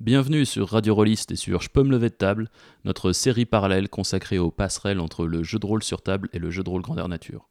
Bienvenue 0.00 0.46
sur 0.46 0.68
Radio 0.68 0.94
Rolliste 0.94 1.32
et 1.32 1.36
sur 1.36 1.60
Je 1.60 1.70
peux 1.70 1.82
me 1.82 1.90
lever 1.90 2.08
de 2.08 2.14
table, 2.14 2.52
notre 2.84 3.10
série 3.10 3.46
parallèle 3.46 3.88
consacrée 3.88 4.38
aux 4.38 4.52
passerelles 4.52 5.00
entre 5.00 5.26
le 5.26 5.42
jeu 5.42 5.58
de 5.58 5.66
rôle 5.66 5.82
sur 5.82 6.02
table 6.02 6.28
et 6.32 6.38
le 6.38 6.52
jeu 6.52 6.62
de 6.62 6.70
rôle 6.70 6.82
grandeur 6.82 7.08
nature. 7.08 7.48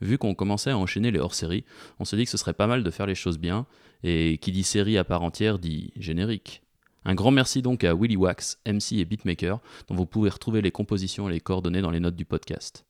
Vu 0.00 0.18
qu'on 0.18 0.34
commençait 0.34 0.72
à 0.72 0.78
enchaîner 0.78 1.12
les 1.12 1.20
hors-séries, 1.20 1.64
on 2.00 2.04
s'est 2.04 2.16
dit 2.16 2.24
que 2.24 2.30
ce 2.32 2.38
serait 2.38 2.54
pas 2.54 2.66
mal 2.66 2.82
de 2.82 2.90
faire 2.90 3.06
les 3.06 3.14
choses 3.14 3.38
bien, 3.38 3.66
et 4.02 4.38
qui 4.38 4.50
dit 4.50 4.64
série 4.64 4.98
à 4.98 5.04
part 5.04 5.22
entière 5.22 5.60
dit 5.60 5.92
générique. 5.94 6.64
Un 7.04 7.14
grand 7.14 7.30
merci 7.30 7.62
donc 7.62 7.84
à 7.84 7.94
Willy 7.94 8.16
Wax, 8.16 8.58
MC 8.66 8.94
et 8.94 9.04
beatmaker, 9.04 9.60
dont 9.86 9.94
vous 9.94 10.06
pouvez 10.06 10.30
retrouver 10.30 10.60
les 10.60 10.72
compositions 10.72 11.28
et 11.28 11.32
les 11.32 11.40
coordonnées 11.40 11.82
dans 11.82 11.92
les 11.92 12.00
notes 12.00 12.16
du 12.16 12.24
podcast. 12.24 12.84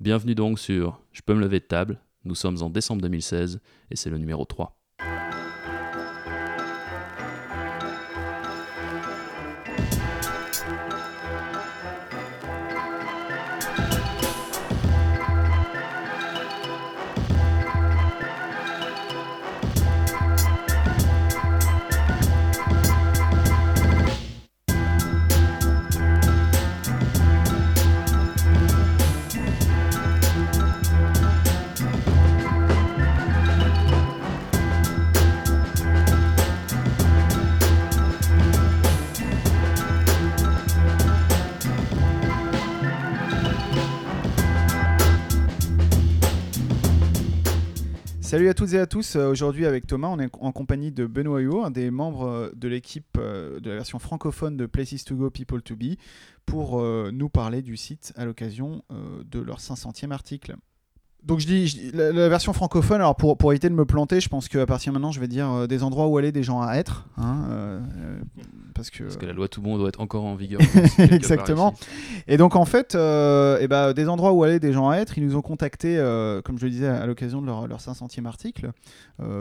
Bienvenue 0.00 0.34
donc 0.34 0.58
sur 0.58 0.98
Je 1.12 1.20
peux 1.20 1.34
me 1.34 1.40
lever 1.42 1.60
de 1.60 1.66
table, 1.66 2.00
nous 2.24 2.36
sommes 2.36 2.62
en 2.62 2.70
décembre 2.70 3.02
2016 3.02 3.60
et 3.90 3.96
c'est 3.96 4.08
le 4.08 4.16
numéro 4.16 4.46
3. 4.46 4.81
Et 48.74 48.78
à 48.78 48.86
tous. 48.86 49.16
Euh, 49.16 49.30
Aujourd'hui 49.30 49.66
avec 49.66 49.86
Thomas, 49.86 50.08
on 50.08 50.18
est 50.18 50.30
en 50.40 50.52
compagnie 50.52 50.92
de 50.92 51.06
Benoît 51.06 51.40
Huot, 51.40 51.64
un 51.64 51.70
des 51.70 51.90
membres 51.90 52.26
euh, 52.26 52.50
de 52.54 52.68
l'équipe 52.68 53.18
euh, 53.18 53.60
de 53.60 53.70
la 53.70 53.76
version 53.76 53.98
francophone 53.98 54.56
de 54.56 54.66
Places 54.66 55.04
to 55.04 55.16
Go, 55.16 55.30
People 55.30 55.62
to 55.62 55.76
Be, 55.76 55.96
pour 56.46 56.82
nous 56.82 57.28
parler 57.28 57.62
du 57.62 57.76
site 57.76 58.12
à 58.16 58.24
l'occasion 58.24 58.82
de 58.90 59.38
leur 59.38 59.60
500e 59.60 60.10
article. 60.10 60.56
Donc 61.24 61.38
je 61.38 61.46
dis, 61.46 61.68
je 61.68 61.76
dis- 61.76 61.90
la, 61.92 62.10
la 62.10 62.28
version 62.28 62.52
francophone, 62.52 62.96
alors 62.96 63.14
pour, 63.14 63.36
pour 63.38 63.52
éviter 63.52 63.68
de 63.68 63.74
me 63.74 63.84
planter, 63.84 64.20
je 64.20 64.28
pense 64.28 64.48
qu'à 64.48 64.66
partir 64.66 64.92
de 64.92 64.98
maintenant 64.98 65.12
je 65.12 65.20
vais 65.20 65.28
dire 65.28 65.48
euh, 65.52 65.66
des 65.68 65.84
endroits 65.84 66.08
où 66.08 66.18
aller, 66.18 66.32
des 66.32 66.42
gens 66.42 66.60
à 66.60 66.74
être. 66.74 67.06
hein, 67.16 67.46
euh, 67.50 67.80
euh, 67.96 68.20
parce 68.74 68.90
que, 68.90 69.04
Parce 69.04 69.18
que 69.18 69.26
la 69.26 69.32
loi 69.32 69.46
tout 69.46 69.62
bon 69.62 69.78
doit 69.78 69.88
être 69.88 70.00
encore 70.00 70.24
en 70.24 70.34
vigueur. 70.34 70.60
Exactement. 70.98 71.74
Et 72.26 72.36
donc 72.38 72.56
en 72.56 72.64
fait, 72.64 72.94
euh, 72.96 73.58
eh 73.60 73.68
ben, 73.68 73.92
des 73.92 74.08
endroits 74.08 74.32
où 74.32 74.42
aller, 74.42 74.58
des 74.58 74.72
gens 74.72 74.88
à 74.88 74.96
être, 74.96 75.16
ils 75.16 75.24
nous 75.24 75.36
ont 75.36 75.42
contactés, 75.42 75.96
comme 76.44 76.58
je 76.58 76.64
le 76.64 76.70
disais, 76.70 76.88
à 76.88 77.06
l'occasion 77.06 77.40
de 77.40 77.46
leur, 77.46 77.68
leur 77.68 77.78
500e 77.78 78.26
article, 78.26 78.72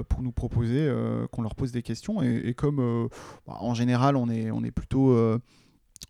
pour 0.10 0.22
nous 0.22 0.32
proposer 0.32 0.88
qu'on 1.32 1.42
leur 1.42 1.56
pose 1.56 1.72
des 1.72 1.82
questions. 1.82 2.22
Et, 2.22 2.42
et 2.46 2.54
comme 2.54 3.08
bah, 3.48 3.56
en 3.60 3.74
général, 3.74 4.16
on 4.18 4.30
est, 4.30 4.52
on 4.52 4.64
est 4.64 4.72
plutôt 4.72 5.18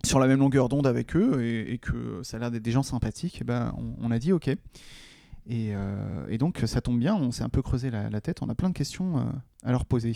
sur 0.04 0.20
la 0.20 0.28
même 0.28 0.40
longueur 0.40 0.68
d'onde 0.68 0.88
avec 0.88 1.16
eux 1.16 1.44
et, 1.44 1.74
et 1.74 1.78
que 1.78 2.20
ça 2.24 2.38
a 2.38 2.40
l'air 2.40 2.52
d'être 2.52 2.64
des 2.64 2.72
gens 2.72 2.84
sympathiques, 2.84 3.38
eh 3.42 3.44
ben, 3.44 3.74
on, 3.78 4.08
on 4.08 4.12
a 4.12 4.18
dit 4.20 4.34
OK. 4.34 4.50
Et, 5.50 5.72
euh, 5.76 6.26
et 6.30 6.38
donc 6.38 6.62
ça 6.66 6.82
tombe 6.82 7.00
bien, 7.00 7.16
on 7.16 7.32
s'est 7.32 7.44
un 7.44 7.50
peu 7.50 7.62
creusé 7.62 7.90
la, 7.90 8.10
la 8.10 8.22
tête, 8.22 8.42
on 8.42 8.50
a 8.50 8.56
plein 8.56 8.70
de 8.70 8.74
questions 8.76 9.18
euh, 9.20 9.24
à 9.64 9.72
leur 9.72 9.86
poser. 9.86 10.16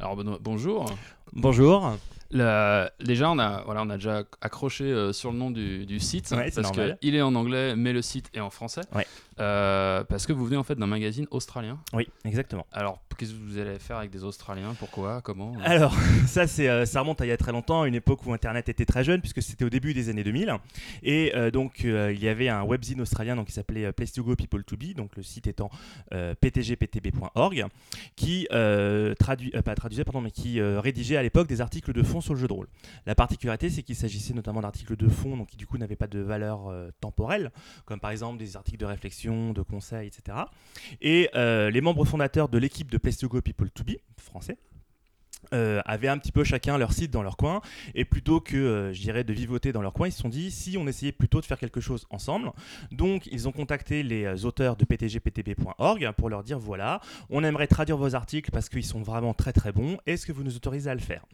Alors 0.00 0.16
Benoît, 0.16 0.38
bonjour. 0.42 0.86
Bonjour. 1.32 1.96
La- 2.30 2.90
Déjà, 3.00 3.30
on 3.30 3.38
a, 3.38 3.62
voilà, 3.64 3.82
on 3.82 3.90
a 3.90 3.94
déjà 3.96 4.24
accroché 4.40 4.84
euh, 4.84 5.12
sur 5.12 5.30
le 5.32 5.38
nom 5.38 5.50
du, 5.50 5.86
du 5.86 6.00
site 6.00 6.30
Ouais, 6.32 6.50
parce 6.50 6.72
qu'il 7.00 7.14
est 7.14 7.22
en 7.22 7.34
anglais, 7.36 7.76
mais 7.76 7.92
le 7.92 8.02
site 8.02 8.28
est 8.34 8.40
en 8.40 8.50
français. 8.50 8.82
Ouais. 8.94 9.06
Euh, 9.38 10.04
parce 10.04 10.26
que 10.26 10.32
vous 10.32 10.44
venez 10.46 10.56
en 10.56 10.62
fait 10.62 10.76
d'un 10.76 10.86
magazine 10.86 11.26
australien. 11.30 11.78
Oui, 11.92 12.08
exactement. 12.24 12.66
Alors, 12.72 13.00
qu'est-ce 13.18 13.32
que 13.32 13.38
vous 13.38 13.58
allez 13.58 13.78
faire 13.78 13.98
avec 13.98 14.10
des 14.10 14.24
Australiens? 14.24 14.74
Pourquoi? 14.78 15.20
Comment? 15.20 15.54
Alors, 15.64 15.94
ça, 16.26 16.46
c'est, 16.46 16.68
euh, 16.68 16.86
ça 16.86 17.00
remonte 17.00 17.20
à 17.20 17.26
il 17.26 17.28
y 17.28 17.32
a 17.32 17.36
très 17.36 17.52
longtemps, 17.52 17.82
à 17.82 17.88
une 17.88 17.94
époque 17.94 18.24
où 18.26 18.32
Internet 18.32 18.68
était 18.68 18.86
très 18.86 19.04
jeune, 19.04 19.20
puisque 19.20 19.42
c'était 19.42 19.64
au 19.64 19.70
début 19.70 19.92
des 19.94 20.08
années 20.08 20.24
2000. 20.24 20.54
Et 21.02 21.32
euh, 21.34 21.50
donc, 21.50 21.80
il 21.84 22.18
y 22.22 22.28
avait 22.28 22.48
un 22.48 22.62
webzine 22.62 23.00
australien 23.00 23.36
donc, 23.36 23.48
qui 23.48 23.52
s'appelait 23.52 23.92
Place 23.92 24.12
to 24.12 24.24
Go, 24.24 24.36
People 24.36 24.64
to 24.64 24.76
Be, 24.76 24.94
donc 24.94 25.16
le 25.16 25.22
site 25.22 25.46
étant 25.46 25.70
ptgptb.org, 26.40 27.66
qui 28.14 28.46
traduit, 29.18 29.50
pas 29.50 29.74
traduisait, 29.74 30.04
pardon, 30.04 30.20
mais 30.20 30.30
qui 30.30 30.60
rédigeait 30.60 31.16
à 31.16 31.22
l'époque 31.22 31.48
des 31.48 31.60
articles 31.60 31.92
de 31.92 32.02
fond 32.02 32.20
sur 32.20 32.34
le 32.34 32.40
jeu 32.40 32.48
de 32.48 32.52
rôle. 32.52 32.68
La 33.06 33.14
particularité, 33.14 33.70
c'est 33.70 33.82
qu'il 33.82 33.96
s'agissait 33.96 34.34
notamment 34.34 34.60
d'articles 34.60 34.96
de 34.96 35.08
fond, 35.08 35.36
donc 35.36 35.48
qui 35.48 35.56
du 35.56 35.66
coup 35.66 35.78
n'avaient 35.78 35.96
pas 35.96 36.06
de 36.06 36.20
valeur 36.20 36.72
temporelle, 37.00 37.50
comme 37.84 38.00
par 38.00 38.10
exemple 38.10 38.38
des 38.38 38.56
articles 38.56 38.78
de 38.78 38.86
réflexion, 38.86 39.25
de 39.26 39.62
conseils, 39.62 40.08
etc. 40.08 40.38
Et 41.00 41.28
euh, 41.34 41.70
les 41.70 41.80
membres 41.80 42.04
fondateurs 42.04 42.48
de 42.48 42.58
l'équipe 42.58 42.90
de 42.90 42.98
Place 42.98 43.18
to 43.18 43.28
Go 43.28 43.40
People 43.40 43.70
to 43.70 43.84
Be, 43.84 43.96
français, 44.16 44.56
euh, 45.52 45.80
avaient 45.84 46.08
un 46.08 46.18
petit 46.18 46.32
peu 46.32 46.42
chacun 46.42 46.76
leur 46.76 46.92
site 46.92 47.10
dans 47.10 47.22
leur 47.22 47.36
coin. 47.36 47.60
Et 47.94 48.04
plutôt 48.04 48.40
que 48.40 48.56
euh, 48.56 48.92
je 48.92 49.00
dirais 49.00 49.22
de 49.22 49.32
vivoter 49.32 49.72
dans 49.72 49.82
leur 49.82 49.92
coin 49.92 50.08
ils 50.08 50.12
se 50.12 50.18
sont 50.18 50.28
dit 50.28 50.50
si 50.50 50.76
on 50.76 50.86
essayait 50.88 51.12
plutôt 51.12 51.40
de 51.40 51.46
faire 51.46 51.58
quelque 51.58 51.80
chose 51.80 52.06
ensemble. 52.10 52.50
Donc 52.90 53.26
ils 53.30 53.46
ont 53.46 53.52
contacté 53.52 54.02
les 54.02 54.24
euh, 54.24 54.44
auteurs 54.44 54.76
de 54.76 54.84
ptgptb.org 54.84 56.10
pour 56.16 56.30
leur 56.30 56.42
dire 56.42 56.58
voilà 56.58 57.00
on 57.30 57.44
aimerait 57.44 57.66
traduire 57.66 57.96
vos 57.96 58.14
articles 58.14 58.50
parce 58.50 58.68
qu'ils 58.68 58.84
sont 58.84 59.02
vraiment 59.02 59.34
très 59.34 59.52
très 59.52 59.72
bons. 59.72 59.98
Est-ce 60.06 60.26
que 60.26 60.32
vous 60.32 60.42
nous 60.42 60.56
autorisez 60.56 60.90
à 60.90 60.94
le 60.94 61.00
faire? 61.00 61.24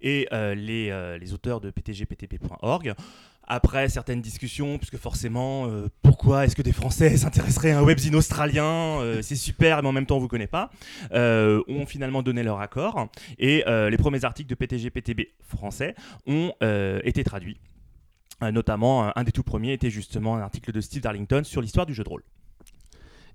Et 0.00 0.26
les, 0.32 1.18
les 1.20 1.32
auteurs 1.32 1.60
de 1.60 1.70
ptgptb.org 1.70 2.94
après 3.50 3.88
certaines 3.88 4.22
discussions, 4.22 4.78
puisque 4.78 4.96
forcément, 4.96 5.66
euh, 5.66 5.88
pourquoi 6.02 6.44
est-ce 6.44 6.54
que 6.54 6.62
des 6.62 6.72
Français 6.72 7.16
s'intéresseraient 7.16 7.72
à 7.72 7.80
un 7.80 7.82
webzine 7.82 8.14
australien 8.14 9.00
Euh, 9.00 9.22
C'est 9.22 9.34
super, 9.34 9.82
mais 9.82 9.88
en 9.88 9.92
même 9.92 10.06
temps, 10.06 10.16
on 10.16 10.20
vous 10.20 10.28
connaît 10.28 10.46
pas. 10.46 10.70
Euh, 11.12 11.60
ont 11.68 11.84
finalement 11.84 12.22
donné 12.22 12.44
leur 12.44 12.60
accord. 12.60 13.08
Et 13.38 13.64
les 13.66 13.96
premiers 13.98 14.24
articles 14.24 14.48
de 14.48 14.54
PTG-PTB 14.54 15.32
français 15.42 15.94
ont 16.26 16.52
été 17.04 17.24
traduits. 17.24 17.58
Notamment, 18.40 19.16
un 19.16 19.24
des 19.24 19.32
tout 19.32 19.42
premiers 19.42 19.72
était 19.72 19.90
justement 19.90 20.36
un 20.36 20.40
article 20.40 20.72
de 20.72 20.80
Steve 20.80 21.02
Darlington 21.02 21.42
sur 21.44 21.60
l'histoire 21.60 21.86
du 21.86 21.94
jeu 21.94 22.04
de 22.04 22.08
rôle. 22.08 22.22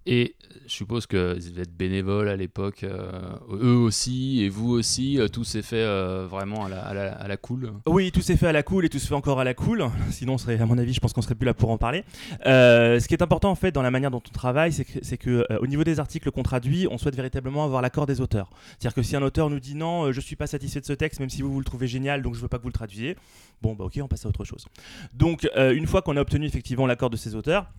Et 0.07 0.35
je 0.67 0.71
suppose 0.71 1.07
que 1.07 1.33
vous 1.33 1.49
deviez 1.49 1.63
être 1.63 1.75
bénévole 1.75 2.27
à 2.29 2.35
l'époque, 2.35 2.83
euh, 2.83 3.09
eux 3.51 3.75
aussi, 3.75 4.43
et 4.43 4.49
vous 4.49 4.69
aussi. 4.69 5.19
euh, 5.19 5.27
tout 5.27 5.43
s'est 5.43 5.63
fait 5.63 5.81
euh, 5.81 6.27
vraiment 6.29 6.65
à 6.65 6.69
la, 6.69 7.13
à 7.17 7.37
cool. 7.37 7.73
Oui, 7.87 8.11
tout 8.11 8.21
s'est 8.21 8.37
fait 8.37 8.47
à 8.47 8.51
la 8.51 8.61
cool 8.61 8.85
et 8.85 8.89
tout 8.89 8.99
se 8.99 9.07
fait 9.07 9.15
encore 9.15 9.39
à 9.39 9.43
la 9.43 9.53
cool. 9.53 9.85
Sinon, 10.11 10.35
à 10.35 10.65
mon 10.65 10.77
avis, 10.77 10.93
je 10.93 10.99
pense 10.99 11.13
qu'on 11.13 11.21
serait 11.21 11.35
plus 11.35 11.45
là 11.45 11.53
pour 11.55 11.71
en 11.71 11.77
parler. 11.77 12.03
Ce 12.43 13.07
qui 13.07 13.13
est 13.13 13.21
important 13.23 13.49
en 13.49 13.55
fait 13.55 13.71
dans 13.71 13.81
la 13.81 13.91
manière 13.91 14.11
dont 14.11 14.21
on 14.27 14.31
travaille, 14.31 14.71
c'est 14.73 15.17
que, 15.17 15.65
niveau 15.65 15.83
des 15.83 15.99
articles 15.99 16.29
qu'on 16.29 16.43
traduit, 16.43 16.87
on 16.89 16.97
souhaite 16.97 17.15
véritablement 17.15 17.63
avoir 17.63 17.81
l'accord 17.81 18.05
des 18.05 18.21
auteurs. 18.21 18.49
C'est-à-dire 18.67 18.93
que 18.93 19.01
si 19.01 19.15
un 19.15 19.23
auteur 19.23 19.49
nous 19.49 19.59
dit 19.59 19.75
non, 19.75 20.11
je 20.11 20.21
suis 20.21 20.35
pas 20.35 20.47
satisfait 20.47 20.81
de 20.81 20.85
ce 20.85 20.93
texte, 20.93 21.19
même 21.19 21.29
si 21.29 21.41
vous 21.41 21.51
vous 21.51 21.59
le 21.59 21.65
trouvez 21.65 21.87
génial, 21.87 22.21
donc 22.21 22.35
je 22.35 22.41
veux 22.41 22.47
pas 22.47 22.57
que 22.57 22.63
vous 22.63 22.69
le 22.69 22.73
traduisiez, 22.73 23.15
bon 23.61 23.73
bah 23.73 23.85
ok, 23.85 23.99
on 24.01 24.07
passe 24.07 24.25
à 24.25 24.29
autre 24.29 24.43
chose. 24.43 24.65
Donc 25.13 25.47
une 25.55 25.87
fois 25.87 26.01
qu'on 26.01 26.15
a 26.17 26.21
obtenu 26.21 26.45
effectivement 26.45 26.85
l'accord 26.85 27.09
de 27.09 27.17
ces 27.17 27.33
auteurs. 27.35 27.71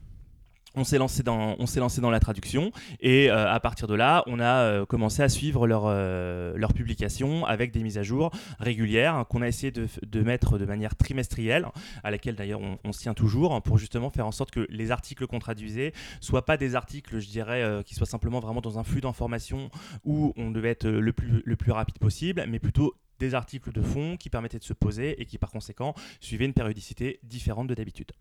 On 0.77 0.85
s'est 0.85 0.99
lancé 0.99 1.23
dans, 1.23 1.57
on 1.59 1.67
s'est 1.67 1.81
lancé 1.81 2.01
dans 2.01 2.11
la 2.11 2.21
traduction 2.21 2.71
et 3.01 3.31
euh, 3.31 3.51
à 3.51 3.59
partir 3.61 3.89
de 3.89 3.95
là, 3.95 4.23
on 4.27 4.41
a 4.41 4.63
euh, 4.63 4.87
commencé 4.87 5.23
à 5.23 5.29
suivre 5.29 5.67
leur, 5.67 5.85
euh, 5.87 6.53
leur 6.57 6.75
publication 6.75 7.47
avec 7.47 7.73
des 7.73 7.83
mises 7.83 7.99
à 7.99 8.03
jour 8.03 8.31
régulières 8.61 9.25
qu'on 9.31 9.43
a 9.43 9.49
essayé 9.49 9.71
de, 9.71 9.89
de 10.03 10.21
mettre 10.21 10.59
de 10.59 10.67
manière 10.67 10.95
trimestrielle, 10.95 11.67
à 12.05 12.11
laquelle 12.11 12.37
d'ailleurs 12.37 12.61
on, 12.61 12.79
on 12.85 12.93
se 12.93 13.01
tient 13.01 13.15
toujours, 13.15 13.63
pour 13.63 13.79
justement 13.79 14.11
faire 14.11 14.27
en 14.27 14.33
sorte 14.33 14.51
que 14.51 14.67
les 14.69 14.91
articles 14.91 15.27
qu'on 15.27 15.39
traduisait 15.39 15.93
soient 16.21 16.45
pas 16.45 16.57
des 16.57 16.75
articles, 16.75 17.19
je 17.19 17.29
dirais, 17.29 17.83
qui 17.85 17.95
soient 17.95 18.07
simplement 18.07 18.41
vraiment 18.41 18.61
dans 18.61 18.79
un 18.79 18.85
flux 18.85 19.01
d'informations 19.01 19.71
où 20.05 20.35
on 20.37 20.51
devait 20.51 20.71
être 20.71 20.87
le 20.87 21.13
plus, 21.13 21.43
le 21.45 21.57
plus 21.57 21.73
rapide 21.73 21.99
possible, 21.99 22.45
mais 22.49 22.59
plutôt 22.59 22.95
des 23.19 23.35
articles 23.35 23.73
de 23.73 23.83
fond 23.83 24.17
qui 24.17 24.31
permettaient 24.31 24.59
de 24.59 24.65
se 24.65 24.75
poser 24.75 25.21
et 25.21 25.25
qui 25.25 25.39
par 25.39 25.51
conséquent 25.51 25.95
suivaient 26.21 26.45
une 26.45 26.53
périodicité 26.53 27.19
différente 27.23 27.67
de 27.67 27.75
d'habitude. 27.75 28.13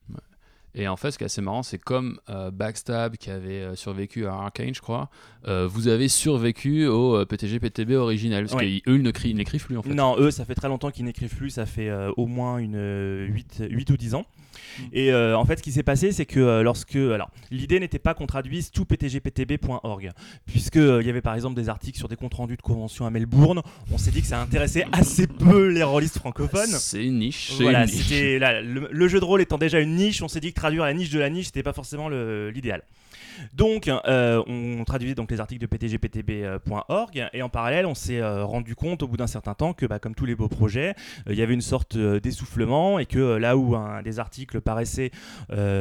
Et 0.77 0.87
en 0.89 0.97
fait, 0.97 1.11
ce 1.11 1.17
qui 1.17 1.23
est 1.23 1.25
assez 1.25 1.41
marrant, 1.41 1.63
c'est 1.63 1.77
comme 1.77 2.19
euh, 2.29 2.51
Backstab 2.51 3.15
qui 3.15 3.29
avait 3.31 3.61
euh, 3.61 3.75
survécu 3.75 4.27
à 4.27 4.33
Arcane, 4.33 4.75
je 4.75 4.81
crois, 4.81 5.09
euh, 5.47 5.67
vous 5.71 5.87
avez 5.87 6.09
survécu 6.09 6.85
au 6.85 7.25
PTG 7.25 7.59
PTB 7.59 7.91
original. 7.93 8.43
Parce 8.45 8.55
Ouais. 8.61 8.81
qu'eux, 8.85 9.01
ils 9.25 9.35
n'écrivent 9.35 9.65
plus 9.65 9.77
en 9.77 9.81
fait. 9.81 9.93
Non, 9.93 10.17
eux, 10.19 10.31
ça 10.31 10.43
fait 10.43 10.55
très 10.55 10.67
longtemps 10.67 10.91
qu'ils 10.91 11.05
n'écrivent 11.05 11.33
plus, 11.35 11.49
ça 11.51 11.65
fait 11.65 11.89
euh, 11.89 12.11
au 12.17 12.25
moins 12.27 12.57
une, 12.57 12.75
euh, 12.75 13.25
8, 13.27 13.63
8 13.69 13.89
ou 13.91 13.97
10 13.97 14.15
ans. 14.15 14.25
Et 14.93 15.11
euh, 15.11 15.37
en 15.37 15.45
fait, 15.45 15.57
ce 15.57 15.63
qui 15.63 15.71
s'est 15.71 15.83
passé, 15.83 16.11
c'est 16.11 16.25
que 16.25 16.39
euh, 16.39 16.63
lorsque. 16.63 16.95
Alors, 16.95 17.29
l'idée 17.51 17.79
n'était 17.79 17.99
pas 17.99 18.13
qu'on 18.13 18.27
traduise 18.27 18.71
tout 18.71 18.85
ptgptb.org, 18.85 20.11
puisqu'il 20.45 20.99
il 21.01 21.07
y 21.07 21.09
avait 21.09 21.21
par 21.21 21.35
exemple 21.35 21.55
des 21.55 21.69
articles 21.69 21.97
sur 21.97 22.07
des 22.07 22.15
comptes 22.15 22.33
rendus 22.33 22.57
de 22.57 22.61
convention 22.61 23.05
à 23.05 23.09
Melbourne. 23.09 23.61
On 23.91 23.97
s'est 23.97 24.11
dit 24.11 24.21
que 24.21 24.27
ça 24.27 24.41
intéressait 24.41 24.85
assez 24.91 25.27
peu 25.27 25.67
les 25.67 25.83
rôlistes 25.83 26.17
francophones. 26.17 26.69
C'est 26.79 27.03
une 27.05 27.19
niche. 27.19 27.53
Voilà, 27.59 27.87
c'était 27.87 28.39
là, 28.39 28.61
le, 28.61 28.89
le 28.91 29.07
jeu 29.07 29.19
de 29.19 29.25
rôle 29.25 29.41
étant 29.41 29.57
déjà 29.57 29.79
une 29.79 29.95
niche, 29.95 30.21
on 30.21 30.27
s'est 30.27 30.39
dit 30.39 30.51
que 30.51 30.59
traduire 30.59 30.83
la 30.83 30.93
niche 30.93 31.09
de 31.09 31.19
la 31.19 31.29
niche, 31.29 31.47
c'était 31.47 31.63
pas 31.63 31.73
forcément 31.73 32.09
l'idéal. 32.09 32.81
Donc, 33.53 33.87
euh, 33.87 34.43
on 34.47 34.83
traduisait 34.83 35.15
donc 35.15 35.31
les 35.31 35.39
articles 35.39 35.61
de 35.61 35.67
ptgptb.org 35.67 37.29
et 37.33 37.41
en 37.41 37.49
parallèle, 37.49 37.85
on 37.85 37.95
s'est 37.95 38.19
euh, 38.19 38.45
rendu 38.45 38.75
compte 38.75 39.03
au 39.03 39.07
bout 39.07 39.17
d'un 39.17 39.27
certain 39.27 39.53
temps 39.53 39.73
que, 39.73 39.85
bah, 39.85 39.99
comme 39.99 40.15
tous 40.15 40.25
les 40.25 40.35
beaux 40.35 40.47
projets, 40.47 40.95
euh, 41.27 41.33
il 41.33 41.35
y 41.35 41.41
avait 41.41 41.53
une 41.53 41.61
sorte 41.61 41.97
d'essoufflement 41.97 42.99
et 42.99 43.05
que 43.05 43.19
là 43.19 43.57
où 43.57 43.75
des 44.03 44.19
articles 44.19 44.61
paraissaient 44.61 45.11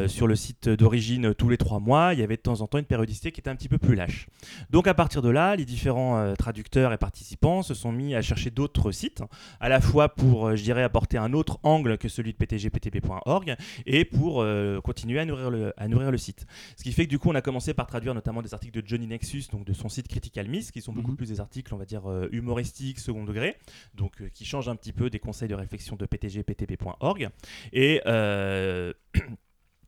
sur 0.07 0.27
le 0.27 0.37
site 0.37 0.69
d'origine 0.69 1.35
tous 1.35 1.49
les 1.49 1.57
trois 1.57 1.81
mois, 1.81 2.13
il 2.13 2.21
y 2.21 2.23
avait 2.23 2.37
de 2.37 2.43
temps 2.43 2.61
en 2.61 2.67
temps 2.67 2.79
une 2.79 2.85
périodicité 2.85 3.33
qui 3.33 3.41
était 3.41 3.51
un 3.51 3.57
petit 3.57 3.69
peu 3.69 3.79
plus 3.79 3.95
lâche. 3.95 4.27
Donc, 4.71 4.87
à 4.87 4.95
partir 4.95 5.23
de 5.23 5.29
là, 5.29 5.57
les 5.57 5.65
différents 5.65 6.35
traducteurs 6.35 6.93
et 6.93 6.99
participants 6.99 7.63
se 7.63 7.75
sont 7.75 7.93
mis 7.93 8.15
à 8.15 8.23
chercher 8.23 8.51
d'autres 8.51 8.93
sites, 8.93 9.23
à 9.61 9.69
la 9.69 9.81
fois 9.81 10.09
pour, 10.09 10.57
je 10.57 10.63
dirais, 10.63 10.83
apporter 10.83 11.19
un 11.19 11.33
autre 11.33 11.59
angle 11.63 11.99
que 11.99 12.09
celui 12.09 12.33
de 12.33 12.39
ptgptb.org 12.39 13.57
et 13.87 14.05
pour 14.05 14.45
continuer 14.83 15.21
à 15.21 15.25
nourrir, 15.25 15.51
le, 15.51 15.73
à 15.77 15.89
nourrir 15.89 16.11
le 16.11 16.19
site. 16.19 16.47
Ce 16.77 16.83
qui 16.83 16.93
fait 16.93 17.05
que 17.05 17.11
du 17.11 17.19
coup, 17.19 17.31
on 17.31 17.35
a 17.35 17.43
commencé 17.45 17.75
par 17.75 17.87
traduire 17.87 18.15
notamment 18.15 18.43
des 18.43 18.55
articles 18.55 18.83
de 18.83 18.85
Johnny 18.85 19.07
Nexus, 19.07 19.45
donc 19.53 19.65
de 19.65 19.73
son 19.73 19.89
site 19.89 20.09
Critical 20.09 20.49
Miss, 20.49 20.73
qui 20.73 20.81
sont 20.81 20.93
beaucoup 20.93 21.13
mhm. 21.13 21.17
plus 21.17 21.29
des 21.29 21.41
articles, 21.41 21.73
on 21.73 21.77
va 21.77 21.85
dire, 21.85 22.11
euh, 22.11 22.29
humoristiques, 22.33 22.99
second 22.99 23.25
degré, 23.25 23.57
donc 23.95 24.21
euh, 24.21 24.29
qui 24.31 24.45
changent 24.45 24.69
un 24.69 24.75
petit 24.75 24.93
peu 24.93 25.11
des 25.11 25.21
conseils 25.21 25.49
de 25.49 25.55
réflexion 25.55 25.95
de 25.95 26.07
ptgptb.org. 26.07 27.29
Et. 27.73 28.01
Euh, 28.07 28.93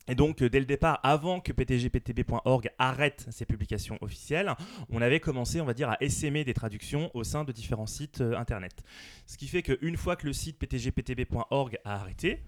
et 0.08 0.14
donc, 0.14 0.40
dès 0.40 0.60
le 0.60 0.66
départ, 0.66 1.00
avant 1.02 1.40
que 1.40 1.50
ptgptb.org 1.50 2.70
arrête 2.78 3.26
ses 3.30 3.44
publications 3.44 3.98
officielles, 4.02 4.54
on 4.88 5.02
avait 5.02 5.18
commencé, 5.18 5.60
on 5.60 5.64
va 5.64 5.74
dire, 5.74 5.90
à 5.90 5.96
essaimer 6.00 6.44
des 6.44 6.54
traductions 6.54 7.10
au 7.12 7.24
sein 7.24 7.42
de 7.42 7.50
différents 7.50 7.88
sites 7.88 8.20
internet. 8.20 8.84
Ce 9.26 9.36
qui 9.36 9.48
fait 9.48 9.62
qu'une 9.62 9.96
fois 9.96 10.14
que 10.14 10.28
le 10.28 10.32
site 10.32 10.60
ptgptb.org 10.60 11.80
a 11.84 11.94
arrêté, 11.94 12.44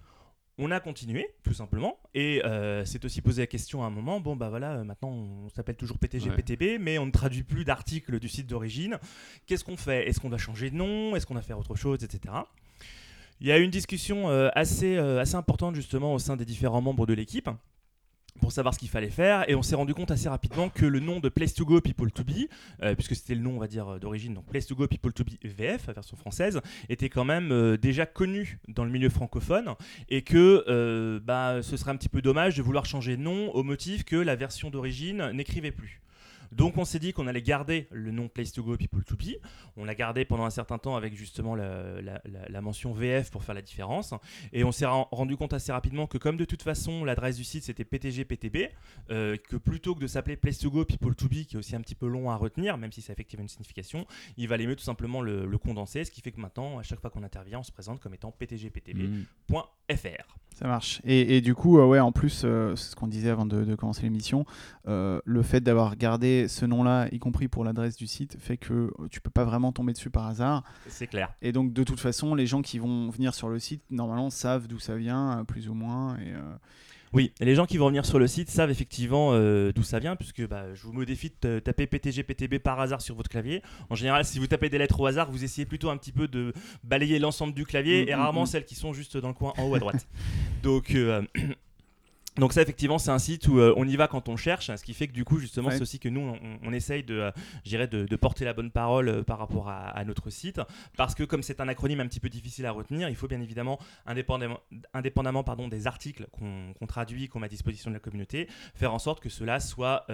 on 0.58 0.70
a 0.72 0.81
continué, 0.81 1.28
tout 1.44 1.55
simplement, 1.55 1.99
et 2.14 2.44
euh, 2.44 2.84
c'est 2.84 3.05
aussi 3.05 3.22
posé 3.22 3.43
la 3.43 3.46
question 3.46 3.84
à 3.84 3.87
un 3.87 3.90
moment, 3.90 4.20
bon 4.20 4.34
bah 4.34 4.49
voilà, 4.49 4.82
maintenant 4.82 5.10
on 5.10 5.49
s'appelle 5.50 5.76
toujours 5.76 5.99
PTG, 5.99 6.31
PTB, 6.31 6.81
mais 6.81 6.99
on 6.99 7.06
ne 7.06 7.12
traduit 7.12 7.44
plus 7.44 7.64
d'articles 7.64 8.19
du 8.19 8.28
site 8.28 8.49
d'origine. 8.49 8.99
Qu'est-ce 9.46 9.64
qu'on 9.64 9.76
fait? 9.76 10.08
Est-ce 10.08 10.19
qu'on 10.19 10.31
doit 10.31 10.38
changer 10.38 10.70
de 10.70 10.75
nom? 10.75 11.14
Est-ce 11.14 11.26
qu'on 11.26 11.34
doit 11.34 11.43
faire 11.43 11.58
autre 11.58 11.76
chose, 11.76 12.02
etc. 12.02 12.34
Il 13.40 13.46
y 13.46 13.52
a 13.52 13.58
eu 13.58 13.62
une 13.62 13.70
discussion 13.70 14.28
euh, 14.28 14.49
assez, 14.55 14.96
euh, 14.96 15.20
assez 15.20 15.37
importante 15.37 15.76
justement 15.76 16.12
au 16.12 16.19
sein 16.19 16.37
des 16.37 16.44
différents 16.44 16.81
membres 16.81 17.06
de 17.06 17.14
l'équipe 17.14 17.49
pour 18.38 18.52
savoir 18.52 18.75
ce 18.75 18.79
qu'il 18.79 18.88
fallait 18.88 19.11
faire 19.11 19.49
et 19.49 19.55
on 19.55 19.62
s'est 19.62 19.75
rendu 19.75 19.94
compte 19.94 20.11
assez 20.11 20.29
rapidement 20.29 20.69
que 20.69 20.87
le 20.87 21.00
nom 21.00 21.20
de 21.20 21.29
Place 21.29 21.55
to 21.55 21.64
Go 21.64 21.81
People 21.81 22.11
to 22.11 22.25
Be, 22.25 22.49
euh, 22.82 22.94
puisque 22.94 23.14
c'était 23.14 23.35
le 23.35 23.40
nom 23.40 23.56
on 23.56 23.58
va 23.58 23.67
dire 23.67 23.88
euh, 23.88 23.99
d'origine, 23.99 24.35
donc 24.35 24.46
Place 24.46 24.67
to 24.67 24.75
Go 24.75 24.87
People 24.87 25.12
to 25.12 25.25
Be 25.25 25.31
VF, 25.44 25.88
version 25.94 26.17
française, 26.17 26.61
était 26.88 27.08
quand 27.08 27.25
même 27.25 27.52
euh, 27.52 27.76
déjà 27.76 28.06
connu 28.06 28.58
dans 28.69 28.85
le 28.85 28.90
milieu 28.90 29.08
francophone 29.08 29.75
et 30.08 30.23
que 30.23 31.19
bah, 31.25 31.62
ce 31.62 31.76
serait 31.76 31.90
un 31.90 31.96
petit 31.96 32.08
peu 32.08 32.23
dommage 32.23 32.56
de 32.56 32.62
vouloir 32.62 32.87
changer 32.87 33.17
de 33.17 33.23
nom 33.23 33.50
au 33.50 33.62
motif 33.62 34.05
que 34.05 34.17
la 34.17 34.37
version 34.37 34.70
d'origine 34.70 35.31
n'écrivait 35.32 35.73
plus. 35.73 36.00
Donc 36.52 36.78
on 36.78 36.84
s'est 36.84 36.98
dit 36.98 37.12
qu'on 37.12 37.26
allait 37.26 37.42
garder 37.42 37.88
le 37.90 38.10
nom 38.10 38.28
Place 38.28 38.52
to 38.52 38.62
Go 38.62 38.76
People 38.76 39.04
to 39.04 39.16
Be. 39.16 39.36
On 39.76 39.84
l'a 39.84 39.94
gardé 39.94 40.24
pendant 40.24 40.44
un 40.44 40.50
certain 40.50 40.78
temps 40.78 40.96
avec 40.96 41.14
justement 41.14 41.54
la, 41.54 42.60
mention 42.60 42.92
VF 42.92 43.30
pour 43.30 43.44
faire 43.44 43.54
la 43.54 43.62
différence. 43.62 44.14
Et 44.52 44.64
on 44.64 44.72
s'est 44.72 44.86
rendu 44.86 45.36
compte 45.36 45.52
assez 45.52 45.72
rapidement 45.72 46.06
que 46.06 46.18
comme 46.18 46.36
de 46.36 46.44
toute 46.44 46.62
façon 46.62 47.04
l'adresse 47.04 47.36
du 47.36 47.44
site 47.44 47.64
c'était 47.64 47.84
PTG 47.84 48.24
PTB, 48.24 48.70
euh, 49.10 49.36
que 49.36 49.56
plutôt 49.56 49.94
que 49.94 50.00
de 50.00 50.06
s'appeler 50.06 50.36
Place 50.36 50.58
to 50.58 50.70
Go 50.70 50.84
People 50.84 51.14
to 51.14 51.28
Be, 51.28 51.44
qui 51.44 51.56
est 51.56 51.58
aussi 51.58 51.76
un 51.76 51.80
petit 51.80 51.94
peu 51.94 52.06
long 52.06 52.30
à 52.30 52.36
retenir, 52.36 52.78
même 52.78 52.92
si 52.92 53.02
ça 53.02 53.12
a 53.12 53.14
effectivement 53.14 53.42
une 53.42 53.48
signification, 53.48 54.06
il 54.36 54.48
valait 54.48 54.66
mieux 54.66 54.76
tout 54.76 54.84
simplement 54.84 55.20
le, 55.22 55.58
condenser, 55.58 56.04
ce 56.04 56.10
qui 56.10 56.20
fait 56.20 56.30
que 56.30 56.40
maintenant 56.40 56.78
à 56.78 56.82
chaque 56.82 57.00
fois 57.00 57.10
qu'on 57.10 57.24
intervient, 57.24 57.58
on 57.58 57.64
se 57.64 57.72
présente 57.72 58.00
comme 58.00 58.14
étant 58.14 58.30
ptgptb.fr. 58.30 59.58
Ça 60.54 60.66
marche. 60.66 61.00
Et, 61.04 61.40
du 61.40 61.54
coup, 61.54 61.78
euh, 61.78 61.86
ouais, 61.86 62.00
en 62.00 62.10
plus, 62.10 62.42
euh, 62.44 62.74
c'est 62.74 62.90
ce 62.90 62.96
qu'on 62.96 63.06
disait 63.06 63.30
avant 63.30 63.46
de, 63.46 63.74
commencer 63.76 64.02
l'émission, 64.02 64.44
le 64.86 65.42
fait 65.42 65.60
d'avoir 65.60 65.96
gardé 65.96 66.48
ce 66.48 66.64
nom-là, 66.66 67.08
y 67.12 67.18
compris 67.18 67.48
pour 67.48 67.64
l'adresse 67.64 67.96
du 67.96 68.06
site, 68.06 68.36
fait 68.40 68.56
que 68.56 68.72
euh, 68.72 69.08
tu 69.10 69.20
peux 69.20 69.30
pas 69.30 69.44
vraiment 69.44 69.72
tomber 69.72 69.92
dessus 69.92 70.10
par 70.10 70.26
hasard. 70.26 70.64
C'est 70.88 71.06
clair. 71.06 71.32
Et 71.42 71.52
donc, 71.52 71.72
de 71.72 71.84
toute 71.84 72.00
façon, 72.00 72.34
les 72.34 72.46
gens 72.46 72.62
qui 72.62 72.78
vont 72.78 73.10
venir 73.10 73.34
sur 73.34 73.48
le 73.48 73.58
site, 73.58 73.82
normalement, 73.90 74.30
savent 74.30 74.66
d'où 74.66 74.78
ça 74.78 74.96
vient, 74.96 75.40
euh, 75.40 75.44
plus 75.44 75.68
ou 75.68 75.74
moins. 75.74 76.16
Et, 76.16 76.32
euh, 76.32 76.56
Oui, 77.12 77.32
les 77.40 77.55
gens 77.55 77.66
qui 77.66 77.78
vont 77.78 77.88
venir 77.88 78.05
sur 78.05 78.19
le 78.19 78.26
site 78.26 78.50
savent 78.50 78.70
effectivement 78.70 79.32
d'où 79.70 79.82
ça 79.82 79.99
vient, 79.99 80.16
puisque 80.16 80.46
bah, 80.46 80.75
je 80.75 80.82
vous 80.82 80.93
mets 80.93 81.02
au 81.02 81.06
défi 81.06 81.32
de 81.43 81.58
taper 81.58 81.87
PTG, 81.87 82.22
PTB 82.22 82.58
par 82.58 82.81
hasard 82.81 83.00
sur 83.00 83.14
votre 83.14 83.31
clavier. 83.31 83.62
En 83.90 83.94
général, 83.94 84.25
si 84.25 84.38
vous 84.38 84.46
tapez 84.46 84.69
des 84.69 84.78
lettres 84.78 85.00
au 85.00 85.06
hasard, 85.06 85.31
vous 85.31 85.44
essayez 85.44 85.66
plutôt 85.66 85.90
un 85.90 85.96
petit 85.96 86.12
peu 86.12 86.28
de 86.28 86.52
balayer 86.84 87.19
l'ensemble 87.19 87.55
du 87.55 87.64
clavier 87.64 88.05
mm, 88.05 88.08
et 88.08 88.14
mm, 88.14 88.19
rarement 88.19 88.43
mm. 88.43 88.46
celles 88.46 88.64
qui 88.64 88.75
sont 88.75 88.93
juste 88.93 89.16
dans 89.16 89.28
le 89.28 89.34
coin 89.34 89.52
en 89.58 89.64
haut 89.64 89.75
à 89.75 89.78
droite. 89.78 90.06
donc, 90.62 90.94
donc 92.38 92.52
ça 92.52 92.62
effectivement 92.62 92.99
c'est 92.99 93.11
un 93.11 93.19
site 93.19 93.49
où 93.49 93.58
euh, 93.58 93.75
on 93.76 93.87
y 93.87 93.96
va 93.96 94.08
quand 94.08 94.29
on 94.29 94.37
cherche, 94.37 94.75
ce 94.75 94.82
qui 94.82 94.94
fait 94.94 95.08
que 95.08 95.12
du 95.12 95.25
coup 95.25 95.38
justement 95.38 95.70
c'est 95.70 95.82
aussi 95.82 95.99
que 95.99 96.08
nous 96.08 96.37
on, 96.62 96.73
essaye 96.73 97.02
de, 97.02 97.31
euh, 97.67 97.87
de, 97.87 98.06
de, 98.06 98.17
porter 98.17 98.44
la 98.44 98.52
bonne 98.52 98.70
parole 98.70 99.08
euh, 99.08 99.23
par 99.23 99.38
rapport 99.38 99.69
à, 99.69 100.05
notre 100.05 100.31
site, 100.31 100.61
parce 100.96 101.14
que 101.14 101.25
comme 101.25 101.43
c'est 101.43 101.61
un 101.61 101.69
acronyme 101.69 102.00
un 102.00 102.06
petit 102.06 102.20
peu 102.20 102.29
difficile 102.29 102.67
à 102.67 102.70
retenir, 102.70 103.08
il 103.08 103.17
faut 103.17 103.29
bien 103.29 103.40
évidemment 103.40 103.79
indépendamment, 104.06 104.61
indépendamment 104.94 105.44
pardon, 105.44 105.69
des 105.69 105.87
articles 105.87 106.26
qu'on 106.32 106.87
traduit, 106.87 107.29
qu'on 107.29 107.40
met 107.40 107.46
à 107.46 107.49
disposition 107.49 107.90
de 107.90 107.94
la 107.94 108.00
communauté, 108.00 108.49
faire 108.75 108.94
en 108.94 108.99
sorte 108.99 109.20
que 109.20 109.29
cela 109.29 109.61
soit 109.61 110.06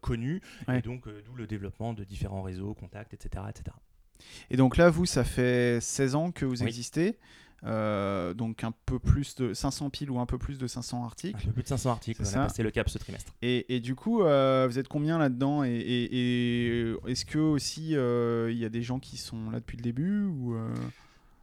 connu, 0.00 0.42
et 0.72 0.82
donc 0.82 1.08
d'où 1.24 1.34
le 1.34 1.46
développement 1.46 1.94
de 1.94 2.04
différents 2.04 2.42
réseaux, 2.42 2.74
contacts, 2.74 3.14
etc., 3.14 3.44
etc. 3.48 3.76
Et 4.50 4.56
donc 4.56 4.76
là 4.76 4.90
vous 4.90 5.06
ça 5.06 5.24
fait 5.24 5.80
16 5.80 6.14
ans 6.14 6.30
que 6.30 6.44
vous 6.44 6.62
existez. 6.62 7.18
Euh, 7.64 8.34
donc 8.34 8.64
un 8.64 8.72
peu 8.86 8.98
plus 8.98 9.36
de 9.36 9.54
500 9.54 9.90
piles 9.90 10.10
ou 10.10 10.18
un 10.18 10.26
peu 10.26 10.36
plus 10.36 10.58
de 10.58 10.66
500 10.66 11.04
articles. 11.04 11.38
Un 11.40 11.46
peu 11.46 11.52
plus 11.52 11.62
de 11.62 11.68
500 11.68 11.90
articles, 11.90 12.22
on 12.22 12.38
a 12.38 12.44
passé 12.44 12.62
le 12.62 12.70
cap 12.70 12.88
ce 12.88 12.98
trimestre. 12.98 13.32
Et, 13.42 13.80
du 13.80 13.94
coup, 13.94 14.22
euh, 14.22 14.66
vous 14.68 14.78
êtes 14.78 14.88
combien 14.88 15.18
là-dedans 15.18 15.64
Et, 15.64 15.70
et 15.70 16.94
est-ce 17.06 17.24
que 17.24 17.38
aussi 17.38 17.94
euh, 17.94 18.50
il 18.50 18.58
y 18.58 18.64
a 18.64 18.68
des 18.68 18.82
gens 18.82 18.98
qui 18.98 19.16
sont 19.16 19.50
là 19.50 19.60
depuis 19.60 19.76
le 19.76 19.82
début 19.82 20.24
ou 20.24 20.56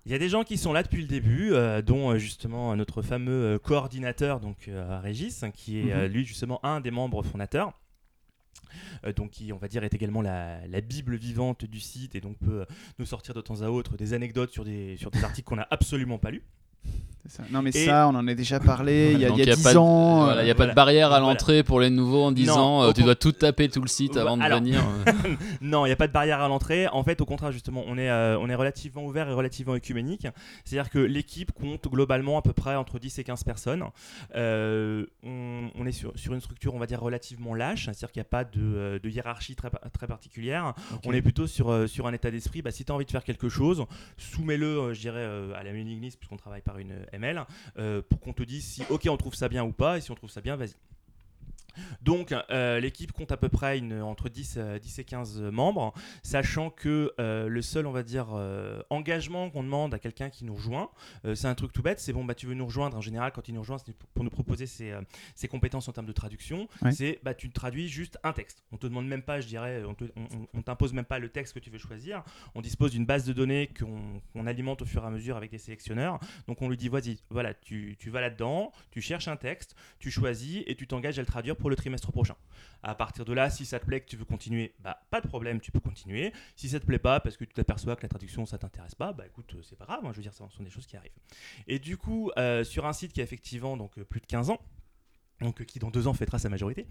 il 0.05 0.11
y 0.11 0.15
a 0.15 0.19
des 0.19 0.29
gens 0.29 0.43
qui 0.43 0.57
sont 0.57 0.73
là 0.73 0.81
depuis 0.81 1.01
le 1.01 1.07
début, 1.07 1.53
dont 1.85 2.17
justement 2.17 2.75
notre 2.75 3.01
fameux 3.01 3.59
coordinateur, 3.59 4.39
donc 4.39 4.69
Régis, 5.03 5.45
qui 5.53 5.79
est 5.79 5.95
mhm. 5.95 6.05
lui 6.05 6.25
justement 6.25 6.59
un 6.65 6.81
des 6.81 6.91
membres 6.91 7.23
fondateurs. 7.23 7.73
Euh, 9.05 9.13
donc 9.13 9.31
qui, 9.31 9.53
on 9.53 9.57
va 9.57 9.67
dire, 9.67 9.83
est 9.83 9.93
également 9.93 10.21
la, 10.21 10.81
bible 10.81 11.15
vivante 11.15 11.65
du 11.65 11.79
site 11.79 12.15
et 12.15 12.21
donc 12.21 12.37
peut 12.37 12.65
nous 12.97 13.05
sortir 13.05 13.33
de 13.33 13.41
temps 13.41 13.61
à 13.61 13.69
autre 13.69 13.97
des 13.97 14.13
anecdotes 14.13 14.51
sur 14.51 14.65
des, 14.65 14.97
sur 14.97 15.11
des 15.11 15.23
articles 15.23 15.47
qu'on 15.47 15.57
n'a 15.57 15.67
absolument 15.69 16.17
pas 16.17 16.31
lus. 16.31 16.43
Non, 17.51 17.61
mais 17.61 17.71
ça, 17.71 18.07
on 18.07 18.15
en 18.15 18.27
a 18.27 18.33
déjà 18.33 18.59
parlé 18.59 19.13
il 19.13 19.19
y 19.19 19.25
a, 19.25 19.29
y 19.29 19.41
a 19.41 19.55
10 19.55 19.77
ans. 19.77 20.37
Il 20.39 20.43
n'y 20.45 20.51
a 20.51 20.55
pas 20.55 20.67
de 20.67 20.73
barrière 20.73 21.11
à 21.11 21.19
l'entrée 21.19 21.63
pour 21.63 21.79
les 21.79 21.89
nouveaux 21.89 22.23
en 22.23 22.31
disant 22.31 22.83
euh, 22.83 22.91
tu 22.91 23.03
dois 23.03 23.15
tout 23.15 23.31
taper 23.31 23.69
tout 23.69 23.81
le 23.81 23.87
site 23.87 24.17
avant 24.17 24.37
de 24.37 24.43
venir. 24.43 24.83
Euh. 25.07 25.11
non, 25.61 25.85
il 25.85 25.89
n'y 25.89 25.93
a 25.93 25.97
pas 25.97 26.07
de 26.07 26.13
barrière 26.13 26.41
à 26.41 26.47
l'entrée. 26.47 26.87
En 26.87 27.03
fait, 27.03 27.21
au 27.21 27.25
contraire, 27.25 27.51
justement, 27.51 27.83
on 27.87 27.97
est, 27.97 28.09
euh, 28.09 28.37
on 28.39 28.49
est 28.49 28.55
relativement 28.55 29.05
ouvert 29.05 29.29
et 29.29 29.33
relativement 29.33 29.75
écuménique. 29.75 30.27
C'est-à-dire 30.65 30.89
que 30.89 30.99
l'équipe 30.99 31.51
compte 31.51 31.87
globalement 31.87 32.37
à 32.37 32.41
peu 32.41 32.53
près 32.53 32.75
entre 32.75 32.99
10 32.99 33.19
et 33.19 33.23
15 33.23 33.43
personnes. 33.43 33.83
on, 34.33 35.85
est 35.85 35.91
sur, 35.91 36.13
sur, 36.15 36.33
une 36.33 36.41
structure, 36.41 36.73
on 36.75 36.79
va 36.79 36.85
dire, 36.85 37.01
relativement 37.01 37.53
lâche. 37.53 37.85
C'est-à-dire 37.85 38.11
qu'il 38.11 38.19
n'y 38.19 38.27
a 38.27 38.29
pas 38.29 38.43
de, 38.43 38.99
de, 39.01 39.09
hiérarchie 39.09 39.55
très, 39.55 39.69
très 39.93 40.07
particulière. 40.07 40.73
On 41.05 41.13
est 41.13 41.21
plutôt 41.21 41.47
sur, 41.47 41.87
sur 41.87 42.07
un 42.07 42.13
état 42.13 42.31
d'esprit. 42.31 42.61
Bah, 42.61 42.71
si 42.71 42.85
tu 42.85 42.91
as 42.91 42.95
envie 42.95 43.05
de 43.05 43.11
faire 43.11 43.23
quelque 43.23 43.49
chose, 43.49 43.85
soumets-le, 44.17 44.93
je 44.93 44.99
dirais, 44.99 45.25
à 45.55 45.63
la 45.63 45.71
mailing 45.71 46.01
list, 46.01 46.17
puisqu'on 46.17 46.37
travaille 46.37 46.61
par 46.61 46.77
une 46.77 46.95
Euh, 47.77 48.01
pour 48.01 48.19
qu'on 48.19 48.33
te 48.33 48.43
dise 48.43 48.65
si 48.65 48.83
ok 48.89 49.07
on 49.09 49.17
trouve 49.17 49.35
ça 49.35 49.49
bien 49.49 49.63
ou 49.63 49.71
pas, 49.71 49.97
et 49.97 50.01
si 50.01 50.11
on 50.11 50.15
trouve 50.15 50.29
ça 50.29 50.41
bien, 50.41 50.55
vas-y. 50.55 50.75
Donc 52.01 52.33
euh, 52.49 52.79
l'équipe 52.79 53.11
compte 53.11 53.31
à 53.31 53.37
peu 53.37 53.49
près 53.49 53.77
une, 53.77 54.01
entre 54.01 54.29
10, 54.29 54.39
10, 54.39 54.57
euh, 54.57 54.77
et 55.01 55.03
15 55.03 55.41
membres, 55.41 55.93
sachant 56.23 56.69
que 56.69 57.13
euh, 57.19 57.47
le 57.47 57.61
seul, 57.61 57.87
on 57.87 57.91
va 57.91 58.03
dire, 58.03 58.27
engagement 58.89 59.49
qu'on 59.49 59.63
demande 59.63 59.93
à 59.93 59.99
quelqu'un 59.99 60.29
qui 60.29 60.45
nous 60.45 60.55
rejoint, 60.55 60.89
c'est 61.33 61.47
un 61.47 61.55
truc 61.55 61.73
tout 61.73 61.81
bête, 61.81 61.99
c'est 61.99 62.13
bon, 62.13 62.23
bah, 62.23 62.35
tu 62.35 62.45
veux 62.45 62.53
nous 62.53 62.65
rejoindre, 62.65 62.97
en 62.97 63.01
général 63.01 63.31
quand 63.31 63.47
il 63.47 63.53
nous 63.53 63.61
rejoint, 63.61 63.77
c'est 63.77 63.95
pour 64.13 64.23
nous 64.23 64.29
proposer 64.29 64.65
ses, 64.65 64.93
ses, 65.35 65.47
compétences 65.47 65.87
en 65.87 65.91
termes 65.91 66.05
de 66.05 66.13
traduction, 66.13 66.67
c'est 66.91 67.19
bah, 67.23 67.33
tu 67.33 67.49
traduis 67.51 67.87
juste 67.87 68.17
un 68.23 68.33
texte. 68.33 68.63
On 68.71 68.77
te 68.77 68.87
demande 68.87 69.07
même 69.07 69.21
pas, 69.21 69.41
je 69.41 69.47
dirais, 69.47 69.83
on 70.53 70.61
t'impose 70.61 70.93
même 70.93 71.05
pas 71.05 71.19
le 71.19 71.29
texte 71.29 71.53
que 71.53 71.59
tu 71.59 71.69
veux 71.69 71.77
choisir, 71.77 72.23
on 72.55 72.61
dispose 72.61 72.91
d'une 72.91 73.05
base 73.05 73.25
de 73.25 73.33
données 73.33 73.69
qu'on 73.77 74.47
alimente 74.47 74.81
au 74.81 74.85
fur 74.85 75.03
et 75.03 75.07
à 75.07 75.09
mesure 75.09 75.37
avec 75.37 75.51
des 75.51 75.57
sélectionneurs, 75.57 76.19
donc 76.47 76.61
on 76.61 76.69
lui 76.69 76.77
dit, 76.77 76.89
vas-y, 76.89 77.19
voilà, 77.29 77.53
tu, 77.53 77.95
tu 77.99 78.09
vas 78.09 78.21
là-dedans, 78.21 78.71
tu 78.91 79.01
cherches 79.01 79.27
un 79.27 79.37
texte, 79.37 79.75
tu 79.99 80.11
choisis 80.11 80.63
et 80.67 80.75
tu 80.75 80.87
t'engages 80.87 81.19
à 81.19 81.21
le 81.21 81.27
traduire 81.27 81.55
pour 81.59 81.69
le 81.69 81.75
trimestre 81.75 82.11
prochain. 82.11 82.35
À 82.81 82.95
partir 82.95 83.25
de 83.25 83.33
là, 83.33 83.49
si 83.49 83.65
ça 83.65 83.79
te 83.79 83.85
plaît, 83.85 84.01
que 84.01 84.09
tu 84.09 84.15
veux 84.15 84.25
continuer, 84.25 84.73
bah 84.79 85.01
pas 85.11 85.21
de 85.21 85.27
problème, 85.27 85.59
tu 85.59 85.71
peux 85.71 85.79
continuer. 85.79 86.33
Si 86.55 86.69
ça 86.69 86.79
te 86.79 86.85
plaît 86.85 86.99
pas, 86.99 87.19
parce 87.19 87.37
que 87.37 87.45
tu 87.45 87.53
t'aperçois 87.53 87.95
que 87.95 88.03
la 88.03 88.09
traduction 88.09 88.45
ça 88.45 88.57
t'intéresse 88.57 88.95
pas, 88.95 89.13
bah 89.13 89.25
écoute, 89.27 89.55
c'est 89.61 89.77
pas 89.77 89.85
grave. 89.85 89.99
Hein, 90.03 90.09
je 90.11 90.17
veux 90.17 90.23
dire, 90.23 90.33
ce 90.33 90.43
sont 90.49 90.63
des 90.63 90.69
choses 90.69 90.87
qui 90.87 90.97
arrivent. 90.97 91.11
Et 91.67 91.79
du 91.79 91.97
coup, 91.97 92.31
euh, 92.37 92.63
sur 92.63 92.85
un 92.85 92.93
site 92.93 93.13
qui 93.13 93.21
a 93.21 93.23
effectivement 93.23 93.77
donc 93.77 93.97
euh, 93.97 94.03
plus 94.03 94.21
de 94.21 94.25
15 94.25 94.49
ans, 94.49 94.59
donc 95.41 95.65
qui 95.65 95.79
dans 95.79 95.89
deux 95.89 96.07
ans 96.07 96.13
fêtera 96.13 96.39
sa 96.39 96.49
majorité. 96.49 96.85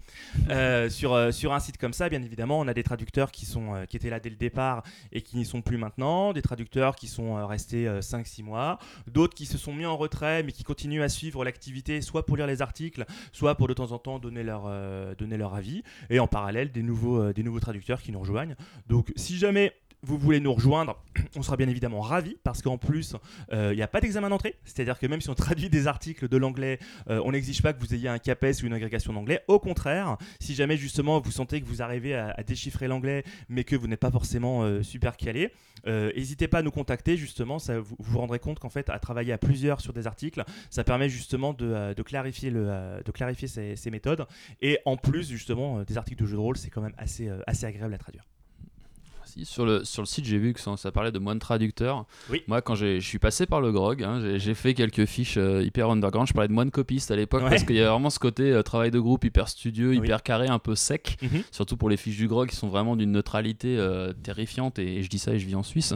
Euh, 0.49 0.89
sur, 0.89 1.13
euh, 1.13 1.31
sur 1.31 1.53
un 1.53 1.59
site 1.59 1.77
comme 1.77 1.93
ça, 1.93 2.09
bien 2.09 2.21
évidemment, 2.21 2.59
on 2.59 2.67
a 2.67 2.73
des 2.73 2.83
traducteurs 2.83 3.31
qui, 3.31 3.45
sont, 3.45 3.75
euh, 3.75 3.85
qui 3.85 3.97
étaient 3.97 4.09
là 4.09 4.19
dès 4.19 4.29
le 4.29 4.35
départ 4.35 4.83
et 5.11 5.21
qui 5.21 5.37
n'y 5.37 5.45
sont 5.45 5.61
plus 5.61 5.77
maintenant, 5.77 6.33
des 6.33 6.41
traducteurs 6.41 6.95
qui 6.95 7.07
sont 7.07 7.45
restés 7.45 7.87
5-6 8.01 8.43
mois, 8.43 8.79
d'autres 9.07 9.35
qui 9.35 9.45
se 9.45 9.57
sont 9.57 9.73
mis 9.73 9.85
en 9.85 9.97
retrait 9.97 10.43
mais 10.43 10.51
qui 10.51 10.63
continuent 10.63 11.01
à 11.01 11.09
suivre 11.09 11.43
l'activité, 11.43 12.01
soit 12.01 12.25
pour 12.25 12.37
lire 12.37 12.47
les 12.47 12.61
articles, 12.61 13.05
soit 13.31 13.55
pour 13.55 13.67
de 13.67 13.73
temps 13.73 13.91
en 13.91 13.99
temps 13.99 14.19
donner 14.19 14.43
leur, 14.43 14.69
donner 15.15 15.37
leur 15.37 15.53
avis, 15.53 15.83
et 16.09 16.19
en 16.19 16.27
parallèle 16.27 16.71
des 16.71 16.83
nouveaux, 16.83 17.33
des 17.33 17.43
nouveaux 17.43 17.59
traducteurs 17.59 18.01
qui 18.01 18.11
nous 18.11 18.19
rejoignent. 18.19 18.55
Donc 18.87 19.11
si 19.15 19.37
jamais 19.37 19.73
vous 20.01 20.17
voulez 20.17 20.39
nous 20.39 20.53
rejoindre, 20.53 21.01
on 21.35 21.41
sera 21.41 21.57
bien 21.57 21.67
évidemment 21.67 22.01
ravis 22.01 22.37
parce 22.43 22.61
qu'en 22.61 22.77
plus, 22.77 23.15
il 23.51 23.55
euh, 23.57 23.75
n'y 23.75 23.81
a 23.81 23.87
pas 23.87 24.01
d'examen 24.01 24.29
d'entrée. 24.29 24.55
C'est-à-dire 24.65 24.97
que 24.99 25.07
même 25.07 25.21
si 25.21 25.29
on 25.29 25.35
traduit 25.35 25.69
des 25.69 25.87
articles 25.87 26.27
de 26.27 26.37
l'anglais, 26.37 26.79
euh, 27.09 27.21
on 27.25 27.31
n'exige 27.31 27.61
pas 27.61 27.73
que 27.73 27.79
vous 27.79 27.93
ayez 27.93 28.07
un 28.07 28.19
CAPES 28.19 28.63
ou 28.63 28.67
une 28.67 28.73
agrégation 28.73 29.13
d'anglais. 29.13 29.41
Au 29.47 29.59
contraire, 29.59 30.17
si 30.39 30.55
jamais 30.55 30.77
justement 30.77 31.19
vous 31.19 31.31
sentez 31.31 31.61
que 31.61 31.65
vous 31.65 31.81
arrivez 31.81 32.15
à, 32.15 32.35
déchiffrer 32.47 32.87
l'anglais 32.87 33.23
mais 33.49 33.63
que 33.63 33.75
vous 33.75 33.87
n'êtes 33.87 33.99
pas 33.99 34.11
forcément 34.11 34.63
euh, 34.63 34.81
super 34.81 35.17
calé, 35.17 35.51
n'hésitez 35.85 36.47
pas 36.47 36.59
à 36.59 36.61
nous 36.61 36.71
contacter. 36.71 37.17
Justement, 37.17 37.59
ça, 37.59 37.79
vous 37.79 37.95
vous 37.99 38.19
rendrez 38.19 38.39
compte 38.39 38.59
qu'en 38.59 38.69
fait, 38.69 38.89
à 38.89 38.99
travailler 38.99 39.33
à 39.33 39.37
plusieurs 39.37 39.81
sur 39.81 39.93
des 39.93 40.07
articles, 40.07 40.43
ça 40.69 40.83
permet 40.83 41.09
justement 41.09 41.53
de, 41.53 41.93
clarifier, 42.03 42.51
ces, 43.47 43.91
méthodes. 43.91 44.25
Et 44.61 44.79
en 44.85 44.97
plus, 44.97 45.29
justement, 45.29 45.83
des 45.83 45.97
articles 45.97 46.21
de 46.21 46.27
jeux 46.27 46.35
de 46.35 46.41
rôle, 46.41 46.57
c'est 46.57 46.69
quand 46.69 46.81
même 46.81 46.95
assez 46.97 47.65
agréable 47.65 47.93
à 47.93 47.97
traduire. 47.97 48.25
Sur 49.43 49.65
le, 49.65 49.83
sur 49.83 50.01
le 50.01 50.07
site, 50.07 50.25
j'ai 50.25 50.37
vu 50.37 50.53
que 50.53 50.59
ça, 50.59 50.91
parlait 50.91 51.11
de 51.11 51.19
moine 51.19 51.39
traducteur. 51.39 52.05
Moi, 52.47 52.61
quand 52.61 52.75
je 52.75 52.99
suis 52.99 53.19
passé 53.19 53.45
par 53.45 53.61
le 53.61 53.71
grog, 53.71 54.03
hein, 54.03 54.37
j'ai 54.37 54.53
fait 54.53 54.73
quelques 54.73 55.05
fiches 55.05 55.37
euh, 55.37 55.63
hyper 55.63 55.89
underground. 55.89 56.27
Je 56.27 56.33
parlais 56.33 56.47
de 56.47 56.53
moine 56.53 56.71
copiste 56.71 57.11
à 57.11 57.15
l'époque 57.15 57.43
parce 57.49 57.63
qu'il 57.63 57.75
y 57.75 57.81
a 57.81 57.91
vraiment 57.91 58.09
ce 58.09 58.19
côté 58.19 58.51
euh, 58.51 58.61
travail 58.63 58.91
de 58.91 58.99
groupe 58.99 59.23
hyper 59.23 59.47
studieux, 59.47 59.93
hyper 59.95 60.23
carré, 60.23 60.47
un 60.47 60.59
peu 60.59 60.75
sec. 60.75 61.17
Mhm. 61.21 61.43
Surtout 61.51 61.77
pour 61.77 61.89
les 61.89 61.97
fiches 61.97 62.17
du 62.17 62.27
grog 62.27 62.49
qui 62.49 62.55
sont 62.55 62.69
vraiment 62.69 62.95
d'une 62.95 63.11
neutralité 63.11 63.77
euh, 63.77 64.13
terrifiante. 64.13 64.79
Et, 64.79 65.03
je 65.03 65.09
dis 65.09 65.19
ça 65.19 65.33
et 65.33 65.39
je 65.39 65.45
vis 65.45 65.55
en 65.55 65.63
Suisse. 65.63 65.93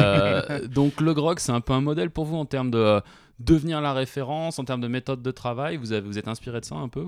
donc 0.68 1.00
le 1.00 1.14
grog, 1.14 1.38
c'est 1.38 1.52
un 1.52 1.60
peu 1.60 1.72
un 1.72 1.80
modèle 1.80 2.10
pour 2.10 2.24
vous 2.24 2.36
en 2.36 2.44
termes 2.44 2.70
de 2.70 3.00
devenir 3.38 3.80
la 3.80 3.92
référence, 3.92 4.58
en 4.58 4.64
termes 4.64 4.80
de 4.80 4.88
méthode 4.88 5.22
de 5.22 5.30
travail. 5.30 5.76
Vous, 5.76 5.92
avez, 5.92 6.06
vous 6.06 6.18
êtes 6.18 6.28
inspiré 6.28 6.60
de 6.60 6.64
ça 6.64 6.76
un 6.76 6.88
peu 6.88 7.04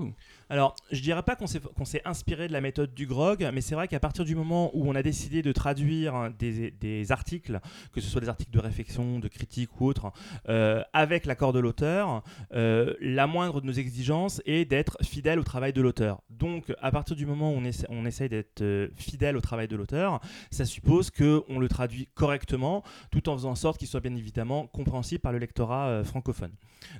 alors, 0.49 0.75
je 0.91 1.01
dirais 1.01 1.23
pas 1.23 1.35
qu'on 1.35 1.47
s'est 1.47 2.01
inspiré 2.05 2.47
de 2.47 2.53
la 2.53 2.61
méthode 2.61 2.93
du 2.93 3.07
grog, 3.07 3.47
mais 3.53 3.61
c'est 3.61 3.75
vrai 3.75 3.87
qu'à 3.87 3.99
partir 3.99 4.25
du 4.25 4.35
moment 4.35 4.71
où 4.73 4.89
on 4.89 4.95
a 4.95 5.03
décidé 5.03 5.41
de 5.41 5.51
traduire 5.51 6.29
des, 6.37 7.11
articles, 7.11 7.59
que 7.91 8.01
ce 8.01 8.09
soit 8.09 8.21
des 8.21 8.29
articles 8.29 8.51
de 8.51 8.59
réflexion, 8.59 9.19
de 9.19 9.27
critique 9.27 9.79
ou 9.79 9.87
autres, 9.87 10.11
euh, 10.49 10.83
avec 10.93 11.25
l'accord 11.25 11.53
de 11.53 11.59
l'auteur, 11.59 12.23
euh, 12.53 12.93
la 13.01 13.27
moindre 13.27 13.61
de 13.61 13.67
nos 13.67 13.73
exigences 13.73 14.41
est 14.45 14.65
d'être 14.65 14.97
fidèle 15.01 15.39
au 15.39 15.43
travail 15.43 15.73
de 15.73 15.81
l'auteur. 15.81 16.21
Donc, 16.29 16.73
à 16.81 16.91
partir 16.91 17.15
du 17.15 17.25
moment 17.25 17.51
où 17.51 17.55
on, 17.55 17.65
essaie, 17.65 17.87
on 17.89 18.05
essaye 18.05 18.29
d'être 18.29 18.61
euh, 18.61 18.89
fidèle 18.95 19.37
au 19.37 19.41
travail 19.41 19.67
de 19.67 19.75
l'auteur, 19.75 20.19
ça 20.51 20.65
suppose 20.65 21.09
qu'on 21.09 21.59
le 21.59 21.67
traduit 21.67 22.07
correctement, 22.13 22.83
tout 23.11 23.29
en 23.29 23.33
faisant 23.33 23.51
en 23.51 23.55
sorte 23.55 23.77
qu'il 23.77 23.87
soit 23.87 24.01
bien 24.01 24.15
évidemment 24.15 24.67
compréhensible 24.67 25.21
par 25.21 25.31
le 25.31 25.39
lectorat 25.39 26.03
francophone. 26.03 26.51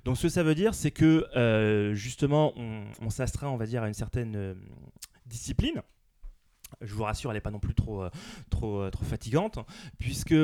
Donc, 0.05 0.17
ce 0.17 0.23
que 0.23 0.29
ça 0.29 0.43
veut 0.43 0.55
dire, 0.55 0.73
c'est 0.73 0.91
que 0.91 1.91
justement, 1.93 2.53
on, 2.55 2.83
on 3.01 3.09
on 3.41 3.57
va 3.57 3.65
dire, 3.65 3.83
à 3.83 3.87
une 3.87 3.93
certaine 3.93 4.35
euh, 4.35 4.53
discipline. 5.25 5.81
Je 6.81 6.93
vous 6.95 7.03
rassure, 7.03 7.29
elle 7.29 7.37
n'est 7.37 7.41
pas 7.41 7.51
non 7.51 7.59
plus 7.59 7.75
trop, 7.75 8.01
euh, 8.01 8.09
euh, 8.63 8.89
trop 8.89 9.03
fatigante, 9.03 9.59
puisque 9.99 10.35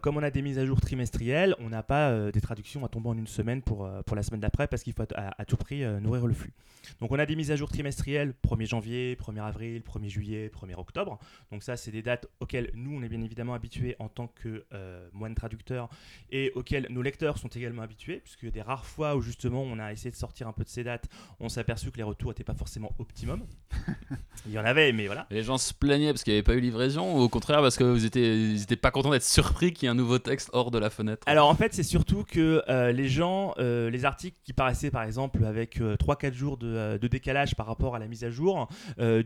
comme 0.00 0.16
on 0.16 0.22
a 0.22 0.30
des 0.30 0.40
mises 0.40 0.58
à 0.58 0.64
jour 0.64 0.80
trimestrielles, 0.80 1.56
on 1.58 1.70
n'a 1.70 1.82
pas 1.82 2.30
des 2.30 2.40
traductions 2.40 2.84
à 2.84 2.88
tomber 2.88 3.08
en 3.08 3.18
une 3.18 3.26
semaine 3.26 3.62
pour, 3.62 3.90
pour 4.06 4.16
la 4.16 4.22
semaine 4.22 4.40
d'après, 4.40 4.68
parce 4.68 4.84
qu'il 4.84 4.92
faut 4.92 5.02
à, 5.16 5.44
tout 5.44 5.56
prix 5.56 5.84
nourrir 6.00 6.28
le 6.28 6.34
flux. 6.34 6.52
Donc 7.00 7.12
on 7.12 7.18
a 7.18 7.26
des 7.26 7.36
mises 7.36 7.50
à 7.50 7.56
jour 7.56 7.70
trimestrielles 7.70 8.34
1er 8.46 8.66
janvier, 8.66 9.16
1er 9.16 9.42
avril, 9.42 9.82
1er 9.82 10.08
juillet, 10.08 10.50
1er 10.54 10.74
octobre. 10.76 11.18
Donc 11.50 11.62
ça, 11.62 11.76
c'est 11.76 11.90
des 11.90 12.02
dates 12.02 12.26
auxquelles 12.40 12.70
nous, 12.74 12.96
on 12.96 13.02
est 13.02 13.08
bien 13.08 13.22
évidemment 13.22 13.54
habitués 13.54 13.96
en 13.98 14.08
tant 14.08 14.28
que 14.28 14.64
moine 15.12 15.34
traducteur 15.34 15.88
et 16.30 16.52
auxquelles 16.54 16.86
nos 16.90 17.02
lecteurs 17.02 17.38
sont 17.38 17.48
également 17.48 17.82
habitués, 17.82 18.20
puisque 18.20 18.50
des 18.50 18.62
rares 18.62 18.86
fois 18.86 19.16
où 19.16 19.22
justement 19.22 19.62
on 19.62 19.78
a 19.78 19.92
essayé 19.92 20.10
de 20.10 20.16
sortir 20.16 20.48
un 20.48 20.52
peu 20.52 20.64
de 20.64 20.68
ces 20.68 20.84
dates, 20.84 21.08
on 21.40 21.48
s'est 21.48 21.60
aperçu 21.60 21.90
que 21.90 21.96
les 21.96 22.02
retours 22.02 22.30
n'étaient 22.30 22.44
pas 22.44 22.54
forcément 22.54 22.92
optimum. 22.98 23.44
Il 24.46 24.52
y 24.52 24.58
en 24.58 24.64
avait, 24.64 24.92
mais 24.92 25.06
voilà. 25.06 25.26
Les 25.30 25.42
gens 25.42 25.58
se 25.58 25.72
plaignaient 25.72 26.12
parce 26.12 26.24
qu'il 26.24 26.32
n'y 26.32 26.38
avait 26.38 26.44
pas 26.44 26.54
eu 26.54 26.60
livraison, 26.60 27.16
ou 27.16 27.20
au 27.20 27.28
contraire 27.28 27.60
parce 27.60 27.76
que 27.76 27.84
vous 27.84 28.00
n'étiez 28.00 28.76
pas 28.76 28.90
content 28.90 29.10
d'être 29.10 29.24
surpris 29.24 29.72
qu'il 29.72 29.84
y 29.84 29.86
ait 29.86 29.90
un 29.90 29.94
nouveau 29.94 30.18
texte 30.18 30.50
hors 30.52 30.70
de 30.70 30.78
la 30.78 30.90
fenêtre 30.90 31.22
Alors 31.26 31.48
en 31.48 31.54
fait, 31.54 31.74
c'est 31.74 31.82
surtout 31.82 32.24
que 32.24 32.62
euh, 32.68 32.92
les 32.92 33.08
gens, 33.08 33.54
euh, 33.58 33.90
les 33.90 34.04
articles 34.04 34.36
qui 34.44 34.52
paraissaient 34.52 34.90
par 34.90 35.02
exemple 35.02 35.44
avec 35.44 35.80
3-4 35.80 36.26
euh, 36.26 36.32
jours 36.32 36.56
de, 36.56 36.71
de, 36.72 37.08
décalage 37.08 37.54
par 37.54 37.66
rapport 37.66 37.94
à 37.94 37.98
la 37.98 38.08
mise 38.08 38.24
à 38.24 38.30
jour, 38.30 38.68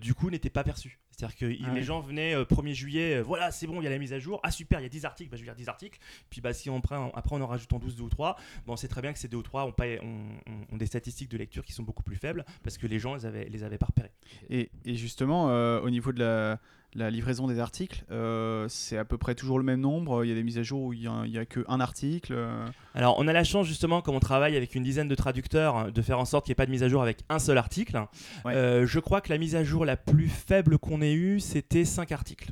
du 0.00 0.14
coup 0.14 0.30
n'étaient 0.30 0.50
pas 0.50 0.64
perçus. 0.64 0.98
C'est-à-dire 1.10 1.36
que 1.36 1.64
ah 1.64 1.72
les 1.72 1.82
gens 1.82 2.00
venaient 2.00 2.34
1er 2.34 2.74
juillet, 2.74 3.20
voilà, 3.22 3.50
c'est 3.50 3.66
bon, 3.66 3.80
il 3.80 3.84
y 3.84 3.86
a 3.86 3.90
la 3.90 3.98
mise 3.98 4.12
à 4.12 4.18
jour, 4.18 4.40
ah 4.42 4.50
super, 4.50 4.80
il 4.80 4.82
y 4.82 4.86
a 4.86 4.90
10 4.90 5.04
articles, 5.06 5.30
bah, 5.30 5.36
je 5.36 5.42
vais 5.42 5.46
lire 5.46 5.56
10 5.56 5.68
articles, 5.68 5.98
puis 6.28 6.40
bah, 6.42 6.52
si 6.52 6.68
on 6.68 6.80
prend, 6.80 7.10
après 7.14 7.36
on 7.36 7.40
en 7.40 7.46
rajoute 7.46 7.72
en 7.72 7.78
12, 7.78 7.96
2 7.96 8.02
ou 8.02 8.08
3, 8.10 8.36
bon, 8.66 8.76
c'est 8.76 8.88
très 8.88 9.00
bien 9.00 9.12
que 9.12 9.18
ces 9.18 9.28
2 9.28 9.36
ou 9.36 9.42
3 9.42 9.64
ont, 9.64 9.72
pas, 9.72 9.86
ont, 10.02 10.76
des 10.76 10.86
statistiques 10.86 11.30
de 11.30 11.38
lecture 11.38 11.64
qui 11.64 11.72
sont 11.72 11.82
beaucoup 11.82 12.02
plus 12.02 12.16
faibles 12.16 12.44
parce 12.62 12.76
que 12.76 12.86
les 12.86 12.98
gens 12.98 13.14
les 13.14 13.24
avaient, 13.24 13.48
les 13.48 13.64
avaient 13.64 13.78
pas 13.78 13.86
repérés. 13.86 14.12
Et, 14.50 14.70
et 14.84 14.94
justement, 14.94 15.46
au 15.80 15.90
niveau 15.90 16.12
de 16.12 16.20
la 16.20 16.60
la 16.96 17.10
livraison 17.10 17.46
des 17.46 17.60
articles, 17.60 18.04
euh, 18.10 18.66
c'est 18.68 18.96
à 18.96 19.04
peu 19.04 19.18
près 19.18 19.34
toujours 19.34 19.58
le 19.58 19.64
même 19.64 19.80
nombre. 19.80 20.24
Il 20.24 20.28
y 20.28 20.32
a 20.32 20.34
des 20.34 20.42
mises 20.42 20.58
à 20.58 20.62
jour 20.62 20.82
où 20.82 20.92
il 20.92 21.00
n'y 21.00 21.38
a, 21.38 21.44
qu'un 21.44 21.80
article. 21.80 22.32
Euh. 22.34 22.66
Alors, 22.94 23.16
on 23.18 23.28
a 23.28 23.32
la 23.32 23.44
chance, 23.44 23.66
justement, 23.66 24.00
comme 24.00 24.14
on 24.14 24.20
travaille 24.20 24.56
avec 24.56 24.74
une 24.74 24.82
dizaine 24.82 25.08
de 25.08 25.14
traducteurs, 25.14 25.92
de 25.92 26.02
faire 26.02 26.18
en 26.18 26.24
sorte 26.24 26.46
qu'il 26.46 26.52
n'y 26.52 26.54
ait 26.54 26.62
pas 26.62 26.66
de 26.66 26.70
mise 26.70 26.82
à 26.82 26.88
jour 26.88 27.02
avec 27.02 27.18
un 27.28 27.38
seul 27.38 27.58
article. 27.58 28.00
Euh, 28.46 28.86
je 28.86 28.98
crois 28.98 29.20
que 29.20 29.30
la 29.30 29.38
mise 29.38 29.54
à 29.54 29.62
jour 29.62 29.84
la 29.84 29.96
plus 29.96 30.28
faible 30.28 30.78
qu'on 30.78 31.02
ait 31.02 31.14
eue, 31.14 31.38
c'était 31.38 31.84
5 31.84 32.12
articles. 32.12 32.50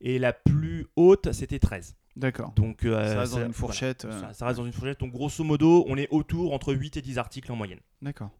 Et 0.00 0.18
la 0.18 0.32
plus 0.32 0.86
haute, 0.96 1.32
c'était 1.32 1.58
13. 1.58 1.96
D'accord. 2.16 2.52
Donc, 2.54 2.80
ça 2.82 3.20
reste 3.20 3.32
dans 3.34 3.44
une 3.44 3.52
fourchette. 3.52 4.06
ça, 4.32 4.46
reste 4.46 4.58
dans 4.58 4.66
une 4.66 4.72
fourchette. 4.72 5.00
Donc, 5.00 5.10
grosso 5.10 5.42
modo, 5.42 5.84
on 5.88 5.96
est 5.96 6.08
autour 6.10 6.52
entre 6.54 6.72
8 6.74 6.96
et 6.96 7.02
10 7.02 7.18
articles 7.18 7.50
en 7.50 7.56
moyenne. 7.56 7.80
D'accord. 8.02 8.30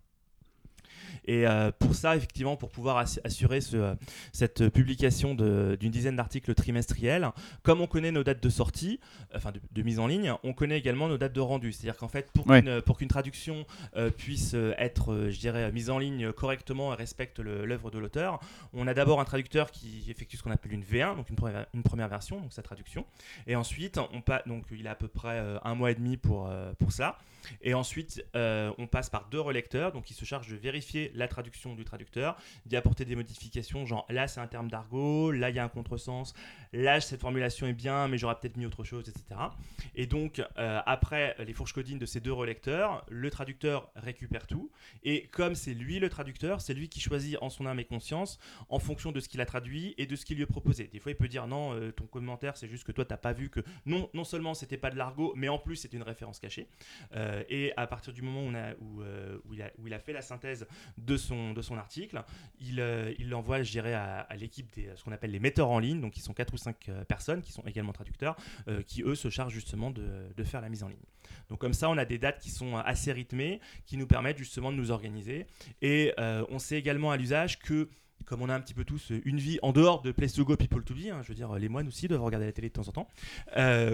Et 1.25 1.47
euh, 1.47 1.71
pour 1.79 1.95
ça, 1.95 2.17
effectivement, 2.17 2.57
pour 2.57 2.71
pouvoir 2.71 2.99
assurer 2.99 3.61
ce, 3.61 3.95
cette 4.33 4.69
publication 4.69 5.35
d'une 5.35 5.91
dizaine 5.91 6.17
d'articles 6.17 6.55
trimestriels, 6.55 7.29
comme 7.63 7.81
on 7.81 7.87
connaît 7.87 8.13
nos 8.13 8.25
dates 8.25 8.43
de 8.43 8.49
sortie, 8.49 9.01
enfin 9.35 9.53
de, 9.71 9.83
mise 9.83 9.99
en 9.99 10.07
ligne, 10.07 10.35
on 10.43 10.53
connaît 10.53 10.79
également 10.79 11.09
nos 11.09 11.19
dates 11.19 11.33
de 11.33 11.41
rendu. 11.41 11.73
C'est-à-dire 11.73 11.97
qu'en 11.97 12.09
fait, 12.09 12.31
pour 12.33 12.97
qu'une 12.97 13.09
traduction 13.09 13.67
euh, 13.97 14.11
puisse 14.11 14.55
être, 14.79 15.29
je 15.31 15.39
dirais, 15.39 15.71
mise 15.73 15.91
en 15.91 15.99
ligne 15.99 16.33
correctement 16.33 16.93
et 16.93 16.97
respecte 16.97 17.41
l'œuvre 17.41 17.91
de 17.91 17.99
l'auteur, 17.99 18.41
on 18.73 18.87
a 18.87 18.95
d'abord 18.95 19.21
un 19.21 19.25
traducteur 19.25 19.71
qui 19.71 20.05
effectue 20.11 20.37
ce 20.37 20.43
qu'on 20.43 20.51
appelle 20.51 20.73
une 20.73 20.85
V1, 20.85 21.17
donc 21.17 21.31
une 21.31 21.37
première, 21.37 21.67
une 21.75 21.83
première 21.83 22.09
version, 22.09 22.41
donc 22.41 22.53
sa 22.53 22.63
traduction. 22.63 23.05
Et 23.47 23.57
ensuite, 23.57 23.99
on 23.99 24.23
donc 24.47 24.67
il 24.71 24.87
a 24.87 24.93
à 24.93 24.95
peu 24.95 25.09
près 25.09 25.39
euh, 25.39 25.59
un 25.65 25.75
mois 25.75 25.91
et 25.91 25.95
demi 25.95 26.17
pour, 26.17 26.51
pour 26.79 26.93
ça. 26.93 27.19
Et 27.63 27.75
ensuite, 27.75 28.25
on 28.35 28.87
passe 28.87 29.11
par 29.11 29.29
deux 29.31 29.41
relecteurs, 29.41 29.93
donc 29.93 30.05
qui 30.05 30.15
se 30.15 30.25
chargent 30.25 30.51
de 30.51 30.57
vérifier 30.57 31.10
la 31.15 31.29
traduction 31.29 31.75
du 31.75 31.85
traducteur, 31.85 32.37
d'y 32.67 32.77
apporter 32.77 33.05
des 33.05 33.17
modifications, 33.17 33.87
genre 33.87 34.07
là 34.09 34.29
c'est 34.29 34.41
un 34.41 34.47
terme 34.47 34.69
d'argot, 34.69 35.31
là 35.31 35.51
il 35.51 35.57
y 35.57 35.59
a 35.59 35.65
un 35.65 35.69
contresens, 35.69 36.35
là 36.73 37.01
cette 37.01 37.21
formulation 37.21 37.67
est 37.67 37.73
bien, 37.73 38.09
mais 38.09 38.19
j'aurais 38.19 38.37
peut-être 38.39 38.57
mis 38.57 38.67
autre 38.67 38.85
chose, 38.85 39.09
etc. 39.09 39.41
Et 39.95 40.07
donc 40.07 40.43
euh, 40.59 40.81
après 40.87 41.37
les 41.39 41.53
fourches 41.53 41.73
codines 41.73 41.99
de 41.99 42.07
ces 42.07 42.21
deux 42.21 42.33
relecteurs, 42.33 43.05
le 43.09 43.31
traducteur 43.31 43.91
récupère 43.97 44.47
tout, 44.47 44.71
et 45.03 45.27
comme 45.29 45.55
c'est 45.55 45.75
lui 45.75 45.99
le 45.99 46.09
traducteur, 46.09 46.61
c'est 46.61 46.75
lui 46.75 46.89
qui 46.89 47.01
choisit 47.01 47.37
en 47.41 47.51
son 47.51 47.67
âme 47.67 47.81
et 47.81 47.85
conscience, 47.85 48.39
en 48.69 48.79
fonction 48.79 49.13
de 49.13 49.21
ce 49.21 49.29
qu'il 49.29 49.41
a 49.41 49.47
traduit 49.47 49.95
et 49.99 50.07
de 50.07 50.17
ce 50.17 50.25
qu'il 50.25 50.37
lui 50.37 50.45
est 50.45 50.47
proposé. 50.47 50.89
Des 50.93 50.99
fois 50.99 51.13
il 51.13 51.17
peut 51.17 51.29
dire 51.29 51.47
non, 51.47 51.75
euh, 51.75 51.93
ton 51.93 52.07
commentaire 52.07 52.57
c'est 52.57 52.69
juste 52.69 52.85
que 52.85 52.93
toi 52.93 53.05
t'as 53.05 53.17
pas 53.17 53.33
vu 53.33 53.51
que 53.51 53.61
non, 53.87 54.09
non 54.15 54.25
seulement 54.25 54.55
c'était 54.55 54.77
pas 54.77 54.91
de 54.91 54.97
l'argot, 54.97 55.33
mais 55.37 55.49
en 55.49 55.59
plus 55.59 55.77
c'est 55.77 55.93
une 55.93 56.03
référence 56.03 56.39
cachée. 56.39 56.69
Euh, 57.15 57.43
et 57.49 57.73
à 57.77 57.87
partir 57.87 58.13
du 58.13 58.23
moment 58.23 58.41
où, 58.81 59.03
où 59.03 59.87
il 59.87 59.95
a 59.95 59.99
fait 59.99 60.13
la 60.13 60.23
synthèse 60.23 60.67
de 61.07 61.17
son, 61.17 61.77
article. 61.77 62.23
Il 62.61 62.81
euh, 62.81 63.13
l'envoie, 63.21 63.63
je 63.63 63.71
dirais, 63.71 63.95
à, 63.95 64.27
l'équipe 64.39 64.73
des 64.75 64.89
ce 64.97 65.05
qu'on 65.05 65.13
appelle 65.13 65.31
les 65.31 65.39
metteurs 65.39 65.71
en 65.71 65.79
ligne, 65.79 66.01
donc 66.01 66.13
qui 66.13 66.21
sont 66.21 66.33
4 66.33 66.55
ou 66.55 66.57
5 66.57 66.89
euh, 66.89 67.05
personnes, 67.05 67.43
qui 67.43 67.53
sont 67.53 67.63
également 67.63 67.93
traducteurs, 67.93 68.37
euh, 68.69 68.83
qui 68.83 69.03
eux 69.03 69.15
se 69.15 69.29
chargent 69.31 69.53
justement 69.53 69.91
de, 69.91 70.05
de, 70.37 70.45
faire 70.45 70.61
la 70.61 70.69
mise 70.69 70.83
en 70.83 70.89
ligne. 70.89 70.99
Donc 71.49 71.59
comme 71.59 71.75
ça, 71.75 71.89
on 71.91 71.99
a 71.99 72.05
des 72.05 72.19
dates 72.19 72.39
qui 72.39 72.51
sont 72.51 72.77
assez 72.77 73.13
rythmées, 73.13 73.61
qui 73.87 73.97
nous 73.97 74.07
permettent 74.07 74.39
justement 74.39 74.73
de 74.73 74.77
nous 74.77 74.91
organiser. 74.91 75.47
Et 75.83 76.13
on 76.19 76.59
sait 76.59 76.77
également 76.77 77.11
à 77.11 77.17
l'usage 77.17 77.59
que 77.59 77.89
comme 78.27 78.43
on 78.43 78.49
a 78.49 78.55
un 78.55 78.61
petit 78.61 78.75
peu 78.75 78.85
tous 78.85 79.13
une 79.25 79.39
vie 79.39 79.59
en 79.63 79.73
dehors 79.73 80.03
de 80.03 80.13
Place 80.13 80.35
to 80.35 80.45
Go 80.45 80.57
People 80.57 80.85
to 80.85 80.95
Be, 80.95 81.07
hein, 81.11 81.21
je 81.23 81.29
veux 81.29 81.35
dire, 81.35 81.53
les 81.55 81.69
moines 81.69 81.89
aussi 81.89 82.07
doivent 82.07 82.23
regarder 82.23 82.47
la 82.47 82.53
télé 82.53 82.69
de 82.69 82.75
temps 82.75 82.89
en 82.89 82.93
temps. 82.93 83.09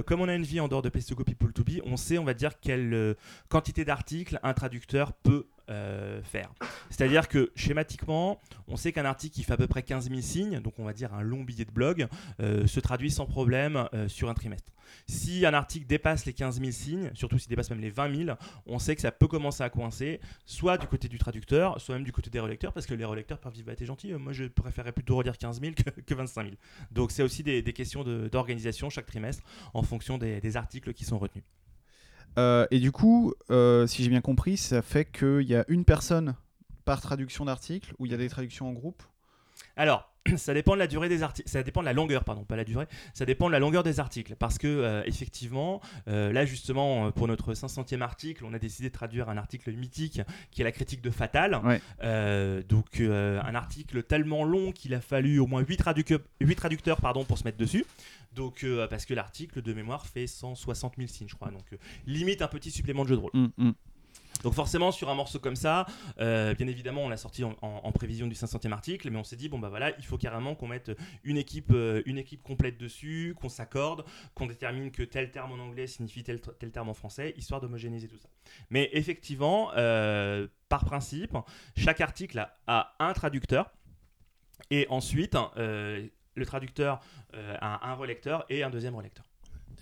comme 0.07 0.21
on 0.21 0.29
a 0.29 0.35
une 0.35 0.43
vie 0.43 0.61
en 0.61 0.69
dehors 0.69 0.83
de 0.83 0.89
Place 0.89 1.07
to 1.07 1.15
Go 1.15 1.25
People 1.25 1.53
to 1.53 1.65
Be, 1.65 1.81
on 1.85 1.97
sait, 1.97 2.19
on 2.19 2.25
va 2.25 2.35
dire, 2.35 2.59
quelle 2.61 3.17
quantité 3.49 3.85
d'articles 3.85 4.39
un 4.43 4.53
traducteur 4.53 5.13
peut 5.13 5.47
euh, 5.69 6.23
faire. 6.23 6.53
C'est-à-dire 6.91 7.29
que 7.29 7.51
schématiquement, 7.57 8.41
on 8.69 8.77
sait 8.77 8.93
qu'un 8.93 9.05
article 9.05 9.35
qui 9.35 9.43
fait 9.43 9.55
à 9.55 9.57
peu 9.57 9.67
près 9.67 9.83
15 9.83 10.09
000 10.09 10.21
signes, 10.21 10.61
donc 10.61 10.75
on 10.79 10.85
va 10.85 10.93
dire 10.93 11.13
un 11.13 11.23
long 11.23 11.43
billet 11.43 11.65
de 11.65 11.73
blog, 11.73 12.07
euh, 12.41 12.67
se 12.69 12.79
traduit 12.79 13.11
sans 13.11 13.27
problème 13.27 13.89
euh, 13.93 14.07
sur 14.07 14.29
un 14.29 14.35
trimestre. 14.35 14.71
Si 15.09 15.45
un 15.45 15.55
article 15.55 15.87
dépasse 15.87 16.25
les 16.25 16.33
15 16.33 16.61
000 16.61 16.71
signes, 16.71 17.11
surtout 17.15 17.39
s'il 17.39 17.49
dépasse 17.49 17.71
même 17.71 17.81
les 17.81 17.91
20 17.91 18.27
000, 18.27 18.39
on 18.67 18.79
sait 18.79 18.95
que 18.95 19.01
ça 19.01 19.11
peut 19.11 19.27
commencer 19.27 19.65
à 19.65 19.71
coincer, 19.71 20.21
soit 20.45 20.79
du 20.79 20.87
côté 20.87 21.09
du 21.09 21.19
traducteur, 21.19 21.81
soit 21.81 21.97
même 21.97 22.05
du 22.05 22.13
côté 22.13 22.31
des 22.31 22.41
relecteurs, 22.41 22.73
parce 22.73 22.87
que 22.87 22.95
les 22.95 23.05
relecteurs 23.05 23.39
peuvent 23.41 23.53
dire 23.53 23.65
bah, 23.65 23.75
T'es 23.75 23.87
gentil, 23.87 24.13
moi 24.13 24.33
je 24.33 24.45
préférerais 24.45 24.93
plutôt 24.93 25.17
relire 25.17 25.37
15 25.37 25.61
000 25.61 25.75
que, 25.75 26.01
que 26.01 26.15
25 26.15 26.45
000. 26.45 26.55
Donc 26.93 27.11
c'est 27.11 27.25
aussi 27.25 27.43
des, 27.43 27.63
questions 27.73 28.05
d'organisation 28.05 28.89
chaque 28.89 29.07
trimestre 29.07 29.43
en 29.75 29.83
fonction 29.83 30.17
des 30.17 30.57
articles 30.57 30.93
qui 30.93 31.05
sont 31.05 31.19
retenus. 31.19 31.45
Euh, 32.39 32.67
et 32.71 32.79
du 32.79 32.93
coup, 32.93 33.33
euh, 33.51 33.87
si 33.87 34.03
j'ai 34.03 34.11
bien 34.11 34.21
compris, 34.21 34.57
ça 34.57 34.83
fait 34.83 35.05
qu'il 35.05 35.43
y 35.43 35.55
a 35.55 35.65
une 35.69 35.85
personne 35.85 36.35
par 36.85 37.01
traduction 37.01 37.45
d'article 37.45 37.95
ou 37.99 38.07
il 38.07 38.13
y 38.13 38.15
a 38.15 38.19
des 38.19 38.29
traductions 38.29 38.69
en 38.69 38.73
groupe? 38.73 39.03
Alors, 39.77 40.11
ça 40.37 40.55
dépend 40.55 40.75
de 40.75 40.79
la 40.79 40.87
durée 40.87 41.09
des 41.09 41.23
articles, 41.23 41.49
ça 41.49 41.63
dépend 41.63 41.81
de 41.81 41.87
la 41.87 41.93
longueur, 41.93 42.25
pardon, 42.25 42.45
pas 42.45 42.57
la 42.57 42.65
durée, 42.65 42.87
ça 43.15 43.25
dépend 43.25 43.47
de 43.47 43.53
la 43.53 43.59
longueur 43.59 43.83
des 43.83 44.01
articles. 44.01 44.35
Parce 44.37 44.59
que, 44.59 44.67
euh, 44.67 45.03
effectivement, 45.07 45.81
euh, 46.09 46.33
là 46.33 46.45
justement, 46.45 47.11
pour 47.13 47.29
notre 47.29 47.55
500e 47.55 48.01
article, 48.01 48.45
on 48.45 48.55
a 48.55 48.59
décidé 48.59 48.89
de 48.89 48.95
traduire 48.95 49.29
un 49.29 49.37
article 49.37 49.73
mythique 49.73 50.21
qui 50.51 50.63
est 50.63 50.65
la 50.65 50.73
critique 50.73 51.03
de 51.03 51.11
Fatal. 51.11 51.61
Ouais. 51.65 51.81
Euh, 52.03 52.63
donc, 52.63 53.01
un 53.01 53.55
article 53.55 54.03
tellement 54.03 54.45
long 54.45 54.73
qu'il 54.73 54.95
a 54.95 55.01
fallu 55.01 55.39
au 55.39 55.47
moins 55.47 55.63
8, 55.63 55.77
traducteurs 56.57 57.01
pardon, 57.01 57.25
pour 57.25 57.39
se 57.39 57.45
mettre 57.45 57.59
dessus. 57.59 57.85
Donc, 58.37 58.63
euh, 58.65 58.87
parce 58.87 59.05
que 59.07 59.15
l'article 59.15 59.63
de 59.63 59.73
mémoire 59.73 60.07
fait 60.07 60.27
160 60.29 60.95
000 60.97 61.09
signes, 61.09 61.29
je 61.29 61.35
crois. 61.35 61.51
Donc, 61.51 61.65
euh, 61.73 61.77
limite 62.07 62.43
un 62.43 62.49
petit 62.49 62.71
supplément 62.71 63.03
de 63.03 63.09
jeu 63.09 63.17
de 63.17 63.21
rôle. 63.23 63.31
Hum, 63.35 63.51
hum. 63.59 63.75
Donc 64.43 64.53
forcément 64.53 64.93
sur 64.93 65.09
un 65.09 65.15
morceau 65.15 65.39
comme 65.39 65.57
ça, 65.57 65.87
euh, 66.21 66.55
bien 66.55 66.67
évidemment 66.69 67.03
on 67.03 67.09
l'a 67.09 67.17
sorti 67.17 67.43
en, 67.43 67.57
en- 67.63 67.81
en 67.85 67.91
prévision 67.93 68.27
du 68.27 68.35
500e 68.35 68.71
article, 68.71 69.11
mais 69.11 69.19
on 69.19 69.25
s'est 69.25 69.35
dit 69.35 69.49
bon 69.49 69.59
bah 69.59 69.71
voilà 69.71 69.97
il 69.97 70.05
faut 70.05 70.19
carrément 70.19 70.55
qu'on 70.55 70.69
mette 70.69 70.93
une 71.25 71.39
équipe, 71.39 71.71
euh, 71.73 72.03
une 72.05 72.19
équipe 72.19 72.43
complète 72.43 72.77
dessus, 72.77 73.35
qu'on 73.41 73.49
s'accorde, 73.49 74.05
qu'on 74.35 74.47
détermine 74.47 74.91
que 74.91 75.03
tel 75.03 75.31
terme 75.31 75.53
en 75.53 75.59
anglais 75.59 75.87
signifie 75.87 76.23
tel, 76.23 76.43
tel 76.59 76.71
terme 76.71 76.91
en 76.91 76.95
français, 76.95 77.33
histoire 77.39 77.63
d'homogénéiser 77.63 78.09
tout 78.09 78.19
ça. 78.19 78.29
Mais 78.69 78.91
effectivement, 78.93 79.71
euh, 79.79 80.47
par 80.69 80.85
principe, 80.85 81.35
chaque 81.75 82.03
article 82.03 82.39
a, 82.39 82.59
a 82.67 82.95
un 83.01 83.15
traducteur 83.15 83.71
et 84.71 84.87
ensuite 84.91 85.37
euh, 85.57 86.07
le 86.37 86.47
traducteur 86.47 87.01
euh, 87.35 87.57
a 87.61 87.91
un 87.91 87.95
relecteur 87.95 88.45
et 88.49 88.63
un 88.63 88.71
deuxième 88.71 88.95
relecteur. 88.95 89.26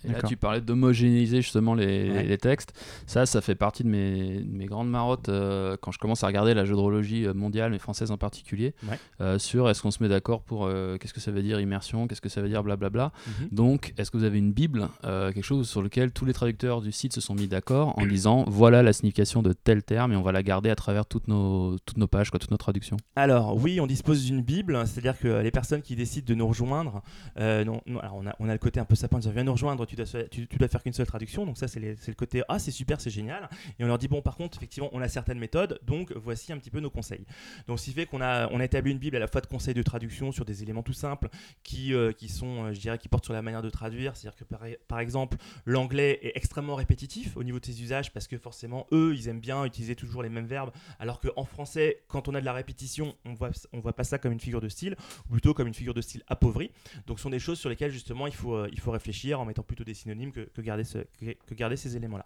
Et 0.03 0.11
là, 0.11 0.21
tu 0.21 0.37
parlais 0.37 0.61
d'homogénéiser 0.61 1.41
justement 1.41 1.73
les, 1.73 2.09
Ouais. 2.11 2.23
les 2.23 2.37
textes. 2.37 2.73
Ça, 3.07 3.25
ça 3.25 3.41
fait 3.41 3.55
partie 3.55 3.83
de 3.83 3.89
mes, 3.89 4.39
de 4.41 4.51
mes 4.51 4.65
grandes 4.65 4.89
marottes 4.89 5.29
euh, 5.29 5.77
quand 5.81 5.91
je 5.91 5.99
commence 5.99 6.23
à 6.23 6.27
regarder 6.27 6.53
la 6.53 6.65
jeu-de-rôlologie 6.65 7.25
euh, 7.25 7.33
mondiale, 7.33 7.71
mais 7.71 7.79
française 7.79 8.11
en 8.11 8.17
particulier, 8.17 8.73
Ouais. 8.89 8.99
euh, 9.21 9.39
sur 9.39 9.69
est-ce 9.69 9.81
qu'on 9.81 9.91
se 9.91 10.01
met 10.03 10.09
d'accord 10.09 10.41
pour 10.43 10.65
euh, 10.65 10.97
qu'est-ce 10.97 11.13
que 11.13 11.19
ça 11.19 11.31
veut 11.31 11.41
dire 11.41 11.59
immersion, 11.59 12.07
qu'est-ce 12.07 12.21
que 12.21 12.29
ça 12.29 12.41
veut 12.41 12.49
dire 12.49 12.63
blablabla. 12.63 13.11
Mhm. 13.27 13.47
Donc, 13.51 13.93
est-ce 13.97 14.11
que 14.11 14.17
vous 14.17 14.23
avez 14.23 14.37
une 14.39 14.51
Bible, 14.53 14.89
quelque 15.03 15.41
chose 15.41 15.67
sur 15.67 15.81
lequel 15.81 16.11
tous 16.11 16.25
les 16.25 16.33
traducteurs 16.33 16.81
du 16.81 16.91
site 16.91 17.13
se 17.13 17.21
sont 17.21 17.35
mis 17.35 17.47
d'accord 17.47 17.97
en 17.99 18.05
disant 18.05 18.43
voilà 18.47 18.83
la 18.83 18.93
signification 18.93 19.41
de 19.41 19.53
tel 19.53 19.83
terme 19.83 20.11
et 20.13 20.15
on 20.15 20.21
va 20.21 20.31
la 20.31 20.43
garder 20.43 20.69
à 20.69 20.75
travers 20.75 21.05
toutes 21.05 21.27
nos, 21.27 21.77
toutes 21.85 21.97
nos 21.97 22.07
pages, 22.07 22.29
quoi, 22.29 22.39
toutes 22.39 22.51
nos 22.51 22.57
traductions? 22.57 22.97
Alors 23.15 23.55
oui, 23.57 23.79
on 23.79 23.87
dispose 23.87 24.23
d'une 24.25 24.41
Bible, 24.41 24.81
c'est-à-dire 24.87 25.17
que 25.19 25.41
les 25.41 25.51
personnes 25.51 25.81
qui 25.81 25.95
décident 25.95 26.25
de 26.27 26.35
nous 26.35 26.47
rejoindre, 26.47 27.01
non, 27.37 27.81
non, 27.85 27.99
alors 27.99 28.15
on, 28.21 28.27
a, 28.27 28.35
on 28.39 28.49
a 28.49 28.53
le 28.53 28.59
côté 28.59 28.79
un 28.79 28.85
peu 28.85 28.95
sapin 28.95 29.17
de 29.17 29.23
dire 29.23 29.31
viens 29.31 29.43
nous 29.43 29.51
rejoindre, 29.53 29.84
tu 29.85 29.95
dois, 29.95 30.05
tu, 30.29 30.45
dois 30.45 30.67
faire 30.67 30.83
qu'une 30.83 30.93
seule 30.93 31.05
traduction, 31.05 31.45
donc 31.45 31.57
ça 31.57 31.67
c'est 31.67 31.79
le 31.79 32.13
côté 32.13 32.43
ah 32.47 32.59
c'est 32.59 32.71
super, 32.71 33.01
c'est 33.01 33.09
génial, 33.09 33.49
et 33.79 33.83
on 33.83 33.87
leur 33.87 33.97
dit 33.97 34.07
bon 34.07 34.21
par 34.21 34.35
contre 34.35 34.57
effectivement 34.57 34.89
on 34.93 35.01
a 35.01 35.07
certaines 35.07 35.39
méthodes, 35.39 35.79
donc 35.83 36.11
voici 36.15 36.53
un 36.53 36.57
petit 36.57 36.71
peu 36.71 36.79
nos 36.79 36.89
conseils. 36.89 37.25
Donc 37.67 37.79
ce 37.79 37.85
qui 37.85 37.91
fait 37.91 38.05
qu'on 38.05 38.21
a, 38.21 38.49
on 38.51 38.59
a 38.59 38.65
établi 38.65 38.91
une 38.91 38.99
Bible 38.99 39.15
à 39.15 39.19
la 39.19 39.27
fois 39.27 39.41
de 39.41 39.47
conseils 39.47 39.73
de 39.73 39.83
traduction 39.83 40.31
sur 40.31 40.45
des 40.45 40.63
éléments 40.63 40.83
tout 40.83 40.93
simples 40.93 41.29
qui, 41.63 41.93
euh, 41.93 42.11
qui 42.11 42.29
sont, 42.29 42.65
euh, 42.65 42.73
je 42.73 42.79
dirais, 42.79 42.97
qui 42.97 43.09
portent 43.09 43.25
sur 43.25 43.33
la 43.33 43.41
manière 43.41 43.61
de 43.61 43.69
traduire, 43.69 44.15
c'est-à-dire 44.15 44.37
que 44.37 44.43
par, 44.43 44.61
par 44.87 44.99
exemple 44.99 45.37
l'anglais 45.65 46.19
est 46.21 46.33
extrêmement 46.35 46.75
répétitif 46.75 47.37
au 47.37 47.43
niveau 47.43 47.59
de 47.59 47.65
ses 47.65 47.81
usages 47.81 48.11
parce 48.13 48.27
que 48.27 48.37
forcément 48.37 48.87
eux 48.91 49.13
ils 49.15 49.27
aiment 49.27 49.39
bien 49.39 49.63
utiliser 49.65 49.95
toujours 49.95 50.23
les 50.23 50.29
mêmes 50.29 50.45
verbes 50.47 50.71
alors 50.99 51.19
qu'en 51.19 51.45
français, 51.45 52.03
quand 52.07 52.27
on 52.27 52.35
a 52.35 52.39
de 52.39 52.45
la 52.45 52.53
répétition, 52.53 53.15
on 53.25 53.33
voit, 53.33 53.51
on 53.73 53.79
voit 53.79 53.93
pas 53.93 54.03
ça 54.03 54.17
comme 54.17 54.31
une 54.31 54.39
figure 54.39 54.61
de 54.61 54.69
style, 54.69 54.95
ou 55.27 55.33
plutôt 55.33 55.53
comme 55.53 55.67
une 55.67 55.73
figure 55.73 55.93
de 55.93 56.01
style 56.01 56.23
appauvrie. 56.27 56.71
Donc, 57.07 57.19
ce 57.19 57.23
sont 57.23 57.29
des 57.29 57.39
choses 57.39 57.59
sur 57.59 57.69
lesquelles 57.69 57.91
justement 57.91 58.27
il 58.27 58.33
faut, 58.33 58.55
euh, 58.55 58.69
il 58.71 58.79
faut 58.79 58.91
réfléchir 58.91 59.39
en 59.39 59.45
mettant 59.45 59.63
plutôt 59.75 59.83
des 59.87 59.93
synonymes 59.93 60.31
que, 60.31 60.61
garder, 60.61 61.75
ces 61.75 61.97
éléments-là. 61.97 62.25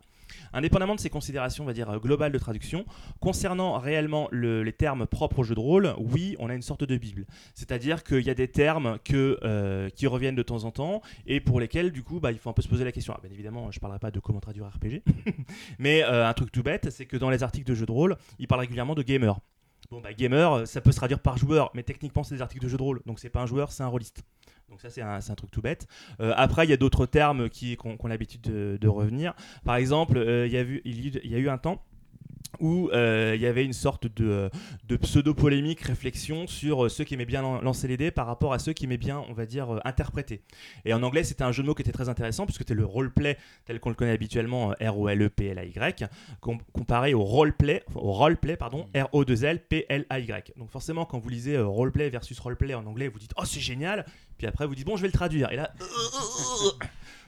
Indépendamment 0.54 0.94
de 0.96 1.00
ces 1.00 1.10
considérations, 1.10 1.64
on 1.64 1.68
va 1.68 1.74
dire 1.74 1.90
euh, 1.90 1.98
globales 2.00 2.32
de 2.32 2.38
traduction, 2.38 2.86
concernant 3.20 3.80
réellement 3.80 4.28
le- 4.32 4.62
les 4.64 4.74
termes 4.74 5.08
propres 5.08 5.40
au 5.40 5.44
jeu 5.44 5.56
de 5.56 5.60
rôle, 5.60 5.94
oui, 5.98 6.36
on 6.40 6.50
a 6.50 6.54
une 6.56 6.62
sorte 6.62 6.84
de 6.84 6.98
bible. 6.98 7.26
C'est-à-dire 7.56 8.04
qu'il 8.04 8.22
y 8.22 8.30
a 8.30 8.36
des 8.36 8.48
termes 8.48 9.00
euh, 9.12 9.90
qui 9.90 10.06
reviennent 10.08 10.36
de 10.36 10.44
temps 10.44 10.64
en 10.66 10.72
temps 10.72 11.02
et 11.26 11.40
pour 11.40 11.60
lesquels, 11.60 11.92
du 11.92 12.04
coup, 12.04 12.20
bah, 12.20 12.32
il 12.32 12.38
faut 12.38 12.50
un 12.50 12.54
peu 12.54 12.62
se 12.62 12.68
poser 12.68 12.84
la 12.84 12.92
question. 12.92 13.14
Ah, 13.16 13.20
bien 13.24 13.32
évidemment, 13.32 13.72
je 13.72 13.78
ne 13.78 13.82
parlerai 13.82 14.00
pas 14.00 14.12
de 14.12 14.20
comment 14.20 14.40
traduire 14.40 14.68
RPG, 14.68 15.02
mais 15.80 16.04
euh, 16.04 16.28
un 16.28 16.34
truc 16.34 16.52
tout 16.52 16.64
bête, 16.64 16.90
c'est 16.92 17.06
que 17.06 17.18
dans 17.18 17.30
les 17.32 17.42
articles 17.42 17.68
de 17.68 17.74
jeux 17.74 17.88
de 17.88 17.92
rôle, 17.92 18.16
il 18.38 18.48
parle 18.48 18.62
régulièrement 18.62 18.96
de 18.96 19.02
gamer. 19.02 19.40
Bon, 19.92 20.02
bah, 20.02 20.14
gamer, 20.14 20.54
euh, 20.54 20.66
ça 20.66 20.82
peut 20.82 20.92
se 20.92 20.98
traduire 20.98 21.20
par 21.20 21.38
joueur, 21.38 21.72
mais 21.74 21.82
techniquement, 21.82 22.24
c'est 22.24 22.36
des 22.36 22.42
articles 22.42 22.64
de 22.64 22.70
jeux 22.70 22.78
de 22.78 22.84
rôle. 22.84 23.02
Donc, 23.08 23.20
c'est 23.20 23.30
pas 23.30 23.42
un 23.42 23.48
joueur, 23.48 23.72
c'est 23.72 23.82
un 23.82 23.88
rôliste. 23.88 24.24
Donc, 24.70 24.82
ça, 24.82 24.92
c'est 24.92 25.02
un, 25.02 25.20
truc 25.36 25.50
tout 25.50 25.62
bête. 25.62 25.88
Euh, 26.20 26.32
après, 26.38 26.68
il 26.68 26.70
y 26.70 26.74
a 26.74 26.78
d'autres 26.78 27.08
termes 27.08 27.50
qui 27.50 27.76
qu'on 27.76 27.96
a 27.96 28.08
l'habitude 28.08 28.42
de, 28.42 28.88
revenir. 28.88 29.34
Par 29.66 29.78
exemple, 29.78 30.18
euh, 30.18 30.46
il 30.46 30.54
y 30.54 31.36
a 31.36 31.38
eu 31.40 31.50
un 31.50 31.58
temps 31.58 31.84
où 32.60 32.90
euh, 32.92 33.34
il 33.36 33.42
y 33.42 33.46
avait 33.46 33.64
une 33.64 33.74
sorte 33.74 34.08
de, 34.08 34.50
de 34.88 34.98
pseudo-polémique 34.98 35.82
réflexion 35.82 36.48
sur 36.48 36.86
euh, 36.86 36.90
ceux 36.90 37.04
qui 37.04 37.14
aimaient 37.14 37.26
bien 37.26 37.42
lan- 37.42 37.62
lancer 37.62 37.88
les 37.88 37.96
dés 37.98 38.12
par 38.12 38.28
rapport 38.28 38.54
à 38.54 38.60
ceux 38.60 38.74
qui 38.74 38.86
aimaient 38.86 38.98
bien, 38.98 39.24
on 39.30 39.34
va 39.34 39.46
dire, 39.46 39.76
euh, 39.76 39.80
interpréter. 39.86 40.42
Et 40.86 40.94
en 40.94 41.04
anglais, 41.04 41.24
c'était 41.24 41.44
un 41.44 41.52
jeu 41.52 41.64
de 41.64 41.68
mots 41.68 41.76
qui 41.76 41.84
était 41.84 41.92
très 41.92 42.10
intéressant 42.10 42.46
puisque 42.46 42.60
c'était 42.62 42.74
le 42.74 42.86
roleplay 42.86 43.38
tel 43.66 43.80
qu'on 43.80 43.90
le 43.90 43.96
connaît 43.96 44.12
habituellement, 44.12 44.74
R-O-L-E-P-L-A-Y, 44.82 46.06
com- 46.42 46.60
comparé 46.74 47.14
au 47.14 47.24
roleplay, 47.24 47.84
au 47.96 48.12
roleplay, 48.12 48.58
pardon, 48.58 48.88
R-O-2-L-P-L-A-Y. 48.96 50.54
Donc 50.58 50.70
forcément, 50.72 51.06
quand 51.06 51.20
vous 51.20 51.30
lisez 51.30 51.58
roleplay 51.60 52.10
versus 52.10 52.40
roleplay 52.40 52.74
en 52.74 52.86
anglais, 52.86 53.08
vous 53.08 53.20
dites 53.20 53.32
«Oh, 53.38 53.46
c'est 53.46 53.60
génial!» 53.60 54.06
Puis 54.38 54.48
après, 54.48 54.66
vous 54.66 54.76
dites 54.76 54.86
«Bon, 54.88 54.96
je 54.98 55.02
vais 55.02 55.08
le 55.08 55.14
traduire.» 55.14 55.52
Et 55.52 55.56
là... 55.56 55.72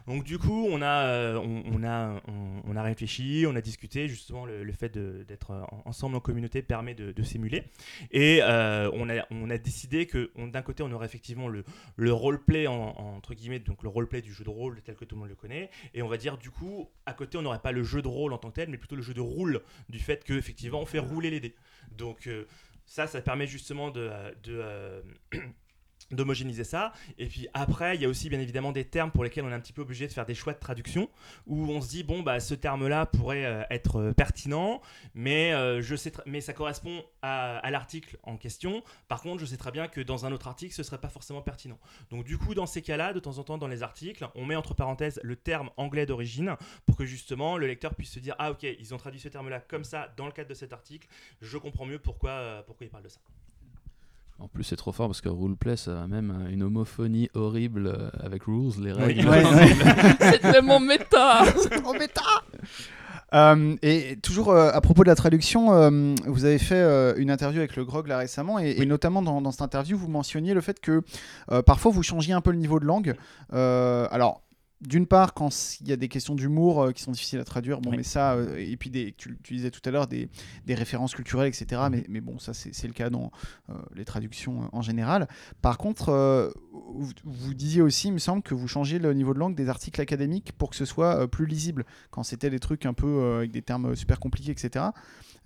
Donc 0.08 0.24
du 0.24 0.38
coup, 0.38 0.68
on 0.70 0.82
a, 0.82 1.06
euh, 1.06 1.40
on, 1.40 1.84
a, 1.84 2.22
on, 2.66 2.76
a 2.76 2.84
réfléchi, 2.84 3.46
on 3.48 3.56
a 3.56 3.62
discuté. 3.62 4.08
Justement 4.08 4.46
le, 4.46 4.72
fait 4.72 4.98
d'être 4.98 5.52
en- 5.52 5.84
ensemble 5.86 6.16
en 6.16 6.20
communauté 6.20 6.62
permet 6.62 6.94
de, 6.96 7.24
s'émuler. 7.24 7.64
Et 8.12 8.40
euh, 8.42 8.90
on, 8.94 9.10
a, 9.10 9.26
on 9.32 9.50
a 9.50 9.58
décidé 9.58 10.08
que 10.08 10.32
d'un 10.38 10.62
côté 10.62 10.84
on 10.84 10.92
aurait 10.92 11.06
effectivement 11.06 11.48
le, 11.48 11.64
le 11.96 12.14
roleplay 12.14 12.68
en, 12.68 12.74
en- 12.74 13.16
entre 13.18 13.34
guillemets 13.34 13.60
donc 13.60 13.84
le 13.84 13.90
roleplay 13.90 14.22
du 14.22 14.34
jeu 14.34 14.44
de 14.44 14.50
rôle 14.50 14.82
tel 14.82 14.96
que 14.96 15.06
tout 15.06 15.16
le 15.16 15.22
monde 15.22 15.30
le 15.30 15.36
connaît. 15.36 15.70
Et 15.94 16.02
on 16.02 16.08
va 16.08 16.18
dire 16.18 16.38
du 16.38 16.50
coup 16.50 16.90
à 17.06 17.14
côté 17.14 17.38
on 17.38 17.42
n'aurait 17.44 17.60
pas 17.60 17.72
le 17.72 17.84
jeu 17.84 18.02
de 18.02 18.08
rôle 18.08 18.34
en 18.34 18.38
tant 18.38 18.50
que 18.50 18.56
tel 18.56 18.70
mais 18.70 18.78
plutôt 18.78 18.96
le 18.96 19.02
jeu 19.04 19.14
de 19.14 19.22
roule 19.22 19.62
du 19.90 20.00
fait 20.00 20.24
que 20.24 20.34
effectivement 20.34 20.80
on 20.80 20.86
fait 20.86 21.00
rouler 21.00 21.30
les 21.30 21.40
dés. 21.40 21.56
Donc 21.92 22.28
euh, 22.28 22.46
ça, 22.86 23.08
ça 23.08 23.22
permet 23.22 23.48
justement 23.48 23.90
de, 23.92 24.10
d'homogénéiser 26.12 26.64
ça. 26.64 26.94
Et 27.18 27.28
puis 27.28 27.48
après, 27.54 27.96
il 27.96 28.02
y 28.02 28.06
a 28.06 28.10
aussi 28.10 28.30
bien 28.30 28.40
évidemment 28.40 28.72
des 28.72 28.86
termes 28.86 29.12
pour 29.12 29.24
lesquels 29.24 29.44
on 29.44 29.50
est 29.50 29.54
un 29.54 29.60
petit 29.60 29.74
peu 29.74 29.82
obligé 29.82 30.08
de 30.08 30.14
faire 30.14 30.26
des 30.26 30.36
choix 30.36 30.54
de 30.54 30.60
traduction, 30.60 31.10
où 31.48 31.70
on 31.70 31.82
se 31.82 31.90
dit, 31.90 32.04
bon, 32.04 32.22
bah, 32.22 32.40
ce 32.40 32.54
terme-là 32.54 33.06
pourrait 33.06 33.46
euh, 33.46 33.64
être 33.70 33.98
euh, 33.98 34.14
pertinent, 34.14 34.82
mais, 35.14 35.54
euh, 35.54 35.82
je 35.82 35.96
sais 35.96 36.12
mais 36.26 36.42
ça 36.42 36.54
correspond 36.54 37.04
à, 37.22 37.70
l'article 37.72 38.18
en 38.24 38.38
question. 38.38 38.84
Par 39.08 39.22
contre, 39.22 39.40
je 39.40 39.46
sais 39.46 39.58
très 39.58 39.72
bien 39.72 39.88
que 39.88 40.02
dans 40.02 40.26
un 40.26 40.32
autre 40.32 40.48
article, 40.48 40.74
ce 40.74 40.84
serait 40.84 41.00
pas 41.00 41.10
forcément 41.10 41.42
pertinent. 41.42 41.80
Donc 42.10 42.26
du 42.26 42.38
coup, 42.38 42.54
dans 42.54 42.66
ces 42.66 42.82
cas-là, 42.82 43.14
de 43.14 43.20
temps 43.20 43.38
en 43.38 43.44
temps, 43.44 43.58
dans 43.58 43.68
les 43.68 43.84
articles, 43.84 44.28
on 44.36 44.46
met 44.46 44.56
entre 44.56 44.74
parenthèses 44.74 45.20
le 45.24 45.36
terme 45.36 45.70
anglais 45.78 46.06
d'origine, 46.06 46.56
pour 46.86 46.98
que 46.98 47.06
justement 47.06 47.58
le 47.58 47.68
lecteur 47.68 47.96
puisse 47.96 48.12
se 48.12 48.20
dire, 48.20 48.36
ah 48.40 48.52
ok, 48.52 48.64
ils 48.64 48.94
ont 48.94 48.98
traduit 48.98 49.20
ce 49.20 49.30
terme-là 49.30 49.60
comme 49.60 49.84
ça 49.84 50.14
dans 50.18 50.26
le 50.26 50.32
cadre 50.32 50.50
de 50.50 50.54
cet 50.54 50.74
article, 50.74 51.08
je 51.42 51.58
comprends 51.58 51.86
mieux 51.86 52.00
pourquoi, 52.00 52.64
pourquoi 52.66 52.86
ils 52.86 52.90
parlent 52.90 53.04
de 53.04 53.10
ça. 53.10 53.20
En 54.42 54.48
plus, 54.48 54.64
c'est 54.64 54.76
trop 54.76 54.92
fort 54.92 55.08
parce 55.08 55.22
que 55.22 55.30
Roleplay, 55.30 55.78
ça 55.78 56.02
a 56.02 56.08
même 56.08 56.48
une 56.50 56.64
homophonie 56.64 57.30
horrible 57.36 57.88
euh, 57.88 58.10
avec 58.24 58.44
Rules, 58.44 58.72
les 58.84 58.92
Oui. 58.94 59.04
règles. 59.04 59.30
Ouais, 59.30 59.44
ouais. 59.46 59.76
c'est 60.20 60.40
tellement 60.40 60.80
méta 60.80 61.44
trop 61.84 61.94
méta 61.94 62.22
Euh, 63.34 63.76
et 63.82 64.18
toujours 64.22 64.52
euh, 64.52 64.72
à 64.74 64.82
propos 64.82 65.04
de 65.04 65.08
la 65.08 65.16
traduction, 65.16 65.74
euh, 65.74 66.16
vous 66.26 66.44
avez 66.44 66.58
fait 66.60 66.76
euh, 66.76 67.14
une 67.16 67.32
interview 67.32 67.60
avec 67.60 67.78
le 67.78 67.86
Grog 67.86 68.08
là 68.08 68.18
récemment, 68.18 68.60
et, 68.60 68.72
et 68.78 68.86
notamment 68.86 69.22
dans, 69.22 69.42
dans 69.42 69.52
cette 69.52 69.62
interview, 69.62 69.98
vous 69.98 70.10
mentionniez 70.10 70.54
le 70.54 70.60
fait 70.60 70.82
que 70.82 71.02
euh, 71.52 71.62
parfois 71.62 71.92
vous 71.94 72.04
changiez 72.04 72.34
un 72.34 72.42
peu 72.42 72.52
le 72.52 72.58
niveau 72.58 72.80
de 72.80 72.86
langue. 72.86 73.16
Euh, 73.54 74.06
alors. 74.12 74.42
D'une 74.82 75.06
part, 75.06 75.34
quand 75.34 75.50
il 75.80 75.88
y 75.88 75.92
a 75.92 75.96
des 75.96 76.08
questions 76.08 76.34
d'humour 76.34 76.82
euh, 76.82 76.92
qui 76.92 77.04
sont 77.04 77.12
difficiles 77.12 77.40
à 77.40 77.44
traduire, 77.44 77.82
bon, 77.82 77.92
Oui. 77.92 77.98
mais 77.98 78.04
ça, 78.04 78.34
euh, 78.34 78.58
et 78.58 78.76
puis 78.78 78.90
des, 78.90 79.14
tu, 79.16 79.38
tu 79.44 79.54
disais 79.54 79.70
tout 79.70 79.82
à 79.86 79.92
l'heure 79.92 80.08
des, 80.08 80.28
des 80.66 80.74
références 80.74 81.14
culturelles, 81.14 81.48
etc. 81.50 81.84
Mais, 81.92 82.04
mais 82.10 82.20
bon, 82.20 82.40
ça, 82.40 82.54
c'est 82.54 82.88
le 82.88 82.94
cas 82.94 83.10
dans 83.10 83.32
euh, 83.70 83.74
les 83.96 84.06
traductions 84.06 84.70
en 84.72 84.82
général. 84.82 85.28
Par 85.62 85.78
contre, 85.78 86.52
vous, 86.74 87.12
vous 87.24 87.54
disiez 87.54 87.82
aussi, 87.82 88.08
il 88.08 88.14
me 88.14 88.20
semble, 88.20 88.42
que 88.42 88.56
vous 88.56 88.68
changez 88.68 88.98
le 88.98 89.14
niveau 89.14 89.34
de 89.34 89.40
langue 89.40 89.56
des 89.56 89.70
articles 89.70 90.02
académiques 90.02 90.52
pour 90.58 90.70
que 90.72 90.76
ce 90.76 90.86
soit 90.86 91.28
plus 91.28 91.46
lisible 91.46 91.86
quand 92.10 92.24
c'était 92.24 92.50
des 92.50 92.60
trucs 92.60 92.86
un 92.86 92.94
peu 92.94 93.36
avec 93.38 93.52
des 93.52 93.62
termes 93.62 93.96
super 93.96 94.20
compliqués, 94.20 94.52
etc. 94.52 94.86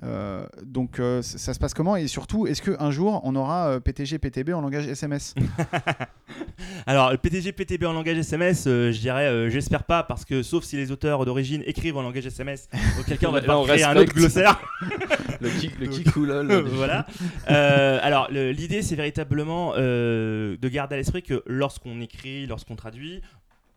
Euh, 0.04 0.46
donc 0.62 1.00
euh, 1.00 1.22
ça 1.22 1.54
se 1.54 1.60
passe 1.60 1.74
comment 1.74 1.96
Et 1.96 2.08
surtout, 2.08 2.48
est-ce 2.48 2.62
qu'un 2.62 2.92
jour, 2.92 3.22
on 3.24 3.36
aura 3.36 3.70
euh, 3.70 3.80
PTG, 3.80 4.20
PTB 4.20 4.50
en 4.54 4.62
langage 4.62 4.88
SMS 4.88 5.34
Alors, 6.88 7.12
le 7.12 7.18
PTG, 7.18 7.52
PTB 7.52 7.86
en 7.86 7.94
langage 7.94 8.18
SMS, 8.18 8.66
euh, 8.68 8.92
je 8.92 9.00
dirais, 9.00 9.28
euh, 9.28 9.50
j'espère 9.50 9.84
pas, 9.84 10.04
parce 10.04 10.26
que 10.26 10.44
sauf 10.44 10.64
si 10.64 10.76
les 10.76 10.92
auteurs 10.92 11.26
d'origine 11.26 11.64
écrivent 11.66 11.98
en 11.98 12.02
langage 12.02 12.26
SMS, 12.26 12.70
auquel 13.00 13.18
cas 13.18 13.28
on 13.30 13.32
va 13.32 13.42
devoir 13.42 13.64
créer 13.66 13.84
un 13.84 13.96
autre 13.96 14.14
glossaire. 14.14 14.60
Le 15.42 15.50
kick, 15.50 15.78
le 15.80 15.88
kick 15.88 16.16
ou 16.16 16.24
lol. 16.24 16.48
voilà. 16.70 17.06
Euh, 17.50 18.00
alors, 18.02 18.30
l'idée, 18.32 18.82
c'est 18.82 18.96
véritablement 18.96 19.74
euh, 19.76 20.56
de 20.58 20.70
garder 20.70 20.96
à 20.96 20.98
l'esprit 20.98 21.24
que 21.24 21.44
lorsqu'on 21.46 22.00
écrit, 22.00 22.48
lorsqu'on 22.48 22.78
traduit, 22.78 23.22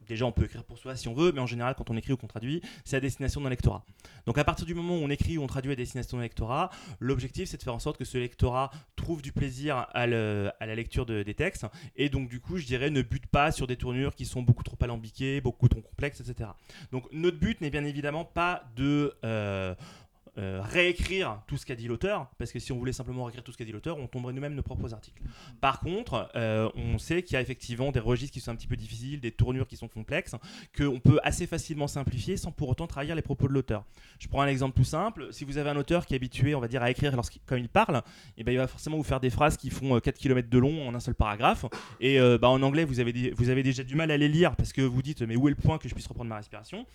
déjà 0.08 0.24
on 0.26 0.32
peut 0.32 0.44
écrire 0.44 0.64
pour 0.64 0.78
soi 0.78 0.96
si 0.96 1.08
on 1.08 1.14
veut, 1.14 1.32
mais 1.32 1.40
en 1.40 1.46
général, 1.46 1.74
quand 1.76 1.90
on 1.90 1.96
écrit 1.96 2.12
ou 2.12 2.16
qu'on 2.16 2.26
traduit, 2.26 2.62
c'est 2.84 2.96
à 2.96 3.00
destination 3.00 3.40
d'un 3.40 3.50
lectorat. 3.50 3.84
Donc, 4.26 4.38
à 4.38 4.44
partir 4.44 4.66
du 4.66 4.74
moment 4.74 4.94
où 4.96 5.00
on 5.02 5.10
écrit 5.10 5.38
ou 5.38 5.42
on 5.42 5.46
traduit 5.46 5.72
à 5.72 5.76
destination 5.76 6.16
d'un 6.18 6.22
lectorat, 6.24 6.70
l'objectif, 7.00 7.48
c'est 7.48 7.56
de 7.56 7.62
faire 7.62 7.74
en 7.74 7.78
sorte 7.78 7.96
que 7.98 8.04
ce 8.04 8.18
lectorat 8.18 8.70
trouve 8.96 9.22
du 9.22 9.32
plaisir 9.32 9.86
à, 9.94 10.06
la 10.06 10.74
lecture 10.74 11.06
de- 11.06 11.22
des 11.22 11.34
textes, 11.34 11.66
et 11.96 12.08
donc, 12.08 12.28
du 12.28 12.40
coup, 12.40 12.56
je 12.58 12.66
dirais, 12.66 12.90
ne 12.90 13.02
bute 13.02 13.26
pas 13.26 13.52
sur 13.52 13.66
des 13.66 13.76
tournures 13.76 14.14
qui 14.14 14.24
sont 14.26 14.42
beaucoup 14.42 14.62
trop 14.62 14.76
alambiquées, 14.80 15.40
beaucoup 15.40 15.68
trop 15.68 15.80
complexes, 15.80 16.20
etc. 16.20 16.50
Donc, 16.92 17.04
notre 17.12 17.38
but 17.38 17.60
n'est 17.60 17.70
bien 17.70 17.84
évidemment 17.84 18.24
pas 18.24 18.64
de. 18.76 19.14
euh, 19.24 19.74
euh, 20.38 20.60
réécrire 20.62 21.40
tout 21.46 21.56
ce 21.56 21.66
qu'a 21.66 21.74
dit 21.74 21.88
l'auteur, 21.88 22.28
parce 22.38 22.52
que 22.52 22.58
si 22.58 22.70
on 22.72 22.78
voulait 22.78 22.92
simplement 22.92 23.24
réécrire 23.24 23.42
tout 23.42 23.52
ce 23.52 23.56
qu'a 23.58 23.64
dit 23.64 23.72
l'auteur, 23.72 23.98
on 23.98 24.06
tomberait 24.06 24.32
nous-mêmes 24.32 24.54
nos 24.54 24.62
propres 24.62 24.94
articles. 24.94 25.20
Par 25.60 25.80
contre, 25.80 26.30
euh, 26.36 26.68
on 26.76 26.98
sait 26.98 27.22
qu'il 27.22 27.34
y 27.34 27.36
a 27.36 27.40
effectivement 27.40 27.90
des 27.92 28.00
registres 28.00 28.32
qui 28.34 28.40
sont 28.40 28.50
un 28.52 28.56
petit 28.56 28.66
peu 28.68 28.76
difficiles, 28.76 29.20
des 29.20 29.32
tournures 29.32 29.66
qui 29.66 29.76
sont 29.76 29.88
complexes, 29.88 30.34
qu'on 30.76 31.00
peut 31.00 31.18
assez 31.24 31.46
facilement 31.46 31.88
simplifier 31.88 32.36
sans 32.36 32.52
pour 32.52 32.68
autant 32.68 32.86
trahir 32.86 33.14
les 33.14 33.22
propos 33.22 33.48
de 33.48 33.52
l'auteur. 33.52 33.84
Je 34.18 34.28
prends 34.28 34.42
un 34.42 34.46
exemple 34.48 34.76
tout 34.76 34.84
simple. 34.84 35.28
Si 35.32 35.44
vous 35.44 35.58
avez 35.58 35.70
un 35.70 35.76
auteur 35.76 36.06
qui 36.06 36.14
est 36.14 36.16
habitué, 36.16 36.54
on 36.54 36.60
va 36.60 36.68
dire, 36.68 36.82
à 36.82 36.90
écrire 36.90 37.14
lorsqu'il 37.16 37.40
quand 37.46 37.56
il 37.56 37.68
parle, 37.68 38.02
eh 38.36 38.44
ben, 38.44 38.52
il 38.52 38.58
va 38.58 38.66
forcément 38.68 38.96
vous 38.96 39.02
faire 39.02 39.20
des 39.20 39.30
phrases 39.30 39.56
qui 39.56 39.70
font 39.70 39.96
euh, 39.96 40.00
4 40.00 40.16
km 40.18 40.48
de 40.48 40.58
long 40.58 40.86
en 40.88 40.94
un 40.94 41.00
seul 41.00 41.14
paragraphe. 41.14 41.64
Et 42.00 42.20
euh, 42.20 42.38
bah, 42.38 42.48
en 42.48 42.62
anglais, 42.62 42.84
vous 42.84 43.00
avez, 43.00 43.12
des- 43.12 43.30
vous 43.32 43.48
avez 43.48 43.62
déjà 43.62 43.82
du 43.82 43.94
mal 43.96 44.10
à 44.10 44.16
les 44.16 44.28
lire 44.28 44.54
parce 44.56 44.72
que 44.72 44.82
vous 44.82 45.02
dites, 45.02 45.22
mais 45.22 45.36
où 45.36 45.48
est 45.48 45.50
le 45.50 45.56
point 45.56 45.78
que 45.78 45.88
je 45.88 45.94
puisse 45.94 46.06
reprendre 46.06 46.28
ma 46.28 46.36
respiration? 46.36 46.86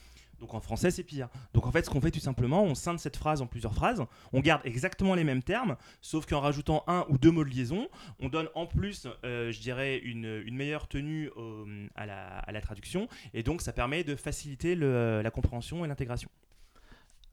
Donc 0.43 0.53
en 0.53 0.59
français, 0.59 0.91
c'est 0.91 1.03
pire. 1.03 1.29
Donc 1.53 1.65
en 1.65 1.71
fait, 1.71 1.85
ce 1.85 1.89
qu'on 1.89 2.01
fait 2.01 2.11
tout 2.11 2.19
simplement, 2.19 2.63
on 2.63 2.75
scinde 2.75 2.99
cette 2.99 3.15
phrase 3.15 3.41
en 3.41 3.47
plusieurs 3.47 3.73
phrases, 3.73 4.03
on 4.33 4.41
garde 4.41 4.61
exactement 4.65 5.15
les 5.15 5.23
mêmes 5.23 5.41
termes, 5.41 5.77
sauf 6.01 6.25
qu'en 6.25 6.41
rajoutant 6.41 6.83
un 6.87 7.05
ou 7.07 7.17
deux 7.17 7.31
mots 7.31 7.45
de 7.45 7.49
liaison, 7.49 7.87
on 8.19 8.27
donne 8.27 8.49
en 8.53 8.65
plus, 8.65 9.07
euh, 9.23 9.53
je 9.53 9.59
dirais, 9.61 9.99
une, 9.99 10.43
une 10.45 10.55
meilleure 10.57 10.89
tenue 10.89 11.29
au- 11.37 11.65
à, 11.95 12.05
la, 12.05 12.39
à 12.39 12.51
la 12.51 12.59
traduction, 12.59 13.07
et 13.33 13.41
donc 13.41 13.61
ça 13.61 13.71
permet 13.71 14.03
de 14.03 14.17
faciliter 14.17 14.75
le- 14.75 15.21
la 15.21 15.31
compréhension 15.31 15.85
et 15.85 15.87
l'intégration. 15.87 16.29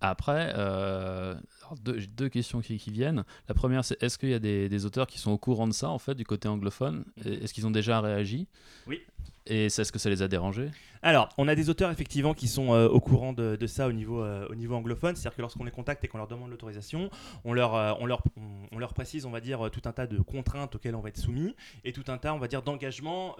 Après, 0.02 0.52
euh, 0.56 1.34
deux, 1.82 1.98
j'ai 1.98 2.06
deux 2.06 2.28
questions 2.30 2.60
qui, 2.62 2.78
qui 2.78 2.90
viennent. 2.90 3.24
La 3.48 3.54
première, 3.54 3.84
c'est 3.84 4.02
est-ce 4.02 4.16
qu'il 4.18 4.30
y 4.30 4.34
a 4.34 4.38
des, 4.38 4.68
des 4.68 4.86
auteurs 4.86 5.06
qui 5.06 5.18
sont 5.18 5.30
au 5.32 5.36
courant 5.36 5.66
de 5.68 5.74
ça, 5.74 5.90
en 5.90 5.98
fait, 5.98 6.14
du 6.14 6.24
côté 6.24 6.48
anglophone? 6.48 7.04
Est-ce 7.24 7.52
qu'ils 7.52 7.66
ont 7.66 7.70
déjà 7.70 8.00
réagi? 8.00 8.46
Oui. 8.86 9.00
Et 9.46 9.68
c'est- 9.68 9.82
est-ce 9.82 9.92
que 9.92 9.98
ça 9.98 10.08
les 10.08 10.22
a 10.22 10.28
dérangés? 10.28 10.70
Alors, 11.02 11.30
on 11.38 11.48
a 11.48 11.54
des 11.54 11.70
auteurs 11.70 11.90
effectivement 11.90 12.34
qui 12.34 12.46
sont 12.46 12.74
euh, 12.74 12.86
au 12.86 13.00
courant 13.00 13.32
de, 13.32 13.66
ça 13.66 13.88
au 13.88 13.92
niveau, 13.92 14.22
euh, 14.22 14.46
au 14.50 14.54
niveau 14.54 14.74
anglophone, 14.74 15.16
c'est-à-dire 15.16 15.36
que 15.36 15.40
lorsqu'on 15.40 15.64
les 15.64 15.70
contacte 15.70 16.04
et 16.04 16.08
qu'on 16.08 16.18
leur 16.18 16.28
demande 16.28 16.50
l'autorisation, 16.50 17.08
on 17.44 17.54
leur, 17.54 17.74
euh, 17.74 17.94
on, 18.00 18.06
leur, 18.06 18.92
précise, 18.92 19.24
on 19.24 19.30
va 19.30 19.40
dire, 19.40 19.70
tout 19.70 19.80
un 19.86 19.92
tas 19.92 20.06
de 20.06 20.18
contraintes 20.20 20.74
auxquelles 20.74 20.94
on 20.94 21.00
va 21.00 21.08
être 21.08 21.16
soumis 21.16 21.54
et 21.84 21.92
tout 21.92 22.04
un 22.08 22.18
tas, 22.18 22.34
on 22.34 22.38
va 22.38 22.48
dire, 22.48 22.62
d'engagements 22.62 23.36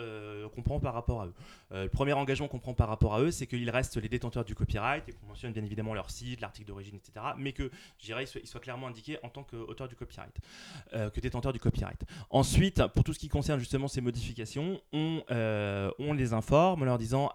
qu'on 0.54 0.62
prend 0.62 0.80
par 0.80 0.94
rapport 0.94 1.22
à 1.22 1.26
eux. 1.26 1.34
Le 1.72 1.88
premier 1.88 2.12
engagement 2.12 2.48
qu'on 2.48 2.58
prend 2.58 2.72
par 2.72 2.88
rapport 2.88 3.14
à 3.14 3.20
eux, 3.20 3.30
c'est 3.30 3.46
qu'ils 3.46 3.68
restent 3.68 3.96
les 3.96 4.08
détenteurs 4.08 4.44
du 4.44 4.54
copyright 4.54 5.08
et 5.08 5.12
qu'on 5.12 5.26
mentionne 5.26 5.52
bien 5.52 5.64
évidemment 5.64 5.94
leur 5.94 6.10
site, 6.10 6.40
l'article 6.40 6.68
d'origine, 6.68 6.96
etc. 6.96 7.26
Mais 7.36 7.52
que, 7.52 7.70
je 7.98 8.06
dirais, 8.06 8.24
ils 8.24 8.46
soient, 8.46 8.60
clairement 8.60 8.86
indiqués 8.86 9.18
en 9.22 9.28
tant 9.28 9.42
qu'auteur 9.42 9.88
du 9.88 9.96
copyright, 9.96 10.36
que 10.92 11.20
détenteur 11.20 11.52
du 11.52 11.60
copyright. 11.60 12.04
Ensuite, 12.30 12.86
pour 12.94 13.04
tout 13.04 13.12
ce 13.12 13.18
qui 13.18 13.28
concerne 13.28 13.58
justement 13.58 13.88
ces 13.88 14.00
modifications, 14.00 14.80
on, 14.92 15.22
les 16.14 16.32
informe 16.32 16.82
en 16.82 16.84
leur 16.84 16.98
disant 16.98 17.30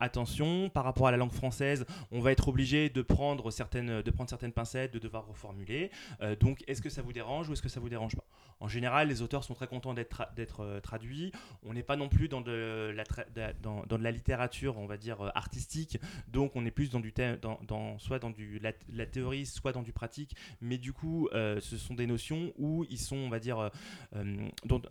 par 0.73 0.83
rapport 0.83 1.07
à 1.07 1.11
la 1.11 1.17
langue 1.17 1.31
française, 1.31 1.85
on 2.11 2.21
va 2.21 2.31
être 2.31 2.47
obligé 2.47 2.89
de 2.89 3.01
prendre 3.01 3.51
certaines, 3.51 4.01
de 4.01 4.11
prendre 4.11 4.29
certaines 4.29 4.53
pincettes, 4.53 4.93
de 4.93 4.99
devoir 4.99 5.27
reformuler. 5.27 5.91
Euh, 6.21 6.35
donc, 6.35 6.63
est-ce 6.67 6.81
que 6.81 6.89
ça 6.89 7.01
vous 7.01 7.11
dérange 7.11 7.49
ou 7.49 7.53
est-ce 7.53 7.61
que 7.61 7.69
ça 7.69 7.79
vous 7.79 7.89
dérange 7.89 8.15
pas? 8.15 8.25
En 8.61 8.69
général, 8.69 9.09
les 9.09 9.21
auteurs 9.21 9.43
sont 9.43 9.53
très 9.53 9.67
contents 9.67 9.93
d'être 9.93 10.61
euh, 10.61 10.79
traduits. 10.79 11.33
On 11.63 11.73
n'est 11.73 11.83
pas 11.83 11.97
non 11.97 12.07
plus 12.07 12.29
dans 12.29 12.39
de, 12.39 12.95
la 12.95 14.11
littérature, 14.11 14.77
on 14.77 14.85
va 14.85 14.95
dire 14.95 15.21
euh, 15.21 15.29
artistique. 15.35 15.99
Donc, 16.29 16.55
on 16.55 16.65
est 16.65 16.71
plus 16.71 16.89
dans 16.89 17.01
du 17.01 17.13
dans, 17.41 17.59
dans- 17.67 17.99
soit 17.99 18.19
dans 18.19 18.29
du 18.29 18.59
la, 18.59 19.05
théorie, 19.05 19.45
soit 19.45 19.73
dans 19.73 19.83
du 19.83 19.91
pratique. 19.91 20.35
Mais 20.61 20.77
du 20.77 20.93
coup, 20.93 21.29
ce 21.33 21.77
sont 21.77 21.93
des 21.93 22.07
notions 22.07 22.53
où 22.57 22.85
ils 22.89 22.97
sont, 22.97 23.17
on 23.17 23.29
va 23.29 23.39
dire, 23.39 23.69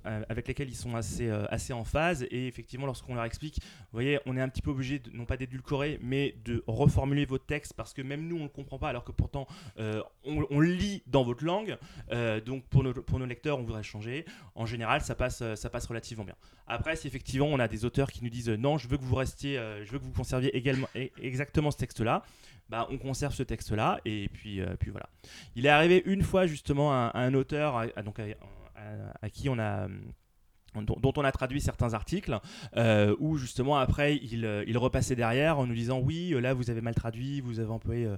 avec 0.02 0.48
lesquelles 0.48 0.68
ils 0.68 0.76
sont 0.76 0.94
assez, 0.94 1.28
assez 1.30 1.72
en 1.72 1.84
phase. 1.84 2.24
Et 2.30 2.46
effectivement, 2.46 2.86
lorsqu'on 2.86 3.14
leur 3.14 3.24
explique, 3.24 3.60
vous 3.60 3.92
voyez, 3.92 4.18
on 4.26 4.36
est 4.36 4.40
un 4.40 4.48
petit 4.48 4.62
peu 4.62 4.70
obligé, 4.70 4.98
de, 4.98 5.10
non 5.14 5.24
pas 5.24 5.36
d'édulcorer, 5.36 5.98
mais 6.02 6.34
de 6.44 6.62
reformuler 6.66 7.24
votre 7.24 7.46
texte 7.46 7.74
parce 7.74 7.94
que 7.94 8.02
même 8.02 8.26
nous, 8.26 8.36
on 8.36 8.40
ne 8.40 8.44
le 8.44 8.50
comprend 8.50 8.78
pas, 8.78 8.88
alors 8.88 9.04
que 9.04 9.12
pourtant, 9.12 9.46
euh, 9.78 10.02
on, 10.24 10.60
lit 10.60 11.02
dans 11.06 11.22
votre 11.22 11.44
langue. 11.44 11.76
Euh, 12.12 12.40
donc, 12.40 12.64
pour 12.64 12.82
nos, 12.82 13.26
lecteurs, 13.26 13.58
on 13.58 13.62
voudrait 13.62 13.82
changer. 13.82 14.24
En 14.54 14.66
général, 14.66 15.00
ça 15.00 15.14
passe, 15.14 15.40
euh, 15.42 15.56
ça 15.56 15.70
passe 15.70 15.86
relativement 15.86 16.24
bien. 16.24 16.34
Après, 16.66 16.96
si 16.96 17.06
effectivement, 17.06 17.46
on 17.46 17.58
a 17.58 17.68
des 17.68 17.84
auteurs 17.84 18.10
qui 18.10 18.22
nous 18.22 18.30
disent 18.30 18.50
non, 18.50 18.78
je 18.78 18.88
veux 18.88 18.96
que 18.96 19.04
vous 19.04 19.14
restiez, 19.14 19.56
je 19.84 19.90
veux 19.90 19.98
que 19.98 20.04
vous 20.04 20.12
conserviez 20.12 20.56
également, 20.56 20.88
exactement 20.94 21.70
ce 21.70 21.76
texte-là. 21.76 22.22
Bah, 22.70 22.86
on 22.90 22.96
conserve 22.96 23.34
ce 23.34 23.42
texte-là 23.42 24.00
et 24.06 24.28
puis, 24.32 24.60
puis 24.80 24.90
voilà. 24.90 25.08
Il 25.54 25.66
est 25.66 25.70
arrivé 25.70 26.02
une 26.06 26.22
fois 26.22 26.46
justement 26.46 26.92
à, 26.92 27.12
un 27.14 27.34
auteur, 27.34 27.76
à 27.76 29.30
qui 29.30 29.50
on 29.50 29.58
a, 29.58 29.84
hum, 29.84 30.12
dont, 30.82 31.12
on 31.16 31.24
a 31.24 31.32
traduit 31.32 31.60
certains 31.60 31.94
articles, 31.94 32.38
euh, 32.76 33.14
où 33.18 33.36
justement 33.36 33.76
après 33.76 34.16
il, 34.16 34.44
euh, 34.44 34.64
il 34.66 34.78
repassait 34.78 35.16
derrière 35.16 35.58
en 35.58 35.66
nous 35.66 35.74
disant 35.74 36.00
oui 36.00 36.32
euh, 36.34 36.40
là 36.40 36.54
vous 36.54 36.70
avez 36.70 36.80
mal 36.80 36.94
traduit, 36.94 37.40
vous 37.40 37.60
avez 37.60 37.70
employé 37.70 38.06
euh, 38.06 38.16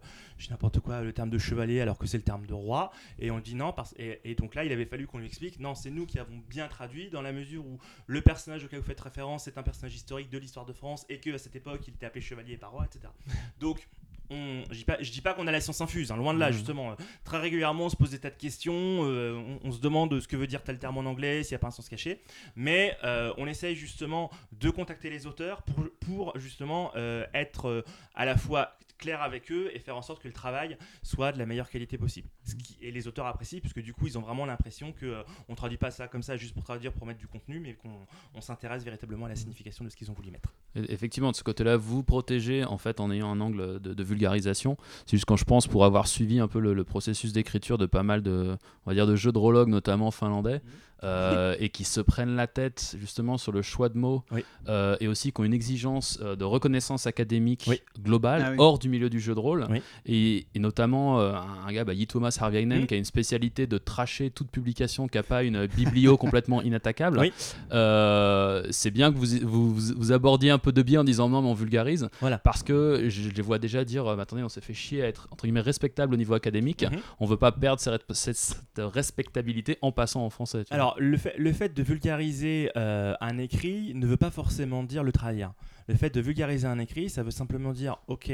n'importe 0.51 0.81
quoi 0.81 1.03
le 1.03 1.13
terme 1.13 1.31
de 1.31 1.39
chevalier 1.39 1.81
alors 1.81 1.99
que 1.99 2.07
c'est 2.07 2.17
le 2.17 2.23
terme 2.23 2.47
de 2.47 2.55
roi 2.55 2.91
et 3.19 3.31
on 3.31 3.41
dit 3.41 3.55
non 3.55 3.73
parce 3.73 3.95
et, 3.99 4.21
et 4.25 4.35
donc 4.35 4.55
là 4.55 4.65
il 4.65 4.73
avait 4.73 4.87
fallu 4.87 5.07
qu'on 5.07 5.19
lui 5.19 5.27
explique 5.27 5.59
non 5.61 5.75
c'est 5.75 5.91
nous 5.91 6.07
qui 6.07 6.19
avons 6.19 6.39
bien 6.49 6.69
traduit 6.69 7.11
dans 7.11 7.23
la 7.23 7.33
mesure 7.33 7.65
où 7.67 7.79
le 8.07 8.21
personnage 8.21 8.65
auquel 8.65 8.81
vous 8.81 8.87
faites 8.87 9.01
référence 9.01 9.49
est 9.49 9.59
un 9.59 9.63
personnage 9.63 9.95
historique 9.95 10.31
de 10.31 10.39
l'histoire 10.39 10.67
de 10.67 10.73
France 10.73 11.05
et 11.09 11.19
que 11.19 11.35
à 11.35 11.39
cette 11.39 11.57
époque 11.57 11.87
il 11.89 11.95
était 11.95 12.07
appelé 12.07 12.21
chevalier 12.21 12.57
pas 12.57 12.69
roi 12.69 12.87
etc. 12.87 13.13
Donc 13.61 13.89
on, 14.31 14.63
je 14.71 14.77
dis 14.77 14.85
pas, 14.85 14.97
je 15.01 15.11
dis 15.11 15.21
pas 15.21 15.35
qu'on 15.35 15.47
a 15.47 15.53
la 15.53 15.61
science 15.61 15.81
infuse, 15.81 16.11
hein, 16.13 16.17
loin 16.17 16.35
de 16.35 16.39
là, 16.39 16.49
Mhm. 16.49 16.53
justement. 16.53 16.91
Euh, 16.93 16.95
très 17.25 17.39
régulièrement, 17.39 17.87
on 17.87 17.89
se 17.89 17.97
pose 17.97 18.11
des 18.11 18.19
tas 18.19 18.31
de 18.31 18.37
questions, 18.37 18.75
euh, 18.75 19.35
on, 19.63 19.69
on 19.69 19.73
se 19.73 19.81
demande 19.81 20.19
ce 20.21 20.29
que 20.29 20.37
veut 20.37 20.47
dire 20.47 20.63
tel 20.63 20.79
terme 20.79 20.99
en 20.99 21.05
anglais, 21.09 21.43
s'il 21.43 21.53
n'y 21.55 21.57
a 21.57 21.59
pas 21.61 21.69
un 21.69 21.71
sens 21.73 21.89
caché. 21.89 22.23
Mais 22.57 22.97
euh, 23.05 23.33
on 23.39 23.47
essaye 23.47 23.77
justement 23.77 24.31
de 24.53 24.71
contacter 24.71 25.11
les 25.11 25.27
auteurs 25.27 25.63
pour, 25.63 25.85
pour 26.01 26.39
justement 26.39 26.93
euh, 26.97 27.25
être 27.35 27.85
à 28.15 28.25
la 28.25 28.37
fois 28.37 28.77
clair 28.99 29.23
avec 29.23 29.51
eux 29.53 29.71
et 29.75 29.79
faire 29.79 29.97
en 29.97 30.03
sorte 30.03 30.23
que 30.23 30.29
le 30.29 30.35
travail 30.35 30.77
soit 31.03 31.33
de 31.33 31.39
la 31.39 31.47
meilleure 31.47 31.69
qualité 31.71 31.99
possible. 31.99 32.29
Ce 32.45 32.55
qui, 32.55 32.77
et 32.81 32.91
les 32.91 33.07
auteurs 33.09 33.27
apprécient, 33.27 33.61
puisque 33.61 33.81
du 33.81 33.93
coup, 33.93 34.07
ils 34.07 34.17
ont 34.19 34.23
vraiment 34.23 34.47
l'impression 34.47 34.93
que 34.93 35.07
euh, 35.07 35.23
on 35.49 35.55
traduit 35.55 35.77
pas 35.79 35.91
ça 35.91 36.09
comme 36.09 36.23
ça 36.23 36.37
juste 36.37 36.55
pour 36.55 36.65
traduire, 36.65 36.93
pour 36.93 37.07
mettre 37.07 37.19
du 37.21 37.27
contenu, 37.27 37.61
mais 37.61 37.75
qu'on 37.75 37.91
on 38.35 38.41
s'intéresse 38.41 38.85
véritablement 38.85 39.27
à 39.27 39.29
la 39.29 39.37
signification 39.37 39.85
de 39.85 39.91
ce 39.91 39.97
qu'ils 39.97 40.11
ont 40.11 40.15
voulu 40.15 40.31
mettre. 40.31 40.53
Et- 40.75 40.93
Effectivement, 40.93 41.31
de 41.31 41.37
ce 41.37 41.43
côté-là, 41.45 41.77
vous 41.77 42.03
protégez 42.03 42.65
en 42.65 42.79
fait 42.79 43.01
en 43.01 43.11
ayant 43.11 43.31
un 43.31 43.41
angle 43.41 43.81
de, 43.81 43.93
de 43.95 44.03
vulgarisation. 44.05 44.77
C'est 45.07 45.17
juste 45.17 45.27
quand 45.27 45.37
je 45.37 45.45
pense 45.45 45.67
pour 45.67 45.85
avoir 45.85 46.07
suivi 46.09 46.39
un 46.41 46.49
peu 46.49 46.59
le, 46.61 46.73
le 46.75 46.85
processus 46.85 47.33
d'écriture 47.33 47.79
de 47.79 47.87
pas 47.87 48.03
mal 48.03 48.23
de, 48.23 48.57
on 48.87 48.91
va 48.91 48.95
dire, 48.95 49.07
de 49.07 49.15
jeux 49.17 49.33
de 49.33 49.39
prologue, 49.39 49.69
notamment 49.69 50.11
finlandais, 50.11 50.63
euh, 51.05 51.55
et 51.61 51.69
qui 51.69 51.85
se 51.85 52.01
prennent 52.01 52.37
la 52.37 52.47
tête 52.47 52.97
justement 52.99 53.37
sur 53.39 53.53
le 53.53 53.63
choix 53.63 53.89
de 53.89 53.99
mots, 53.99 54.23
Oui. 54.31 54.45
euh, 54.69 54.97
et 55.01 55.09
aussi 55.09 55.31
qui 55.33 55.41
ont 55.41 55.45
une 55.45 55.53
exigence 55.55 56.19
euh, 56.23 56.37
de 56.37 56.45
reconnaissance 56.45 57.07
académique 57.07 57.65
Oui. 57.69 57.81
globale 58.03 58.43
Ah 58.47 58.51
oui. 58.53 58.57
hors 58.59 58.79
du 58.79 58.89
milieu 58.89 59.11
du 59.11 59.21
jeu 59.21 59.35
de 59.35 59.41
rôle, 59.41 59.67
Oui. 59.71 59.83
et, 60.07 60.47
et 60.55 60.59
notamment 60.59 61.21
euh, 61.21 61.35
un, 61.67 61.73
gars, 61.73 61.85
bah, 61.85 61.93
Yi 61.95 62.07
Thomas 62.07 62.37
Harviainen, 62.41 62.81
Mhm. 62.81 62.87
qui 62.87 62.95
a 62.95 62.97
une 62.97 63.05
spécialité 63.05 63.67
de 63.67 63.79
tracher 63.79 64.31
toute 64.31 64.51
publication 64.51 65.07
qui 65.09 65.19
n'a 65.19 65.23
pas 65.23 65.43
une 65.43 65.67
biblio 65.67 66.17
complètement 66.17 66.63
inattaquable. 66.63 67.19
Oui. 67.21 67.33
Euh, 67.73 68.67
c'est 68.71 68.91
bien 68.91 69.13
que 69.13 69.19
vous, 69.19 69.75
vous, 69.75 70.13
abordiez 70.13 70.51
un 70.51 70.59
peu 70.59 70.73
de 70.73 70.83
biais 70.83 70.99
en 70.99 71.05
disant 71.05 71.29
non 71.29 71.43
mais 71.43 71.49
on 71.49 71.55
vulgarise 71.55 72.09
Voilà. 72.21 72.39
parce 72.39 72.63
que 72.63 73.03
je, 73.09 73.23
je 73.23 73.29
les 73.31 73.43
vois 73.43 73.59
déjà 73.59 73.85
dire 73.85 74.07
attendez 74.09 74.43
on 74.43 74.49
s'est 74.49 74.61
fait 74.61 74.73
chier 74.75 75.03
à 75.03 75.07
être 75.09 75.29
entre 75.31 75.45
guillemets 75.45 75.61
respectable 75.61 76.15
au 76.15 76.17
niveau 76.17 76.35
académique 76.35 76.85
Mhm. 76.91 76.99
on 77.21 77.27
veut 77.27 77.37
pas 77.37 77.53
perdre 77.53 77.81
cette, 77.81 78.65
respectabilité 78.79 79.79
en 79.83 79.93
passant 79.93 80.25
en 80.25 80.31
français 80.31 80.65
tu 80.65 80.75
vois. 80.75 80.85
Alors, 80.87 80.97
le 81.01 81.53
fait, 81.53 81.75
de 81.75 81.83
vulgariser 81.83 82.71
euh, 82.77 83.15
un 83.21 83.39
écrit 83.39 83.93
ne 83.95 84.07
veut 84.07 84.17
pas 84.17 84.31
forcément 84.31 84.85
dire 84.85 85.03
le 85.03 85.11
trahir. 85.11 85.53
Le 85.89 85.97
fait 85.97 86.11
de 86.11 86.21
vulgariser 86.21 86.69
un 86.69 86.79
écrit, 86.79 87.11
ça 87.11 87.25
veut 87.25 87.33
simplement 87.33 87.73
dire, 87.73 87.97
ok, 88.07 88.31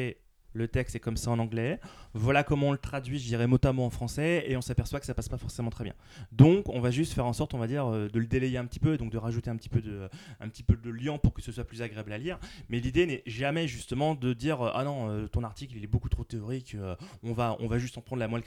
le 0.53 0.69
texte 0.69 0.97
est 0.97 1.01
comme 1.01 1.17
ça 1.17 1.31
en 1.31 1.38
anglais, 1.38 1.81
voilà 2.15 2.45
comment 2.45 2.69
on 2.69 2.73
le 2.73 2.79
traduit, 2.79 3.19
je 3.19 3.27
dirais 3.27 3.47
mot 3.47 3.59
à 3.62 3.73
mot 3.73 3.85
en 3.85 3.91
français, 3.91 4.45
et 4.47 4.57
on 4.57 4.61
s'aperçoit 4.61 5.01
que 5.01 5.07
ça 5.07 5.15
passe 5.15 5.29
pas 5.29 5.38
forcément 5.38 5.71
très 5.71 5.85
bien. 5.85 5.95
Donc 6.31 6.69
on 6.69 6.81
va 6.81 6.91
juste 6.91 7.12
faire 7.12 7.27
en 7.27 7.33
sorte, 7.33 7.55
on 7.55 7.59
va 7.59 7.67
dire, 7.67 7.87
euh, 7.87 8.09
de 8.09 8.19
le 8.19 8.27
délayer 8.27 8.59
un 8.59 8.67
petit 8.67 8.81
peu, 8.81 8.97
donc 8.97 9.11
de 9.11 9.19
rajouter 9.19 9.51
un 9.51 9.57
petit 9.57 9.69
peu 9.69 9.81
de, 9.81 10.09
un 10.41 10.49
petit 10.49 10.62
peu 10.62 10.77
de 10.77 10.91
liant 10.91 11.19
pour 11.19 11.33
que 11.33 11.43
ce 11.43 11.53
soit 11.53 11.65
plus 11.65 11.83
agréable 11.83 12.12
à 12.12 12.19
lire. 12.19 12.38
Mais 12.69 12.81
l'idée 12.81 13.07
n'est 13.07 13.23
jamais 13.27 13.67
justement 13.69 14.15
de 14.15 14.33
dire, 14.33 14.61
euh, 14.61 14.71
ah 14.75 14.85
non, 14.85 15.09
euh, 15.09 15.27
ton 15.27 15.45
article 15.45 15.77
il 15.77 15.85
est 15.85 15.88
beaucoup 15.88 16.09
trop 16.09 16.25
théorique, 16.25 16.77
on, 17.23 17.33
va, 17.33 17.57
on 17.61 17.67
va 17.67 17.79
juste 17.79 17.97
en 17.99 18.01
prendre 18.01 18.21
la 18.21 18.29
moelle, 18.29 18.43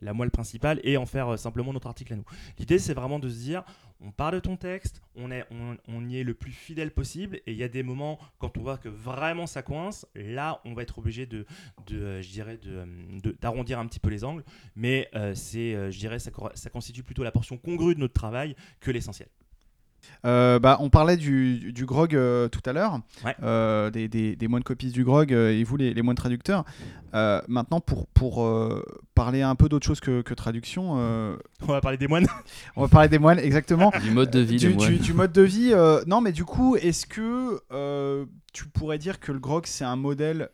la, 0.00 0.12
moelle 0.12 0.30
principale 0.30 0.80
et 0.82 0.96
en 0.96 1.06
faire 1.06 1.38
simplement 1.38 1.72
notre 1.72 1.86
article 1.86 2.14
à 2.14 2.16
nous. 2.16 2.24
L'idée 2.58 2.78
c'est 2.78 2.94
vraiment 2.94 3.18
de 3.18 3.28
se 3.28 3.36
dire, 3.36 3.64
on 4.00 4.10
part 4.10 4.32
de 4.32 4.38
ton 4.38 4.56
texte, 4.56 5.02
on, 5.14 5.30
y 5.30 6.18
est 6.18 6.24
le 6.24 6.34
plus 6.34 6.52
fidèle 6.52 6.90
possible, 6.90 7.36
et 7.46 7.52
il 7.52 7.56
y 7.56 7.62
a 7.62 7.68
des 7.68 7.82
moments 7.82 8.18
quand 8.38 8.56
on 8.58 8.62
voit 8.62 8.78
que 8.78 8.88
vraiment 8.88 9.46
ça 9.46 9.62
coince, 9.62 10.06
là 10.14 10.60
on 10.64 10.74
va 10.74 10.82
être 10.82 10.98
obligé 10.98 11.26
de, 11.26 11.46
de 11.86 11.98
euh, 11.98 12.22
dirais, 12.22 12.58
d'arrondir 13.40 13.78
un 13.78 13.86
petit 13.86 14.00
peu 14.00 14.10
les 14.10 14.24
angles, 14.24 14.44
mais 14.74 15.08
euh, 15.14 15.34
c'est, 15.34 15.74
euh, 15.74 15.90
je 15.90 15.98
dirais, 15.98 16.18
ça 16.18 16.70
constitue 16.70 17.02
plutôt 17.02 17.24
la 17.24 17.32
portion 17.32 17.56
congrue 17.56 17.94
de 17.94 18.00
notre 18.00 18.14
travail 18.14 18.54
que 18.80 18.90
l'essentiel. 18.90 19.28
Euh, 20.24 20.58
bah, 20.58 20.76
on 20.80 20.90
parlait 20.90 21.16
du, 21.16 21.72
du 21.72 21.86
grog 21.86 22.14
euh, 22.14 22.48
tout 22.48 22.60
à 22.66 22.72
l'heure, 22.72 23.00
euh, 23.42 23.90
des, 23.90 24.08
des, 24.08 24.34
des, 24.34 24.48
moines 24.48 24.64
copistes 24.64 24.94
du 24.94 25.04
grog 25.04 25.30
et 25.32 25.62
vous 25.62 25.76
les, 25.76 25.94
les 25.94 26.02
moines 26.02 26.16
traducteurs. 26.16 26.64
maintenant, 27.12 27.80
pour, 27.80 28.06
pour 28.08 28.48
parler 29.14 29.42
un 29.42 29.54
peu 29.54 29.68
d'autre 29.68 29.86
chose 29.86 30.00
que, 30.00 30.22
que 30.22 30.34
traduction, 30.34 30.92
on 30.92 31.66
va 31.66 31.80
parler 31.80 31.98
des 31.98 32.08
moines. 32.08 32.26
on 32.76 32.82
va 32.82 32.88
parler 32.88 33.08
des 33.08 33.18
moines, 33.18 33.38
exactement. 33.38 33.92
du 34.02 34.10
mode 34.10 34.30
de 34.30 34.40
vie. 34.40 34.56
Du, 34.56 34.74
du, 34.74 34.98
du 34.98 35.12
mode 35.12 35.32
de 35.32 35.42
vie. 35.42 35.72
non, 36.06 36.20
mais 36.20 36.32
du 36.32 36.44
coup, 36.44 36.76
est-ce 36.76 37.06
que 37.06 37.60
tu 38.56 38.66
pourrais 38.66 38.96
dire 38.96 39.20
que 39.20 39.32
le 39.32 39.38
grog 39.38 39.66
c'est 39.66 39.84
un 39.84 39.96
modèle 39.96 40.48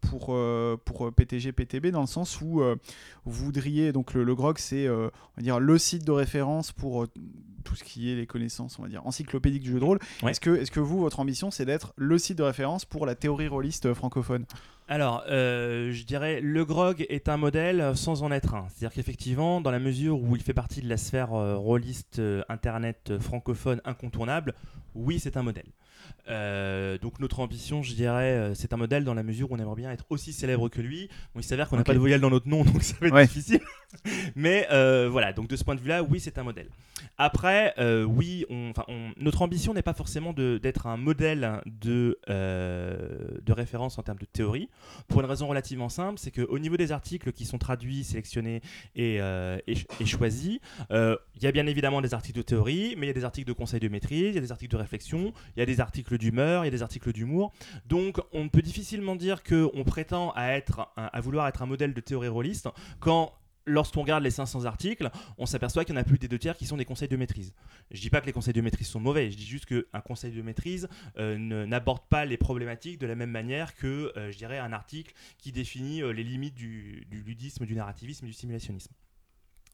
pour, 0.00 0.36
pour 0.84 1.12
PTG 1.12 1.52
PTB 1.52 1.88
dans 1.88 2.00
le 2.00 2.06
sens 2.06 2.40
où 2.40 2.62
vous 3.24 3.44
voudriez 3.44 3.92
donc 3.92 4.14
le, 4.14 4.24
le 4.24 4.34
grog 4.34 4.56
c'est 4.58 4.88
on 4.88 5.10
va 5.36 5.42
dire 5.42 5.60
le 5.60 5.76
site 5.76 6.04
de 6.04 6.12
référence 6.12 6.72
pour 6.72 7.06
tout 7.62 7.76
ce 7.76 7.84
qui 7.84 8.10
est 8.10 8.16
les 8.16 8.26
connaissances, 8.26 8.78
on 8.78 8.82
va 8.82 8.88
dire, 8.88 9.06
encyclopédiques 9.06 9.62
du 9.62 9.72
jeu 9.72 9.80
de 9.80 9.84
rôle. 9.84 9.98
Est-ce 10.26 10.40
que, 10.40 10.50
est 10.50 10.70
que 10.70 10.80
vous, 10.80 10.98
votre 10.98 11.20
ambition, 11.20 11.50
c'est 11.50 11.64
d'être 11.64 11.92
le 11.96 12.18
site 12.18 12.38
de 12.38 12.42
référence 12.42 12.84
pour 12.84 13.06
la 13.06 13.14
théorie 13.14 13.48
rôliste 13.48 13.94
francophone? 13.94 14.46
Alors, 14.92 15.24
euh, 15.30 15.90
je 15.90 16.04
dirais, 16.04 16.42
le 16.42 16.66
grog 16.66 17.06
est 17.08 17.30
un 17.30 17.38
modèle 17.38 17.96
sans 17.96 18.22
en 18.24 18.30
être 18.30 18.54
un. 18.54 18.66
C'est-à-dire 18.68 18.94
qu'effectivement, 18.94 19.62
dans 19.62 19.70
la 19.70 19.78
mesure 19.78 20.20
où 20.20 20.36
il 20.36 20.42
fait 20.42 20.52
partie 20.52 20.82
de 20.82 20.88
la 20.90 20.98
sphère 20.98 21.32
euh, 21.32 21.56
rôliste 21.56 22.18
euh, 22.18 22.42
internet 22.50 23.14
francophone 23.18 23.80
incontournable, 23.86 24.52
oui, 24.94 25.18
c'est 25.18 25.38
un 25.38 25.42
modèle. 25.42 25.64
Euh, 26.28 26.98
donc 26.98 27.18
notre 27.18 27.40
ambition, 27.40 27.82
je 27.82 27.94
dirais, 27.94 28.32
euh, 28.32 28.54
c'est 28.54 28.72
un 28.72 28.76
modèle 28.76 29.04
dans 29.04 29.14
la 29.14 29.22
mesure 29.22 29.50
où 29.50 29.54
on 29.54 29.58
aimerait 29.58 29.76
bien 29.76 29.90
être 29.90 30.04
aussi 30.10 30.32
célèbre 30.32 30.68
que 30.68 30.80
lui. 30.80 31.08
Bon, 31.34 31.40
il 31.40 31.44
s'avère 31.44 31.68
qu'on 31.68 31.76
n'a 31.76 31.84
pas 31.84 31.94
de 31.94 31.98
voyelle 31.98 32.20
dans 32.20 32.30
notre 32.30 32.48
nom, 32.48 32.64
donc 32.64 32.82
ça 32.82 32.94
va 33.00 33.22
être 33.22 33.28
difficile. 33.28 33.60
Mais 34.36 34.66
euh, 34.70 35.08
voilà, 35.10 35.32
donc 35.32 35.48
de 35.48 35.56
ce 35.56 35.64
point 35.64 35.74
de 35.74 35.80
vue-là, 35.80 36.02
oui, 36.02 36.20
c'est 36.20 36.38
un 36.38 36.42
modèle. 36.44 36.68
Après, 37.18 37.74
oui, 38.06 38.46
on, 38.48 38.72
notre 39.16 39.42
ambition 39.42 39.74
n'est 39.74 39.82
pas 39.82 39.92
forcément 39.92 40.32
d'être 40.32 40.86
un 40.86 40.96
modèle 40.96 41.60
de, 41.66 42.18
de 42.28 43.52
référence 43.52 43.98
en 43.98 44.02
termes 44.02 44.18
de 44.18 44.24
théorie, 44.24 44.68
pour 45.08 45.20
une 45.20 45.26
raison 45.26 45.46
relativement 45.48 45.88
simple, 45.88 46.18
c'est 46.18 46.30
qu'au 46.30 46.58
niveau 46.58 46.76
des 46.76 46.92
articles 46.92 47.32
qui 47.32 47.44
sont 47.44 47.58
traduits, 47.58 48.04
sélectionnés 48.04 48.60
et, 48.96 49.16
et 49.66 50.06
choisis, 50.06 50.58
il 50.90 51.42
y 51.42 51.46
a 51.46 51.52
bien 51.52 51.66
évidemment 51.66 52.00
des 52.00 52.14
articles 52.14 52.38
de 52.38 52.42
théorie, 52.42 52.94
mais 52.96 53.06
il 53.06 53.08
y 53.08 53.10
a 53.10 53.14
des 53.14 53.24
articles 53.24 53.48
de 53.48 53.52
conseil 53.52 53.80
de 53.80 53.88
maîtrise, 53.88 54.30
il 54.30 54.34
y 54.34 54.38
a 54.38 54.40
des 54.40 54.52
articles 54.52 54.72
de 54.72 54.80
réflexion, 54.80 55.32
il 55.56 55.60
y 55.60 55.62
a 55.62 55.66
des 55.66 55.80
articles 55.80 56.18
d'humeur, 56.18 56.64
il 56.64 56.66
y 56.66 56.68
a 56.68 56.70
des 56.70 56.82
articles 56.82 57.12
d'humour. 57.12 57.52
Donc 57.86 58.20
on 58.32 58.48
peut 58.48 58.62
difficilement 58.62 59.16
dire 59.16 59.42
qu'on 59.42 59.84
prétend 59.84 60.32
à, 60.34 60.58
à 60.96 61.20
vouloir 61.20 61.48
être 61.48 61.62
un 61.62 61.66
modèle 61.66 61.94
de 61.94 62.00
théorie 62.00 62.28
rôliste 62.28 62.68
quand 63.00 63.32
lorsqu'on 63.66 64.02
regarde 64.02 64.22
les 64.22 64.30
500 64.30 64.64
articles, 64.64 65.10
on 65.38 65.46
s'aperçoit 65.46 65.84
qu'il 65.84 65.94
y 65.94 65.98
en 65.98 66.00
a 66.00 66.04
plus 66.04 66.18
des 66.18 66.28
deux 66.28 66.38
tiers 66.38 66.56
qui 66.56 66.66
sont 66.66 66.76
des 66.76 66.84
conseils 66.84 67.08
de 67.08 67.16
maîtrise. 67.16 67.54
Je 67.90 68.00
dis 68.00 68.10
pas 68.10 68.20
que 68.20 68.26
les 68.26 68.32
conseils 68.32 68.54
de 68.54 68.60
maîtrise 68.60 68.88
sont 68.88 69.00
mauvais, 69.00 69.30
je 69.30 69.36
dis 69.36 69.46
juste 69.46 69.66
qu'un 69.66 70.00
conseil 70.00 70.32
de 70.32 70.42
maîtrise 70.42 70.88
euh, 71.18 71.36
n'aborde 71.66 72.06
pas 72.08 72.24
les 72.24 72.36
problématiques 72.36 72.98
de 72.98 73.06
la 73.06 73.14
même 73.14 73.30
manière 73.30 73.74
que, 73.74 74.12
euh, 74.16 74.30
je 74.30 74.38
dirais, 74.38 74.58
un 74.58 74.72
article 74.72 75.14
qui 75.38 75.52
définit 75.52 76.02
euh, 76.02 76.12
les 76.12 76.24
limites 76.24 76.54
du, 76.54 77.06
ludisme, 77.10 77.66
du 77.66 77.74
narrativisme 77.74 78.24
et 78.24 78.28
du 78.28 78.34
simulationnisme. 78.34 78.92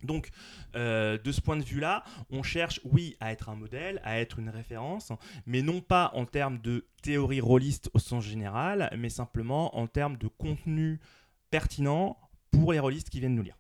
Donc, 0.05 0.31
de 0.75 1.33
ce 1.33 1.41
point 1.41 1.57
de 1.57 1.65
vue-là, 1.65 2.05
on 2.31 2.45
cherche, 2.45 2.81
oui, 2.85 3.17
à 3.19 3.33
être 3.33 3.49
un 3.49 3.57
modèle, 3.57 4.01
à 4.05 4.21
être 4.21 4.39
une 4.39 4.49
référence, 4.49 5.11
mais 5.45 5.61
non 5.61 5.81
pas 5.81 6.13
en 6.15 6.25
termes 6.25 6.61
de 6.61 6.87
théorie 7.03 7.41
rôliste 7.41 7.91
au 7.95 7.99
sens 7.99 8.25
général, 8.25 8.95
mais 8.97 9.09
simplement 9.09 9.77
en 9.77 9.89
termes 9.89 10.17
de 10.17 10.29
contenu 10.29 11.01
pertinent 11.51 12.17
pour 12.51 12.73
les 12.73 12.79
rôlistes 12.79 13.11
qui 13.11 13.21
viennent 13.21 13.35
nous 13.35 13.43
lire. 13.43 13.59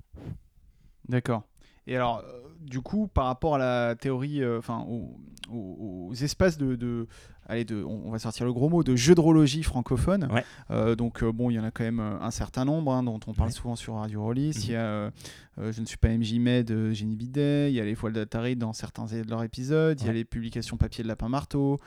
D'accord. 1.09 1.44
Et 1.88 1.96
alors, 1.96 2.18
euh, 2.18 2.42
du 2.61 2.83
coup, 2.83 3.09
par 3.09 3.24
rapport 3.24 3.55
à 3.55 3.59
la 3.59 3.94
théorie, 3.94 4.42
euh, 4.42 4.59
enfin, 4.59 4.87
aux, 5.51 6.12
espaces 6.12 6.59
de, 6.59 7.07
allez, 7.46 7.64
de, 7.64 7.83
on 7.83 8.11
va 8.11 8.18
sortir 8.18 8.44
le 8.44 8.53
gros 8.53 8.68
mot, 8.68 8.83
de 8.83 8.94
jeux 8.94 9.14
de 9.14 9.20
rôlogie 9.20 9.62
francophone. 9.62 10.29
Euh, 10.70 10.94
donc, 10.94 11.24
bon, 11.24 11.48
il 11.48 11.55
y 11.55 11.59
en 11.59 11.64
a 11.64 11.70
quand 11.70 11.85
même 11.85 12.01
un 12.01 12.31
certain 12.31 12.66
nombre 12.66 12.92
hein, 12.92 13.03
dont 13.03 13.18
on 13.27 13.33
parle 13.33 13.53
souvent 13.53 13.74
sur 13.74 13.94
Radio 13.94 14.22
Rollist. 14.22 14.66
Il 14.66 14.72
y 14.72 14.77
a 14.77 15.07
mhm. 15.57 15.72
Je 15.72 15.81
ne 15.81 15.87
suis 15.87 15.96
pas 15.96 16.09
MJ 16.09 16.35
Med, 16.35 16.92
Jenny 16.92 17.16
Bidet. 17.16 17.72
Il 17.72 17.74
y 17.74 17.81
a 17.81 17.85
les 17.85 17.94
Foiles 17.94 18.12
d'Atari 18.12 18.55
dans 18.55 18.72
certains 18.72 19.07
de 19.07 19.29
leurs 19.29 19.42
épisodes. 19.42 19.98
Il 20.01 20.07
y 20.07 20.11
a 20.11 20.12
les 20.12 20.24
publications 20.24 20.77
papier 20.77 21.03
de 21.03 21.09
Lapin 21.09 21.29
Marteau. 21.31 21.79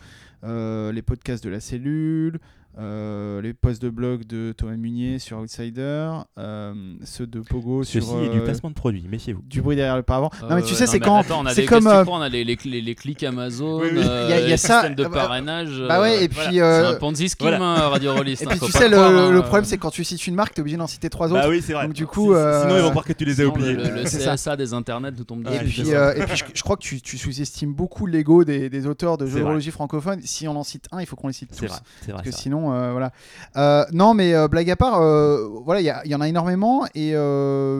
les 0.43 1.01
podcasts 1.03 1.43
de 1.43 1.49
la 1.49 1.59
cellule. 1.59 2.39
Euh, 2.79 3.41
les 3.41 3.53
posts 3.53 3.81
de 3.81 3.89
blog 3.89 4.25
de 4.25 4.53
Thomas 4.55 4.77
Munier 4.77 5.19
sur 5.19 5.39
Outsider, 5.39 6.09
euh, 6.37 6.73
ceux 7.03 7.27
de 7.27 7.41
Pogo 7.41 7.83
Ceci 7.83 8.05
sur. 8.05 8.23
est 8.23 8.29
du 8.29 8.39
euh, 8.39 8.43
placement 8.45 8.69
de 8.69 8.75
produits, 8.75 9.05
méfiez-vous. 9.09 9.41
Du 9.41 9.61
bruit 9.61 9.75
derrière 9.75 9.97
le 9.97 10.03
paravent. 10.03 10.31
non, 10.49 10.55
mais 10.55 10.61
tu 10.61 10.73
sais, 10.73 10.87
c'est 10.87 11.01
quand. 11.01 11.23
C'est 11.49 11.65
comme. 11.65 11.87
on 11.87 12.21
a 12.21 12.29
les, 12.29 12.45
les, 12.45 12.81
les, 12.81 12.95
clics 12.95 13.23
Amazon, 13.23 13.81
il 13.83 13.97
y 13.97 14.01
a, 14.01 14.39
y 14.47 14.53
a 14.53 14.57
ça, 14.57 14.87
de 14.87 15.05
parrainage. 15.05 15.83
Bah 15.87 15.99
ouais, 15.99 16.23
et 16.23 16.29
puis. 16.29 16.39
C'est 16.53 16.61
un 16.61 16.95
Ponzi 16.95 17.27
scheme, 17.29 17.61
hein, 17.61 17.89
Radio 17.89 18.13
Rollist. 18.13 18.43
Et 18.43 18.45
puis 18.45 18.59
tu 18.59 18.71
sais, 18.71 18.87
le, 18.87 18.97
hein. 18.97 19.41
problème, 19.41 19.65
c'est 19.65 19.77
quand 19.77 19.91
tu 19.91 20.03
cites 20.03 20.25
une 20.27 20.35
marque, 20.35 20.53
t'es 20.53 20.61
obligé 20.61 20.77
d'en 20.77 20.87
citer 20.87 21.09
trois 21.09 21.27
autres. 21.27 21.41
Bah 21.41 21.49
oui, 21.49 21.61
c'est 21.61 21.73
vrai. 21.73 21.85
Donc 21.85 21.93
du 21.93 22.07
coup. 22.07 22.33
Sinon, 22.33 22.77
ils 22.77 22.83
vont 22.83 22.91
croire 22.91 23.05
que 23.05 23.13
tu 23.13 23.25
les 23.25 23.41
as 23.41 23.45
oubliés. 23.45 23.73
Le 23.73 24.03
CSA 24.03 24.55
des 24.55 24.73
internets 24.73 25.11
nous 25.11 25.25
tombe 25.25 25.43
dessus. 25.43 25.81
Et 25.81 26.23
puis, 26.23 26.43
je 26.53 26.63
crois 26.63 26.77
que 26.77 26.83
tu 26.83 27.17
sous-estimes 27.17 27.73
beaucoup 27.73 28.05
l'ego 28.05 28.45
des 28.45 28.87
auteurs 28.87 29.17
de 29.17 29.25
jeux 29.25 29.41
de 29.41 29.71
francophones. 29.71 30.21
Si 30.23 30.47
on 30.47 30.55
en 30.55 30.63
cite 30.63 30.87
un, 30.91 31.01
il 31.01 31.05
faut 31.05 31.15
qu'on 31.15 31.27
les 31.27 31.33
cite 31.33 31.55
tous. 31.55 31.71
Parce 32.07 32.23
que 32.23 32.31
sinon, 32.31 32.60
voilà. 32.69 33.11
Euh, 33.55 33.85
non, 33.91 34.13
mais 34.13 34.33
euh, 34.33 34.47
blague 34.47 34.69
à 34.69 34.75
part, 34.75 35.01
euh, 35.01 35.47
voilà, 35.63 35.81
il 35.81 36.09
y, 36.11 36.15
en 36.15 36.21
a 36.21 36.27
énormément. 36.27 36.85
Et 36.95 37.11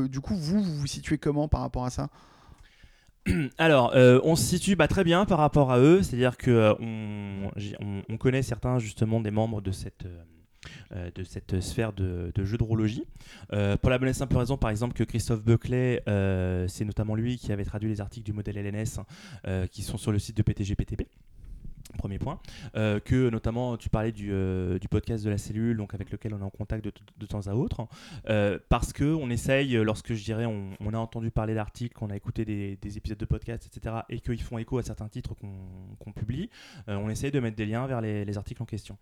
du 0.10 0.20
coup, 0.22 0.36
vous, 0.36 0.62
vous 0.62 0.88
situez 0.88 1.18
comment 1.18 1.48
par 1.48 1.62
rapport 1.62 1.86
à 1.86 1.90
ça? 1.90 2.10
Alors, 3.58 3.94
on 3.96 4.36
se 4.36 4.44
situe 4.44 4.76
bah, 4.76 4.88
très 4.88 5.04
bien 5.04 5.26
par 5.26 5.38
rapport 5.38 5.72
à 5.72 5.80
eux, 5.80 6.02
c'est-à-dire 6.04 6.38
que 6.38 6.76
on, 6.80 8.18
connaît 8.18 8.42
certains 8.42 8.80
justement 8.80 9.20
des 9.22 9.32
membres 9.32 9.62
de 9.62 9.72
cette, 9.72 10.06
sphère 11.62 11.94
de, 11.94 12.32
jeu 12.44 12.58
de 12.58 12.64
rôlogie. 12.64 13.06
pour 13.82 13.90
la 13.90 13.98
bonne 14.00 14.10
et 14.10 14.14
simple 14.14 14.38
raison, 14.38 14.58
par 14.58 14.70
exemple, 14.70 14.94
que 14.94 15.04
Christophe 15.04 15.44
Buckley, 15.44 16.02
c'est 16.68 16.86
notamment 16.86 17.16
lui 17.16 17.38
qui 17.38 17.52
avait 17.52 17.66
traduit 17.66 17.90
les 17.90 18.02
articles 18.02 18.26
du 18.26 18.34
modèle 18.34 18.58
LNS 18.58 19.68
qui 19.72 19.84
sont 19.84 19.98
sur 19.98 20.12
le 20.12 20.20
site 20.20 20.38
de 20.38 20.44
PTG-PTP. 20.44 21.08
Premier 21.98 22.20
point, 22.20 22.40
euh, 22.76 23.00
que 23.00 23.30
notamment 23.30 23.78
tu 23.78 23.90
parlais 23.90 24.12
du, 24.12 24.30
euh, 24.32 24.80
du, 24.80 24.88
podcast 24.88 25.24
de 25.24 25.30
la 25.30 25.38
cellule, 25.38 25.78
donc 25.78 25.94
avec 25.94 26.12
lequel 26.12 26.34
on 26.34 26.40
est 26.40 26.44
en 26.44 26.50
contact 26.50 26.84
de, 26.84 26.92
de 27.18 27.26
temps 27.26 27.48
à 27.48 27.54
autre, 27.54 27.88
euh, 28.30 28.58
parce 28.70 28.94
que 28.94 29.04
on 29.04 29.30
essaye, 29.30 29.74
lorsque 29.76 30.14
je 30.14 30.24
dirais, 30.24 30.46
on, 30.46 30.72
on 30.80 30.94
a 30.94 30.98
entendu 30.98 31.32
parler 31.32 31.54
d'articles, 31.54 31.94
qu'on 31.94 32.10
a 32.10 32.16
écouté 32.16 32.46
des, 32.46 32.78
des, 32.78 32.98
épisodes 32.98 33.18
de 33.18 33.26
podcast, 33.26 33.66
etc., 33.66 33.98
et 34.10 34.20
qu'ils 34.20 34.42
font 34.42 34.58
écho 34.58 34.78
à 34.78 34.84
certains 34.84 35.08
titres 35.08 35.36
qu'on 35.36 36.12
publie, 36.14 36.50
on 36.88 37.10
essaye 37.10 37.32
de 37.32 37.40
mettre 37.40 37.56
des 37.56 37.66
liens 37.66 37.88
vers 37.88 38.02
les, 38.02 38.26
les 38.26 38.38
articles 38.38 38.62
en 38.62 38.66
question. 38.66 38.98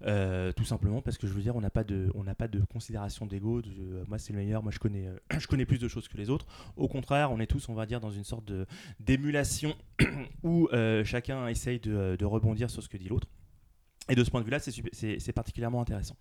tout 0.00 0.64
simplement 0.64 1.02
parce 1.02 1.18
que 1.18 1.26
je 1.26 1.32
veux 1.32 1.42
dire, 1.42 1.56
on 1.56 1.60
n'a 1.60 1.70
pas 1.70 1.84
de, 1.84 2.10
pas 2.38 2.48
de 2.48 2.60
considération 2.60 3.26
d'ego. 3.26 3.62
De, 3.62 4.04
moi 4.08 4.18
c'est 4.18 4.32
le 4.32 4.38
meilleur, 4.38 4.62
moi 4.62 4.72
je 4.72 4.78
connais, 4.78 5.08
je 5.38 5.46
connais 5.46 5.66
plus 5.66 5.78
de 5.78 5.88
choses 5.88 6.08
que 6.08 6.16
les 6.16 6.30
autres. 6.30 6.46
Au 6.76 6.88
contraire, 6.88 7.32
on 7.32 7.40
est 7.40 7.46
tous, 7.46 7.68
on 7.68 7.74
va 7.74 7.86
dire, 7.86 8.00
dans 8.00 8.10
une 8.10 8.24
sorte 8.24 8.50
d'émulation 9.00 9.74
où 10.42 10.68
chacun 11.04 11.48
essaye 11.48 11.80
de, 11.80 12.16
de 12.18 12.24
rebondir 12.34 12.70
sur 12.70 12.82
ce 12.82 12.88
que 12.88 12.96
dit 12.96 13.08
l'autre. 13.08 13.28
Et 14.10 14.14
de 14.14 14.22
ce 14.22 14.30
point 14.30 14.40
de 14.40 14.44
vue-là, 14.44 14.58
c'est 14.60 15.32
particulièrement 15.32 15.80
intéressant. 15.80 16.16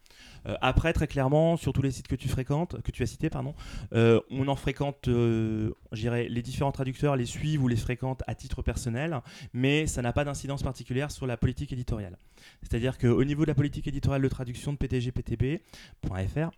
Euh, 0.48 0.56
après, 0.62 0.94
très 0.94 1.08
clairement, 1.08 1.58
sur 1.58 1.74
tous 1.74 1.82
les 1.82 1.92
sites 1.92 2.08
que 2.08 2.16
tu 2.16 2.30
fréquentes, 2.30 2.82
que 2.82 2.92
tu 2.92 3.04
as 3.04 3.06
cités, 3.06 3.30
pardon, 3.30 3.56
euh, 3.94 4.22
on 4.32 4.48
en 4.48 4.56
fréquente, 4.56 5.10
euh, 5.10 5.74
les 5.92 6.42
différents 6.42 6.72
traducteurs 6.72 7.18
les 7.18 7.26
suivent 7.26 7.62
ou 7.62 7.68
les 7.68 7.76
fréquentent 7.76 8.24
à 8.26 8.36
titre 8.36 8.62
personnel, 8.62 9.20
mais 9.52 9.86
ça 9.86 10.02
n'a 10.02 10.14
pas 10.14 10.24
d'incidence 10.24 10.64
particulière 10.64 11.12
sur 11.12 11.28
la 11.28 11.36
politique 11.36 11.74
éditoriale. 11.74 12.18
C'est-à-dire 12.62 12.98
qu'au 12.98 13.24
niveau 13.26 13.44
de 13.44 13.50
la 13.50 13.56
politique 13.56 13.88
éditoriale 13.88 14.22
de 14.22 14.30
traduction 14.30 14.72
de 14.72 14.78
PTG-PTB.fr, 14.78 16.52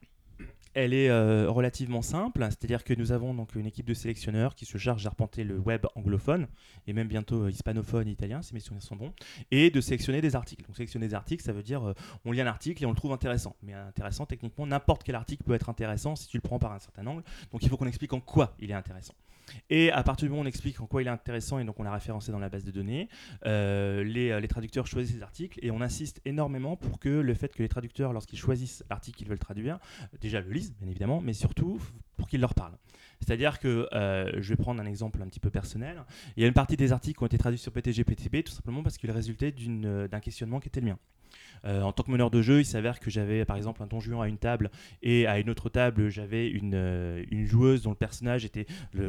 elle 0.75 0.93
est 0.93 1.09
euh, 1.09 1.49
relativement 1.49 2.01
simple, 2.01 2.43
c'est-à-dire 2.43 2.83
que 2.83 2.93
nous 2.93 3.11
avons 3.11 3.33
donc 3.33 3.55
une 3.55 3.65
équipe 3.65 3.85
de 3.85 3.93
sélectionneurs 3.93 4.55
qui 4.55 4.65
se 4.65 4.77
charge 4.77 5.03
d'arpenter 5.03 5.43
le 5.43 5.57
web 5.57 5.85
anglophone 5.95 6.47
et 6.85 6.93
même 6.93 7.07
bientôt 7.07 7.43
euh, 7.43 7.51
hispanophone, 7.51 8.07
italien, 8.07 8.41
si 8.41 8.53
mes 8.53 8.59
souvenirs 8.59 8.83
sont 8.83 8.95
bons, 8.95 9.13
et 9.51 9.71
de 9.71 9.81
sélectionner 9.81 10.21
des 10.21 10.35
articles. 10.35 10.63
Donc 10.65 10.75
sélectionner 10.75 11.07
des 11.07 11.13
articles, 11.13 11.43
ça 11.43 11.53
veut 11.53 11.63
dire 11.63 11.93
on 12.25 12.31
lit 12.31 12.41
un 12.41 12.47
article 12.47 12.83
et 12.83 12.85
on 12.85 12.91
le 12.91 12.95
trouve 12.95 13.13
intéressant. 13.13 13.55
Mais 13.63 13.73
intéressant, 13.73 14.25
techniquement, 14.25 14.67
n'importe 14.67 15.03
quel 15.03 15.15
article 15.15 15.43
peut 15.43 15.53
être 15.53 15.69
intéressant 15.69 16.15
si 16.15 16.27
tu 16.27 16.37
le 16.37 16.41
prends 16.41 16.59
par 16.59 16.73
un 16.73 16.79
certain 16.79 17.07
angle. 17.07 17.23
Donc 17.51 17.63
il 17.63 17.69
faut 17.69 17.77
qu'on 17.77 17.87
explique 17.87 18.13
en 18.13 18.19
quoi 18.19 18.55
il 18.59 18.69
est 18.69 18.75
intéressant. 18.75 19.15
Et 19.69 19.91
à 19.91 20.03
partir 20.03 20.25
du 20.25 20.29
moment 20.29 20.41
où 20.41 20.45
on 20.45 20.47
explique 20.47 20.79
en 20.81 20.87
quoi 20.87 21.01
il 21.01 21.07
est 21.07 21.11
intéressant 21.11 21.59
et 21.59 21.65
donc 21.65 21.79
on 21.79 21.83
l'a 21.83 21.93
référencé 21.93 22.31
dans 22.31 22.39
la 22.39 22.49
base 22.49 22.63
de 22.63 22.71
données, 22.71 23.09
euh, 23.45 24.03
les, 24.03 24.39
les, 24.39 24.47
traducteurs 24.47 24.87
choisissent 24.87 25.15
les 25.15 25.23
articles 25.23 25.59
et 25.61 25.71
on 25.71 25.81
insiste 25.81 26.21
énormément 26.25 26.75
pour 26.75 26.99
que 26.99 27.09
le 27.09 27.33
fait 27.33 27.53
que 27.53 27.63
les 27.63 27.69
traducteurs, 27.69 28.13
lorsqu'ils 28.13 28.39
choisissent 28.39 28.83
l'article 28.89 29.17
qu'ils 29.17 29.27
veulent 29.27 29.39
traduire, 29.39 29.79
déjà 30.21 30.41
le 30.41 30.51
lisent 30.51 30.73
bien 30.73 30.87
évidemment, 30.87 31.21
mais 31.21 31.33
surtout 31.33 31.79
pour 32.17 32.27
qu'ils 32.27 32.41
leur 32.41 32.53
parlent. 32.53 32.77
C'est-à-dire 33.19 33.59
que 33.59 33.87
euh, 33.93 34.31
je 34.41 34.49
vais 34.49 34.55
prendre 34.55 34.81
un 34.81 34.85
exemple 34.85 35.21
un 35.21 35.27
petit 35.27 35.39
peu 35.39 35.49
personnel. 35.49 36.03
Il 36.37 36.41
y 36.41 36.43
a 36.43 36.47
une 36.47 36.53
partie 36.53 36.77
des 36.77 36.91
articles 36.91 37.17
qui 37.17 37.23
ont 37.23 37.27
été 37.27 37.37
traduits 37.37 37.59
sur 37.59 37.71
PTG-PTB 37.71 38.43
tout 38.43 38.51
simplement 38.51 38.83
parce 38.83 38.97
qu'ils 38.97 39.11
résultaient 39.11 39.51
d'un 39.51 40.19
questionnement 40.19 40.59
qui 40.59 40.67
était 40.67 40.81
le 40.81 40.87
mien. 40.87 40.99
Euh, 41.65 41.81
en 41.81 41.91
tant 41.91 42.03
que 42.03 42.11
meneur 42.11 42.31
de 42.31 42.41
jeu, 42.41 42.59
il 42.59 42.65
s'avère 42.65 42.99
que 42.99 43.09
j'avais 43.09 43.45
par 43.45 43.57
exemple 43.57 43.81
un 43.81 43.87
donjon 43.87 44.21
à 44.21 44.27
une 44.27 44.37
table 44.37 44.69
et 45.01 45.27
à 45.27 45.39
une 45.39 45.49
autre 45.49 45.69
table, 45.69 46.09
j'avais 46.09 46.47
une, 46.47 46.75
euh, 46.75 47.23
joueuse 47.45 47.83
dont 47.83 47.91
le 47.91 47.95
personnage 47.95 48.45
était. 48.45 48.65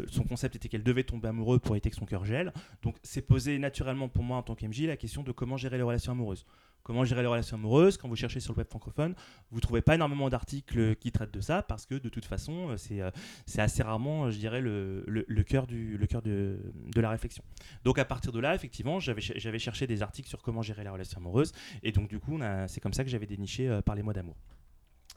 Son 0.08 0.24
concept 0.24 0.56
était 0.56 0.68
qu'elle 0.68 0.82
devait 0.82 1.04
tomber 1.04 1.28
amoureuse 1.28 1.60
pour 1.60 1.74
éviter 1.74 1.90
que 1.90 1.96
son 1.96 2.06
cœur 2.06 2.24
gèle. 2.24 2.52
Donc 2.82 2.96
c'est 3.02 3.22
posé 3.22 3.58
naturellement 3.58 4.08
pour 4.08 4.22
moi 4.22 4.36
en 4.36 4.42
tant 4.42 4.54
qu'MJ 4.54 4.82
la 4.86 4.96
question 4.96 5.22
de 5.22 5.32
comment 5.32 5.56
gérer 5.56 5.76
les 5.76 5.82
relations 5.82 6.12
amoureuses. 6.12 6.44
Comment 6.86 7.04
gérer 7.04 7.22
les 7.22 7.26
relations 7.26 7.56
amoureuses 7.56 7.96
Quand 7.96 8.06
vous 8.06 8.14
cherchez 8.14 8.38
sur 8.38 8.52
le 8.52 8.58
web 8.58 8.68
francophone, 8.68 9.16
vous 9.50 9.56
ne 9.56 9.60
trouvez 9.60 9.82
pas 9.82 9.96
énormément 9.96 10.30
d'articles 10.30 10.94
qui 10.94 11.10
traitent 11.10 11.34
de 11.34 11.40
ça 11.40 11.62
parce 11.62 11.84
que 11.84 11.96
de 11.96 12.08
toute 12.08 12.24
façon, 12.24 12.70
euh, 12.70 12.76
c'est, 12.76 13.00
c'est 13.44 13.60
assez 13.60 13.82
rarement, 13.82 14.30
je 14.30 14.38
dirais, 14.38 14.60
le, 14.60 15.02
le, 15.08 15.42
cœur, 15.42 15.66
du, 15.66 15.98
le 15.98 16.06
cœur 16.06 16.22
de, 16.22 16.60
de, 16.94 17.00
la 17.00 17.10
réflexion. 17.10 17.42
Donc 17.82 17.98
à 17.98 18.04
partir 18.04 18.30
de 18.30 18.38
là, 18.38 18.54
effectivement, 18.54 19.00
j'avais, 19.00 19.58
cherché 19.58 19.88
des 19.88 20.00
articles 20.00 20.28
sur 20.28 20.42
comment 20.42 20.62
gérer 20.62 20.84
les 20.84 20.88
relations 20.88 21.18
amoureuses 21.18 21.50
et 21.82 21.90
donc 21.90 22.08
du 22.08 22.20
coup, 22.20 22.38
c'est 22.68 22.80
comme 22.80 22.92
ça 22.92 23.02
que 23.02 23.10
j'avais 23.10 23.26
déniché 23.26 23.68
euh, 23.68 23.82
par 23.82 23.96
les 23.96 24.04
mois 24.04 24.12
d'amour. 24.12 24.36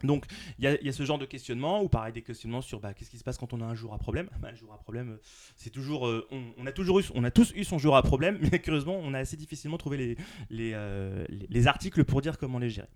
Donc 0.04 0.26
il 0.58 0.66
y, 0.66 0.90
a 0.90 0.92
ce 0.92 1.04
genre 1.04 1.18
de 1.18 1.26
questionnement, 1.26 1.82
ou 1.82 1.90
pareil 1.90 2.14
des 2.14 2.22
questionnements 2.22 2.62
sur 2.62 2.80
bah, 2.80 2.94
qu'est-ce 2.94 3.10
qui 3.10 3.18
se 3.18 3.24
passe 3.24 3.38
quand 3.38 3.54
on 3.54 3.62
a 3.62 3.66
un 3.66 3.76
jour 3.76 3.94
à 3.94 3.98
problème? 3.98 4.30
Bah, 4.40 4.50
un 4.52 4.56
jour 4.56 4.74
à 4.74 4.78
problème, 4.78 5.12
euh, 5.12 5.22
c'est 5.56 5.70
toujours, 5.70 6.08
euh, 6.08 6.28
on, 6.58 6.66
a 6.66 6.72
toujours 6.72 7.00
eu, 7.00 7.04
on 7.16 7.24
a 7.24 7.32
tous 7.32 7.54
eu 7.56 7.64
son 7.64 7.78
jour 7.78 7.96
à 7.96 8.04
problème, 8.04 8.40
mais 8.52 8.60
curieusement, 8.60 8.98
on 9.02 9.14
a 9.14 9.20
assez 9.20 9.38
difficilement 9.38 9.78
trouvé 9.78 9.98
les, 9.98 10.18
les, 10.50 10.72
euh, 10.74 11.26
les, 11.30 11.68
articles 11.68 12.04
pour 12.04 12.22
dire 12.22 12.38
comment 12.38 12.60
les 12.60 12.70
gérer. 12.70 12.88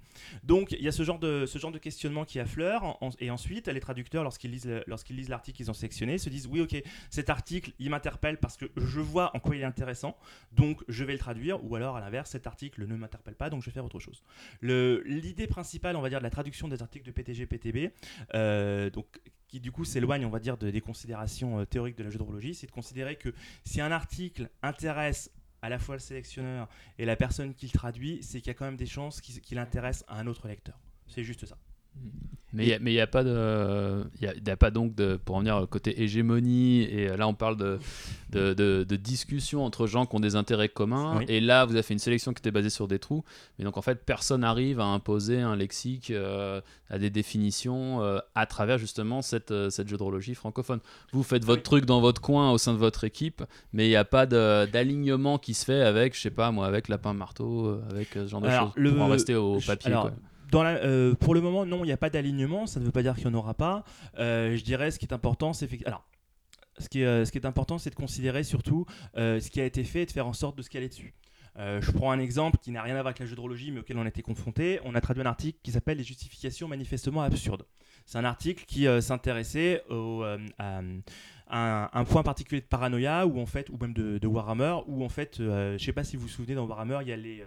Donc 0.43 0.71
il 0.71 0.83
y 0.83 0.87
a 0.87 0.91
ce 0.91 1.03
genre 1.03 1.19
de, 1.19 1.45
ce 1.45 1.57
genre 1.59 1.71
de 1.71 1.77
questionnement 1.77 2.25
qui 2.25 2.39
affleure, 2.39 2.97
et 3.19 3.29
ensuite 3.29 3.67
les 3.67 3.79
traducteurs, 3.79 4.23
lorsqu'ils 4.23 4.51
lisent, 4.51 4.81
lorsqu'ils 4.87 5.15
lisent 5.15 5.29
l'article 5.29 5.57
qu'ils 5.57 5.69
ont 5.69 5.75
sélectionné, 5.75 6.17
se 6.17 6.29
disent 6.29 6.47
oui 6.47 6.61
ok, 6.61 6.81
cet 7.09 7.29
article 7.29 7.71
il 7.79 7.89
m'interpelle 7.89 8.37
parce 8.37 8.57
que 8.57 8.65
je 8.77 8.99
vois 8.99 9.35
en 9.35 9.39
quoi 9.39 9.55
il 9.55 9.61
est 9.61 9.65
intéressant, 9.65 10.17
donc 10.53 10.83
je 10.87 11.03
vais 11.03 11.13
le 11.13 11.19
traduire, 11.19 11.63
ou 11.63 11.75
alors 11.75 11.97
à 11.97 11.99
l'inverse, 11.99 12.31
cet 12.31 12.47
article 12.47 12.85
ne 12.87 12.95
m'interpelle 12.95 13.35
pas, 13.35 13.49
donc 13.49 13.61
je 13.61 13.67
vais 13.67 13.73
faire 13.73 13.85
autre 13.85 13.99
chose. 13.99 14.23
L'idée 14.61 15.47
principale, 15.47 15.95
on 15.95 16.01
va 16.01 16.09
dire, 16.09 16.19
de 16.19 16.23
la 16.23 16.29
traduction 16.29 16.67
des 16.67 16.81
articles 16.81 16.92
de 17.01 17.11
PTG-PTB, 17.11 17.91
euh, 18.35 18.91
qui 19.47 19.59
du 19.59 19.71
coup 19.71 19.85
s'éloigne, 19.85 20.25
on 20.25 20.29
va 20.29 20.39
dire, 20.39 20.57
des 20.57 20.81
considérations 20.81 21.59
euh, 21.59 21.65
théoriques 21.65 21.97
de 21.97 22.03
la 22.03 22.11
jeu 22.11 22.19
c'est 22.53 22.67
de 22.67 22.71
considérer 22.71 23.15
que 23.15 23.33
si 23.63 23.81
un 23.81 23.91
article 23.91 24.49
intéresse 24.61 25.31
à 25.63 25.69
la 25.69 25.79
fois 25.79 25.95
le 25.95 25.99
sélectionneur 25.99 26.67
et 26.99 27.05
la 27.05 27.15
personne 27.15 27.53
qui 27.53 27.67
le 27.67 27.71
traduit, 27.71 28.19
c'est 28.21 28.39
qu'il 28.39 28.47
y 28.47 28.51
a 28.51 28.53
quand 28.53 28.65
même 28.65 28.77
des 28.77 28.85
chances 28.85 29.21
qu'il 29.21 29.57
intéresse 29.57 30.03
à 30.07 30.19
un 30.19 30.27
autre 30.27 30.47
lecteur. 30.47 30.77
C'est 31.07 31.23
juste 31.23 31.45
ça. 31.45 31.57
Mais 32.53 32.67
il 32.67 32.83
n'y 32.83 32.99
a, 32.99 33.07
pas 33.07 33.23
de, 33.23 34.03
y 34.21 34.27
a, 34.27 34.57
pas 34.57 34.69
donc 34.69 34.93
de, 34.93 35.19
pour 35.25 35.35
en 35.35 35.39
venir 35.39 35.65
côté 35.69 36.03
hégémonie, 36.03 36.83
et 36.83 37.07
là 37.17 37.27
on 37.27 37.33
parle 37.33 37.57
de, 37.57 37.79
de, 38.29 38.53
de, 38.53 38.95
discussion 38.95 39.65
entre 39.65 39.87
gens 39.87 40.05
qui 40.05 40.15
ont 40.15 40.19
des 40.19 40.35
intérêts 40.35 40.69
communs, 40.69 41.21
et 41.27 41.41
là 41.41 41.65
vous 41.65 41.73
avez 41.73 41.81
fait 41.81 41.95
une 41.95 41.99
sélection 41.99 42.31
qui 42.31 42.41
était 42.41 42.51
basée 42.51 42.69
sur 42.69 42.87
des 42.87 42.99
trous, 42.99 43.23
mais 43.57 43.65
donc 43.65 43.77
en 43.77 43.81
fait 43.81 44.05
personne 44.05 44.41
n'arrive 44.41 44.79
à 44.79 44.85
imposer 44.85 45.41
un 45.41 45.55
lexique, 45.55 46.11
euh, 46.11 46.61
à 46.91 46.99
des 46.99 47.09
définitions 47.09 48.03
euh, 48.03 48.19
à 48.35 48.45
travers 48.45 48.77
justement 48.77 49.23
cette, 49.23 49.49
euh, 49.49 49.71
cette 49.71 49.87
jeu 49.87 49.97
francophone. 50.35 50.79
Vous 51.11 51.23
faites 51.23 51.45
votre 51.45 51.63
truc 51.63 51.85
dans 51.85 52.01
votre 52.01 52.21
coin 52.21 52.51
au 52.51 52.59
sein 52.59 52.73
de 52.73 52.77
votre 52.77 53.03
équipe, 53.03 53.41
mais 53.71 53.87
il 53.87 53.89
n'y 53.89 53.95
a 53.95 54.05
pas 54.05 54.27
d'alignement 54.27 55.39
qui 55.39 55.55
se 55.55 55.65
fait 55.65 55.81
avec, 55.81 56.15
je 56.15 56.21
sais 56.21 56.29
pas 56.29 56.51
moi, 56.51 56.67
avec 56.67 56.87
lapin 56.87 57.13
marteau, 57.13 57.79
avec 57.89 58.09
ce 58.13 58.27
genre 58.27 58.41
de 58.41 58.49
choses, 58.49 58.71
le... 58.75 58.93
pour 58.93 59.01
en 59.01 59.07
rester 59.07 59.33
au 59.33 59.59
papier. 59.59 59.91
quoi. 59.91 60.11
Euh, 60.55 61.15
pour 61.15 61.33
le 61.33 61.41
moment, 61.41 61.65
non, 61.65 61.83
il 61.83 61.87
n'y 61.87 61.93
a 61.93 61.97
pas 61.97 62.09
d'alignement. 62.09 62.67
Ça 62.67 62.79
ne 62.79 62.85
veut 62.85 62.91
pas 62.91 63.01
dire 63.01 63.15
qu'il 63.15 63.27
n'y 63.27 63.35
en 63.35 63.37
aura 63.37 63.53
pas. 63.53 63.83
Euh, 64.19 64.55
je 64.55 64.63
dirais 64.63 64.91
ce 64.91 64.99
qui 64.99 65.05
est 65.05 65.13
important, 65.13 65.53
c'est 65.53 65.69
alors. 65.85 66.05
Ce 66.79 66.89
qui, 66.89 67.01
est, 67.01 67.05
euh, 67.05 67.23
ce 67.23 67.31
qui 67.31 67.37
est 67.37 67.45
important, 67.45 67.77
c'est 67.77 67.91
de 67.91 67.95
considérer 67.95 68.43
surtout 68.43 68.85
ce 69.15 69.47
qui 69.49 69.61
a 69.61 69.65
été 69.65 69.83
fait 69.83 70.03
et 70.03 70.05
de 70.05 70.11
faire 70.11 70.27
en 70.27 70.33
sorte 70.33 70.57
de 70.57 70.63
ce 70.63 70.69
qu'elle 70.69 70.83
est 70.83 70.89
dessus. 70.89 71.13
je 71.55 71.91
prends 71.91 72.11
un 72.11 72.19
exemple 72.19 72.57
qui 72.57 72.71
n'a 72.71 72.81
rien 72.81 72.95
à 72.95 73.03
voir 73.03 73.07
avec 73.07 73.19
la 73.19 73.27
jeu 73.27 73.35
mais 73.71 73.79
auquel 73.79 73.97
on 73.97 74.05
a 74.05 74.07
été 74.07 74.23
confronté. 74.23 74.79
On 74.83 74.95
a 74.95 75.01
traduit 75.01 75.21
un 75.21 75.27
article 75.27 75.59
qui 75.61 75.71
s'appelle 75.71 75.97
Les 75.97 76.03
justifications 76.03 76.67
manifestement 76.67 77.21
absurdes. 77.21 77.65
C'est 78.07 78.17
un 78.17 78.25
article 78.25 78.65
qui 78.65 78.87
s'intéressait 79.01 79.83
à, 80.57 80.81
un, 81.49 82.03
point 82.05 82.23
particulier 82.23 82.61
de 82.61 82.65
paranoïa 82.65 83.27
ou 83.27 83.39
en 83.39 83.45
fait, 83.45 83.69
ou 83.69 83.77
même 83.77 83.93
de, 83.93 84.27
Warhammer, 84.27 84.77
où 84.87 85.05
en 85.05 85.09
fait, 85.09 85.35
je 85.37 85.73
ne 85.73 85.77
sais 85.77 85.93
pas 85.93 86.03
si 86.03 86.15
vous 86.15 86.23
vous 86.23 86.27
souvenez, 86.27 86.55
dans 86.55 86.65
Warhammer, 86.65 86.99
il 87.03 87.09
y 87.09 87.13
a 87.13 87.17
les 87.17 87.45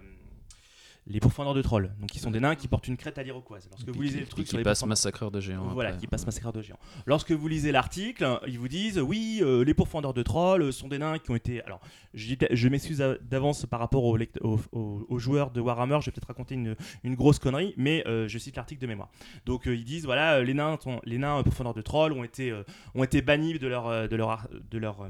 les 1.06 1.20
pourfendeurs 1.20 1.54
de 1.54 1.62
trolls. 1.62 1.92
Donc, 2.00 2.10
qui 2.10 2.18
sont 2.18 2.30
des 2.30 2.40
nains 2.40 2.54
qui 2.54 2.68
portent 2.68 2.88
une 2.88 2.96
crête 2.96 3.18
à 3.18 3.22
l'iroquoise. 3.22 3.68
Lorsque 3.70 3.88
vous 3.88 4.02
lisez 4.02 4.20
le 4.20 4.26
truc 4.26 4.46
qui 4.46 4.62
passe 4.62 4.84
massacreur 4.84 5.30
de 5.30 5.40
géants. 5.40 5.68
Voilà, 5.68 5.92
qui 5.92 6.06
passe 6.06 6.26
massacreur 6.26 6.52
de 6.52 6.62
géants. 6.62 6.78
Lorsque 7.06 7.32
vous 7.32 7.48
lisez 7.48 7.72
l'article, 7.72 8.40
ils 8.46 8.58
vous 8.58 8.68
disent 8.68 8.98
oui, 8.98 9.40
euh, 9.42 9.64
les 9.64 9.74
pourfendeurs 9.74 10.14
de 10.14 10.22
trolls 10.22 10.72
sont 10.72 10.88
des 10.88 10.98
nains 10.98 11.18
qui 11.18 11.30
ont 11.30 11.36
été. 11.36 11.62
Alors, 11.62 11.80
je, 12.14 12.34
je 12.50 12.68
m'excuse 12.68 12.98
d'avance 13.22 13.66
par 13.66 13.80
rapport 13.80 14.04
aux, 14.04 14.18
aux, 14.72 15.18
joueurs 15.18 15.50
de 15.50 15.60
Warhammer. 15.60 15.98
Je 16.00 16.06
vais 16.06 16.12
peut-être 16.12 16.28
raconter 16.28 16.54
une, 16.54 16.76
une, 17.04 17.14
grosse 17.14 17.38
connerie, 17.38 17.74
mais 17.76 18.06
euh, 18.06 18.26
je 18.26 18.38
cite 18.38 18.56
l'article 18.56 18.80
de 18.80 18.86
mémoire. 18.86 19.10
Donc, 19.44 19.68
euh, 19.68 19.76
ils 19.76 19.84
disent 19.84 20.04
voilà, 20.04 20.42
les 20.42 20.54
nains, 20.54 20.78
les 21.04 21.18
nains 21.18 21.42
pourfendeurs 21.42 21.74
de 21.74 21.82
trolls 21.82 22.12
ont 22.12 22.24
été, 22.24 22.52
ont 22.94 23.04
été 23.04 23.22
bannis 23.22 23.58
de 23.58 23.68
leur, 23.68 24.08
de 24.08 24.16
leur, 24.16 24.48
de 24.70 24.78
leur 24.78 25.06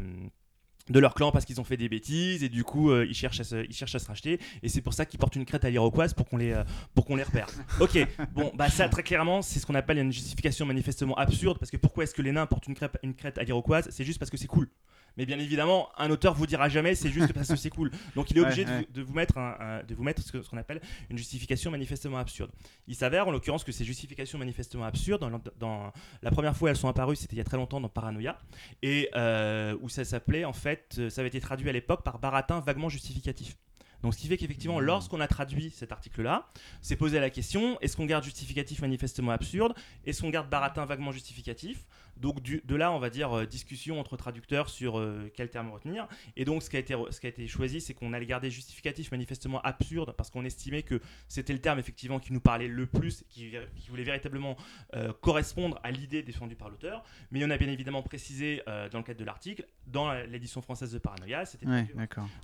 de 0.88 0.99
leur 0.99 1.14
clan 1.14 1.33
parce 1.33 1.44
qu'ils 1.44 1.61
ont 1.61 1.64
fait 1.64 1.77
des 1.77 1.88
bêtises 1.88 2.42
et 2.42 2.49
du 2.49 2.64
coup 2.64 2.90
euh, 2.90 3.07
ils, 3.09 3.14
cherchent 3.14 3.40
à 3.40 3.44
se, 3.44 3.64
ils 3.64 3.75
cherchent 3.75 3.94
à 3.94 3.99
se 3.99 4.07
racheter 4.07 4.38
et 4.62 4.68
c'est 4.68 4.81
pour 4.81 4.94
ça 4.94 5.05
qu'ils 5.05 5.18
portent 5.18 5.37
une 5.37 5.44
crête 5.44 5.64
à 5.64 5.70
l'iroquoise 5.70 6.14
pour 6.14 6.29
qu'on 6.29 6.37
les, 6.37 6.53
euh, 6.53 6.64
pour 6.94 7.05
qu'on 7.05 7.16
les 7.16 7.22
repère. 7.22 7.49
ok, 7.81 8.07
bon, 8.35 8.53
bah 8.55 8.68
ça 8.68 8.88
très 8.88 9.03
clairement 9.03 9.42
c'est 9.42 9.59
ce 9.59 9.66
qu'on 9.66 9.75
appelle 9.75 9.99
une 9.99 10.12
justification 10.12 10.66
manifestement 10.66 11.16
absurde 11.16 11.59
parce 11.59 11.70
que 11.70 11.77
pourquoi 11.77 12.05
est-ce 12.05 12.14
que 12.14 12.22
les 12.22 12.33
nains 12.33 12.46
portent 12.46 12.66
une 12.66 12.75
crête, 12.75 12.92
une 13.03 13.14
crête 13.14 13.38
à 13.38 13.42
l'iroquoise? 13.42 13.88
C'est 13.90 14.05
juste 14.05 14.18
parce 14.18 14.31
que 14.31 14.37
c'est 14.37 14.46
cool. 14.46 14.68
Mais 15.16 15.26
bien 15.26 15.38
évidemment, 15.38 15.88
un 15.96 16.11
auteur 16.11 16.35
vous 16.35 16.46
dira 16.46 16.68
jamais 16.68 16.94
c'est 16.94 17.11
juste 17.11 17.33
parce 17.33 17.48
que 17.48 17.57
c'est 17.57 17.70
cool. 17.70 17.90
Donc 18.14 18.31
il 18.31 18.38
est 18.38 18.40
obligé 18.40 18.64
De, 18.64 19.02
vous, 19.02 19.14
mettre, 19.14 19.38
un, 19.38 19.83
de 19.87 19.94
vous 19.94 20.02
mettre 20.02 20.22
ce 20.22 20.38
qu'on 20.38 20.57
appelle 20.57 20.81
une 21.11 21.18
justification 21.18 21.70
manifestement 21.70 22.18
absurde. 22.18 22.50
Il 22.87 22.94
s'avère 22.94 23.29
en 23.29 23.31
l'occurrence 23.31 23.64
que 23.64 23.72
ces 23.72 23.85
justifications 23.85 24.38
manifestement 24.38 24.85
absurdes, 24.85 25.29
dans, 25.59 25.92
la 26.22 26.31
première 26.31 26.57
fois 26.57 26.70
elles 26.70 26.76
sont 26.76 26.88
apparues, 26.88 27.16
c'était 27.16 27.37
il 27.37 27.38
y 27.38 27.42
a 27.42 27.44
très 27.44 27.57
longtemps 27.57 27.81
dans 27.81 27.88
Paranoia, 27.88 28.38
et 28.83 29.09
euh, 29.14 29.76
où 29.81 29.88
ça 29.88 30.05
s'appelait 30.05 30.44
en 30.44 30.52
fait, 30.52 31.00
ça 31.09 31.20
avait 31.20 31.29
été 31.29 31.40
traduit 31.40 31.68
à 31.68 31.72
l'époque 31.72 32.02
par 32.02 32.18
baratin 32.18 32.61
vaguement 32.61 32.88
justificatif. 32.88 33.57
Donc 34.02 34.14
ce 34.14 34.18
qui 34.18 34.28
fait 34.28 34.37
qu'effectivement, 34.37 34.80
lorsqu'on 34.80 35.20
a 35.20 35.28
traduit 35.28 35.70
cet 35.70 35.92
article-là, 35.92 36.48
c'est 36.80 36.96
posé 36.96 37.20
la 37.20 37.30
question 37.30 37.78
est-ce 37.80 37.96
qu'on 37.96 38.06
garde 38.06 38.24
justificatif 38.24 38.80
manifestement 38.80 39.32
absurde? 39.32 39.74
Est-ce 40.04 40.22
qu'on 40.22 40.30
garde 40.30 40.48
baratin 40.48 40.85
vaguement 40.85 41.12
justificatif? 41.12 41.87
Donc 42.16 42.42
de 42.42 42.76
là, 42.76 42.92
on 42.92 42.98
va 42.98 43.11
dire 43.11 43.32
euh, 43.32 43.46
discussion 43.46 44.00
entre 44.00 44.16
traducteurs 44.16 44.70
sur 44.70 44.98
euh, 44.98 45.30
quel 45.35 45.50
terme 45.50 45.70
retenir. 45.70 46.09
Et 46.37 46.44
donc 46.44 46.62
ce 46.62 46.70
qui 46.70 46.76
a 46.76 46.78
été, 46.78 46.96
ce 47.11 47.20
qui 47.20 47.26
a 47.26 47.28
été 47.28 47.46
choisi, 47.46 47.80
c'est 47.80 47.94
qu'on 47.94 48.12
allait 48.12 48.26
garder 48.26 48.50
justificatif 48.50 49.11
manifestement 49.11 49.61
absurde 49.62 50.14
parce 50.16 50.30
qu'on 50.30 50.44
estimait 50.44 50.82
que 50.82 51.00
c'était 51.28 51.52
le 51.52 51.59
terme 51.61 51.78
effectivement 51.78 52.18
qui 52.18 52.32
nous 52.32 52.40
parlait 52.40 52.68
le 52.68 52.87
plus, 52.87 53.24
qui, 53.28 53.54
qui 53.76 53.90
voulait 53.90 54.04
véritablement 54.04 54.56
euh, 54.94 55.12
correspondre 55.20 55.78
à 55.82 55.90
l'idée 55.90 56.22
défendue 56.22 56.56
par 56.56 56.70
l'auteur. 56.70 57.04
Mais 57.30 57.44
on 57.44 57.50
a 57.50 57.59
bien 57.59 57.68
évidemment 57.68 58.02
précisé 58.02 58.62
dans 58.66 58.98
le 58.98 59.04
cadre 59.04 59.20
de 59.20 59.24
l'article, 59.24 59.66
dans 59.87 60.12
l'édition 60.12 60.62
française 60.62 60.92
de 60.92 60.98
Paranoia, 60.98 61.44
c'était 61.44 61.66
ouais, 61.66 61.87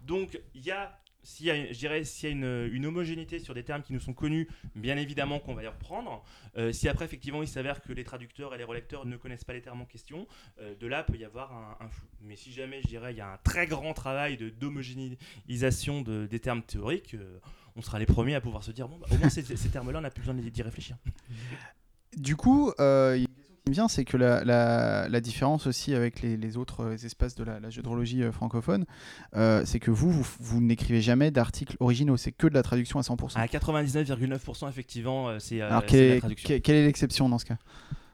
Donc 0.05 0.41
il 0.55 0.63
y 0.63 0.71
a 0.71 1.02
s'il 1.23 1.47
y 1.47 1.51
a, 1.51 1.73
je 1.73 1.79
dirais, 1.79 2.05
s'il 2.05 2.29
y 2.29 2.33
a 2.33 2.67
une, 2.67 2.87
homogénéité 2.87 3.39
sur 3.39 3.55
des 3.55 3.63
termes 3.63 3.83
qui 3.83 3.93
nous 3.93 4.01
sont 4.01 4.13
connus, 4.13 4.49
bien 4.75 4.97
évidemment 4.97 5.39
qu'on 5.39 5.55
va 5.55 5.63
y 5.63 5.69
reprendre. 5.69 6.25
Euh, 6.57 6.73
si 6.73 6.89
après, 6.89 7.05
effectivement, 7.05 7.43
il 7.43 7.49
s'avère 7.49 7.81
que 7.81 7.93
les 7.93 8.05
traducteurs 8.05 8.55
et 8.55 8.59
les 8.59 8.65
relecteurs 8.65 9.07
ne 9.07 9.17
connaissent 9.17 9.45
pas 9.45 9.53
les 9.53 9.63
termes 9.63 9.83
en 9.83 9.85
question, 9.85 10.27
euh, 10.61 10.75
de 10.75 10.87
là 10.87 11.05
peut 11.05 11.17
y 11.17 11.25
avoir 11.25 11.77
un, 11.81 11.89
flou. 11.89 12.07
Mais 12.21 12.37
si 12.37 12.53
jamais, 12.53 12.83
je 12.83 12.89
dirais, 12.89 13.13
il 13.13 13.19
y 13.19 13.21
a 13.21 13.33
un 13.33 13.39
très 13.39 13.67
grand 13.67 13.95
travail 13.95 14.37
de, 14.37 14.51
d'homogénéisation 14.51 16.03
de, 16.03 16.27
des 16.27 16.41
termes 16.41 16.63
théoriques, 16.63 17.15
euh, 17.15 17.39
on 17.77 17.83
sera 17.83 17.99
les 17.99 18.07
premiers 18.07 18.35
à 18.35 18.41
pouvoir 18.41 18.65
se 18.65 18.73
dire, 18.73 18.89
bon, 18.89 18.99
bah, 18.99 19.07
au 19.11 19.17
moins 19.17 19.31
ces, 19.31 19.43
termes-là, 19.45 19.99
on 19.99 20.03
n'a 20.03 20.11
plus 20.11 20.21
besoin 20.21 20.35
d'y 20.35 20.63
réfléchir. 20.63 20.97
Du 22.17 22.37
coup, 22.37 22.73
qui 23.65 23.71
me 23.71 23.75
vient, 23.75 23.89
c'est 23.89 24.05
que 24.05 24.17
la, 24.17 24.45
la, 25.09 25.21
différence 25.21 25.67
aussi 25.67 25.95
avec 25.95 26.23
les, 26.23 26.37
les 26.37 26.57
autres 26.57 26.85
euh, 26.85 26.97
espaces 26.97 27.35
de 27.35 27.45
la, 27.45 27.61
la 27.61 27.71
jeudraologie 27.71 28.23
euh, 28.23 28.33
francophone, 28.33 28.85
euh, 29.37 29.63
c'est 29.65 29.81
que 29.81 29.91
vous, 29.91 30.11
vous, 30.41 30.61
n'écrivez 30.61 31.01
jamais 31.01 31.31
d'articles 31.31 31.77
originaux, 31.81 32.17
c'est 32.17 32.33
que 32.33 32.47
de 32.47 32.55
la 32.55 32.63
traduction 32.63 32.99
à 32.99 33.03
100%. 33.03 33.37
À 33.37 33.47
99,9% 33.47 34.69
effectivement, 34.69 35.39
c'est 35.39 35.59
la 35.59 35.81
traduction. 35.81 36.61
quelle 36.61 36.77
est 36.77 36.87
l'exception 36.87 37.29
dans 37.29 37.39
ce 37.39 37.45
cas? 37.45 37.57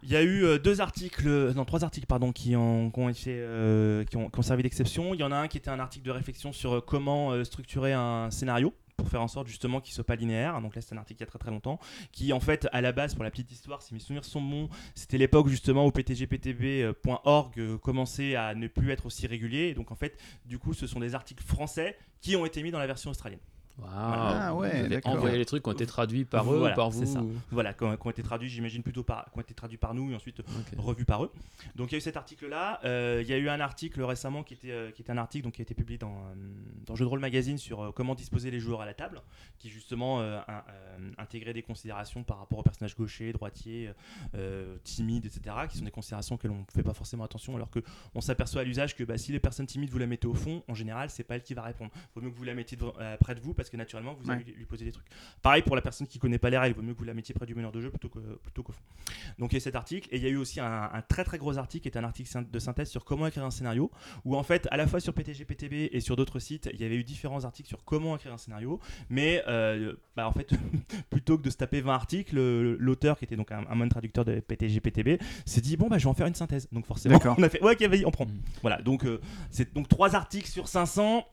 Il 0.04 0.10
y 0.10 0.16
a 0.16 0.22
eu 0.22 0.44
euh, 0.44 0.58
deux 0.58 0.80
articles, 0.80 1.28
non 1.54 1.64
trois 1.64 1.82
articles 1.82 2.06
pardon, 2.06 2.32
qui 2.32 2.54
ont, 2.54 2.90
qui 2.90 3.00
ont 3.00 3.08
été, 3.08 3.36
euh, 3.36 4.04
qui 4.04 4.16
ont, 4.16 4.30
qui 4.30 4.38
ont 4.38 4.42
servi 4.42 4.62
d'exception. 4.62 5.12
Il 5.12 5.20
y 5.20 5.24
en 5.24 5.32
a 5.32 5.36
un 5.36 5.48
qui 5.48 5.58
était 5.58 5.70
un 5.70 5.80
article 5.80 6.06
de 6.06 6.12
réflexion 6.12 6.52
sur 6.52 6.76
euh, 6.76 6.80
comment 6.80 7.32
euh, 7.32 7.44
structurer 7.44 7.92
un 7.92 8.30
scénario 8.30 8.72
pour 8.98 9.08
faire 9.08 9.22
en 9.22 9.28
sorte 9.28 9.46
justement 9.46 9.80
qu'il 9.80 9.94
soit 9.94 10.04
pas 10.04 10.16
linéaire. 10.16 10.60
Donc 10.60 10.74
là 10.74 10.82
c'est 10.82 10.94
un 10.94 10.98
article 10.98 11.20
il 11.20 11.24
y 11.24 11.28
a 11.28 11.30
très 11.30 11.38
très 11.38 11.50
longtemps 11.50 11.78
qui 12.12 12.32
en 12.32 12.40
fait 12.40 12.68
à 12.72 12.80
la 12.80 12.92
base 12.92 13.14
pour 13.14 13.24
la 13.24 13.30
petite 13.30 13.50
histoire 13.50 13.80
si 13.80 13.94
mes 13.94 14.00
souvenirs 14.00 14.24
sont 14.24 14.42
bons 14.42 14.68
c'était 14.94 15.18
l'époque 15.18 15.48
justement 15.48 15.86
où 15.86 15.90
ptgptb.org 15.92 17.58
euh, 17.58 17.78
commençait 17.78 18.34
à 18.34 18.54
ne 18.54 18.66
plus 18.66 18.90
être 18.90 19.06
aussi 19.06 19.26
régulier 19.26 19.68
et 19.68 19.74
donc 19.74 19.92
en 19.92 19.96
fait 19.96 20.18
du 20.44 20.58
coup 20.58 20.74
ce 20.74 20.86
sont 20.86 21.00
des 21.00 21.14
articles 21.14 21.44
français 21.44 21.96
qui 22.20 22.36
ont 22.36 22.44
été 22.44 22.62
mis 22.62 22.70
dans 22.70 22.80
la 22.80 22.86
version 22.86 23.10
australienne. 23.10 23.40
Waouh. 23.78 23.88
Ah 23.92 24.54
ouais, 24.56 24.70
Vous 24.70 24.84
avez 24.86 25.00
envoyé 25.06 25.38
les 25.38 25.44
trucs 25.44 25.62
qui 25.62 25.68
ont 25.68 25.72
été 25.72 25.86
traduits 25.86 26.24
par 26.24 26.52
eux 26.52 26.58
Voilà, 26.58 26.74
ou 26.74 26.76
par 26.76 26.92
c'est 26.92 27.04
vous 27.04 27.12
ça. 27.14 27.22
Voilà, 27.50 27.74
qui 27.74 27.84
ont, 27.84 28.10
été 28.10 28.22
traduits 28.22 28.48
j'imagine 28.48 28.82
plutôt 28.82 29.04
par, 29.04 29.30
qui 29.30 29.38
ont 29.38 29.42
été 29.42 29.54
traduits 29.54 29.78
par 29.78 29.94
nous 29.94 30.10
et 30.10 30.14
ensuite 30.16 30.40
Ok. 30.40 30.46
revu 30.78 31.04
par 31.04 31.22
eux. 31.24 31.30
Donc 31.76 31.90
il 31.90 31.92
y 31.92 31.94
a 31.94 31.98
eu 31.98 32.00
cet 32.00 32.16
article-là. 32.16 32.80
Euh, 32.84 33.20
il 33.22 33.28
y 33.28 33.32
a 33.32 33.38
eu 33.38 33.48
un 33.48 33.60
article 33.60 34.02
récemment 34.02 34.42
qui 34.42 34.54
était, 34.54 34.72
euh, 34.72 34.90
qui 34.90 35.02
était 35.02 35.12
un 35.12 35.16
article 35.18 35.44
donc, 35.44 35.54
qui 35.54 35.60
a 35.60 35.64
été 35.64 35.74
publié 35.74 35.96
dans, 35.98 36.12
euh, 36.16 36.34
dans 36.86 36.96
Jeux 36.96 37.04
de 37.04 37.10
rôle 37.10 37.20
magazine 37.20 37.56
sur 37.58 37.92
comment 37.94 38.14
disposer 38.16 38.50
les 38.50 38.58
joueurs 38.58 38.80
à 38.80 38.86
la 38.86 38.94
table, 38.94 39.22
qui 39.58 39.68
justement 39.70 40.20
euh, 40.20 40.40
un- 40.48 40.62
euh, 40.70 41.10
intégrait 41.18 41.52
des 41.52 41.62
considérations 41.62 42.24
par 42.24 42.38
rapport 42.38 42.58
aux 42.58 42.62
personnages 42.64 42.96
gauchers, 42.96 43.32
droitiers, 43.32 43.90
timides, 44.84 45.26
etc., 45.26 45.54
qui 45.70 45.78
sont 45.78 45.84
des 45.84 45.90
considérations 45.90 46.36
que 46.36 46.48
l'on 46.48 46.58
ne 46.58 46.64
fait 46.72 46.82
pas 46.82 46.94
forcément 46.94 47.24
attention, 47.24 47.54
alors 47.56 47.70
que 47.70 47.80
on 48.14 48.20
s'aperçoit 48.20 48.62
à 48.62 48.64
l'usage 48.64 48.96
que 48.96 49.04
bah, 49.04 49.18
si 49.18 49.32
les 49.32 49.38
personnes 49.40 49.66
timides 49.66 49.90
vous 49.90 49.98
la 49.98 50.06
mettez 50.06 50.26
au 50.26 50.34
fond, 50.34 50.62
en 50.68 50.74
général, 50.74 51.10
c'est 51.10 51.24
pas 51.24 51.36
elle 51.36 51.42
qui 51.42 51.54
va 51.54 51.62
répondre. 51.62 51.90
Vaut 52.14 52.20
mieux 52.20 52.30
que 52.30 52.36
vous 52.36 52.44
la 52.44 52.54
mettiez 52.54 52.76
près 53.20 53.34
de 53.34 53.40
vous 53.40 53.54
parce 53.54 53.67
que 53.70 53.76
naturellement 53.76 54.14
vous 54.14 54.30
allez 54.30 54.40
Ouais. 54.44 54.50
lui, 54.50 54.54
lui 54.58 54.66
poser 54.66 54.84
des 54.84 54.92
trucs. 54.92 55.06
Pareil 55.42 55.62
pour 55.62 55.76
la 55.76 55.82
personne 55.82 56.06
qui 56.06 56.18
connaît 56.18 56.38
pas 56.38 56.50
les 56.50 56.58
règles, 56.58 56.76
vaut 56.76 56.82
mieux 56.82 56.94
que 56.94 56.98
vous 56.98 57.04
la 57.04 57.14
mettiez 57.14 57.34
près 57.34 57.46
du 57.46 57.54
meneur 57.54 57.72
de 57.72 57.80
jeu 57.80 57.90
plutôt 57.90 58.08
que 58.08 58.18
plutôt 58.42 58.62
qu'au 58.62 58.72
fond. 58.72 58.82
Donc 59.38 59.52
il 59.52 59.56
y 59.56 59.58
a 59.58 59.60
cet 59.60 59.76
article 59.76 60.08
et 60.12 60.16
il 60.16 60.22
y 60.22 60.26
a 60.26 60.30
eu 60.30 60.36
aussi 60.36 60.60
un, 60.60 60.90
un 60.92 61.02
très 61.02 61.24
très 61.24 61.38
gros 61.38 61.58
article 61.58 61.82
qui 61.90 61.96
est 61.96 61.98
un 61.98 62.04
article 62.04 62.28
de 62.50 62.58
synthèse 62.58 62.88
sur 62.90 63.04
comment 63.04 63.26
écrire 63.26 63.44
un 63.44 63.50
scénario 63.50 63.90
où 64.24 64.36
en 64.36 64.42
fait 64.42 64.68
à 64.70 64.76
la 64.76 64.86
fois 64.86 65.00
sur 65.00 65.12
PTG-PTB 65.14 65.90
et 65.92 66.00
sur 66.00 66.16
d'autres 66.16 66.38
sites 66.38 66.68
il 66.72 66.80
y 66.80 66.84
avait 66.84 66.96
eu 66.96 67.04
différents 67.04 67.44
articles 67.44 67.68
sur 67.68 67.84
comment 67.84 68.16
écrire 68.16 68.32
un 68.32 68.38
scénario 68.38 68.80
mais 69.10 69.42
euh, 69.48 69.94
bah, 70.16 70.28
en 70.28 70.32
fait 70.32 70.50
plutôt 71.10 71.38
que 71.38 71.42
de 71.42 71.50
se 71.50 71.56
taper 71.56 71.80
20 71.80 71.94
articles 71.94 72.34
le- 72.34 72.76
l'auteur 72.78 73.18
qui 73.18 73.24
était 73.24 73.36
donc 73.36 73.50
un, 73.52 73.64
un 73.68 73.88
traducteur 73.88 74.24
de 74.24 74.40
PTG-PTB 74.40 75.18
s'est 75.46 75.60
dit 75.60 75.76
bon 75.76 75.88
bah 75.88 75.98
je 75.98 76.04
vais 76.04 76.10
en 76.10 76.14
faire 76.14 76.26
une 76.26 76.34
synthèse 76.34 76.68
donc 76.72 76.86
forcément 76.86 77.18
on 77.38 77.42
a 77.42 77.48
fait 77.48 77.62
ouais 77.62 77.72
ok 77.74 77.82
vas-y 77.88 78.04
on 78.04 78.10
prend 78.10 78.26
Mm. 78.26 78.40
voilà 78.62 78.82
donc 78.82 79.04
euh, 79.06 79.20
c'est 79.50 79.72
donc 79.72 79.88
trois 79.88 80.14
articles 80.14 80.48
sur 80.48 80.68
500 80.68 81.24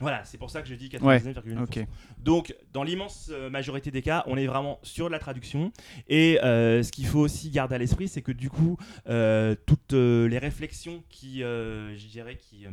voilà, 0.00 0.24
c'est 0.24 0.38
pour 0.38 0.50
ça 0.50 0.62
que 0.62 0.68
je 0.68 0.74
dis 0.74 0.88
99,9%. 0.88 1.62
Ok. 1.62 1.86
Donc, 2.18 2.54
dans 2.72 2.82
l'immense 2.82 3.30
euh, 3.32 3.50
majorité 3.50 3.90
des 3.90 4.02
cas, 4.02 4.24
on 4.26 4.36
est 4.36 4.46
vraiment 4.46 4.78
sur 4.82 5.06
de 5.06 5.12
la 5.12 5.18
traduction. 5.18 5.72
Et 6.08 6.40
euh, 6.42 6.82
ce 6.82 6.90
qu'il 6.90 7.06
faut 7.06 7.20
aussi 7.20 7.50
garder 7.50 7.74
à 7.74 7.78
l'esprit, 7.78 8.08
c'est 8.08 8.22
que 8.22 8.32
du 8.32 8.50
coup, 8.50 8.76
euh, 9.08 9.54
toutes 9.66 9.92
euh, 9.92 10.28
les 10.28 10.38
réflexions 10.38 11.02
qui, 11.08 11.40
je 11.40 12.06
dirais, 12.08 12.36
qui 12.36 12.66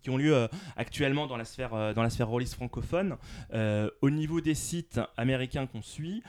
qui 0.00 0.10
ont 0.10 0.16
lieu 0.16 0.34
euh, 0.34 0.48
actuellement 0.76 1.26
dans 1.26 1.36
la 1.36 1.44
sphère 1.44 1.74
euh, 1.74 1.92
dans 1.92 2.02
la 2.02 2.10
sphère 2.10 2.28
francophone 2.46 3.16
euh, 3.52 3.90
au 4.00 4.10
niveau 4.10 4.40
des 4.40 4.54
sites 4.54 5.00
américains 5.16 5.66
qu'on 5.66 5.82
suit 5.82 6.22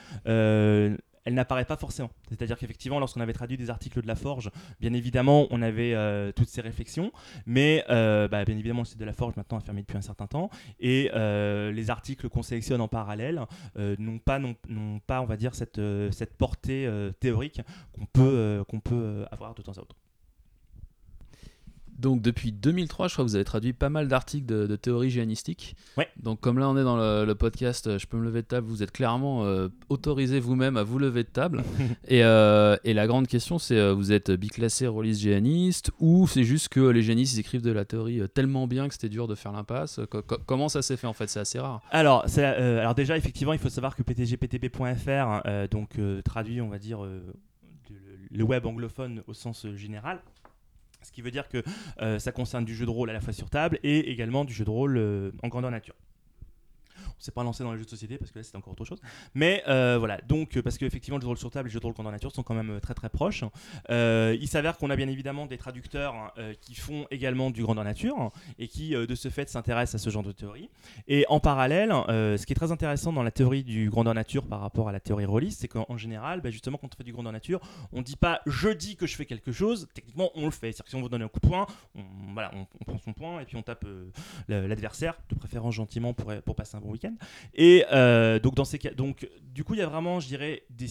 elle 1.24 1.34
n'apparaît 1.34 1.64
pas 1.64 1.76
forcément. 1.76 2.10
C'est-à-dire 2.28 2.58
qu'effectivement, 2.58 2.98
lorsqu'on 2.98 3.20
avait 3.20 3.32
traduit 3.32 3.56
des 3.56 3.70
articles 3.70 4.00
de 4.00 4.06
La 4.06 4.14
Forge, 4.14 4.50
bien 4.80 4.92
évidemment, 4.92 5.46
on 5.50 5.62
avait 5.62 5.94
euh, 5.94 6.32
toutes 6.32 6.48
ces 6.48 6.60
réflexions, 6.60 7.12
mais 7.46 7.84
euh, 7.90 8.28
bah, 8.28 8.44
bien 8.44 8.56
évidemment, 8.56 8.82
le 8.82 8.98
de 8.98 9.04
La 9.04 9.12
Forge 9.12 9.34
maintenant 9.36 9.58
a 9.58 9.60
fermé 9.60 9.80
depuis 9.82 9.96
un 9.96 10.02
certain 10.02 10.26
temps, 10.26 10.50
et 10.80 11.10
euh, 11.14 11.72
les 11.72 11.90
articles 11.90 12.28
qu'on 12.28 12.42
sélectionne 12.42 12.80
en 12.80 12.88
parallèle 12.88 13.40
n'ont 13.76 14.18
pas, 14.18 14.40
pas, 15.06 15.20
on 15.20 15.26
va 15.26 15.36
dire, 15.36 15.54
cette, 15.54 15.80
portée 16.36 16.88
théorique 17.20 17.60
qu'on 17.92 18.06
peut, 18.06 18.64
qu'on 18.68 18.80
peut 18.80 19.24
avoir 19.30 19.54
de 19.54 19.62
temps 19.62 19.72
à 19.72 19.80
autre. 19.80 19.96
Donc 21.98 22.22
depuis 22.22 22.50
2003, 22.52 23.08
je 23.08 23.12
crois 23.14 23.24
que 23.24 23.30
vous 23.30 23.34
avez 23.36 23.44
traduit 23.44 23.72
pas 23.72 23.88
mal 23.88 24.08
d'articles 24.08 24.46
de, 24.46 24.66
de 24.66 24.76
théorie 24.76 25.10
géanistique. 25.10 25.76
Ouais. 25.96 26.08
Donc 26.22 26.40
comme 26.40 26.58
là 26.58 26.68
on 26.68 26.76
est 26.76 26.82
dans 26.82 26.96
le, 26.96 27.24
le 27.24 27.34
podcast, 27.34 27.86
euh, 27.86 27.98
je 27.98 28.06
peux 28.06 28.16
me 28.16 28.24
lever 28.24 28.42
de 28.42 28.46
table, 28.46 28.66
vous 28.66 28.82
êtes 28.82 28.90
clairement 28.90 29.44
euh, 29.44 29.68
autorisé 29.88 30.40
vous-même 30.40 30.76
à 30.76 30.82
vous 30.82 30.98
lever 30.98 31.22
de 31.22 31.28
table. 31.28 31.62
et, 32.08 32.24
euh, 32.24 32.76
et 32.84 32.94
la 32.94 33.06
grande 33.06 33.26
question 33.28 33.58
c'est, 33.58 33.92
vous 33.92 34.12
êtes 34.12 34.30
biclassé 34.32 34.86
rôliste 34.86 35.20
géaniste 35.20 35.92
ou 36.00 36.26
c'est 36.26 36.44
juste 36.44 36.68
que 36.68 36.80
les 36.80 37.02
géanistes 37.02 37.34
ils 37.36 37.40
écrivent 37.40 37.62
de 37.62 37.70
la 37.72 37.84
théorie 37.84 38.20
tellement 38.34 38.66
bien 38.66 38.88
que 38.88 38.94
c'était 38.94 39.08
dur 39.08 39.28
de 39.28 39.34
faire 39.34 39.52
l'impasse? 39.52 40.00
Co- 40.10 40.22
co- 40.22 40.38
Comment 40.46 40.68
ça 40.68 40.82
s'est 40.82 40.96
fait 40.96 41.06
en 41.06 41.12
fait? 41.12 41.28
C'est 41.28 41.40
assez 41.40 41.58
rare. 41.60 41.80
Alors, 41.90 42.26
euh, 42.38 42.80
alors 42.80 42.94
déjà, 42.94 43.16
effectivement, 43.16 43.52
il 43.52 43.58
faut 43.58 43.68
savoir 43.68 43.94
que 43.96 44.02
ptgptb.fr 44.02 45.68
donc 45.70 45.90
traduit, 46.24 46.60
on 46.60 46.68
va 46.68 46.78
dire, 46.78 47.00
le, 48.30 48.42
web 48.44 48.66
anglophone 48.66 49.22
au 49.26 49.34
sens 49.34 49.66
général. 49.74 50.20
Ce 51.04 51.12
qui 51.12 51.22
veut 51.22 51.30
dire 51.30 51.48
que 51.48 51.62
euh, 52.00 52.18
ça 52.18 52.32
concerne 52.32 52.64
du 52.64 52.74
jeu 52.74 52.86
de 52.86 52.90
rôle 52.90 53.10
à 53.10 53.12
la 53.12 53.20
fois 53.20 53.32
sur 53.32 53.50
table 53.50 53.78
et 53.82 54.10
également 54.10 54.44
du 54.44 54.52
jeu 54.52 54.64
de 54.64 54.70
rôle 54.70 54.96
euh, 54.96 55.30
en 55.42 55.48
grandeur 55.48 55.70
nature. 55.70 55.94
S'est 57.24 57.32
pas 57.32 57.42
lancé 57.42 57.64
dans 57.64 57.72
les 57.72 57.78
jeux 57.78 57.86
de 57.86 57.90
société 57.90 58.18
parce 58.18 58.30
que 58.30 58.38
là 58.38 58.42
c'était 58.42 58.58
encore 58.58 58.74
autre 58.74 58.84
chose. 58.84 59.00
Mais 59.32 59.62
euh, 59.66 59.96
voilà, 59.98 60.20
donc 60.28 60.58
euh, 60.58 60.62
parce 60.62 60.76
qu'effectivement 60.76 61.16
le 61.16 61.22
jeu 61.22 61.24
de 61.24 61.28
rôle 61.28 61.38
sur 61.38 61.50
table 61.50 61.68
et 61.68 61.70
le 61.70 61.72
jeu 61.72 61.80
de 61.80 61.84
rôle 61.86 61.94
grandeur 61.94 62.12
nature 62.12 62.30
sont 62.34 62.42
quand 62.42 62.52
même 62.52 62.68
euh, 62.68 62.80
très 62.80 62.92
très 62.92 63.08
proches. 63.08 63.44
Il 63.88 64.46
s'avère 64.46 64.76
qu'on 64.76 64.90
a 64.90 64.96
bien 64.96 65.08
évidemment 65.08 65.46
des 65.46 65.56
traducteurs 65.56 66.14
hein, 66.14 66.32
qui 66.60 66.74
font 66.74 67.06
également 67.10 67.50
du 67.50 67.62
grandeur 67.62 67.84
nature 67.84 68.30
et 68.58 68.68
qui 68.68 68.90
de 68.90 69.14
ce 69.14 69.30
fait 69.30 69.48
s'intéressent 69.48 69.94
à 69.94 70.04
ce 70.04 70.10
genre 70.10 70.22
de 70.22 70.32
théorie. 70.32 70.68
Et 71.08 71.24
en 71.30 71.40
parallèle, 71.40 71.92
ce 72.08 72.44
qui 72.44 72.52
est 72.52 72.56
très 72.56 72.72
intéressant 72.72 73.12
dans 73.12 73.22
la 73.22 73.30
théorie 73.30 73.64
du 73.64 73.88
grandeur 73.88 74.12
nature 74.12 74.46
par 74.46 74.60
rapport 74.60 74.90
à 74.90 74.92
la 74.92 75.00
théorie 75.00 75.24
rôliste, 75.24 75.62
c'est 75.62 75.68
qu'en 75.68 75.96
général, 75.96 76.42
bah, 76.42 76.50
justement, 76.50 76.76
quand 76.76 76.88
on 76.92 76.96
fait 76.96 77.04
du 77.04 77.12
grandeur 77.12 77.32
nature, 77.32 77.60
on 77.92 78.02
dit 78.02 78.16
pas 78.16 78.42
je 78.46 78.68
dis 78.68 78.96
que 78.96 79.06
je 79.06 79.16
fais 79.16 79.24
quelque 79.24 79.52
chose, 79.52 79.88
techniquement 79.94 80.30
on 80.34 80.44
le 80.44 80.50
fait. 80.50 80.72
C'est-à-dire 80.72 80.84
que 80.84 80.90
si 80.90 80.96
on 80.96 81.00
vous 81.00 81.08
donne 81.08 81.22
un 81.22 81.28
coup 81.28 81.40
de 81.40 81.48
poing, 81.48 81.66
on, 81.94 82.02
voilà, 82.34 82.50
on, 82.54 82.84
prend 82.84 82.98
son 82.98 83.12
poing 83.12 83.40
et 83.40 83.44
puis 83.44 83.56
on 83.56 83.62
tape 83.62 83.86
l'adversaire, 84.48 85.14
de 85.30 85.34
préférence 85.34 85.74
gentiment 85.74 86.12
pour, 86.12 86.32
pour 86.42 86.54
passer 86.54 86.76
un 86.76 86.80
bon 86.80 86.90
week-end. 86.90 87.13
Et 87.54 87.84
euh, 87.92 88.38
donc, 88.38 88.54
dans 88.54 88.64
ces 88.64 88.78
cas, 88.78 88.90
donc, 88.90 89.28
du 89.54 89.62
coup, 89.62 89.74
il 89.74 89.78
y 89.78 89.82
a 89.82 89.86
vraiment, 89.86 90.18
je 90.18 90.26
dirais, 90.26 90.64
des, 90.70 90.88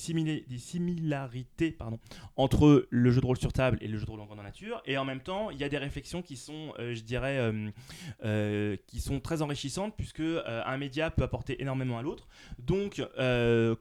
des 0.48 0.58
similarités 0.58 1.72
pardon, 1.72 2.00
entre 2.38 2.88
le 2.90 3.12
jeu 3.12 3.20
de 3.20 3.26
rôle 3.26 3.38
sur 3.38 3.52
table 3.52 3.78
et 3.82 3.88
le 3.88 3.98
jeu 3.98 4.06
de 4.06 4.12
rôle 4.12 4.22
en 4.22 4.26
grandeur 4.26 4.46
nature. 4.46 4.82
Et 4.86 4.98
en 4.98 5.04
même 5.04 5.20
temps, 5.20 5.50
il 5.50 5.58
y 5.58 5.64
a 5.64 5.70
des 5.70 5.78
réflexions 5.78 6.22
qui 6.22 6.38
sont, 6.38 6.74
euh, 6.80 6.96
je 6.96 7.02
dirais, 7.02 7.52
euh, 8.24 8.78
qui 8.88 9.02
sont 9.02 9.20
très 9.20 9.42
enrichissantes 9.42 9.96
puisque 9.98 10.24
un 10.46 10.78
média 10.78 11.12
peut 11.12 11.24
apporter 11.24 11.62
énormément 11.62 11.98
à 11.98 12.02
l'autre. 12.02 12.28
Donc, 12.60 13.02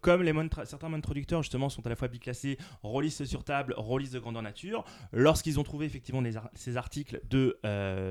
comme 0.00 0.22
les 0.22 0.32
certains 0.64 0.88
modes 0.88 1.02
traducteurs 1.02 1.42
justement 1.42 1.68
sont 1.68 1.86
à 1.86 1.88
la 1.88 1.96
fois 1.96 2.08
biclassés, 2.08 2.58
rôlistes 2.82 3.24
sur 3.24 3.44
table, 3.44 3.74
rôlistes 3.76 4.14
de 4.14 4.18
grandeur 4.18 4.42
nature, 4.42 4.84
lorsqu'ils 5.12 5.60
ont 5.60 5.62
trouvé 5.62 5.86
effectivement 5.86 6.22
ces 6.54 6.76
articles 6.76 7.20
de 7.30 7.58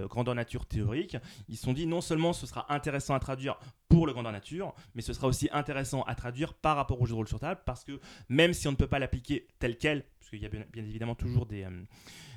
grandeur 0.07 0.35
nature 0.35 0.65
théorique, 0.65 1.17
ils 1.49 1.57
se 1.57 1.63
sont 1.63 1.73
dit 1.73 1.85
non 1.85 2.01
seulement 2.01 2.33
ce 2.33 2.45
sera 2.45 2.73
intéressant 2.73 3.13
à 3.13 3.19
traduire 3.19 3.59
pour 3.89 4.07
le 4.07 4.10
grandeur 4.13 4.31
nature, 4.31 4.73
mais 4.95 5.01
ce 5.01 5.13
sera 5.13 5.27
aussi 5.27 5.49
intéressant 5.51 6.03
à 6.03 6.15
traduire 6.15 6.53
par 6.53 6.75
rapport 6.75 6.99
au 7.01 7.05
jeu 7.05 7.11
de 7.11 7.15
rôle 7.17 7.27
sur 7.27 7.39
table 7.39 7.61
parce 7.65 7.83
que 7.83 7.99
même 8.29 8.53
si 8.53 8.67
on 8.67 8.71
ne 8.71 8.75
peut 8.77 8.87
pas 8.87 8.99
l'appliquer 8.99 9.47
tel 9.59 9.77
quel, 9.77 10.03
parce 10.19 10.29
qu'il 10.29 10.39
y 10.41 10.45
a 10.45 10.49
bien, 10.49 10.63
bien 10.71 10.83
évidemment 10.83 11.15
toujours 11.15 11.45
des, 11.45 11.63
euh, 11.63 11.69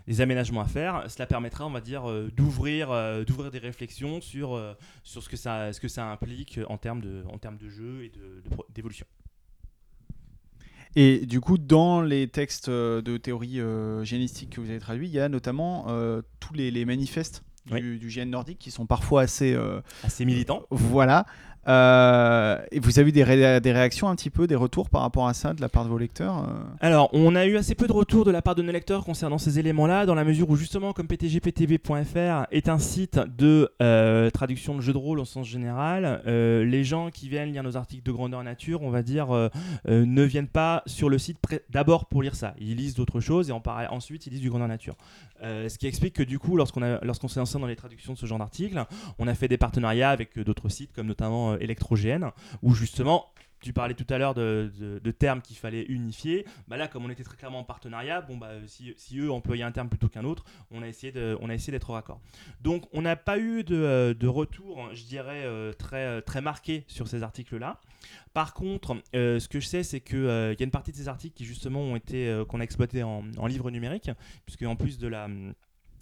des 0.07 0.20
aménagements 0.20 0.61
à 0.61 0.66
faire, 0.66 1.05
cela 1.11 1.27
permettra, 1.27 1.66
on 1.66 1.70
va 1.70 1.81
dire, 1.81 2.09
euh, 2.11 2.31
d'ouvrir, 2.37 2.91
euh, 2.91 3.25
d'ouvrir 3.25 3.51
des 3.51 3.59
réflexions 3.59 4.20
sur, 4.20 4.61
sur 5.03 5.22
ce, 5.22 5.29
que 5.29 5.37
ça, 5.37 5.72
ce 5.72 5.81
que 5.81 5.89
ça 5.89 6.07
implique 6.11 6.61
en 6.68 6.77
termes 6.79 7.01
de, 7.01 7.25
en 7.33 7.39
termes 7.39 7.57
de 7.59 7.68
jeu 7.68 8.05
et 8.05 8.09
de- 8.11 8.43
d'évolution. 8.75 9.07
Et 10.97 11.27
du 11.27 11.41
coup, 11.41 11.59
dans 11.59 12.03
les 12.03 12.29
textes 12.29 12.70
de 12.70 13.16
théorie 13.16 13.61
euh, 13.61 14.05
génistique 14.05 14.51
que 14.51 14.61
vous 14.61 14.70
avez 14.70 14.79
traduits, 14.79 15.09
il 15.09 15.12
y 15.14 15.18
a 15.18 15.29
notamment 15.29 15.87
euh, 15.89 16.22
tous 16.39 16.55
les, 16.55 16.70
les 16.70 16.85
manifestes 16.85 17.43
du, 17.66 17.99
du 17.99 18.09
GN 18.09 18.31
nordique 18.31 18.59
qui 18.61 18.70
sont 18.70 18.87
parfois 18.87 19.22
assez. 19.22 19.55
euh, 19.55 19.81
Assez 20.05 20.25
militant. 20.25 20.66
voilà. 20.70 21.27
Euh, 21.67 22.59
et 22.73 22.81
vous 22.81 22.99
avez 22.99 23.09
eu 23.09 23.12
des, 23.12 23.25
ré- 23.25 23.61
des 23.61 23.73
réactions 23.73 24.09
un 24.09 24.17
petit 24.17 24.31
peu, 24.31 24.47
des 24.47 24.55
retours 24.55 24.91
par 24.91 25.03
rapport 25.03 25.29
à 25.29 25.35
ça 25.35 25.55
de 25.55 25.61
la 25.61 25.69
part 25.69 25.85
de 25.85 25.89
vos 25.89 25.99
lecteurs 25.99 26.39
euh? 26.39 26.53
Alors, 26.81 27.09
on 27.12 27.35
a 27.35 27.47
eu 27.47 27.57
assez 27.57 27.75
peu 27.75 27.87
de 27.87 27.93
retours 27.93 28.25
de 28.25 28.31
la 28.31 28.43
part 28.43 28.55
de 28.55 28.62
nos 28.62 28.73
lecteurs 28.73 29.05
concernant 29.05 29.39
ces 29.39 29.59
éléments-là, 29.59 30.07
dans 30.07 30.15
la 30.15 30.25
mesure 30.25 30.51
où 30.51 30.57
justement, 30.57 30.93
comme 30.93 31.07
ptgptv.fr 31.07 32.47
est 32.51 32.69
un 32.69 32.79
site 32.79 33.19
de 33.39 33.71
euh, 33.83 34.31
traduction 34.31 34.75
de 34.77 34.81
jeux 34.81 34.93
de 34.93 34.99
rôle 34.99 35.21
au 35.21 35.25
sens 35.25 35.47
général, 35.47 36.23
les 36.27 36.85
gens 36.85 37.11
qui 37.11 37.29
viennent 37.29 37.53
lire 37.53 37.62
nos 37.62 37.77
articles 37.77 38.05
de 38.05 38.12
grandeur 38.12 38.43
nature, 38.43 38.83
on 38.83 38.91
va 38.91 39.03
dire, 39.03 39.29
ne 39.87 40.23
viennent 40.23 40.49
pas 40.49 40.83
sur 40.87 41.09
le 41.09 41.19
site 41.19 41.39
d'abord 41.71 42.07
pour 42.07 42.23
lire 42.23 42.35
ça. 42.35 42.55
Ils 42.59 42.77
lisent 42.77 42.95
d'autres 42.95 43.21
choses 43.21 43.51
et 43.51 43.53
ensuite 43.53 44.27
ils 44.27 44.31
lisent 44.31 44.41
du 44.41 44.51
grandeur 44.51 44.69
nature. 44.69 44.97
Ce 45.43 45.77
qui 45.79 45.87
explique 45.87 46.15
que 46.15 46.23
du 46.23 46.39
coup, 46.39 46.57
lorsqu'on 46.57 46.81
lorsqu'on 47.03 47.29
s'est 47.29 47.41
lancé 47.41 47.59
dans 47.59 47.67
les 47.67 47.77
traductions 47.77 48.12
de 48.12 48.19
ce 48.19 48.27
genre 48.27 48.39
d'articles, 48.39 48.83
on 49.19 49.27
a 49.27 49.35
fait 49.35 49.49
des 49.49 49.59
partenariats 49.59 50.11
avec 50.11 50.39
d'autres 50.39 50.69
sites 50.69 50.93
comme 50.93 51.07
notamment 51.07 51.54
euh, 51.55 51.59
ElectroGN, 51.61 52.31
où 52.63 52.75
justement 52.75 53.31
tu 53.61 53.73
parlais 53.73 53.95
tout 53.95 54.07
à 54.11 54.19
l'heure 54.19 54.35
de, 54.35 54.71
de, 55.03 55.11
termes 55.11 55.41
qu'il 55.41 55.57
fallait 55.57 55.85
unifier. 55.85 56.45
Bah 56.69 56.77
là, 56.77 56.87
comme 56.87 57.07
on 57.07 57.09
était 57.09 57.25
très 57.25 57.39
clairement 57.39 57.61
en 57.61 57.65
partenariat, 57.65 58.21
bon 58.21 58.37
bah 58.37 58.51
si, 58.67 58.93
si 58.99 59.19
eux 59.19 59.33
employaient 59.33 59.63
un 59.63 59.73
terme 59.73 59.89
plutôt 59.89 60.11
qu'un 60.11 60.25
autre, 60.25 60.45
on 60.71 60.83
a 60.83 60.87
essayé 60.87 61.13
de, 61.13 61.39
on 61.41 61.49
a 61.49 61.55
essayé 61.55 61.71
d'être 61.71 61.91
raccord. 61.91 62.21
Donc 62.61 62.85
on 62.93 63.01
n'a 63.01 63.17
pas 63.17 63.39
eu 63.39 63.65
de, 63.65 64.15
de, 64.21 64.27
retour, 64.27 64.91
je 64.93 65.05
dirais 65.05 65.47
très 65.79 66.21
très 66.21 66.43
marqué 66.43 66.85
sur 66.89 67.09
ces 67.09 67.23
articles-là. 67.23 67.81
Par 68.35 68.53
contre, 68.53 68.99
ce 69.15 69.49
que 69.49 69.61
je 69.61 69.67
sais, 69.67 69.83
c'est 69.83 70.01
qu'il 70.01 70.19
il 70.19 70.61
y 70.61 70.63
a 70.63 70.65
une 70.65 70.71
partie 70.71 70.93
de 70.93 70.99
ces 70.99 71.09
articles 71.09 71.35
qui 71.35 71.47
justement 71.47 71.81
ont 71.81 71.97
été 71.97 72.43
qu'on 72.51 72.61
a 72.61 72.65
exploité 72.65 73.03
en, 73.03 73.25
en 73.39 73.47
livre 73.47 73.71
numérique, 73.71 74.11
puisque 74.45 74.65
en 74.65 74.77
plus 74.77 74.99
de 74.99 75.09
la 75.09 75.27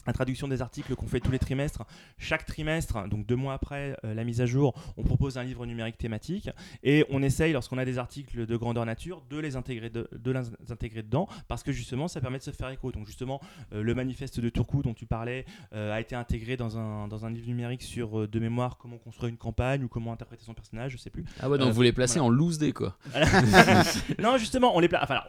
la 0.06 0.12
traduction 0.12 0.48
des 0.48 0.62
articles 0.62 0.94
qu'on 0.94 1.06
fait 1.06 1.20
tous 1.20 1.30
les 1.30 1.38
trimestres. 1.38 1.84
Chaque 2.18 2.44
trimestre, 2.44 3.08
donc 3.08 3.26
deux 3.26 3.36
mois 3.36 3.54
après 3.54 3.96
euh, 4.04 4.14
la 4.14 4.24
mise 4.24 4.40
à 4.40 4.46
jour, 4.46 4.74
on 4.96 5.02
propose 5.02 5.38
un 5.38 5.44
livre 5.44 5.66
numérique 5.66 5.98
thématique 5.98 6.50
et 6.82 7.04
on 7.10 7.22
essaye, 7.22 7.52
lorsqu'on 7.52 7.78
a 7.78 7.84
des 7.84 7.98
articles 7.98 8.46
de 8.46 8.56
grandeur 8.56 8.86
nature, 8.86 9.22
de 9.30 9.38
les 9.38 9.56
intégrer, 9.56 9.90
de, 9.90 10.08
les 10.24 10.72
intégrer 10.72 11.02
dedans 11.02 11.28
parce 11.48 11.62
que 11.62 11.72
justement 11.72 12.08
ça 12.08 12.20
permet 12.20 12.38
de 12.38 12.42
se 12.42 12.50
faire 12.50 12.68
écho. 12.70 12.92
Donc 12.92 13.06
justement, 13.06 13.40
euh, 13.72 13.82
le 13.82 13.94
manifeste 13.94 14.40
de 14.40 14.48
Turku 14.48 14.82
dont 14.82 14.94
tu 14.94 15.06
parlais 15.06 15.44
euh, 15.72 15.92
a 15.92 16.00
été 16.00 16.14
intégré 16.14 16.56
dans 16.56 16.78
un, 16.78 17.08
dans 17.08 17.24
un 17.26 17.30
livre 17.30 17.46
numérique 17.46 17.82
sur 17.82 18.28
de 18.28 18.38
mémoire 18.38 18.78
comment 18.78 18.98
construire 18.98 19.30
une 19.30 19.36
campagne 19.36 19.84
ou 19.84 19.88
comment 19.88 20.12
interpréter 20.12 20.44
son 20.44 20.54
personnage, 20.54 20.92
je 20.92 20.96
sais 20.98 21.10
plus. 21.10 21.24
Ah 21.40 21.48
ouais, 21.48 21.58
donc 21.58 21.72
vous 21.72 21.82
les 21.82 21.92
placez 21.92 22.20
en 22.20 22.28
loose 22.28 22.58
day 22.58 22.72
quoi. 22.72 22.96
non, 24.18 24.36
justement, 24.38 24.76
on 24.76 24.80
les, 24.80 24.88
enfin, 25.00 25.22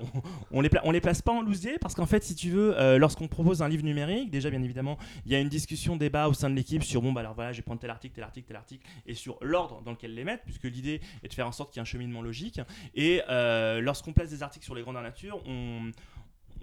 on, 0.52 0.62
les, 0.62 0.70
on 0.84 0.92
les 0.92 1.02
place 1.02 1.22
pas 1.22 1.32
en 1.32 1.42
loose 1.42 1.62
day 1.62 1.78
parce 1.80 1.96
qu'en 1.96 2.06
fait, 2.06 2.24
si 2.24 2.36
tu 2.36 2.50
veux, 2.50 2.98
lorsqu'on 2.98 3.28
propose 3.28 3.62
un 3.62 3.68
livre 3.68 3.84
numérique, 3.84 4.32
déjà 4.32 4.50
bien 4.50 4.63
évidemment, 4.64 4.98
il 5.26 5.32
y 5.32 5.36
a 5.36 5.40
une 5.40 5.50
discussion, 5.50 5.96
débat 5.96 6.28
au 6.28 6.34
sein 6.34 6.50
de 6.50 6.56
l'équipe 6.56 6.84
sur 6.84 7.02
bon, 7.02 7.14
bah 7.14 7.22
alors 7.22 7.34
voilà, 7.34 7.52
je 7.52 7.58
vais 7.58 7.64
prendre 7.64 7.80
tel 7.80 7.90
article, 7.90 8.16
tel 8.16 8.24
article, 8.24 8.48
tel 8.48 8.56
article, 8.56 8.88
et 9.06 9.14
sur 9.14 9.38
l'ordre 9.42 9.82
dans 9.82 9.92
lequel 9.92 10.14
les 10.14 10.24
mettre, 10.24 10.44
puisque 10.44 10.64
l'idée 10.64 11.02
est 11.24 11.28
de 11.28 11.34
faire 11.34 11.48
en 11.48 11.52
sorte 11.52 11.72
qu'il 11.72 11.80
y 11.80 11.82
ait 11.82 11.84
un 11.84 11.86
cheminement 11.86 12.22
logique. 12.22 12.60
Et 12.96 13.22
euh, 13.30 13.82
lorsqu'on 13.82 14.14
place 14.14 14.30
des 14.30 14.44
articles 14.44 14.66
sur 14.66 14.76
les 14.76 14.82
grandeurs 14.82 15.04
nature, 15.04 15.42
on 15.46 15.92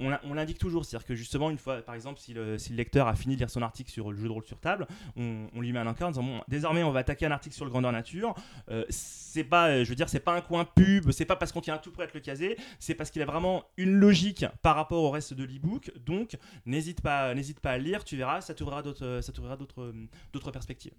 on, 0.00 0.34
l'indique 0.34 0.58
toujours. 0.58 0.84
C'est-à-dire 0.84 1.06
que 1.06 1.14
justement, 1.14 1.50
une 1.50 1.58
fois, 1.58 1.82
par 1.82 1.94
exemple, 1.94 2.18
si 2.18 2.32
le, 2.32 2.56
lecteur 2.70 3.06
a 3.08 3.14
fini 3.14 3.34
de 3.34 3.40
lire 3.40 3.50
son 3.50 3.62
article 3.62 3.90
sur 3.90 4.10
le 4.10 4.18
jeu 4.18 4.24
de 4.24 4.32
rôle 4.32 4.44
sur 4.44 4.58
table, 4.58 4.86
on, 5.16 5.48
lui 5.60 5.72
met 5.72 5.78
un 5.78 5.86
encart 5.86 6.08
en 6.08 6.10
disant 6.12 6.22
bon, 6.22 6.40
désormais, 6.48 6.82
on 6.82 6.90
va 6.90 7.00
attaquer 7.00 7.26
un 7.26 7.30
article 7.30 7.54
sur 7.54 7.64
le 7.64 7.70
grandeur 7.70 7.92
nature. 7.92 8.34
Euh, 8.70 8.84
c'est 8.88 9.44
pas, 9.44 9.84
je 9.84 9.88
veux 9.88 9.94
dire, 9.94 10.08
c'est 10.08 10.20
pas 10.20 10.34
un 10.34 10.40
coin 10.40 10.64
pub, 10.64 11.10
c'est 11.12 11.24
pas 11.24 11.36
parce 11.36 11.52
qu'on 11.52 11.60
tient 11.60 11.78
tout 11.78 11.92
près 11.92 12.06
de 12.06 12.12
le 12.14 12.20
caser, 12.20 12.56
c'est 12.78 12.94
parce 12.94 13.10
qu'il 13.10 13.22
a 13.22 13.26
vraiment 13.26 13.64
une 13.76 13.92
logique 13.92 14.44
par 14.62 14.76
rapport 14.76 15.02
au 15.02 15.10
reste 15.10 15.34
de 15.34 15.44
l'ebook. 15.44 15.92
Donc, 16.04 16.36
n'hésite 16.66 17.00
pas, 17.00 17.34
n'hésite 17.34 17.60
pas 17.60 17.72
à 17.72 17.78
lire, 17.78 18.04
tu 18.04 18.16
verras, 18.16 18.40
ça 18.40 18.54
t'ouvrira 18.54 18.82
d'autres, 18.82 19.20
ça 19.22 19.32
d'autres, 19.56 19.94
d'autres 20.32 20.50
perspectives. 20.50 20.92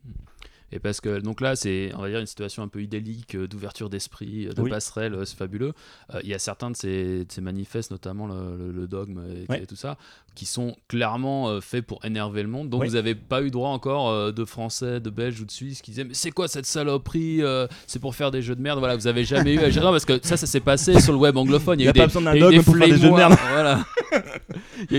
Et 0.72 0.80
parce 0.80 1.02
que 1.02 1.20
donc 1.20 1.41
là, 1.41 1.56
c'est 1.56 1.91
on 1.95 2.02
va 2.02 2.10
dire 2.10 2.20
une 2.20 2.26
situation 2.26 2.64
un 2.64 2.70
peu 2.70 2.82
idyllique 2.82 3.36
euh, 3.36 3.47
d'ouverture 3.47 3.89
d'esprit, 3.89 4.47
euh, 4.47 4.54
de 4.54 4.70
passerelle, 4.70 5.26
c'est 5.26 5.38
fabuleux. 5.38 5.74
Il 6.24 6.30
y 6.30 6.34
a 6.34 6.39
certains 6.39 6.72
de 6.72 6.76
ces, 6.76 7.26
de 7.26 7.32
ces 7.32 7.41
manifestes, 7.41 7.91
notamment 7.91 8.28
le 8.28 8.88
dogme 8.91 9.23
et, 9.49 9.65
tout 9.65 9.75
ça, 9.75 9.97
qui 10.35 10.45
sont 10.45 10.75
clairement 10.87 11.49
euh, 11.49 11.61
faits 11.61 11.85
pour 11.85 12.03
énerver 12.05 12.43
le 12.43 12.47
monde. 12.47 12.69
Donc 12.69 12.85
vous 12.85 12.91
n'avez 12.91 13.15
pas 13.15 13.41
eu 13.41 13.49
droit 13.49 13.69
encore 13.69 14.09
euh, 14.09 14.31
de 14.31 14.45
Français, 14.45 14.99
de 14.99 15.09
Belges 15.09 15.41
ou 15.41 15.45
de 15.45 15.51
Suisses 15.51 15.81
qui 15.81 15.91
disaient 15.91 16.03
mais 16.03 16.13
c'est 16.13 16.31
quoi 16.31 16.47
cette 16.47 16.65
saloperie 16.65 17.41
euh, 17.41 17.67
C'est 17.87 17.99
pour 17.99 18.15
faire 18.15 18.31
des 18.31 18.41
jeux 18.41 18.55
de 18.55 18.61
merde? 18.61 18.79
Voilà, 18.79 18.95
vous 18.95 19.07
avez 19.07 19.25
jamais 19.25 19.53
eu 19.53 19.59
à 19.59 19.69
gérer 19.69 19.87
parce 19.87 20.05
que 20.05 20.19
ça, 20.23 20.37
ça 20.37 20.47
s'est 20.47 20.59
passé 20.59 20.99
sur 20.99 21.13
le 21.13 21.19
web 21.19 21.35
anglophone. 21.35 21.79
Il 21.79 21.83
y 21.83 21.87
a, 21.87 21.89
eu 21.89 21.93
des, 21.93 21.99
il 21.99 22.37
y 22.37 22.43
a 22.43 22.47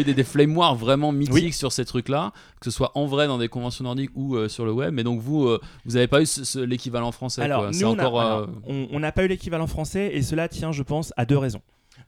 eu 0.01 0.05
des 0.05 0.15
des, 0.15 0.25
flame 0.25 0.57
wars 0.57 0.77
vraiment 0.77 1.13
mythiques 1.13 1.55
sur 1.55 1.73
ces 1.73 1.85
trucs-là, 1.85 2.33
que 2.61 2.65
ce 2.65 2.71
soit 2.71 2.93
en 2.95 3.07
vrai 3.07 3.27
dans 3.27 3.39
des 3.39 3.49
conventions 3.49 3.85
nordiques 3.85 4.11
ou 4.15 4.49
sur 4.49 4.65
le 4.65 4.73
web. 4.73 4.93
Mais 4.93 5.05
donc 5.05 5.21
vous, 5.21 5.49
vous 5.85 5.93
n'avez 5.93 6.09
pas 6.09 6.23
eu 6.23 6.27
l'équivalent 6.67 7.13
français. 7.13 7.43
Alors, 7.43 7.71
nous, 7.71 7.97
on 8.67 9.01
n'a 9.01 9.13
pas 9.13 9.25
eu 9.25 9.29
l'équivalent 9.29 9.67
français 9.67 10.11
et 10.15 10.23
cela 10.23 10.49
tient, 10.49 10.73
je 10.73 10.83
pense, 10.83 11.13
à 11.17 11.25
deux 11.25 11.39
raisons. 11.39 11.63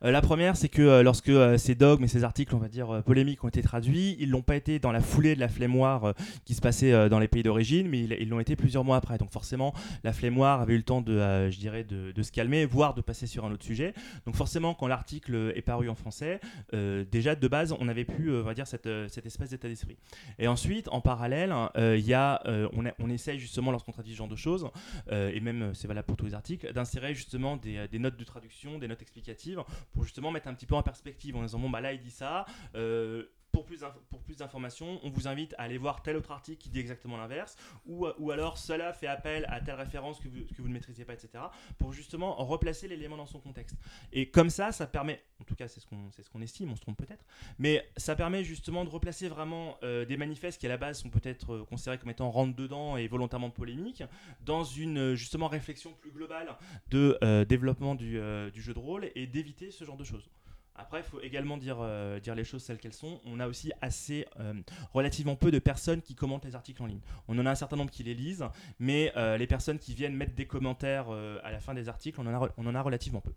Euh, 0.05 0.11
la 0.11 0.21
première, 0.21 0.55
c'est 0.55 0.69
que 0.69 0.81
euh, 0.81 1.03
lorsque 1.03 1.29
euh, 1.29 1.57
ces 1.57 1.73
dogmes 1.73 2.03
et 2.03 2.07
ces 2.07 2.23
articles, 2.23 2.53
on 2.53 2.59
va 2.59 2.67
dire, 2.67 3.01
polémiques 3.03 3.43
ont 3.43 3.47
été 3.47 3.63
traduits, 3.63 4.15
ils 4.19 4.29
l'ont 4.29 4.43
pas 4.43 4.55
été 4.55 4.77
dans 4.77 4.91
la 4.91 5.01
foulée 5.01 5.33
de 5.35 5.39
la 5.39 5.47
flémoire 5.47 6.13
qui 6.45 6.53
se 6.53 6.61
passait 6.61 7.09
dans 7.09 7.19
les 7.19 7.27
pays 7.27 7.43
d'origine, 7.43 7.87
mais 7.87 8.01
ils 8.01 8.29
l'ont 8.29 8.39
été 8.39 8.55
plusieurs 8.55 8.83
mois 8.83 8.97
après. 8.97 9.17
Donc 9.17 9.31
forcément, 9.31 9.73
la 10.03 10.13
flémoire 10.13 10.61
avait 10.61 10.73
eu 10.73 10.77
le 10.77 10.83
temps 10.83 11.01
de, 11.01 11.49
je 11.49 11.57
dirais, 11.57 11.83
de, 11.83 12.21
se 12.21 12.31
calmer, 12.31 12.65
voire 12.65 12.93
de 12.93 13.01
passer 13.01 13.27
sur 13.27 13.45
un 13.45 13.51
autre 13.51 13.63
sujet. 13.63 13.93
Donc 14.25 14.35
forcément, 14.35 14.73
quand 14.73 14.87
l'article 14.87 15.53
est 15.55 15.61
paru 15.61 15.89
en 15.89 15.95
français, 15.95 16.39
déjà 16.73 17.35
de 17.35 17.47
base, 17.47 17.75
on 17.79 17.87
avait 17.87 18.05
pu, 18.05 18.31
on 18.31 18.43
va 18.43 18.53
dire, 18.53 18.67
cette, 18.67 18.87
espèce 19.25 19.49
d'état 19.49 19.67
d'esprit. 19.67 19.97
Et 20.39 20.47
ensuite, 20.47 20.87
en 20.89 21.01
parallèle, 21.01 21.53
il 21.77 22.05
y 22.05 22.13
a, 22.13 22.41
on, 22.73 22.83
on, 22.99 23.09
essaye 23.09 23.39
justement, 23.39 23.71
lorsqu'on 23.71 23.91
traduit 23.91 24.13
ce 24.13 24.17
genre 24.17 24.27
de 24.27 24.35
choses, 24.35 24.69
et 25.11 25.39
même 25.39 25.71
c'est 25.73 25.87
valable 25.87 26.07
pour 26.07 26.17
tous 26.17 26.25
les 26.25 26.35
articles, 26.35 26.71
d'insérer 26.73 27.13
justement 27.15 27.57
des 27.57 27.99
notes 27.99 28.17
de 28.17 28.23
traduction, 28.23 28.77
des 28.79 28.87
notes 28.87 29.01
explicatives 29.01 29.63
pour 29.95 30.03
justement 30.03 30.29
mettre 30.29 30.47
un 30.47 30.53
petit 30.53 30.67
peu 30.67 30.75
en 30.75 30.83
perspective 30.83 31.35
en 31.35 31.41
disant 31.41 31.57
bon 31.57 31.69
bah 31.69 31.81
là 31.81 31.93
il 31.93 32.01
dit 32.01 32.11
ça 32.11 32.45
euh, 32.75 33.23
pour 33.55 34.21
plus, 34.21 34.37
d'informations, 34.37 34.99
on 35.03 35.09
vous 35.09 35.27
invite 35.27 35.53
à 35.57 35.63
aller 35.63 35.77
voir 35.77 36.01
tel 36.01 36.17
autre 36.17 36.31
article 36.31 36.61
qui 36.61 36.69
dit 36.69 36.79
exactement 36.79 37.17
l'inverse, 37.17 37.55
ou, 37.85 38.07
ou 38.17 38.31
alors 38.31 38.57
cela 38.57 38.91
fait 38.93 39.07
appel 39.07 39.45
à 39.49 39.61
telle 39.61 39.75
référence 39.75 40.19
que 40.19 40.27
vous, 40.27 40.45
que 40.45 40.61
vous 40.61 40.67
ne 40.67 40.73
maîtrisez 40.73 41.05
pas, 41.05 41.13
etc., 41.13 41.43
pour 41.77 41.93
justement 41.93 42.35
replacer 42.35 42.87
l'élément 42.87 43.17
dans 43.17 43.25
son 43.25 43.39
contexte. 43.39 43.75
Et 44.11 44.29
comme 44.29 44.49
ça, 44.49 44.71
ça 44.71 44.87
permet, 44.87 45.21
en 45.39 45.43
tout 45.43 45.55
cas 45.55 45.67
c'est 45.67 45.79
ce 45.79 45.85
qu'on 45.85 46.11
ce 46.11 46.43
estime, 46.43 46.71
on 46.71 46.75
se 46.75 46.81
trompe 46.81 46.97
peut-être, 46.97 47.25
mais 47.59 47.87
ça 47.97 48.15
permet 48.15 48.43
justement 48.43 48.83
de 48.83 48.89
replacer 48.89 49.27
vraiment 49.27 49.77
euh, 49.83 50.05
des 50.05 50.17
manifestes 50.17 50.59
qui 50.59 50.65
à 50.65 50.69
la 50.69 50.77
base 50.77 50.99
sont 50.99 51.09
peut-être 51.09 51.53
euh, 51.53 51.65
considérés 51.65 51.97
comme 51.97 52.09
étant 52.09 52.29
rentre-dedans 52.29 52.97
et 52.97 53.07
volontairement 53.07 53.49
polémiques, 53.49 54.03
dans 54.41 54.63
une 54.63 55.15
justement 55.15 55.47
réflexion 55.47 55.93
plus 55.93 56.11
globale 56.11 56.55
de 56.89 57.17
développement 57.45 57.95
du, 57.95 58.19
du 58.51 58.61
jeu 58.61 58.73
de 58.73 58.79
rôle 58.79 59.09
et 59.15 59.27
d'éviter 59.27 59.71
ce 59.71 59.83
genre 59.83 59.97
de 59.97 60.03
choses. 60.03 60.29
Après, 60.77 60.99
il 60.99 61.03
faut 61.03 61.21
également 61.21 61.57
dire, 61.57 61.77
euh, 61.79 62.19
dire 62.19 62.35
les 62.35 62.43
choses 62.43 62.65
telles 62.65 62.79
qu'elles 62.79 62.93
sont. 62.93 63.21
On 63.25 63.39
a 63.39 63.47
aussi 63.47 63.71
assez, 63.81 64.25
euh, 64.39 64.53
relativement 64.93 65.35
peu 65.35 65.49
de 65.49 65.59
personnes 65.59 66.01
qui 66.01 66.15
commentent 66.15 66.43
les 66.43 66.55
articles 66.55 66.81
en 66.81 66.85
ligne. 66.85 66.99
On 67.29 67.39
en 67.39 67.45
a 67.45 67.51
un 67.51 67.55
certain 67.55 67.77
nombre 67.77 67.91
qui 67.91 68.03
les 68.03 68.13
lisent, 68.13 68.45
mais 68.79 69.13
euh, 69.15 69.37
les 69.37 69.47
personnes 69.47 69.79
qui 69.79 69.93
viennent 69.93 70.15
mettre 70.15 70.35
des 70.35 70.45
commentaires 70.45 71.09
à 71.43 71.51
la 71.51 71.59
fin 71.59 71.73
des 71.73 71.87
articles, 71.87 72.19
on 72.19 72.27
en 72.27 72.43
a, 72.43 72.49
on 72.57 72.67
en 72.67 72.75
a 72.75 72.81
relativement 72.81 73.21
peu. 73.21 73.31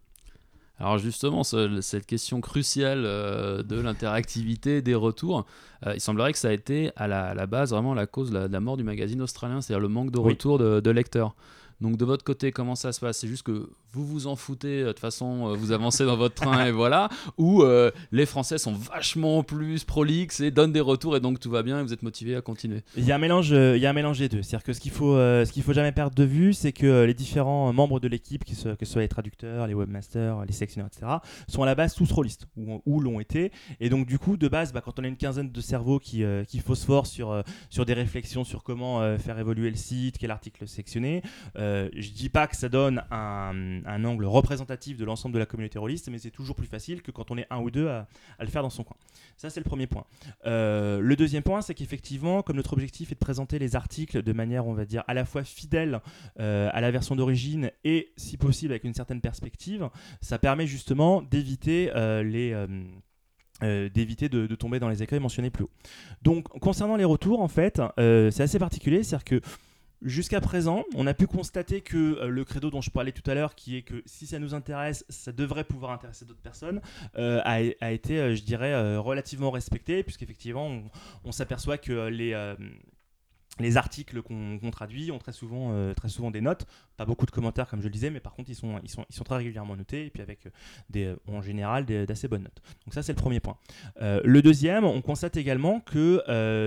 Alors 0.80 0.99
justement, 0.99 1.43
cette 1.43 2.07
question 2.07 2.41
cruciale 2.41 3.03
de 3.03 3.80
l'interactivité, 3.80 4.80
des 4.80 4.95
retours, 4.95 5.45
il 5.93 6.01
semblerait 6.01 6.32
que 6.32 6.39
ça 6.39 6.49
a 6.49 6.53
été 6.53 6.93
à 6.95 7.09
la, 7.09 7.47
base 7.47 7.70
vraiment 7.70 7.95
la 7.95 8.07
cause 8.07 8.30
de 8.30 8.39
la, 8.39 8.61
mort 8.61 8.76
du 8.76 8.84
magazine 8.84 9.20
australien, 9.20 9.61
c'est-à-dire 9.61 9.80
le 9.80 9.89
manque 9.89 10.12
de 10.12 10.18
retours 10.18 10.59
de, 10.59 10.78
de 10.78 10.91
lecteurs. 10.91 11.34
Donc 11.80 11.97
de 11.97 12.05
votre 12.05 12.24
côté, 12.24 12.51
comment 12.51 12.74
ça 12.74 12.93
se 12.93 13.01
passe? 13.01 13.18
C'est 13.18 13.28
juste 13.28 13.45
que 13.45 13.70
vous 13.99 14.07
vous 14.07 14.26
en 14.26 14.36
foutez, 14.36 14.82
euh, 14.82 14.86
de 14.86 14.92
toute 14.92 15.01
façon, 15.01 15.49
euh, 15.49 15.55
vous 15.55 15.72
avancez 15.72 16.05
dans 16.05 16.16
votre 16.16 16.34
train 16.34 16.66
et 16.66 16.70
voilà, 16.70 17.09
ou 17.38 17.62
euh, 17.62 17.90
les 18.12 18.26
Français 18.26 18.59
sont 18.59 18.72
vachement 18.72 19.42
plus 19.42 19.84
prolixes 19.84 20.40
et 20.40 20.51
donnent 20.51 20.72
des 20.72 20.80
retours 20.80 21.16
et 21.16 21.20
donc 21.20 21.40
tout 21.40 21.51
va 21.51 21.62
bien 21.62 21.80
et 21.80 21.82
vous 21.82 21.92
êtes 21.92 22.03
motivé 22.03 22.36
à 22.36 22.40
continuer. 22.40 22.82
Il 22.96 23.05
y 23.05 23.12
a 23.12 23.16
un 23.16 23.18
mélange, 23.18 23.51
il 23.51 23.78
y 23.78 23.86
a 23.86 23.90
un 23.90 23.94
mélange 23.94 24.18
des 24.18 24.28
deux. 24.28 24.42
C'est-à-dire 24.42 24.64
que 24.64 24.72
ce 24.72 24.80
qu'il 24.80 24.92
faut, 24.92 25.14
ce 25.16 25.51
qu'il 25.51 25.62
faut 25.62 25.72
jamais 25.72 25.92
perdre 25.92 26.14
de 26.14 26.24
vue, 26.24 26.53
c'est 26.53 26.72
que 26.72 27.05
les 27.05 27.14
différents 27.14 27.72
membres 27.72 28.01
de 28.01 28.09
l'équipe, 28.09 28.44
que 28.44 28.55
ce 28.55 28.92
soit 28.92 29.03
les 29.03 29.09
traducteurs, 29.09 29.66
les 29.66 29.74
webmasters, 29.74 30.44
les 30.46 30.53
sectionneurs, 30.53 30.90
etc., 30.92 31.12
sont 31.49 31.62
à 31.62 31.66
la 31.66 31.74
base 31.74 31.94
tous 31.94 32.11
rôlistes 32.12 32.46
ou, 32.57 33.01
l'ont 33.01 33.20
été. 33.20 33.53
Et 33.80 33.88
donc 33.88 34.07
du 34.07 34.18
coup, 34.18 34.36
de 34.36 34.49
base, 34.49 34.72
bah, 34.72 34.80
quand 34.80 34.99
on 34.99 35.05
a 35.05 35.09
une 35.09 35.16
quinzaine 35.16 35.51
de 35.51 35.61
cerveaux 35.61 35.99
qui, 35.99 36.24
qui 36.46 36.61
phosphorent 36.61 37.07
sur, 37.07 37.42
sur 37.70 37.84
des 37.84 37.94
réflexions 37.94 38.44
sur 38.44 38.62
comment 38.62 39.18
faire 39.18 39.38
évoluer 39.38 39.70
le 39.70 39.76
site, 39.76 40.18
quel 40.18 40.30
article 40.30 40.66
sectionner, 40.68 41.22
je 41.57 42.11
dis 42.11 42.28
pas 42.28 42.46
que 42.46 42.57
ça 42.57 42.68
donne 42.68 43.03
un 43.11 43.88
un 43.89 44.05
angle 44.05 44.24
représentatif 44.24 44.97
de 44.97 45.05
l'ensemble 45.05 45.34
de 45.34 45.39
la 45.39 45.47
communauté 45.47 45.78
rôliste, 45.78 46.09
mais 46.11 46.18
c'est 46.18 46.30
toujours 46.30 46.57
plus 46.57 46.66
facile 46.66 47.03
que 47.03 47.11
quand 47.11 47.30
on 47.30 47.39
est 47.39 47.47
un 47.51 47.59
ou 47.59 47.70
deux 47.70 47.89
à, 47.89 48.07
le 48.41 48.47
faire 48.47 48.62
dans 48.62 48.70
son 48.70 48.84
coin. 48.84 48.97
Ça, 49.36 49.51
c'est 49.51 49.61
le 49.61 49.64
premier 49.64 49.86
point. 49.86 50.05
Euh, 50.47 51.01
le 51.01 51.16
deuxième 51.16 51.43
point, 51.43 51.62
c'est 51.62 51.74
qu'effectivement, 51.74 52.43
comme 52.43 52.57
notre 52.57 52.72
objectif 52.72 53.11
est 53.12 53.14
de 53.14 53.20
présenter 53.20 53.59
les 53.59 53.76
articles 53.76 54.22
de 54.22 54.32
manière, 54.32 54.66
on 54.66 54.74
va 54.74 54.84
dire, 54.84 55.05
à 55.09 55.14
la 55.14 55.24
fois 55.24 55.45
fidèle 55.45 56.01
euh, 56.39 56.70
à 56.72 56.80
la 56.80 56.91
version 56.91 57.16
d'origine 57.16 57.70
et, 57.84 58.12
si 58.16 58.36
possible, 58.36 58.72
avec 58.72 58.84
une 58.84 58.95
certaine 58.95 59.20
perspective, 59.20 59.89
ça 60.20 60.39
permet 60.39 60.66
justement 60.66 61.22
d'éviter 61.22 61.91
euh, 61.95 62.22
de, 63.62 64.55
tomber 64.55 64.78
dans 64.78 64.89
les 64.89 65.03
écueils 65.03 65.20
mentionnés 65.20 65.51
plus 65.51 65.64
haut. 65.64 65.70
Donc 66.22 66.49
concernant 66.61 66.97
les 66.97 67.05
retours, 67.05 67.41
en 67.41 67.49
fait, 67.49 67.80
c'est 67.97 68.43
assez 68.43 68.59
particulier, 68.59 69.03
c'est-à-dire 69.03 69.24
que 69.24 69.41
Jusqu'à 70.03 70.40
présent, 70.40 70.84
on 70.94 71.09
a 71.09 71.14
pu 71.14 71.26
constater 71.26 71.80
que 71.80 71.96
euh, 71.96 72.28
le 72.28 72.44
credo 72.44 72.70
dont 72.70 72.80
je 72.80 72.90
parlais 72.90 73.11
tout 73.11 73.28
à 73.28 73.34
l'heure, 73.34 73.57
qui 73.57 73.76
est 73.76 73.82
que 73.82 74.03
si 74.07 74.26
ça 74.26 74.38
nous 74.38 74.55
intéresse, 74.55 75.05
ça 75.09 75.32
devrait 75.32 75.64
pouvoir 75.64 75.90
intéresser 75.90 76.24
d'autres 76.24 76.40
personnes, 76.40 76.80
euh, 77.16 77.40
a, 77.44 77.90
été, 77.90 78.20
euh, 78.20 78.36
je 78.36 78.42
dirais, 78.42 78.96
relativement 78.96 79.51
respecté, 79.51 80.05
puisqu'effectivement, 80.05 80.68
on, 80.68 80.84
on 81.24 81.32
s'aperçoit 81.32 81.78
que 81.78 82.07
les 82.07 82.32
les 83.61 83.77
articles 83.77 84.23
qu'on 84.23 84.71
traduit 84.71 85.11
ont 85.11 85.19
très 85.19 85.33
souvent, 85.33 85.71
euh, 85.73 85.95
très 85.95 86.09
souvent 86.09 86.31
des 86.31 86.41
notes, 86.41 86.67
pas 86.97 87.05
beaucoup 87.05 87.27
de 87.27 87.31
commentaires 87.31 87.69
comme 87.69 87.81
je 87.81 87.87
le 87.87 87.93
disais, 87.93 88.11
mais 88.11 88.21
par 88.21 88.35
contre 88.35 88.51
ils 88.51 88.55
sont, 88.55 89.25
très 89.25 89.37
régulièrement 89.37 89.77
notés 89.77 90.07
et 90.07 90.11
puis 90.11 90.23
avec 90.23 90.47
euh, 90.47 90.51
euh, 90.97 91.17
en 91.27 91.43
général 91.43 91.85
d'assez 91.85 92.29
bonnes 92.29 92.43
notes. 92.43 92.63
Donc 92.85 92.95
ça 92.95 93.03
c'est 93.03 93.13
le 93.13 93.19
premier 93.21 93.41
point. 93.41 93.57
le 94.01 94.41
deuxième, 94.41 94.85
on 94.85 95.01
constate 95.03 95.37
également 95.37 95.81
que 95.81 96.25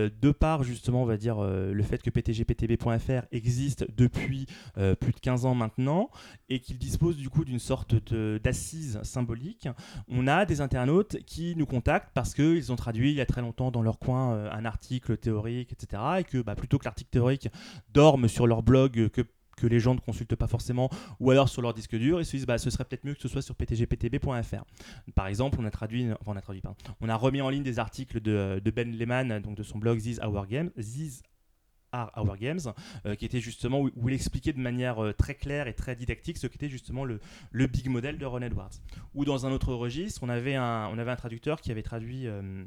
de 0.10 0.32
par 0.32 0.64
justement 0.64 1.04
on 1.04 1.06
va 1.06 1.18
dire 1.18 1.42
le 1.42 1.84
fait 1.84 2.02
que 2.02 2.10
ptgptb.fr 2.10 3.26
existe 3.32 3.86
depuis 3.96 4.46
plus 4.76 5.14
de 5.14 5.20
15 5.20 5.46
ans 5.46 5.56
maintenant 5.56 6.10
et 6.50 6.60
qu'il 6.60 6.78
dispose 6.78 7.18
du 7.18 7.30
coup 7.30 7.46
d'une 7.46 7.60
sorte 7.60 7.96
d'assise 8.16 9.02
symbolique, 9.04 9.68
on 10.08 10.28
a 10.28 10.46
des 10.46 10.62
internautes 10.62 11.18
qui 11.26 11.56
nous 11.56 11.66
contactent 11.66 12.12
parce 12.14 12.34
qu'ils 12.34 12.72
ont 12.72 12.76
traduit 12.76 13.12
il 13.12 13.18
y 13.18 13.22
a 13.22 13.26
très 13.26 13.42
longtemps 13.42 13.72
dans 13.72 13.82
leur 13.82 14.00
coin 14.00 14.50
un 14.52 14.66
article 14.66 15.18
théorique, 15.18 15.74
etc. 15.74 16.02
et 16.20 16.24
que 16.24 16.42
bah, 16.42 16.56
plutôt 16.56 16.78
que 16.82 16.86
l'article 16.86 17.10
théorique 17.10 17.48
dorment 17.94 18.28
sur 18.28 18.48
leur 18.48 18.64
blog 18.64 19.10
que 19.10 19.22
que 19.58 19.68
les 19.68 19.80
gens 19.80 19.94
ne 19.94 20.00
consultent 20.00 20.36
pas 20.36 20.48
forcément, 20.48 20.90
ou 21.20 21.32
alors 21.32 21.48
sur 21.48 21.62
leur 21.62 21.74
disque 21.74 21.96
dur, 21.96 22.20
et 22.20 22.24
se 22.24 22.32
disent 22.32 22.46
bah, 22.46 22.58
ce 22.58 22.70
serait 22.70 22.84
peut-être 22.84 23.06
mieux 23.06 23.14
que 23.14 23.22
ce 23.22 23.28
soit 23.28 23.42
sur 23.42 23.56
ptgptb.fr. 23.56 24.64
Par 25.14 25.28
exemple, 25.28 25.58
on 25.60 25.66
a 25.66 25.72
traduit, 25.72 26.08
on 26.26 26.36
a 26.36 26.42
traduit, 26.42 26.64
on 27.00 27.10
a 27.10 27.16
remis 27.16 27.42
en 27.42 27.50
ligne 27.50 27.64
des 27.64 27.80
articles 27.80 28.20
de, 28.20 28.60
de 28.64 28.72
Ben 28.72 28.92
Lehman, 28.92 29.40
donc 29.40 29.56
de 29.56 29.64
son 29.64 29.78
blog 29.78 30.00
These 30.00 30.20
Our 30.24 30.48
Games, 30.48 30.72
These 30.78 31.22
Are 31.92 32.12
Our 32.16 32.38
Games, 32.38 32.74
euh, 33.06 33.16
qui 33.16 33.26
était 33.26 33.42
justement 33.42 33.82
où, 33.82 33.92
il 34.08 34.14
expliquait 34.14 34.54
de 34.54 34.60
manière 34.60 35.04
euh, 35.04 35.14
très 35.14 35.36
claire 35.36 35.68
et 35.68 35.74
très 35.74 35.96
didactique 35.96 36.38
ce 36.38 36.48
qu'était 36.48 36.70
justement 36.70 37.04
le, 37.04 37.20
le, 37.52 37.68
big 37.68 37.90
model 37.90 38.18
de 38.18 38.26
Ron 38.26 38.42
Edwards. 38.42 38.72
Ou 39.14 39.26
dans 39.26 39.46
un 39.46 39.52
autre 39.52 39.74
registre, 39.74 40.24
on 40.24 40.30
avait 40.30 40.56
un, 40.56 40.88
on 40.88 40.98
avait 40.98 41.12
un 41.12 41.16
traducteur 41.18 41.60
qui 41.60 41.72
avait 41.72 41.84
traduit 41.84 42.28
euh, 42.28 42.64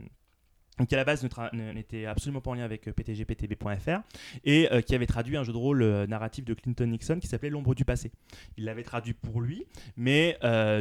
qui 0.89 0.95
à 0.95 0.99
la 0.99 1.05
base 1.05 1.27
n'était 1.53 2.07
absolument 2.07 2.41
pas 2.41 2.51
en 2.51 2.55
lien 2.55 2.65
avec 2.65 2.89
euh, 2.89 2.93
ptgptb.fr 2.93 4.01
et 4.45 4.71
euh, 4.73 4.81
qui 4.81 4.95
avait 4.95 5.07
traduit 5.07 5.37
un 5.37 5.45
jeu 5.45 5.53
de 5.53 5.59
rôle 5.59 5.83
euh, 5.83 6.07
narratif 6.07 6.45
de 6.45 6.53
Clinton 6.53 6.87
Nixon 6.87 7.19
qui 7.21 7.29
s'appelait 7.29 7.51
L'ombre 7.51 7.75
du 7.75 7.85
passé. 7.85 8.11
Il 8.57 8.65
l'avait 8.65 8.83
traduit 8.83 9.13
pour 9.13 9.41
lui, 9.41 9.67
mais 9.97 10.39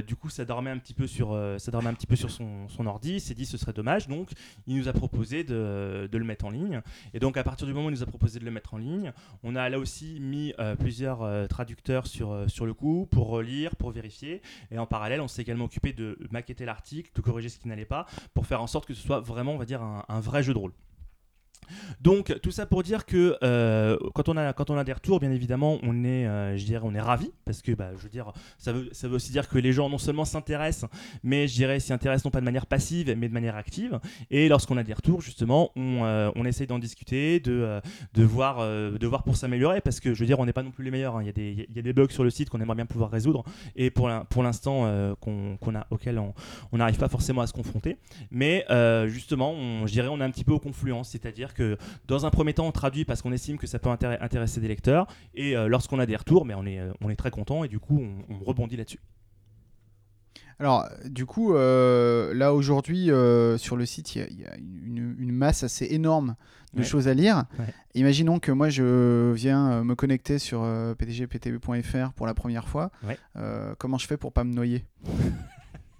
du 0.07 0.15
coup 0.15 0.29
ça 0.29 0.45
dormait 0.45 0.71
un 0.71 0.77
petit 0.77 0.93
peu 0.93 1.05
sur, 1.07 1.39
ça 1.57 1.71
dormait 1.71 1.89
un 1.89 1.93
petit 1.93 2.07
peu 2.07 2.15
sur 2.15 2.31
son, 2.31 2.67
ordi. 2.85 3.15
Il 3.15 3.21
s'est 3.21 3.33
dit 3.33 3.45
ce 3.45 3.57
serait 3.57 3.73
dommage, 3.73 4.07
donc 4.07 4.29
il 4.65 4.75
nous 4.77 4.87
a 4.87 4.93
proposé 4.93 5.43
de, 5.43 6.09
de, 6.11 6.17
le 6.17 6.23
mettre 6.23 6.45
en 6.45 6.49
ligne. 6.49 6.81
Et 7.13 7.19
donc 7.19 7.37
à 7.37 7.43
partir 7.43 7.67
du 7.67 7.73
moment 7.73 7.87
où 7.87 7.89
il 7.89 7.93
nous 7.93 8.03
a 8.03 8.05
proposé 8.05 8.39
de 8.39 8.45
le 8.45 8.51
mettre 8.51 8.73
en 8.73 8.77
ligne, 8.77 9.11
on 9.43 9.55
a 9.55 9.69
là 9.69 9.77
aussi 9.77 10.19
mis 10.19 10.53
plusieurs 10.79 11.47
traducteurs 11.47 12.07
sur, 12.07 12.45
sur 12.47 12.65
le 12.65 12.73
coup 12.73 13.07
pour 13.11 13.27
relire, 13.27 13.75
pour 13.75 13.91
vérifier. 13.91 14.41
Et 14.71 14.77
en 14.77 14.87
parallèle, 14.87 15.21
on 15.21 15.27
s'est 15.27 15.41
également 15.41 15.65
occupé 15.65 15.93
de 15.93 16.17
maqueter 16.31 16.65
l'article, 16.65 17.11
de 17.13 17.21
corriger 17.21 17.49
ce 17.49 17.59
qui 17.59 17.67
n'allait 17.67 17.85
pas, 17.85 18.05
pour 18.33 18.45
faire 18.45 18.61
en 18.61 18.67
sorte 18.67 18.85
que 18.85 18.93
ce 18.93 19.01
soit 19.01 19.19
vraiment, 19.19 19.53
on 19.53 19.57
va 19.57 19.65
dire, 19.65 19.82
un, 20.07 20.19
vrai 20.19 20.43
jeu 20.43 20.53
de 20.53 20.59
rôle. 20.59 20.73
Donc 22.01 22.33
tout 22.41 22.51
ça 22.51 22.65
pour 22.65 22.83
dire 22.83 23.05
que 23.05 23.37
euh, 23.43 23.97
quand, 24.13 24.29
on 24.29 24.37
a, 24.37 24.53
quand 24.53 24.69
on 24.69 24.77
a 24.77 24.83
des 24.83 24.93
retours, 24.93 25.19
bien 25.19 25.31
évidemment, 25.31 25.79
on 25.83 26.03
est, 26.03 26.27
euh, 26.27 26.57
je 26.57 26.65
dirais, 26.65 26.83
on 26.83 26.93
est 26.93 27.01
ravi 27.01 27.31
parce 27.45 27.61
que, 27.61 27.71
bah, 27.71 27.91
je 27.97 28.07
ça 28.57 28.71
veut, 28.71 28.89
ça 28.91 29.07
veut 29.07 29.15
aussi 29.15 29.31
dire 29.31 29.49
que 29.49 29.57
les 29.57 29.73
gens 29.73 29.89
non 29.89 29.97
seulement 29.97 30.25
s'intéressent, 30.25 30.89
mais 31.23 31.47
je 31.47 31.55
dirais 31.55 31.79
s'y 31.79 31.93
intéressent 31.93 32.25
non 32.25 32.31
pas 32.31 32.39
de 32.39 32.45
manière 32.45 32.67
passive, 32.67 33.13
mais 33.17 33.27
de 33.27 33.33
manière 33.33 33.55
active. 33.55 33.99
Et 34.29 34.47
lorsqu'on 34.47 34.77
a 34.77 34.83
des 34.83 34.93
retours, 34.93 35.21
justement, 35.21 35.71
on, 35.75 36.03
euh, 36.03 36.29
on 36.35 36.45
essaye 36.45 36.67
d'en 36.67 36.79
discuter, 36.79 37.39
de, 37.39 37.81
de, 38.13 38.23
voir, 38.23 38.59
de 38.59 39.07
voir 39.07 39.23
pour 39.23 39.35
s'améliorer 39.35 39.81
parce 39.81 39.99
que, 39.99 40.13
je 40.13 40.19
veux 40.19 40.25
dire, 40.25 40.39
on 40.39 40.45
n'est 40.45 40.53
pas 40.53 40.63
non 40.63 40.71
plus 40.71 40.83
les 40.83 40.91
meilleurs. 40.91 41.15
Hein. 41.15 41.23
Il, 41.23 41.27
y 41.27 41.29
a 41.29 41.33
des, 41.33 41.67
y 41.73 41.79
a 41.79 41.81
des 41.81 41.93
bugs 41.93 42.09
sur 42.09 42.23
le 42.23 42.29
site 42.29 42.49
qu'on 42.49 42.61
aimerait 42.61 42.75
bien 42.75 42.85
pouvoir 42.85 43.09
résoudre 43.09 43.43
et 43.75 43.89
pour 43.89 44.07
l'instant 44.43 45.15
qu'on 45.19 45.57
auquel 45.89 46.19
on 46.19 46.77
n'arrive 46.77 46.97
pas 46.97 47.09
forcément 47.09 47.41
à 47.41 47.47
se 47.47 47.53
confronter. 47.53 47.97
Mais 48.31 48.65
justement, 49.07 49.51
on, 49.51 49.87
je 49.87 49.91
dirais, 49.93 50.09
on 50.09 50.19
est 50.19 50.23
un 50.23 50.31
petit 50.31 50.43
peu 50.43 50.53
aux 50.53 50.59
confluences, 50.59 51.09
c'est-à-dire 51.09 51.52
que 51.53 51.77
dans 52.07 52.25
un 52.25 52.29
premier 52.29 52.53
temps, 52.53 52.67
on 52.67 52.71
traduit 52.71 53.05
parce 53.05 53.21
qu'on 53.21 53.31
estime 53.31 53.57
que 53.57 53.67
ça 53.67 53.79
peut 53.79 53.89
intéresser 53.89 54.59
des 54.59 54.67
lecteurs. 54.67 55.07
Et 55.33 55.55
euh, 55.55 55.67
lorsqu'on 55.67 55.99
a 55.99 56.05
des 56.05 56.15
retours, 56.15 56.45
mais 56.45 56.53
on, 56.53 56.65
est, 56.65 56.79
euh, 56.79 56.91
on 57.01 57.09
est 57.09 57.15
très 57.15 57.31
content 57.31 57.63
et 57.63 57.67
du 57.67 57.79
coup, 57.79 58.01
on, 58.29 58.43
rebondit 58.43 58.77
là-dessus. 58.77 58.99
Alors, 60.59 60.87
du 61.05 61.25
coup, 61.25 61.55
euh, 61.55 62.33
là 62.33 62.53
aujourd'hui, 62.53 63.07
sur 63.57 63.75
le 63.75 63.85
site, 63.85 64.15
il 64.15 64.39
y, 64.39 64.45
a, 64.45 64.55
une, 64.55 65.31
masse 65.31 65.63
assez 65.63 65.87
énorme 65.89 66.35
de 66.73 66.83
choses 66.83 67.07
à 67.07 67.13
lire. 67.13 67.45
Imaginons 67.95 68.39
que 68.39 68.51
moi, 68.51 68.69
je 68.69 69.31
viens 69.33 69.83
me 69.83 69.95
connecter 69.95 70.39
sur 70.39 70.67
pdgptv.fr 70.97 72.13
pour 72.13 72.27
la 72.27 72.33
première 72.33 72.67
fois. 72.67 72.91
comment 73.77 73.97
je 73.97 74.07
fais 74.07 74.17
pour 74.17 74.31
pas 74.31 74.43
me 74.43 74.53
noyer? 74.53 74.85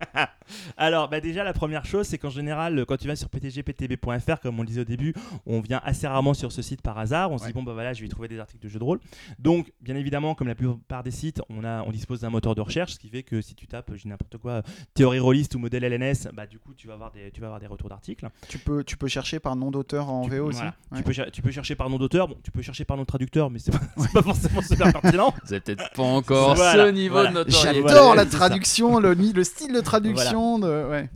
Alors, 0.77 1.09
bah 1.09 1.19
déjà, 1.19 1.43
la 1.43 1.53
première 1.53 1.85
chose, 1.85 2.07
c'est 2.07 2.17
qu'en 2.17 2.29
général, 2.29 2.85
quand 2.85 2.97
tu 2.97 3.07
vas 3.07 3.15
sur 3.15 3.29
ptgptb.fr, 3.29 4.39
comme 4.41 4.59
on 4.59 4.61
le 4.61 4.67
disait 4.67 4.81
au 4.81 4.85
début, 4.85 5.13
on 5.45 5.61
vient 5.61 5.81
assez 5.83 6.07
rarement 6.07 6.33
sur 6.33 6.51
ce 6.51 6.61
site 6.61 6.81
par 6.81 6.97
hasard. 6.97 7.31
On 7.31 7.37
se 7.37 7.45
dit, 7.45 7.53
bon, 7.53 7.63
bah 7.63 7.73
voilà, 7.73 7.93
je 7.93 8.01
vais 8.01 8.07
y 8.07 8.09
trouver 8.09 8.27
des 8.27 8.39
articles 8.39 8.63
de 8.63 8.69
jeux 8.69 8.79
de 8.79 8.83
rôle. 8.83 8.99
Donc, 9.39 9.71
bien 9.81 9.95
évidemment, 9.95 10.35
comme 10.35 10.47
la 10.47 10.55
plupart 10.55 11.03
des 11.03 11.11
sites, 11.11 11.41
on, 11.49 11.63
a, 11.63 11.83
on 11.83 11.91
dispose 11.91 12.21
d'un 12.21 12.29
moteur 12.29 12.55
de 12.55 12.61
recherche, 12.61 12.93
ce 12.93 12.99
qui 12.99 13.09
fait 13.09 13.23
que 13.23 13.41
si 13.41 13.55
tu 13.55 13.67
tapes, 13.67 13.91
j'ai 13.95 14.09
n'importe 14.09 14.37
quoi, 14.37 14.63
théorie 14.93 15.19
rôliste 15.19 15.55
ou 15.55 15.59
modèle 15.59 15.83
LNS, 15.83 16.29
bah 16.33 16.45
du 16.45 16.59
coup, 16.59 16.73
tu 16.73 16.87
vas 16.87 16.93
avoir 16.93 17.11
des, 17.11 17.31
tu 17.31 17.41
vas 17.41 17.47
avoir 17.47 17.59
des 17.59 17.67
retours 17.67 17.89
d'articles. 17.89 18.27
Tu 18.49 18.57
peux, 18.57 18.83
tu 18.83 18.97
peux 18.97 19.07
chercher 19.07 19.39
par 19.39 19.55
nom 19.55 19.71
d'auteur 19.71 20.09
en 20.09 20.27
VO 20.27 20.47
aussi 20.47 20.61
tu, 20.95 21.03
peux, 21.03 21.13
tu 21.31 21.41
peux 21.41 21.51
chercher 21.51 21.75
par 21.75 21.89
nom 21.89 21.97
d'auteur, 21.97 22.27
bon, 22.27 22.37
tu 22.43 22.51
peux 22.51 22.61
chercher 22.61 22.85
par 22.85 22.97
nom 22.97 23.03
de 23.03 23.07
traducteur, 23.07 23.49
mais 23.49 23.59
c'est 23.59 23.71
pas, 23.71 23.79
pas 24.13 24.21
forcément 24.21 24.61
super 24.61 24.91
pertinent. 24.91 25.33
C'est 25.45 25.63
peut-être 25.63 25.91
pas 25.91 26.03
encore 26.03 26.57
ce 26.57 26.91
niveau 26.91 27.23
de 27.23 27.29
notoriété. 27.29 27.81
J'adore 27.87 28.15
la 28.15 28.25
traduction, 28.25 28.99
le, 28.99 29.13
le 29.13 29.43
style 29.43 29.73
de 29.73 29.79
traduction. 29.79 29.92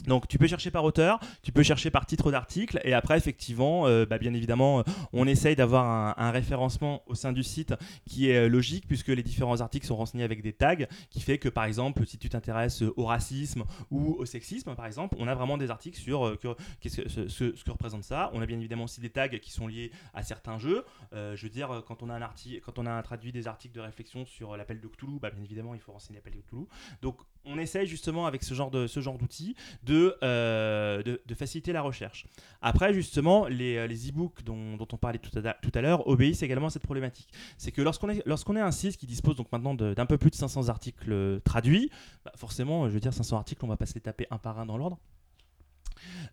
Donc 0.06 0.28
tu 0.28 0.38
peux 0.38 0.48
chercher 0.48 0.72
par 0.72 0.84
auteur, 0.84 1.20
tu 1.42 1.52
peux 1.52 1.64
chercher 1.64 1.92
par 1.92 2.06
titre 2.06 2.32
d'article, 2.32 2.80
et 2.84 2.94
après 2.94 3.18
effectivement, 3.18 3.88
euh, 3.88 4.06
bah, 4.06 4.18
bien 4.18 4.34
évidemment, 4.34 4.80
euh, 4.80 4.84
on 5.14 5.28
essaye 5.28 5.56
d'avoir 5.56 6.18
un, 6.18 6.32
référencement 6.32 7.04
au 7.08 7.16
sein 7.16 7.32
du 7.32 7.44
site 7.44 7.74
qui 8.06 8.30
est 8.30 8.46
euh, 8.46 8.50
logique 8.50 8.86
puisque 8.88 9.08
les 9.08 9.24
différents 9.24 9.62
articles 9.62 9.88
sont 9.88 9.96
renseignés 9.96 10.24
avec 10.24 10.42
des 10.42 10.54
tags, 10.54 10.76
qui 11.10 11.22
fait 11.22 11.38
que 11.38 11.50
par 11.50 11.66
exemple, 11.66 12.06
si 12.06 12.18
tu 12.18 12.30
t'intéresses 12.30 12.84
au 12.96 13.06
racisme 13.06 13.64
ou 13.92 14.16
au 14.20 14.26
sexisme, 14.26 14.76
par 14.76 14.86
exemple, 14.86 15.16
on 15.20 15.28
a 15.28 15.36
vraiment 15.36 15.58
des 15.58 15.72
articles 15.72 16.00
sur 16.00 16.38
ce, 16.86 17.28
ce, 17.28 17.64
que 17.64 17.72
représente 17.72 18.04
ça. 18.04 18.30
On 18.34 18.42
a 18.42 18.46
bien 18.46 18.58
évidemment 18.58 18.84
aussi 18.84 19.02
des 19.02 19.10
tags 19.10 19.28
qui 19.28 19.52
sont 19.52 19.68
liés 19.68 19.92
à 20.14 20.24
certains 20.24 20.58
jeux. 20.58 20.84
je 21.14 21.42
veux 21.42 21.50
dire, 21.50 21.84
quand 21.88 22.04
on 22.04 22.10
a 22.10 22.14
un 22.14 22.22
article, 22.22 22.62
quand 22.66 22.80
on 22.80 22.86
a 22.86 23.02
traduit 23.02 23.32
des 23.32 23.48
articles 23.48 23.76
de 23.76 23.82
réflexion 23.82 24.26
sur 24.26 24.58
l'appel 24.58 24.80
de 24.80 24.88
Cthulhu, 24.88 25.20
bah, 25.20 25.30
bien 25.30 25.44
évidemment, 25.44 25.74
il 25.74 25.80
faut 25.80 25.92
renseigner 25.92 26.20
l'appel 26.20 26.34
de 26.34 26.42
Cthulhu. 26.42 26.66
Donc 27.02 27.18
on 27.48 27.58
essaye 27.58 27.88
justement 27.88 28.26
avec 28.26 28.44
ce 28.44 28.54
genre 28.54 28.70
de 28.72 28.88
ce 28.88 29.00
genre 29.00 29.18
d'outils 29.18 29.56
euh, 29.90 31.02
de, 31.04 31.22
de, 31.26 31.36
faciliter 31.36 31.72
la 31.72 31.82
recherche. 31.82 32.28
Après, 32.62 32.94
justement, 32.94 33.48
les, 33.48 33.78
euh, 33.78 33.88
les 33.88 34.10
e-books 34.10 34.44
dont, 34.44 34.76
dont, 34.78 34.88
on 34.92 34.98
parlait 34.98 35.20
tout 35.20 35.32
à, 35.44 35.54
tout 35.54 35.72
à 35.74 35.82
l'heure 35.82 36.08
obéissent 36.08 36.44
également 36.44 36.68
à 36.68 36.70
cette 36.70 36.84
problématique. 36.84 37.30
C'est 37.58 37.72
que 37.72 37.82
lorsqu'on 37.82 38.10
est, 38.10 38.22
lorsqu'on 38.26 38.56
est 38.56 38.62
un 38.62 38.72
site 38.72 38.98
qui 38.98 39.06
dispose 39.06 39.36
donc 39.36 39.52
maintenant 39.52 39.74
d'un 39.74 40.06
peu 40.06 40.18
plus 40.18 40.30
de 40.30 40.36
500 40.36 40.70
articles 40.70 41.12
euh, 41.12 41.40
traduits, 41.40 41.90
bah, 42.26 42.32
forcément, 42.36 42.88
je 42.88 42.94
veux 42.94 43.00
dire, 43.00 43.14
500 43.14 43.38
articles, 43.38 43.64
on 43.64 43.68
va 43.68 43.78
pas 43.78 43.86
se 43.86 43.96
les 43.96 44.02
taper 44.02 44.28
un 44.32 44.38
par 44.38 44.60
un 44.60 44.66
dans 44.66 44.78
l'ordre. 44.78 45.00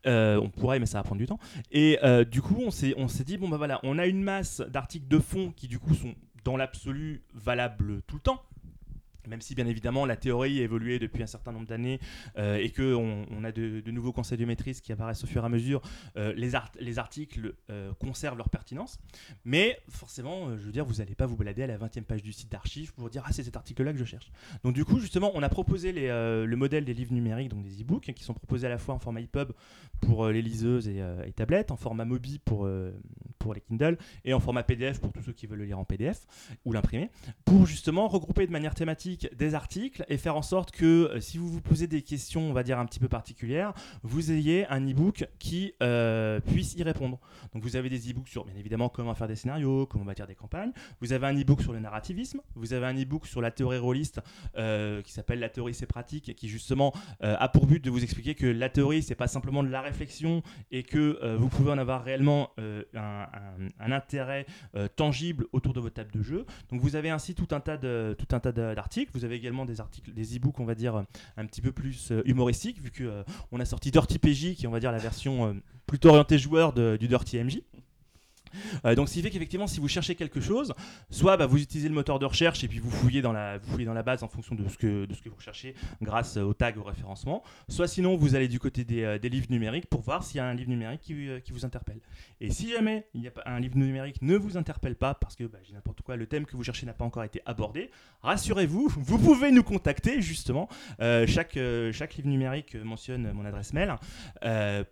on 0.05 0.51
pourrait, 0.51 0.79
mais 0.79 0.87
ça 0.87 0.99
va 0.99 1.05
prendre 1.05 1.21
du 1.21 1.27
temps. 1.27 1.39
Et 1.71 1.99
du 2.31 2.43
coup, 2.43 2.63
on 2.65 2.71
s'est, 2.71 2.95
on 2.97 3.09
s'est 3.09 3.25
dit, 3.25 3.39
bon, 3.39 3.49
bah 3.49 3.57
voilà, 3.57 3.81
on 3.83 3.99
a 3.99 4.07
une 4.07 4.23
masse 4.23 4.61
d'articles 4.61 5.09
de 5.09 5.19
fond 5.19 5.53
qui, 5.57 5.69
du 5.69 5.79
coup, 5.79 5.95
sont 5.95 6.15
dans 6.45 6.57
l'absolu 6.57 7.23
valables 7.33 8.03
tout 8.03 8.17
le 8.17 8.21
temps 8.21 8.43
même 9.29 9.41
si 9.41 9.55
bien 9.55 9.67
évidemment 9.67 10.07
la 10.07 10.17
théorie 10.17 10.61
a 10.61 10.63
évolué 10.63 10.99
depuis 10.99 11.23
un 11.23 11.27
certain 11.27 11.53
nombre 11.53 11.67
d'années 11.67 12.01
euh, 12.39 12.57
et 12.57 12.71
qu'on 12.71 13.27
on 13.31 13.45
a 13.45 13.53
de, 13.53 13.83
nouveaux 13.91 14.13
conseils 14.13 14.39
de 14.39 14.45
maîtrise 14.45 14.81
qui 14.81 14.93
apparaissent 14.93 15.25
au 15.25 15.27
fur 15.27 15.43
et 15.43 15.47
à 15.47 15.49
mesure, 15.49 15.83
euh, 16.17 16.33
les, 16.35 16.53
les, 16.81 16.99
articles 16.99 17.55
euh, 17.71 17.93
conservent 17.95 18.37
leur 18.37 18.49
pertinence. 18.49 18.99
Mais 19.45 19.79
forcément, 19.89 20.57
je 20.57 20.63
veux 20.63 20.73
dire, 20.73 20.85
vous 20.85 20.95
n'allez 20.95 21.15
pas 21.15 21.27
vous 21.27 21.37
balader 21.37 21.63
à 21.63 21.67
la 21.67 21.79
20e 21.79 22.03
page 22.03 22.23
du 22.23 22.33
site 22.33 22.51
d'archives 22.51 22.93
pour 22.95 23.11
dire 23.11 23.23
Ah, 23.27 23.33
c'est 23.33 23.43
cet 23.43 23.57
article-là 23.57 23.93
que 23.93 23.99
je 23.99 24.05
cherche. 24.05 24.31
Donc, 24.63 24.75
du 24.75 24.85
coup, 24.85 24.99
justement, 24.99 25.31
on 25.35 25.43
a 25.43 25.49
proposé 25.49 25.93
le 25.93 26.55
modèle 26.57 26.85
des 26.85 26.95
livres 26.95 27.13
numériques, 27.13 27.49
donc 27.49 27.63
des 27.63 27.83
e-books, 27.83 28.13
qui 28.13 28.25
sont 28.25 28.35
proposés 28.35 28.67
à 28.67 28.71
la 28.71 28.79
fois 28.79 28.95
en 28.95 28.99
format 28.99 29.21
EPUB 29.21 29.53
pour 30.01 30.29
les 30.29 30.43
liseuses 30.43 30.89
et, 30.89 31.03
et, 31.27 31.33
tablettes, 31.33 31.71
en 31.71 31.77
format 31.77 32.05
Mobi 32.05 32.39
pour, 32.39 32.69
pour 33.39 33.55
les 33.55 33.61
Kindle 33.61 33.99
et 34.25 34.35
en 34.35 34.41
format 34.41 34.63
PDF 34.63 35.01
pour 35.01 35.13
tous 35.13 35.23
ceux 35.23 35.33
qui 35.33 35.47
veulent 35.47 35.59
le 35.59 35.67
lire 35.67 35.79
en 35.79 35.85
PDF 35.85 36.27
ou 36.65 36.73
l'imprimer, 36.73 37.11
pour 37.45 37.67
justement 37.67 38.09
regrouper 38.09 38.47
de 38.47 38.53
manière 38.53 38.75
thématique 38.75 39.14
des 39.37 39.55
articles 39.55 40.05
et 40.09 40.17
faire 40.19 40.37
en 40.37 40.43
sorte 40.43 40.71
que 40.71 40.85
euh, 40.85 41.21
si 41.21 41.39
vous 41.39 41.49
vous 41.49 41.61
posez 41.61 41.87
des 41.87 42.03
questions, 42.03 42.49
on 42.49 42.53
va 42.53 42.63
dire 42.63 42.79
un 42.79 42.87
petit 42.87 43.01
peu 43.01 43.09
particulières, 43.09 43.73
vous 44.03 44.31
ayez 44.31 44.67
un 44.69 44.81
e-book 44.89 45.27
qui 45.39 45.75
euh, 45.83 46.41
puisse 46.41 46.75
y 46.75 46.83
répondre. 46.83 47.19
Donc 47.53 47.63
vous 47.63 47.77
avez 47.77 47.89
des 47.89 48.11
e-books 48.11 48.29
sur 48.29 48.45
bien 48.45 48.57
évidemment 48.57 48.89
comment 48.89 49.15
faire 49.15 49.29
des 49.29 49.37
scénarios, 49.37 49.87
comment 49.87 50.05
bâtir 50.05 50.27
des 50.27 50.35
campagnes. 50.35 50.73
Vous 51.01 51.13
avez 51.13 51.27
un 51.27 51.35
e-book 51.35 51.63
sur 51.63 51.73
le 51.73 51.81
narrativisme. 51.81 52.41
Vous 52.55 52.73
avez 52.73 52.87
un 52.87 52.95
e-book 52.95 53.27
sur 53.27 53.41
la 53.41 53.51
théorie 53.51 53.79
rôliste 53.79 54.21
euh, 54.57 55.03
qui 55.03 55.13
s'appelle 55.13 55.41
La 55.41 55.49
théorie 55.49 55.75
c'est 55.75 55.87
pratique, 55.87 56.35
qui 56.35 56.49
justement 56.49 56.93
a 57.21 57.49
pour 57.49 57.67
but 57.67 57.83
de 57.83 57.91
vous 57.91 58.03
expliquer 58.03 58.35
que 58.35 58.47
la 58.47 58.69
théorie 58.69 59.03
c'est 59.03 59.15
pas 59.15 59.29
simplement 59.29 59.63
de 59.63 59.69
la 59.69 59.81
réflexion 59.81 60.43
et 60.71 60.83
que 60.83 61.37
vous 61.37 61.49
pouvez 61.49 61.71
en 61.71 61.79
avoir 61.79 62.03
réellement 62.05 62.51
un, 62.95 63.27
un, 63.81 63.93
intérêt 63.93 64.47
tangible 64.97 65.47
autour 65.53 65.73
de 65.73 65.81
votre 65.81 65.95
table 65.95 66.13
de 66.13 66.23
jeu. 66.23 66.47
Donc 66.71 66.81
vous 66.81 66.97
avez 66.97 67.11
ainsi 67.11 67.35
tout 67.35 67.49
un 67.53 67.61
tas 67.61 67.77
d'articles 67.77 69.04
vous 69.13 69.25
avez 69.25 69.37
également 69.37 69.65
des 69.65 69.81
articles, 69.81 70.13
des 70.13 70.37
e-books, 70.37 70.61
on 70.61 70.65
va 70.65 70.75
dire, 70.75 70.97
euh, 70.97 71.03
un 71.37 71.47
petit 71.47 71.61
peu 71.61 71.73
plus 71.73 72.11
euh, 72.11 72.23
humoristiques, 72.25 72.81
vu 72.81 72.91
qu'on 72.91 73.05
euh, 73.05 73.61
a 73.63 73.65
sorti 73.65 73.91
Dirty 73.91 74.19
PJ, 74.19 74.55
qui 74.55 74.65
est, 74.65 74.69
va 74.69 74.81
dire, 74.81 74.93
la 74.93 74.99
version 74.99 75.61
plutôt 75.87 76.11
orientée 76.11 76.39
joueur 76.39 76.73
du 76.73 77.09
Dirty 77.09 77.43
MJ. 77.43 77.61
Euh, 78.85 78.95
donc, 78.95 79.09
ce 79.09 79.15
qui 79.15 79.23
fait 79.23 79.31
qu'effectivement, 79.31 79.67
si 79.67 79.81
vous 79.81 79.89
cherchez 79.89 80.15
quelque 80.15 80.41
chose, 80.41 80.75
soit 81.11 81.37
bah, 81.37 81.47
vous 81.47 81.61
utilisez 81.61 81.89
le 81.89 81.95
moteur 81.95 82.19
de 82.19 82.27
recherche 82.27 82.65
et 82.65 82.69
puis 82.69 82.79
vous 82.79 82.91
fouillez 82.91 83.23
dans 83.23 83.33
la, 83.33 83.59
vous 83.59 83.73
fouillez 83.73 83.87
dans 83.87 83.95
la 83.95 84.03
base 84.03 84.23
en 84.23 84.29
fonction 84.29 84.55
de 84.55 84.67
ce 84.69 84.79
que, 84.79 85.07
de 85.07 85.15
ce 85.15 85.23
que 85.23 85.29
vous 85.29 85.37
recherchez 85.37 85.75
grâce 86.03 86.37
au 86.37 86.55
tag, 86.55 86.79
au 86.79 86.83
référencement, 86.83 87.43
soit 87.69 87.89
sinon 87.89 88.17
vous 88.17 88.35
allez 88.35 88.49
du 88.49 88.59
côté 88.59 88.85
des, 88.85 89.03
euh, 89.03 89.19
livres 89.19 89.47
numériques 89.51 89.87
pour 89.87 90.03
voir 90.03 90.23
s'il 90.23 90.37
y 90.37 90.41
a 90.41 90.47
un 90.47 90.55
livre 90.55 90.71
numérique 90.71 91.01
qui, 91.01 91.29
euh, 91.29 91.41
vous 91.51 91.65
interpelle. 91.65 92.01
Et 92.41 92.51
si 92.51 92.71
jamais 92.71 93.07
il 93.15 93.27
a 93.27 93.31
un 93.47 93.61
livre 93.61 93.77
numérique 93.77 94.21
ne 94.23 94.37
vous 94.37 94.57
interpelle 94.57 94.97
pas 94.97 95.15
parce 95.15 95.37
que 95.37 95.45
bah, 95.45 95.59
n'importe 95.73 96.03
quoi, 96.03 96.17
le 96.17 96.27
thème 96.27 96.47
que 96.47 96.57
vous 96.57 96.65
cherchez 96.65 96.87
n'a 96.87 96.93
pas 96.93 97.05
encore 97.05 97.25
été 97.25 97.41
abordé, 97.47 97.91
rassurez-vous, 98.23 98.89
vous 98.97 99.19
pouvez 99.19 99.51
nous 99.51 99.63
contacter 99.63 100.21
justement. 100.21 100.69
Chaque, 100.99 101.59
chaque 101.93 102.15
livre 102.15 102.29
numérique 102.29 102.75
mentionne 102.77 103.33
mon 103.33 103.45
adresse 103.45 103.73
mail 103.73 103.97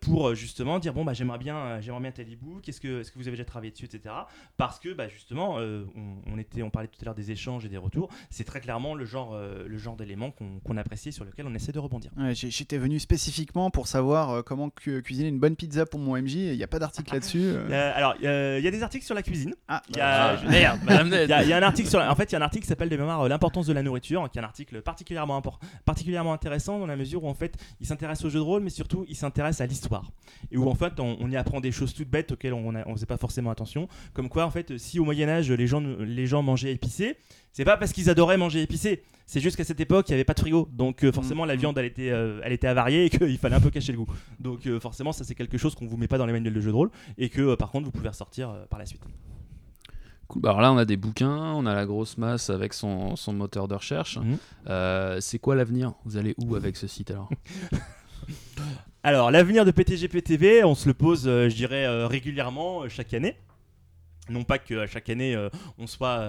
pour 0.01 0.35
justement 0.35 0.79
dire 0.79 0.93
bon 0.93 1.03
bah 1.05 1.13
j'aimerais 1.13 1.37
bien, 1.37 1.79
j'aimerais 1.81 2.01
bien 2.01 2.11
tel 2.11 2.31
ebook, 2.31 2.67
est-ce 2.67 2.79
que, 2.79 3.01
est-ce 3.01 3.11
que 3.11 3.17
vous 3.17 3.27
avez 3.27 3.37
déjà 3.37 3.45
travaillé 3.53 3.71
dessus, 3.71 3.85
etc. 3.85 4.13
Parce 4.57 4.79
que 4.79 4.93
bah, 4.93 5.07
justement, 5.07 5.55
euh, 5.59 5.85
on, 5.95 6.33
on 6.33 6.37
était, 6.37 6.61
on 6.63 6.69
parlait 6.69 6.87
tout 6.87 6.99
à 7.01 7.05
l'heure 7.05 7.15
des 7.15 7.31
échanges 7.31 7.65
et 7.65 7.69
des 7.69 7.77
retours, 7.77 8.09
c'est 8.29 8.43
très 8.43 8.59
clairement 8.59 8.95
le 8.95 9.05
genre, 9.05 9.31
euh, 9.33 9.65
le 9.67 9.77
genre 9.77 9.95
d'élément 9.95 10.31
qu'on 10.31 10.59
qu'on 10.63 10.77
apprécie 10.77 11.09
et 11.09 11.11
sur 11.11 11.23
lequel 11.25 11.45
on 11.47 11.53
essaie 11.53 11.71
de 11.71 11.79
rebondir. 11.79 12.11
Ouais, 12.17 12.33
J'étais 12.35 12.77
venu 12.77 12.99
spécifiquement 12.99 13.69
pour 13.69 13.87
savoir 13.87 14.29
euh, 14.31 14.41
comment 14.41 14.69
cu- 14.69 15.01
cuisiner 15.03 15.29
une 15.29 15.39
bonne 15.39 15.55
pizza 15.55 15.85
pour 15.85 15.99
mon 15.99 16.19
MJ 16.21 16.35
et 16.37 16.51
il 16.53 16.57
n'y 16.57 16.63
a 16.63 16.67
pas 16.67 16.79
d'article 16.79 17.13
là-dessus. 17.13 17.41
euh. 17.43 17.91
Alors, 17.95 18.15
euh, 18.23 18.55
il 18.59 18.65
y 18.65 18.67
a 18.67 18.71
des 18.71 18.81
articles 18.83 19.05
sur 19.05 19.15
la 19.15 19.21
cuisine. 19.23 19.53
Ah, 19.67 19.81
Il 19.89 19.97
y 19.97 19.99
a, 20.01 20.23
Ah, 20.31 20.37
je- 20.37 20.47
merde. 20.49 20.79
Il 21.23 21.29
y, 21.29 21.33
a, 21.33 21.43
il 21.43 21.49
y 21.49 21.53
a 21.53 21.57
un 21.57 21.61
article 21.63 21.89
sur 21.89 21.99
la- 21.99 22.11
en 22.11 22.15
fait 22.15 22.31
il 22.31 22.33
y 22.33 22.35
a 22.35 22.39
un 22.39 22.41
article 22.41 22.63
qui 22.63 22.69
s'appelle 22.69 22.89
de 22.89 22.97
mémoire 22.97 23.27
l'importance 23.29 23.67
de 23.67 23.73
la 23.73 23.83
nourriture 23.83 24.27
qui 24.31 24.37
est 24.39 24.41
un 24.41 24.45
article 24.45 24.81
particulièrement 24.81 25.37
import- 25.37 25.59
particulièrement 25.85 26.33
intéressant 26.33 26.79
dans 26.79 26.85
la 26.87 26.95
mesure 26.95 27.23
où 27.23 27.27
en 27.29 27.33
fait 27.33 27.55
il 27.79 27.85
s'intéresse 27.87 28.23
au 28.25 28.29
jeu 28.29 28.39
de 28.39 28.43
rôle 28.43 28.61
mais 28.63 28.69
surtout 28.69 29.05
il 29.07 29.15
s'intéresse 29.15 29.61
à 29.61 29.65
l'histoire 29.65 30.11
et 30.51 30.57
où 30.57 30.67
en 30.69 30.75
fait 30.75 30.99
on, 30.99 31.17
on 31.19 31.29
y 31.29 31.35
apprend 31.37 31.59
des 31.59 31.71
choses 31.71 31.93
toutes 31.93 32.09
bêtes 32.09 32.31
auxquelles 32.31 32.53
on 32.53 32.71
ne 32.71 32.83
faisait 32.93 33.05
pas 33.05 33.17
forcément 33.17 33.42
attention 33.51 33.87
comme 34.13 34.29
quoi 34.29 34.45
en 34.45 34.51
fait 34.51 34.77
si 34.77 34.99
au 34.99 35.05
Moyen 35.05 35.27
Âge 35.29 35.51
les 35.51 35.67
gens 35.67 35.81
les 35.81 36.25
gens 36.27 36.41
mangeaient 36.43 36.71
épicé 36.73 37.17
c'est 37.51 37.65
pas 37.65 37.77
parce 37.77 37.91
qu'ils 37.93 38.09
adoraient 38.09 38.37
manger 38.37 38.61
épicé 38.61 39.03
c'est 39.25 39.39
juste 39.39 39.55
qu'à 39.57 39.63
cette 39.63 39.79
époque 39.79 40.09
il 40.09 40.11
n'y 40.11 40.15
avait 40.15 40.23
pas 40.23 40.33
de 40.33 40.39
frigo 40.39 40.67
donc 40.71 41.03
euh, 41.03 41.11
forcément 41.11 41.45
la 41.45 41.53
Mhm. 41.55 41.59
viande 41.59 41.77
elle 41.77 41.85
était 41.85 42.09
euh, 42.11 42.41
elle 42.43 42.53
était 42.53 42.67
avariée 42.67 43.05
et 43.05 43.09
qu'il 43.17 43.37
fallait 43.37 43.55
un 43.55 43.61
peu 43.61 43.69
cacher 43.69 43.91
le 43.91 43.97
goût 43.99 44.07
donc 44.39 44.65
euh, 44.67 44.79
forcément 44.79 45.11
ça 45.11 45.23
c'est 45.23 45.35
quelque 45.35 45.57
chose 45.57 45.75
qu'on 45.75 45.87
vous 45.87 45.97
met 45.97 46.07
pas 46.07 46.17
dans 46.17 46.25
les 46.25 46.33
manuels 46.33 46.53
de 46.53 46.61
jeu 46.61 46.71
de 46.71 46.75
rôle 46.75 46.91
et 47.17 47.29
que 47.29 47.41
euh, 47.41 47.55
par 47.55 47.71
contre 47.71 47.85
vous 47.85 47.91
pouvez 47.91 48.09
ressortir 48.09 48.49
euh, 48.49 48.65
par 48.69 48.79
la 48.79 48.85
suite 48.85 49.01
Cool. 50.29 50.41
Bah, 50.41 50.49
alors 50.51 50.61
là, 50.61 50.71
on 50.71 50.77
a 50.77 50.85
des 50.85 50.95
bouquins, 50.95 51.51
on 51.53 51.65
a 51.65 51.75
la 51.75 51.85
grosse 51.85 52.17
masse 52.17 52.49
avec 52.49 52.73
son, 52.73 53.17
son 53.17 53.33
moteur 53.33 53.67
de 53.67 53.75
recherche. 53.75 54.17
Mhm. 54.19 54.37
Euh, 54.67 55.19
c'est 55.19 55.37
quoi 55.37 55.53
l'avenir? 55.53 55.93
Vous 56.05 56.15
allez 56.15 56.33
où 56.37 56.55
avec 56.55 56.77
ce 56.77 56.87
site 56.87 57.11
alors? 57.11 57.29
Alors, 59.05 59.31
l'avenir 59.31 59.65
de 59.65 59.71
PTGPTV, 59.71 60.63
on 60.63 60.75
se 60.75 60.87
le 60.87 60.93
pose, 60.93 61.27
euh, 61.27 61.49
je 61.49 61.55
dirais, 61.55 61.85
euh, 61.85 62.07
régulièrement 62.07 62.83
euh, 62.83 62.87
chaque 62.87 63.13
année. 63.13 63.35
Non 64.29 64.45
pas 64.45 64.59
qu'à 64.59 64.87
chaque 64.87 65.09
année 65.09 65.35
on, 65.77 65.85
soit, 65.85 66.21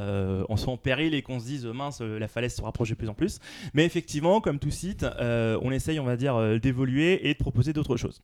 en 0.49 0.77
péril 0.77 1.15
et 1.15 1.23
qu'on 1.23 1.39
se 1.39 1.45
dise 1.45 1.65
mince, 1.65 2.01
la 2.01 2.27
falaise 2.27 2.57
se 2.57 2.61
rapproche 2.61 2.89
de 2.89 2.97
plus 2.97 3.09
en 3.09 3.15
plus. 3.15 3.39
Mais 3.73 3.85
effectivement, 3.85 4.41
comme 4.41 4.59
tout 4.59 4.73
site, 4.73 5.07
on 5.21 5.71
essaye, 5.71 6.01
on 6.01 6.05
va 6.05 6.17
dire, 6.17 6.59
d'évoluer 6.59 7.29
et 7.29 7.35
de 7.35 7.39
proposer 7.39 7.73
d'autres 7.73 7.97
choses. 7.97 8.21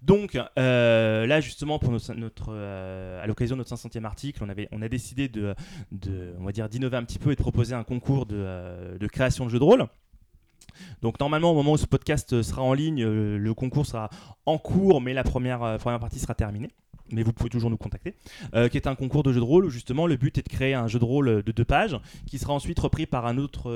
Donc 0.00 0.38
là, 0.56 1.40
justement, 1.42 1.78
pour 1.78 1.92
notre, 1.92 2.54
à 2.54 3.26
l'occasion 3.26 3.56
de 3.56 3.58
notre 3.58 3.76
500e 3.76 4.04
article, 4.04 4.42
on, 4.42 4.48
avait, 4.48 4.68
on 4.72 4.80
a 4.80 4.88
décidé 4.88 5.28
de, 5.28 5.54
on 6.38 6.44
va 6.44 6.52
dire, 6.52 6.70
d'innover 6.70 6.96
un 6.96 7.04
petit 7.04 7.18
peu 7.18 7.30
et 7.30 7.36
de 7.36 7.42
proposer 7.42 7.74
un 7.74 7.84
concours 7.84 8.24
de 8.24 9.06
création 9.12 9.44
de 9.44 9.50
jeux 9.50 9.58
de 9.58 9.64
rôle. 9.64 9.86
Donc 11.02 11.18
normalement 11.20 11.50
au 11.50 11.54
moment 11.54 11.72
où 11.72 11.76
ce 11.76 11.86
podcast 11.86 12.42
sera 12.42 12.62
en 12.62 12.72
ligne, 12.72 13.02
euh, 13.02 13.38
le 13.38 13.54
concours 13.54 13.86
sera 13.86 14.10
en 14.46 14.58
cours, 14.58 15.00
mais 15.00 15.14
la 15.14 15.24
première, 15.24 15.62
euh, 15.62 15.78
première 15.78 16.00
partie 16.00 16.18
sera 16.18 16.34
terminée. 16.34 16.70
Mais 17.12 17.24
vous 17.24 17.32
pouvez 17.32 17.50
toujours 17.50 17.70
nous 17.70 17.76
contacter. 17.76 18.14
Euh, 18.54 18.68
qui 18.68 18.76
est 18.76 18.86
un 18.86 18.94
concours 18.94 19.24
de 19.24 19.32
jeu 19.32 19.40
de 19.40 19.44
rôle 19.44 19.64
où 19.64 19.70
justement 19.70 20.06
le 20.06 20.16
but 20.16 20.38
est 20.38 20.42
de 20.42 20.48
créer 20.48 20.74
un 20.74 20.86
jeu 20.86 21.00
de 21.00 21.04
rôle 21.04 21.42
de 21.42 21.52
deux 21.52 21.64
pages 21.64 21.98
qui 22.24 22.38
sera 22.38 22.52
ensuite 22.52 22.78
repris 22.78 23.04
par 23.06 23.26
un 23.26 23.36
autre, 23.36 23.68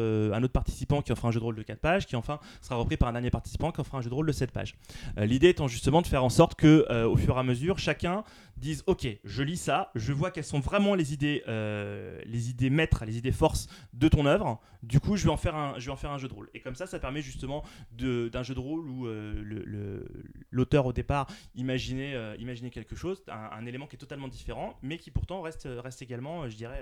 participant 0.47 1.03
qui 1.03 1.11
en 1.11 1.17
fera 1.17 1.29
un 1.29 1.33
jeu 1.33 1.41
de 1.41 1.45
rôle 1.45 1.57
de 1.57 1.63
quatre 1.63 1.81
pages, 1.81 2.07
qui 2.07 2.15
enfin 2.15 2.39
sera 2.63 2.77
repris 2.77 2.97
par 2.97 3.09
un 3.09 3.13
dernier 3.13 3.31
participant 3.31 3.73
qui 3.73 3.81
en 3.81 3.85
fera 3.85 3.99
un 3.99 4.03
jeu 4.03 4.09
de 4.11 4.15
rôle 4.15 4.27
de 4.27 4.33
sept 4.33 4.53
pages. 4.53 4.77
L'idée 5.17 5.49
étant 5.49 5.67
justement 5.67 6.01
de 6.01 6.07
faire 6.07 6.23
en 6.23 6.29
sorte 6.29 6.55
que 6.55 7.05
au 7.07 7.17
fur 7.17 7.35
et 7.37 7.41
à 7.41 7.43
mesure 7.43 7.81
chacun 7.81 8.23
dise 8.57 8.83
ok 8.87 9.07
je 9.25 9.43
lis 9.43 9.57
ça, 9.57 9.91
je 9.95 10.13
vois 10.13 10.31
quelles 10.31 10.45
sont 10.45 10.61
vraiment 10.61 10.95
les 10.95 11.13
idées, 11.13 11.43
euh, 11.49 12.21
les 12.27 12.51
idées 12.51 12.71
maîtres, 12.71 13.05
les 13.05 13.19
idées 13.19 13.33
forces 13.33 13.69
de 13.93 14.09
ton 14.09 14.27
œuvre. 14.27 14.61
Du 14.83 15.01
coup 15.01 15.17
je 15.17 15.25
vais 15.25 15.31
en 15.31 15.37
faire 15.37 15.55
un, 15.57 15.79
je 15.79 15.87
vais 15.87 15.93
en 15.93 15.97
faire 15.97 16.11
un 16.11 16.19
jeu 16.19 16.29
de 16.29 16.35
rôle. 16.35 16.51
Et 16.55 16.61
comme 16.61 16.75
ça 16.75 16.87
ça 16.87 16.99
permet 16.99 17.23
justement 17.23 17.65
d'un 17.93 18.43
jeu 18.43 18.55
de 18.55 18.61
rôle 18.61 18.89
où 18.89 19.07
euh, 19.07 20.05
l'auteur 20.51 20.87
au 20.87 20.93
départ 20.93 21.27
imaginait, 21.55 22.15
euh, 22.15 22.37
quelque 22.71 22.97
chose, 22.97 23.23
un, 23.29 23.67
élément 23.67 23.87
qui 23.87 23.97
est 23.97 23.99
totalement 23.99 24.29
différent, 24.29 24.79
mais 24.83 24.99
qui 24.99 25.11
pourtant 25.11 25.43
reste, 25.43 25.69
reste 25.83 26.03
également, 26.03 26.49
je 26.49 26.57
dirais, 26.57 26.81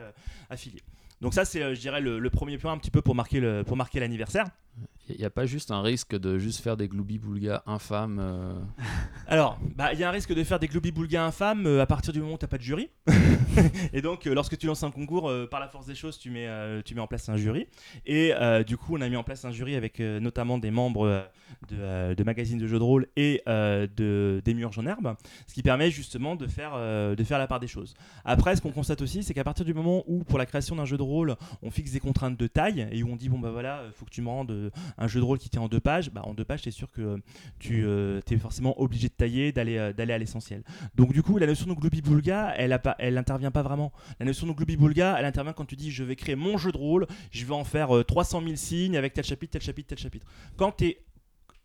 affilié. 0.49 0.81
Donc 1.21 1.35
ça, 1.35 1.45
c'est, 1.45 1.75
je 1.75 1.81
dirais, 1.81 2.01
le, 2.01 2.19
le 2.19 2.31
premier 2.31 2.59
point 2.59 2.73
un 2.73 2.79
petit 2.79 2.91
peu 2.91 3.01
pour 3.01 3.15
marquer, 3.15 3.41
le, 3.41 3.63
pour 3.63 3.77
marquer 3.77 4.01
l'anniversaire. 4.01 4.47
Il 5.09 5.17
n'y 5.17 5.25
a 5.25 5.31
pas 5.31 5.47
juste 5.47 5.73
un 5.73 5.83
risque 5.83 6.17
de 6.17 6.39
juste 6.39 6.61
faire 6.61 6.77
des 6.77 6.87
gloubi-boulgas 6.87 7.63
infâmes 7.67 8.21
euh, 8.21 8.55
Alors, 9.27 9.59
bah, 9.77 9.93
il 9.93 9.99
y 9.99 10.05
a 10.05 10.09
un 10.09 10.13
risque 10.13 10.33
de 10.33 10.45
faire 10.45 10.61
des 10.61 10.69
globi-boulgas 10.69 11.25
infâmes 11.25 11.67
euh, 11.67 11.83
à 11.83 11.87
partir 11.87 12.13
du 12.13 12.21
moment 12.21 12.35
où 12.35 12.39
tu 12.39 12.45
n'as 12.45 12.49
pas 12.49 12.59
de 12.59 12.63
jury. 12.63 12.91
et 13.93 14.01
donc, 14.01 14.27
euh, 14.27 14.35
lorsque 14.35 14.57
tu 14.57 14.67
lances 14.67 14.83
un 14.85 14.91
concours, 14.91 15.29
euh, 15.29 15.49
par 15.49 15.59
la 15.59 15.69
force 15.69 15.87
des 15.87 15.95
choses, 15.95 16.19
tu 16.19 16.31
mets, 16.31 16.49
tu 16.85 16.95
mets 16.95 17.01
en 17.01 17.07
place 17.07 17.29
un 17.29 17.37
jury. 17.37 17.67
Et 18.07 18.33
du 18.67 18.77
coup, 18.77 18.97
on 18.97 19.01
a 19.01 19.09
mis 19.09 19.17
en 19.17 19.25
place 19.25 19.45
un 19.45 19.51
jury 19.51 19.75
avec 19.75 20.01
notamment 20.01 20.59
des 20.59 20.71
membres 20.71 21.27
de, 21.69 22.15
de 22.15 22.25
magazines 22.25 22.59
de 22.59 22.67
jeux 22.67 22.79
de 22.79 22.85
rôle 22.85 23.09
et 23.17 23.43
de, 23.47 24.41
des 24.45 24.55
murs 24.55 24.73
en 24.77 24.87
herbe, 24.87 25.17
ce 25.47 25.55
qui 25.55 25.63
permet 25.63 25.91
justement 25.91 26.37
de 26.37 26.47
faire, 26.47 26.77
de 26.77 27.25
faire 27.25 27.39
la 27.39 27.47
part 27.47 27.61
des 27.61 27.67
choses. 27.67 27.95
Après, 28.25 28.57
ce 28.57 28.61
qu'on 28.61 28.71
constate 28.71 29.03
aussi, 29.03 29.23
c'est 29.23 29.35
qu'à 29.35 29.45
partir 29.45 29.65
du 29.65 29.75
moment 29.75 30.05
où, 30.07 30.25
pour 30.25 30.39
la 30.39 30.47
création 30.47 30.77
d'un 30.77 30.85
jeu 30.85 30.97
de 30.97 31.03
rôle, 31.03 31.37
on 31.63 31.71
fixe 31.71 31.93
des 31.93 32.01
contraintes 32.01 32.37
de 32.37 32.47
taille 32.47 32.89
et 32.91 33.03
où 33.03 33.11
on 33.11 33.17
dit, 33.17 33.29
bon, 33.29 33.39
bah 33.39 33.51
voilà, 33.51 33.83
faut 33.95 34.05
que 34.05 34.11
tu 34.11 34.23
me 34.23 34.29
rendes 34.29 34.71
un 34.99 35.07
jeu 35.07 35.21
de 35.21 35.25
rôle 35.25 35.39
qui 35.39 35.49
tient 35.51 35.63
en 35.63 35.69
deux 35.69 35.81
pages, 35.81 36.11
bah, 36.11 36.23
en 36.25 36.35
deux 36.35 36.45
pages, 36.45 36.63
c'est 36.65 36.71
sûr 36.71 36.91
que 36.91 37.21
tu 37.59 37.87
es 37.87 38.39
forcément 38.39 38.81
obligé 38.81 39.09
de 39.09 39.15
tailler, 39.15 39.53
d'aller 39.53 39.79
euh, 39.79 39.93
d'aller 39.93 40.13
à 40.13 40.19
l'essentiel. 40.19 40.63
Donc 40.95 41.13
du 41.13 41.23
coup, 41.23 41.39
la 41.39 41.47
notion 41.47 41.67
de 41.67 41.75
globi-boulga, 41.75 42.55
elle, 42.57 42.73
a 42.73 42.79
pas, 42.79 42.97
elle 42.99 43.19
intervient 43.19 43.51
pas 43.51 43.63
vraiment. 43.63 43.93
La 44.21 44.27
notion 44.27 44.47
de 44.47 44.53
globi-boulga, 44.53 45.17
elle 45.19 45.25
intervient 45.25 45.53
quand 45.53 45.65
tu 45.65 45.77
dis 45.77 45.91
je 45.91 46.05
vais 46.05 46.17
créer 46.17 46.37
mon 46.37 46.59
jeu 46.59 46.73
de 46.73 46.79
rôle, 46.79 47.07
je 47.31 47.45
vais 47.45 47.55
en 47.55 47.65
faire 47.65 47.95
euh, 47.97 48.05
300 48.05 48.43
000 48.43 48.57
signes 48.57 48.97
avec 48.97 49.13
tel 49.13 49.25
chapitre, 49.25 49.53
tel 49.53 49.63
chapitre, 49.63 49.89
tel 49.89 49.99
chapitre. 49.99 50.27
Quand 50.57 50.73
tu 50.73 50.87
es 50.87 51.05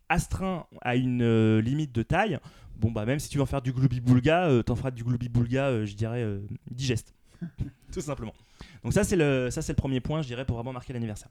astreint 0.08 0.66
à 0.80 0.96
une 0.96 1.22
euh, 1.22 1.60
limite 1.60 1.92
de 1.94 2.02
taille, 2.02 2.38
bon 2.78 2.90
bah 2.90 3.04
même 3.04 3.18
si 3.18 3.28
tu 3.28 3.38
veux 3.38 3.42
en 3.42 3.46
faire 3.46 3.62
du 3.62 3.72
globi-boulga, 3.72 4.48
euh, 4.48 4.62
t'en 4.62 4.76
feras 4.76 4.90
du 4.90 5.04
globi-boulga, 5.04 5.66
euh, 5.66 5.86
je 5.86 5.94
dirais, 5.94 6.22
euh, 6.22 6.40
digeste. 6.70 7.14
Tout 7.92 8.00
simplement. 8.00 8.34
Donc 8.82 8.92
ça 8.92 9.04
c'est 9.04 9.16
le, 9.16 9.50
ça 9.50 9.62
c'est 9.62 9.72
le 9.72 9.76
premier 9.76 10.00
point, 10.00 10.22
je 10.22 10.28
dirais, 10.28 10.44
pour 10.44 10.56
vraiment 10.56 10.72
marquer 10.72 10.92
l'anniversaire. 10.92 11.30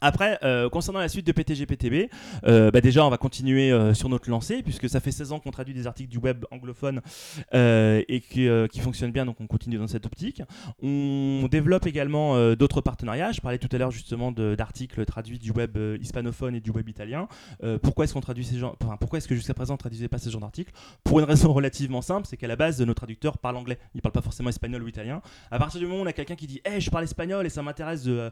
Après, 0.00 0.38
euh, 0.42 0.68
concernant 0.68 1.00
la 1.00 1.08
suite 1.08 1.26
de 1.26 1.32
PTG-PTB, 1.32 2.10
euh, 2.46 2.70
bah 2.70 2.80
déjà 2.80 3.04
on 3.04 3.10
va 3.10 3.16
continuer 3.16 3.70
euh, 3.70 3.94
sur 3.94 4.08
notre 4.08 4.28
lancée 4.30 4.62
puisque 4.62 4.88
ça 4.88 5.00
fait 5.00 5.10
16 5.10 5.32
ans 5.32 5.38
qu'on 5.40 5.50
traduit 5.50 5.74
des 5.74 5.86
articles 5.86 6.10
du 6.10 6.18
web 6.18 6.44
anglophone 6.50 7.00
et 7.52 8.20
qui, 8.20 8.80
fonctionnent 8.80 9.12
bien, 9.12 9.26
donc 9.26 9.40
on 9.40 9.46
continue 9.46 9.78
dans 9.78 9.86
cette 9.86 10.06
optique. 10.06 10.42
On 10.82 11.48
développe 11.50 11.86
également 11.86 12.54
d'autres 12.54 12.80
partenariats. 12.80 13.32
Je 13.32 13.40
parlais 13.40 13.58
tout 13.58 13.68
à 13.72 13.78
l'heure 13.78 13.90
justement 13.90 14.32
d'articles 14.32 15.04
traduits 15.04 15.38
du 15.38 15.50
web 15.50 15.78
hispanophone 16.00 16.54
et 16.54 16.60
du 16.60 16.70
web 16.70 16.88
italien. 16.88 17.28
Pourquoi 17.82 18.04
est-ce 18.04 18.14
qu'on 18.14 18.20
traduit 18.20 18.44
ces 18.44 18.58
gens 18.58 18.76
enfin, 18.82 18.96
Pourquoi 18.98 19.18
est-ce 19.18 19.28
que 19.28 19.34
jusqu'à 19.34 19.54
présent 19.54 19.74
on 19.74 19.78
traduisait 19.78 20.08
pas 20.08 20.18
ce 20.18 20.30
genre 20.30 20.40
d'articles? 20.40 20.72
Pour 21.04 21.18
une 21.18 21.24
raison 21.24 21.52
relativement 21.52 22.02
simple, 22.02 22.26
c'est 22.28 22.36
qu'à 22.36 22.48
la 22.48 22.56
base 22.56 22.80
nos 22.80 22.94
traducteurs 22.94 23.38
parlent 23.38 23.56
anglais. 23.56 23.78
Ils 23.94 24.02
parlent 24.02 24.12
pas 24.12 24.22
forcément 24.22 24.50
espagnol 24.50 24.82
ou 24.82 24.88
italien. 24.88 25.22
À 25.50 25.58
partir 25.58 25.80
du 25.80 25.86
moment 25.86 26.00
où 26.00 26.04
on 26.04 26.06
a 26.06 26.12
quelqu'un 26.12 26.36
qui 26.36 26.46
dit 26.46 26.60
"Hey, 26.64 26.80
je 26.80 26.90
parle 26.90 27.04
espagnol 27.04 27.46
et 27.46 27.50
ça 27.50 27.62
m'intéresse 27.62 28.04
de, 28.04 28.30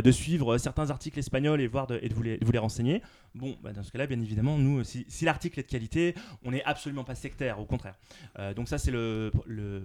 de 0.00 0.10
suivre 0.12 0.56
certains 0.58 0.83
articles 0.90 1.18
espagnols 1.18 1.60
et 1.60 1.66
voir 1.66 1.86
de, 1.86 1.98
et 2.02 2.08
de 2.08 2.14
vous 2.14 2.22
les, 2.22 2.38
de 2.38 2.44
vous 2.44 2.52
les 2.52 2.58
renseigner." 2.58 3.02
Bon, 3.34 3.56
bah, 3.62 3.72
dans 3.72 3.82
ce 3.82 3.90
cas-là, 3.92 4.06
bien 4.06 4.20
évidemment, 4.20 4.58
nous, 4.58 4.84
si, 4.84 5.04
si 5.08 5.24
l'article 5.24 5.58
est 5.60 5.64
de 5.64 5.68
qualité, 5.68 6.14
on 6.44 6.50
n'est 6.52 6.64
absolument 6.64 7.04
pas 7.04 7.14
sectaire, 7.14 7.58
au 7.60 7.64
contraire. 7.64 7.94
Euh, 8.38 8.54
donc 8.54 8.68
ça, 8.68 8.78
c'est 8.78 8.90
le, 8.92 9.32
le, 9.46 9.82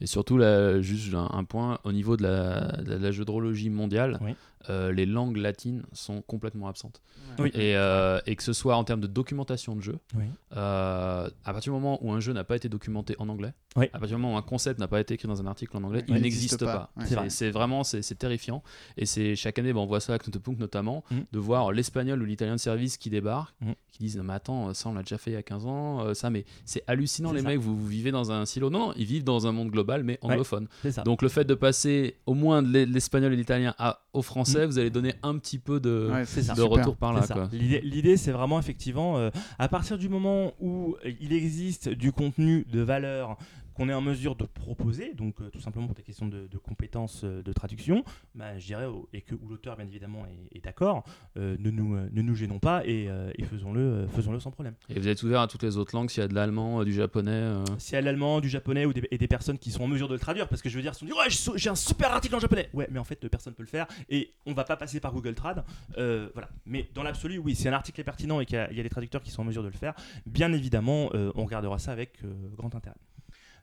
Et 0.00 0.06
surtout, 0.06 0.38
là, 0.38 0.80
juste 0.80 1.12
un, 1.14 1.28
un 1.32 1.44
point, 1.44 1.78
au 1.84 1.92
niveau 1.92 2.16
de 2.16 2.22
la, 2.22 2.78
de 2.82 2.94
la 2.94 3.10
jeu-drologie 3.10 3.68
mondiale, 3.70 4.18
Oui. 4.20 4.34
Euh, 4.70 4.92
les 4.92 5.06
langues 5.06 5.36
latines 5.36 5.82
sont 5.92 6.22
complètement 6.22 6.68
absentes. 6.68 7.00
Oui. 7.38 7.50
Et, 7.54 7.76
euh, 7.76 8.20
et 8.26 8.34
que 8.36 8.42
ce 8.42 8.52
soit 8.52 8.76
en 8.76 8.84
termes 8.84 9.00
de 9.00 9.06
documentation 9.06 9.76
de 9.76 9.80
jeu, 9.80 9.98
Oui. 10.16 10.24
euh, 10.56 11.28
à 11.44 11.52
partir 11.52 11.72
du 11.72 11.78
moment 11.78 11.98
où 12.04 12.12
un 12.12 12.20
jeu 12.20 12.32
n'a 12.32 12.44
pas 12.44 12.56
été 12.56 12.68
documenté 12.68 13.14
en 13.18 13.28
anglais, 13.28 13.52
Oui. 13.76 13.86
à 13.92 13.98
partir 13.98 14.16
du 14.16 14.22
moment 14.22 14.34
où 14.34 14.38
un 14.38 14.42
concept 14.42 14.80
n'a 14.80 14.88
pas 14.88 15.00
été 15.00 15.14
écrit 15.14 15.28
dans 15.28 15.40
un 15.40 15.46
article 15.46 15.76
en 15.76 15.82
anglais, 15.84 16.00
Oui. 16.08 16.14
il 16.14 16.16
Il 16.16 16.22
n'existe 16.22 16.64
pas. 16.64 16.90
pas. 16.96 17.20
Ouais. 17.22 17.30
C'est 17.30 17.50
vraiment, 17.50 17.84
c'est 17.84 18.02
c'est 18.02 18.14
terrifiant. 18.16 18.62
Et 18.96 19.06
c'est 19.06 19.36
chaque 19.36 19.58
année, 19.58 19.72
ben, 19.72 19.80
on 19.80 19.86
voit 19.86 20.00
ça 20.00 20.14
à 20.14 20.18
Knotepunk 20.18 20.58
notamment, 20.58 21.04
Mm. 21.10 21.16
de 21.32 21.38
voir 21.38 21.72
l'espagnol 21.72 22.20
ou 22.22 22.24
l'italien 22.24 22.54
de 22.56 22.60
service 22.60 22.96
qui 22.96 23.10
débarquent, 23.10 23.54
Mm. 23.60 23.72
qui 23.92 23.98
disent, 24.00 24.16
non, 24.16 24.24
mais 24.24 24.34
attends, 24.34 24.74
ça 24.74 24.88
on 24.88 24.94
l'a 24.94 25.02
déjà 25.02 25.18
fait 25.18 25.30
il 25.30 25.34
y 25.34 25.36
a 25.36 25.42
15 25.42 25.66
ans, 25.66 26.14
ça, 26.14 26.30
mais 26.30 26.44
c'est 26.64 26.82
hallucinant 26.86 27.32
les 27.32 27.42
ça. 27.42 27.48
mecs, 27.48 27.58
vous, 27.60 27.76
vous 27.76 27.86
vivez 27.86 28.10
dans 28.10 28.32
un 28.32 28.44
silo. 28.46 28.70
Non, 28.70 28.78
non, 28.88 28.92
ils 28.96 29.04
vivent 29.06 29.24
dans 29.24 29.46
un 29.46 29.52
monde 29.52 29.70
global, 29.70 30.02
mais 30.04 30.18
anglophone. 30.22 30.66
Donc 31.04 31.22
le 31.22 31.28
fait 31.28 31.44
de 31.44 31.54
passer 31.54 32.16
au 32.26 32.34
moins 32.34 32.62
de 32.62 32.68
l'e- 32.68 32.84
l'espagnol 32.84 33.32
et 33.32 33.36
l'italien 33.36 33.74
à- 33.78 34.00
au 34.12 34.22
français, 34.22 34.66
vous 34.66 34.78
allez 34.78 34.90
donner 34.90 35.14
un 35.22 35.36
petit 35.38 35.58
peu 35.58 35.80
de, 35.80 36.08
Ouais, 36.12 36.24
c'est 36.24 36.42
ça. 36.42 36.54
de 36.54 36.62
super. 36.62 36.78
retour 36.78 36.96
par 36.96 37.12
là. 37.12 37.24
L'idée, 37.52 38.16
c'est 38.16 38.32
vraiment 38.32 38.58
effectivement, 38.58 39.18
euh, 39.18 39.30
à 39.58 39.68
partir 39.68 39.98
du 39.98 40.08
moment 40.08 40.52
où 40.60 40.96
il 41.20 41.32
existe 41.32 41.88
du 41.88 42.12
contenu 42.12 42.64
de 42.72 42.80
valeur 42.80 43.36
qu'on 43.78 43.88
est 43.88 43.94
en 43.94 44.00
mesure 44.00 44.34
de 44.34 44.44
proposer, 44.44 45.14
donc 45.14 45.40
euh, 45.40 45.50
tout 45.50 45.60
simplement 45.60 45.86
pour 45.86 45.94
des 45.94 46.02
questions 46.02 46.26
de, 46.26 46.48
de 46.48 46.58
compétences 46.58 47.22
euh, 47.22 47.42
de 47.42 47.52
traduction, 47.52 48.02
bah, 48.34 48.58
je 48.58 48.66
dirais, 48.66 48.86
et 49.12 49.22
que 49.22 49.36
l'auteur 49.48 49.76
bien 49.76 49.86
évidemment 49.86 50.26
est, 50.26 50.56
est 50.58 50.64
d'accord, 50.64 51.04
euh, 51.36 51.56
ne, 51.60 51.70
nous, 51.70 51.96
ne 51.96 52.22
nous 52.22 52.34
gênons 52.34 52.58
pas 52.58 52.84
et, 52.84 53.08
et 53.36 53.44
faisons-le 53.44 54.06
faisons-le 54.08 54.40
sans 54.40 54.50
problème. 54.50 54.74
Et 54.88 54.98
vous 54.98 55.06
êtes 55.08 55.22
ouvert 55.22 55.40
à 55.42 55.46
toutes 55.46 55.62
les 55.62 55.76
autres 55.76 55.94
langues, 55.94 56.10
s'il 56.10 56.20
y 56.22 56.24
a 56.24 56.28
de 56.28 56.34
l'allemand, 56.34 56.82
du 56.84 56.92
japonais 56.92 57.52
S'il 57.78 57.94
y 57.94 57.96
a 57.96 58.00
de 58.00 58.06
l'allemand, 58.06 58.40
du 58.40 58.48
japonais 58.48 58.84
ou 58.84 58.92
des, 58.92 59.06
et 59.12 59.18
des 59.18 59.28
personnes 59.28 59.58
qui 59.58 59.70
sont 59.70 59.84
en 59.84 59.88
mesure 59.88 60.08
de 60.08 60.14
le 60.14 60.20
traduire, 60.20 60.48
parce 60.48 60.60
que 60.60 60.68
je 60.68 60.76
veux 60.76 60.82
dire, 60.82 60.94
si 60.96 61.04
on 61.04 61.06
dit 61.06 61.12
ouais, 61.12 61.54
j'ai 61.56 61.70
un 61.70 61.74
super 61.76 62.12
article 62.12 62.34
en 62.34 62.40
japonais, 62.40 62.68
ouais, 62.74 62.88
mais 62.90 62.98
en 62.98 63.04
fait 63.04 63.26
personne 63.28 63.54
peut 63.54 63.62
le 63.62 63.68
faire 63.68 63.86
et 64.08 64.32
on 64.46 64.52
va 64.54 64.64
pas 64.64 64.76
passer 64.76 64.98
par 65.00 65.12
Google 65.12 65.34
Trad, 65.34 65.64
voilà. 65.96 66.48
Mais 66.66 66.88
dans 66.94 67.02
l'absolu, 67.04 67.38
oui, 67.38 67.54
si 67.54 67.68
un 67.68 67.72
article 67.72 68.00
est 68.00 68.04
pertinent 68.04 68.40
et 68.40 68.46
qu'il 68.46 68.56
y, 68.56 68.58
a- 68.60 68.70
il 68.70 68.76
y 68.76 68.80
a 68.80 68.82
des 68.82 68.88
traducteurs 68.90 69.22
qui 69.22 69.30
sont 69.30 69.42
en 69.42 69.44
mesure 69.44 69.62
de 69.62 69.68
le 69.68 69.74
faire, 69.74 69.94
bien 70.26 70.52
évidemment, 70.52 71.10
on 71.34 71.44
regardera 71.44 71.78
ça 71.78 71.92
avec 71.92 72.18
grand 72.56 72.74
intérêt. 72.74 72.96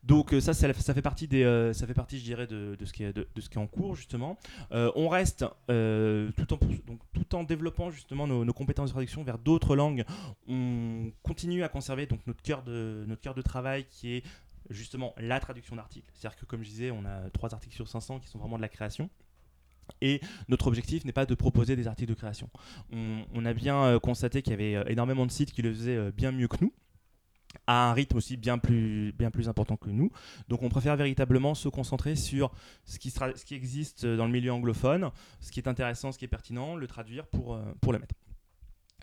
Donc 0.06 0.34
euh, 0.34 0.40
ça, 0.40 0.54
ça, 0.54 0.72
fait 0.94 1.02
partie 1.02 1.28
des, 1.28 1.44
euh, 1.44 1.74
je 1.74 2.16
dirais, 2.18 2.46
de, 2.46 2.78
ce 2.86 2.94
qui 2.94 3.04
est 3.04 3.58
en 3.58 3.68
cours 3.68 3.96
justement. 3.96 4.38
Euh, 4.72 4.92
on 4.96 5.10
reste 5.10 5.46
tout 5.68 7.36
en 7.36 7.44
développant 7.44 7.90
justement 7.90 8.28
nos, 8.28 8.54
compétences 8.54 8.90
de 8.90 8.94
traduction 8.94 9.24
vers 9.24 9.40
d'autres 9.40 9.76
langues. 9.76 10.06
On 10.48 11.12
continue 11.24 11.64
à 11.64 11.70
conserver 11.70 12.06
donc 12.06 12.20
notre 12.28 12.42
cœur 12.44 12.64
de 12.64 13.42
travail 13.44 13.86
qui 13.90 14.14
est 14.14 14.24
justement 14.70 15.14
la 15.18 15.40
traduction 15.40 15.76
d'articles. 15.76 16.08
C'est-à-dire 16.14 16.40
que 16.40 16.46
comme 16.46 16.64
je 16.64 16.70
disais, 16.70 16.92
on 16.92 17.04
a 17.06 17.30
trois 17.32 17.54
articles 17.54 17.76
sur 17.76 17.88
500 17.88 18.20
qui 18.20 18.28
sont 18.28 18.38
vraiment 18.38 18.58
de 18.58 18.62
la 18.62 18.70
création. 18.70 19.10
Et 20.02 20.20
notre 20.50 20.68
objectif 20.68 21.06
n'est 21.06 21.12
pas 21.12 21.28
de 21.28 21.36
proposer 21.36 21.76
des 21.76 21.88
articles 21.88 22.10
de 22.10 22.18
création. 22.18 22.50
On, 22.92 23.46
a 23.46 23.54
bien 23.54 24.00
constaté 24.00 24.42
qu'il 24.42 24.52
y 24.52 24.76
avait 24.76 24.92
énormément 24.92 25.26
de 25.26 25.32
sites 25.32 25.52
qui 25.52 25.62
le 25.62 25.72
faisaient 25.72 26.12
bien 26.12 26.32
mieux 26.32 26.48
que 26.48 26.58
nous, 26.62 26.74
à 27.68 27.90
un 27.90 27.94
rythme 27.94 28.18
aussi 28.18 28.38
bien 28.38 28.58
plus, 28.58 29.14
important 29.48 29.78
que 29.78 29.90
nous. 29.90 30.12
Donc 30.48 30.64
on 30.64 30.70
préfère 30.70 30.96
véritablement 30.96 31.56
se 31.56 31.70
concentrer 31.70 32.16
sur 32.16 32.52
ce 32.86 33.00
qui, 33.00 33.10
sera, 33.10 33.30
existe 33.52 34.06
dans 34.06 34.26
le 34.26 34.32
milieu 34.32 34.52
anglophone, 34.52 35.12
ce 35.40 35.52
qui 35.52 35.60
est 35.60 35.68
intéressant, 35.68 36.12
ce 36.12 36.18
qui 36.18 36.26
est 36.26 36.30
pertinent, 36.30 36.76
le 36.76 36.88
traduire 36.88 37.28
pour, 37.28 37.56
euh, 37.56 37.62
pour 37.82 37.94
le 37.94 38.00
mettre. 38.00 38.16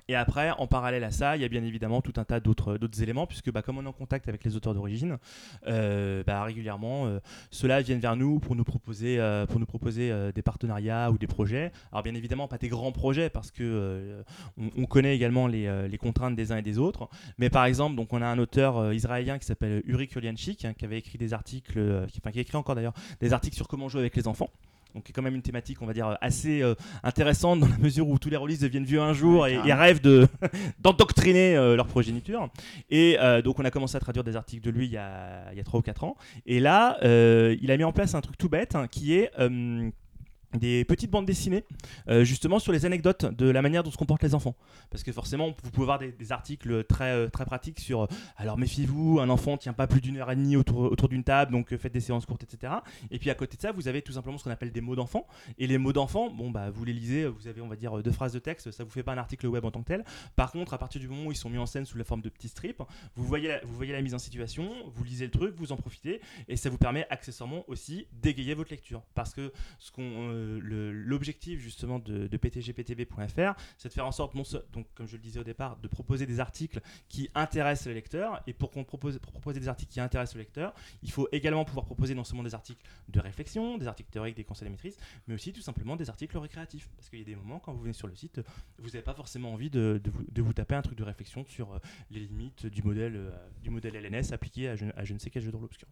Et 0.09 0.15
après, 0.15 0.51
en 0.51 0.67
parallèle 0.67 1.05
à 1.05 1.11
ça, 1.11 1.37
il 1.37 1.43
y 1.43 1.45
a 1.45 1.49
bien 1.49 1.63
évidemment 1.63 2.03
tout 2.03 2.15
un 2.17 2.25
tas 2.25 2.41
d'autres 2.41 3.03
éléments, 3.03 3.27
puisque 3.27 3.53
bah, 3.53 3.63
comme 3.63 3.79
on 3.79 3.85
est 3.85 3.89
en 3.89 3.93
contact 3.93 4.29
avec 4.29 4.45
les 4.45 4.57
auteurs 4.57 4.75
d'origine, 4.75 5.19
euh, 5.67 6.25
bah, 6.27 6.43
régulièrement, 6.43 7.07
euh, 7.07 7.21
ceux-là 7.51 7.83
viennent 7.83 8.01
vers 8.01 8.17
nous 8.17 8.41
pour 8.41 8.57
nous 8.57 8.65
proposer, 8.65 9.21
euh, 9.21 9.47
pour 9.47 9.61
nous 9.61 9.67
proposer 9.67 10.13
des 10.35 10.43
partenariats 10.43 11.11
ou 11.11 11.19
des 11.19 11.27
projets. 11.27 11.73
Alors 11.93 12.03
bien 12.03 12.15
évidemment, 12.15 12.49
pas 12.49 12.59
des 12.59 12.69
grands 12.69 12.93
projets, 12.93 13.31
parce 13.31 13.51
que 13.51 14.25
on, 14.59 14.71
on 14.77 14.87
connaît 14.87 15.15
également 15.15 15.47
les, 15.47 15.89
les 15.89 15.99
contraintes 15.99 16.37
des 16.37 16.53
uns 16.53 16.57
et 16.57 16.63
des 16.63 16.79
autres. 16.79 17.09
Mais 17.39 17.51
par 17.51 17.65
exemple, 17.65 17.97
donc 17.97 18.13
on 18.13 18.23
a 18.23 18.27
un 18.27 18.39
auteur 18.39 18.93
israélien 18.93 19.39
qui 19.39 19.47
s'appelle 19.47 19.83
Uri 19.87 20.09
Kulianchik, 20.09 20.65
hein, 20.65 20.75
qui 20.75 20.85
avait 20.85 20.99
écrit 20.99 21.19
des 21.19 21.33
articles, 21.33 22.07
qui, 22.09 22.21
enfin 22.23 22.33
qui 22.33 22.41
écrit 22.41 22.57
encore 22.57 22.75
d'ailleurs 22.75 22.95
des 23.21 23.33
articles 23.33 23.57
sur 23.57 23.69
comment 23.69 23.89
jouer 23.89 24.01
avec 24.01 24.17
les 24.17 24.27
enfants. 24.27 24.51
Donc, 24.95 25.05
qui 25.05 25.13
est 25.13 25.15
quand 25.15 25.23
même 25.23 25.35
une 25.35 25.43
thématique, 25.43 25.81
on 25.81 25.87
va 25.87 25.93
dire, 25.93 26.19
assez 26.21 26.63
euh, 26.63 26.75
intéressante 27.03 27.61
dans 27.61 27.69
la 27.69 27.79
mesure 27.79 28.09
où 28.09 28.19
tous 28.19 28.29
les 28.29 28.37
rôlistes 28.37 28.63
deviennent 28.63 28.85
vieux 28.85 29.01
un 29.01 29.13
jour 29.13 29.47
et, 29.47 29.55
et 29.55 29.73
rêvent 29.73 30.03
de 30.03 30.29
d'endoctriner 30.81 31.57
euh, 31.57 31.77
leur 31.77 31.87
progéniture. 31.87 32.49
Et 32.91 33.17
euh, 33.21 33.43
donc, 33.43 33.59
on 33.59 33.65
a 33.65 33.71
commencé 33.71 33.97
à 33.97 34.01
traduire 34.01 34.25
des 34.25 34.37
articles 34.37 34.65
de 34.65 34.71
lui 34.71 34.87
il 34.87 34.93
y 34.93 34.99
a, 34.99 35.51
il 35.53 35.57
y 35.57 35.61
a 35.61 35.65
3 35.65 35.81
ou 35.81 35.83
4 35.83 36.05
ans. 36.05 36.17
Et 36.47 36.61
là, 36.61 36.99
il 37.03 37.71
a 37.71 37.77
mis 37.77 37.85
en 37.85 37.93
place 37.93 38.15
un 38.15 38.21
truc 38.21 38.37
tout 38.37 38.49
bête 38.49 38.75
hein, 38.75 38.87
qui 38.89 39.15
est. 39.15 39.31
des 40.55 40.85
petites 40.85 41.11
bandes 41.11 41.27
dessinées 41.27 41.65
euh, 42.09 42.25
justement 42.25 42.59
sur 42.59 42.73
les 42.73 42.87
anecdotes 42.87 43.25
de 43.25 43.49
la 43.49 43.63
manière 43.63 43.83
dont 43.83 43.91
se 43.91 43.97
comportent 43.97 44.23
les 44.23 44.35
enfants. 44.35 44.55
Parce 44.91 45.03
que 45.03 45.13
forcément 45.13 45.55
vous 45.63 45.71
pouvez 45.71 45.87
voir 45.87 45.99
des, 45.99 46.33
articles 46.33 46.85
très 46.85 47.13
euh, 47.13 47.29
très 47.29 47.45
pratiques 47.45 47.81
sur 47.81 48.03
euh, 48.03 48.07
alors 48.37 48.59
méfiez-vous 48.59 49.19
un 49.21 49.29
enfant 49.29 49.57
tient 49.57 49.73
pas 49.73 49.87
plus 49.87 50.01
d'une 50.01 50.17
heure 50.19 50.31
et 50.31 50.37
demie 50.37 50.57
autour, 50.57 50.79
autour 50.81 51.09
d'une 51.09 51.25
table 51.25 51.53
donc 51.53 51.77
faites 51.77 51.93
des 51.93 52.01
séances 52.01 52.27
courtes 52.27 52.45
etc 52.45 52.75
et 53.11 53.19
puis 53.19 53.31
à 53.31 53.35
côté 53.35 53.57
de 53.57 53.63
ça 53.63 53.73
vous 53.73 53.89
avez 53.89 54.03
tout 54.03 54.13
simplement 54.13 54.39
ce 54.39 54.45
qu'on 54.45 54.51
appelle 54.51 54.73
des 54.73 54.81
mots 54.81 54.97
d'enfant. 54.97 55.27
Et 55.59 55.67
les 55.67 55.79
mots 55.79 55.93
d'enfant 55.93 56.31
bon 56.31 56.51
bah 56.51 56.71
vous 56.71 56.85
les 56.85 56.93
lisez 56.93 57.27
vous 57.27 57.49
avez 57.49 57.61
on 57.61 57.69
va 57.69 57.77
dire 57.77 58.03
deux 58.03 58.13
phrases 58.13 58.33
de 58.33 58.39
texte 58.39 58.71
ça 58.71 58.85
vous 58.85 58.91
fait 58.91 59.03
pas 59.03 59.13
un 59.13 59.19
article 59.19 59.47
web 59.47 59.65
en 59.65 59.71
tant 59.71 59.83
que 59.83 59.89
tel. 59.89 60.05
Par 60.37 60.53
contre 60.53 60.75
à 60.75 60.79
partir 60.79 61.01
du 61.01 61.09
moment 61.09 61.27
où 61.27 61.33
ils 61.33 61.37
sont 61.37 61.51
mis 61.51 61.59
en 61.59 61.67
scène 61.67 61.85
sous 61.85 61.99
la 61.99 62.05
forme 62.05 62.23
de 62.23 62.29
petits 62.29 62.49
strips 62.49 62.83
vous 63.17 63.25
voyez 63.25 63.49
la, 63.49 63.61
vous 63.65 63.75
voyez 63.75 63.93
la 63.93 64.03
mise 64.03 64.15
en 64.15 64.19
situation 64.19 64.71
vous 64.95 65.05
lisez 65.05 65.25
le 65.25 65.31
truc 65.31 65.55
vous 65.57 65.73
en 65.73 65.77
profitez 65.77 66.21
et 66.49 66.57
ça 66.57 66.71
vous 66.71 66.79
permet 66.79 67.07
accessoirement 67.11 67.65
aussi 67.69 68.07
d'égayer 68.13 68.55
votre 68.55 68.71
lecture. 68.71 69.03
Parce 69.15 69.35
que 69.35 69.53
ce 69.79 69.91
qu'on 69.91 70.31
l'objectif 70.43 71.61
justement 71.61 71.99
de, 71.99 72.27
ptgptb.fr 72.37 73.55
c'est 73.79 73.89
de 73.89 73.93
faire 73.93 74.07
en 74.07 74.13
sorte 74.13 74.35
donc 74.73 74.87
comme 74.95 75.07
je 75.07 75.17
le 75.17 75.23
disais 75.23 75.41
au 75.41 75.45
départ 75.45 75.77
de 75.77 75.89
proposer 75.89 76.27
des 76.27 76.41
articles 76.41 76.81
qui 77.09 77.31
intéressent 77.35 77.87
le 77.87 77.95
lecteur 77.95 78.43
et 78.47 78.53
pour 78.53 78.71
qu'on 78.71 78.85
propose 78.85 79.19
proposer 79.19 79.61
des 79.61 79.69
articles 79.69 79.93
qui 79.93 80.01
intéressent 80.01 80.37
le 80.37 80.41
lecteur 80.41 80.75
il 81.03 81.11
faut 81.11 81.29
également 81.33 81.65
pouvoir 81.65 81.87
proposer 81.87 82.15
non 82.15 82.25
seulement 82.25 82.43
des 82.43 82.55
articles 82.55 82.83
de 83.09 83.21
réflexion 83.21 83.79
des 83.79 83.87
articles 83.87 84.11
théoriques 84.11 84.37
des 84.37 84.45
conseils 84.45 84.67
de 84.67 84.73
maîtrise 84.73 84.97
mais 85.27 85.35
aussi 85.35 85.53
tout 85.53 85.61
simplement 85.61 85.97
des 85.97 86.09
articles 86.09 86.37
récréatifs. 86.39 86.89
Parce 86.97 87.09
qu'il 87.09 87.19
y 87.19 87.23
a 87.23 87.25
des 87.25 87.37
moments 87.37 87.59
quand 87.59 87.73
vous 87.73 87.83
venez 87.83 87.93
sur 87.93 88.07
le 88.07 88.15
site 88.15 88.41
vous 88.79 88.89
n'avez 88.89 89.03
pas 89.03 89.15
forcément 89.15 89.53
envie 89.53 89.71
de, 89.71 90.01
de 90.03 90.11
vous, 90.11 90.25
de 90.31 90.43
vous 90.43 90.53
taper 90.53 90.75
un 90.75 90.83
truc 90.83 90.99
de 90.99 91.05
réflexion 91.05 91.45
sur 91.47 91.73
euh, 91.73 91.79
les 92.11 92.21
limites 92.21 92.67
du 92.67 92.83
modèle 92.83 93.17
euh, 93.17 93.31
du 93.63 93.71
modèle 93.71 93.95
LNS 93.95 94.33
appliqué 94.33 94.69
à 94.69 94.77
je, 94.77 94.87
à 94.97 95.05
je 95.05 95.15
ne 95.15 95.19
sais 95.19 95.31
quel 95.31 95.43
jeu 95.43 95.51
de 95.51 95.57
rôle 95.57 95.67
obscur 95.67 95.89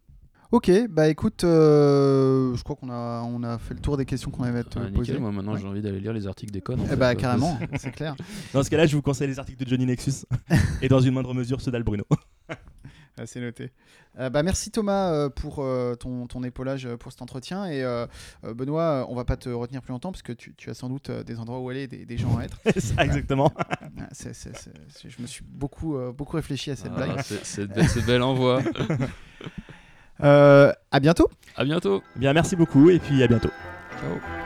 Ok, 0.51 0.69
bah 0.89 1.07
écoute, 1.07 1.45
euh, 1.45 2.53
je 2.57 2.63
crois 2.63 2.75
qu'on 2.75 2.89
a, 2.89 3.21
on 3.23 3.41
a 3.41 3.57
fait 3.57 3.73
le 3.73 3.79
tour 3.79 3.95
des 3.95 4.03
questions 4.05 4.31
qu'on 4.31 4.43
avait 4.43 4.59
à 4.59 4.63
te 4.65 4.79
ah, 4.79 4.91
poser. 4.93 5.17
moi 5.17 5.31
maintenant 5.31 5.53
Ouais. 5.53 5.59
j'ai 5.61 5.67
envie 5.67 5.81
d'aller 5.81 6.01
lire 6.01 6.11
les 6.11 6.27
articles 6.27 6.51
des 6.51 6.59
codes. 6.59 6.81
en 6.81 6.85
Eh 6.91 6.97
bah 6.97 7.15
carrément, 7.15 7.57
c'est 7.79 7.91
clair. 7.91 8.15
dans 8.53 8.61
ce 8.61 8.69
cas 8.69 8.75
là 8.75 8.85
je 8.85 8.93
vous 8.97 9.01
conseille 9.01 9.29
les 9.29 9.39
articles 9.39 9.63
de 9.63 9.69
Johnny 9.69 9.85
Nexus 9.85 10.25
et 10.81 10.89
dans 10.89 10.99
une 10.99 11.13
moindre 11.13 11.33
mesure 11.33 11.61
ceux 11.61 11.71
d'Al 11.71 11.83
Bruno 11.83 12.03
Ah, 13.17 13.25
c'est 13.25 13.41
noté. 13.41 13.71
Euh, 14.19 14.29
bah, 14.29 14.41
merci 14.41 14.71
Thomas 14.71 15.11
euh, 15.11 15.29
pour 15.29 15.59
euh, 15.59 15.95
ton, 15.95 16.27
ton 16.27 16.43
épaulage 16.43 16.85
euh, 16.85 16.95
pour 16.95 17.11
cet 17.11 17.21
entretien. 17.21 17.65
Et 17.69 17.83
Benoît, 18.41 19.01
euh, 19.01 19.05
on 19.09 19.15
va 19.15 19.25
pas 19.25 19.35
te 19.35 19.49
retenir 19.49 19.81
plus 19.81 19.91
longtemps 19.91 20.11
parce 20.13 20.21
que 20.23 20.31
tu, 20.31 20.55
tu 20.55 20.69
as 20.69 20.73
sans 20.73 20.87
doute 20.89 21.09
euh, 21.09 21.21
des 21.23 21.37
endroits 21.37 21.59
où 21.59 21.69
aller, 21.69 21.87
des, 21.87 22.05
des 22.05 22.17
gens 22.17 22.37
à 22.37 22.43
être. 22.45 22.57
C'est 22.63 22.79
ça, 22.79 23.03
exactement 23.05 23.51
Ah, 23.57 23.67
c'est- 24.13 24.33
c'est- 24.33 24.57
c'est- 24.57 24.71
c'est- 24.87 25.09
je 25.09 25.21
me 25.21 25.27
suis 25.27 25.43
beaucoup, 25.45 25.97
euh, 25.97 26.13
beaucoup 26.13 26.37
réfléchi 26.37 26.71
à 26.71 26.75
cette 26.77 26.93
ah, 26.95 27.05
blague. 27.05 27.21
c'est- 27.21 27.43
C'est 27.45 27.65
be- 27.65 27.85
c'est 27.85 28.05
belle 28.05 28.23
envoi. 28.23 28.61
Euh, 30.23 30.71
à 30.91 30.99
bientôt. 30.99 31.29
à 31.55 31.63
bientôt. 31.63 32.03
Eh 32.15 32.19
bien 32.19 32.33
merci 32.33 32.55
beaucoup 32.55 32.89
et 32.89 32.99
puis 32.99 33.21
à 33.23 33.27
bientôt 33.27 33.49
Ciao. 33.99 34.40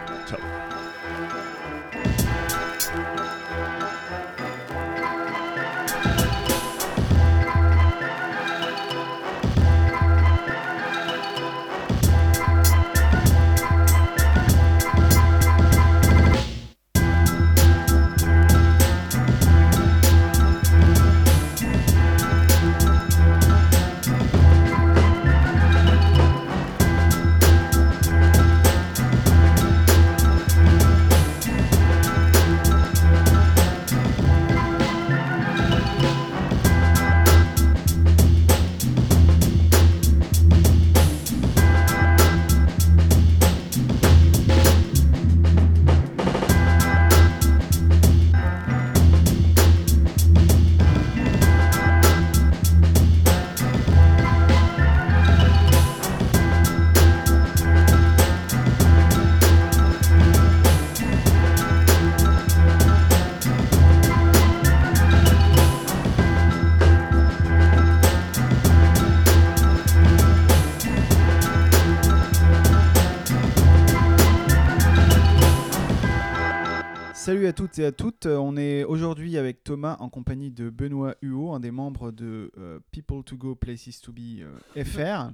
Toutes 77.75 77.83
et 77.83 77.87
à 77.87 77.91
toutes. 77.91 78.25
Euh, 78.25 78.37
On 78.37 78.55
est 78.55 78.85
aujourd'hui 78.85 79.37
avec 79.37 79.61
Thomas 79.63 79.97
en 79.99 80.07
compagnie 80.09 80.49
de 80.49 80.69
Benoît 80.69 81.15
Huot, 81.21 81.53
un 81.53 81.59
des 81.59 81.71
membres 81.71 82.11
de 82.11 82.49
euh, 82.57 82.79
People 82.91 83.21
to 83.23 83.35
Go 83.35 83.53
Places 83.55 83.99
to 84.01 84.13
Be 84.13 84.39
euh, 84.39 84.57
FR. 84.83 85.31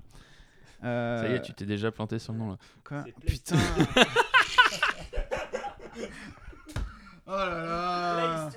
Euh, 0.84 1.22
Ça 1.22 1.30
y 1.30 1.34
est, 1.34 1.42
tu 1.44 1.54
t'es 1.54 1.66
déjà 1.68 1.92
planté 1.92 2.18
sur 2.18 2.34
le 2.34 2.40
nom 2.40 2.50
là. 2.50 2.58
quoi 2.84 3.04
C'est 3.06 3.14
Putain. 3.26 3.58
oh 7.28 7.32
là 7.32 7.64
là. 7.64 8.50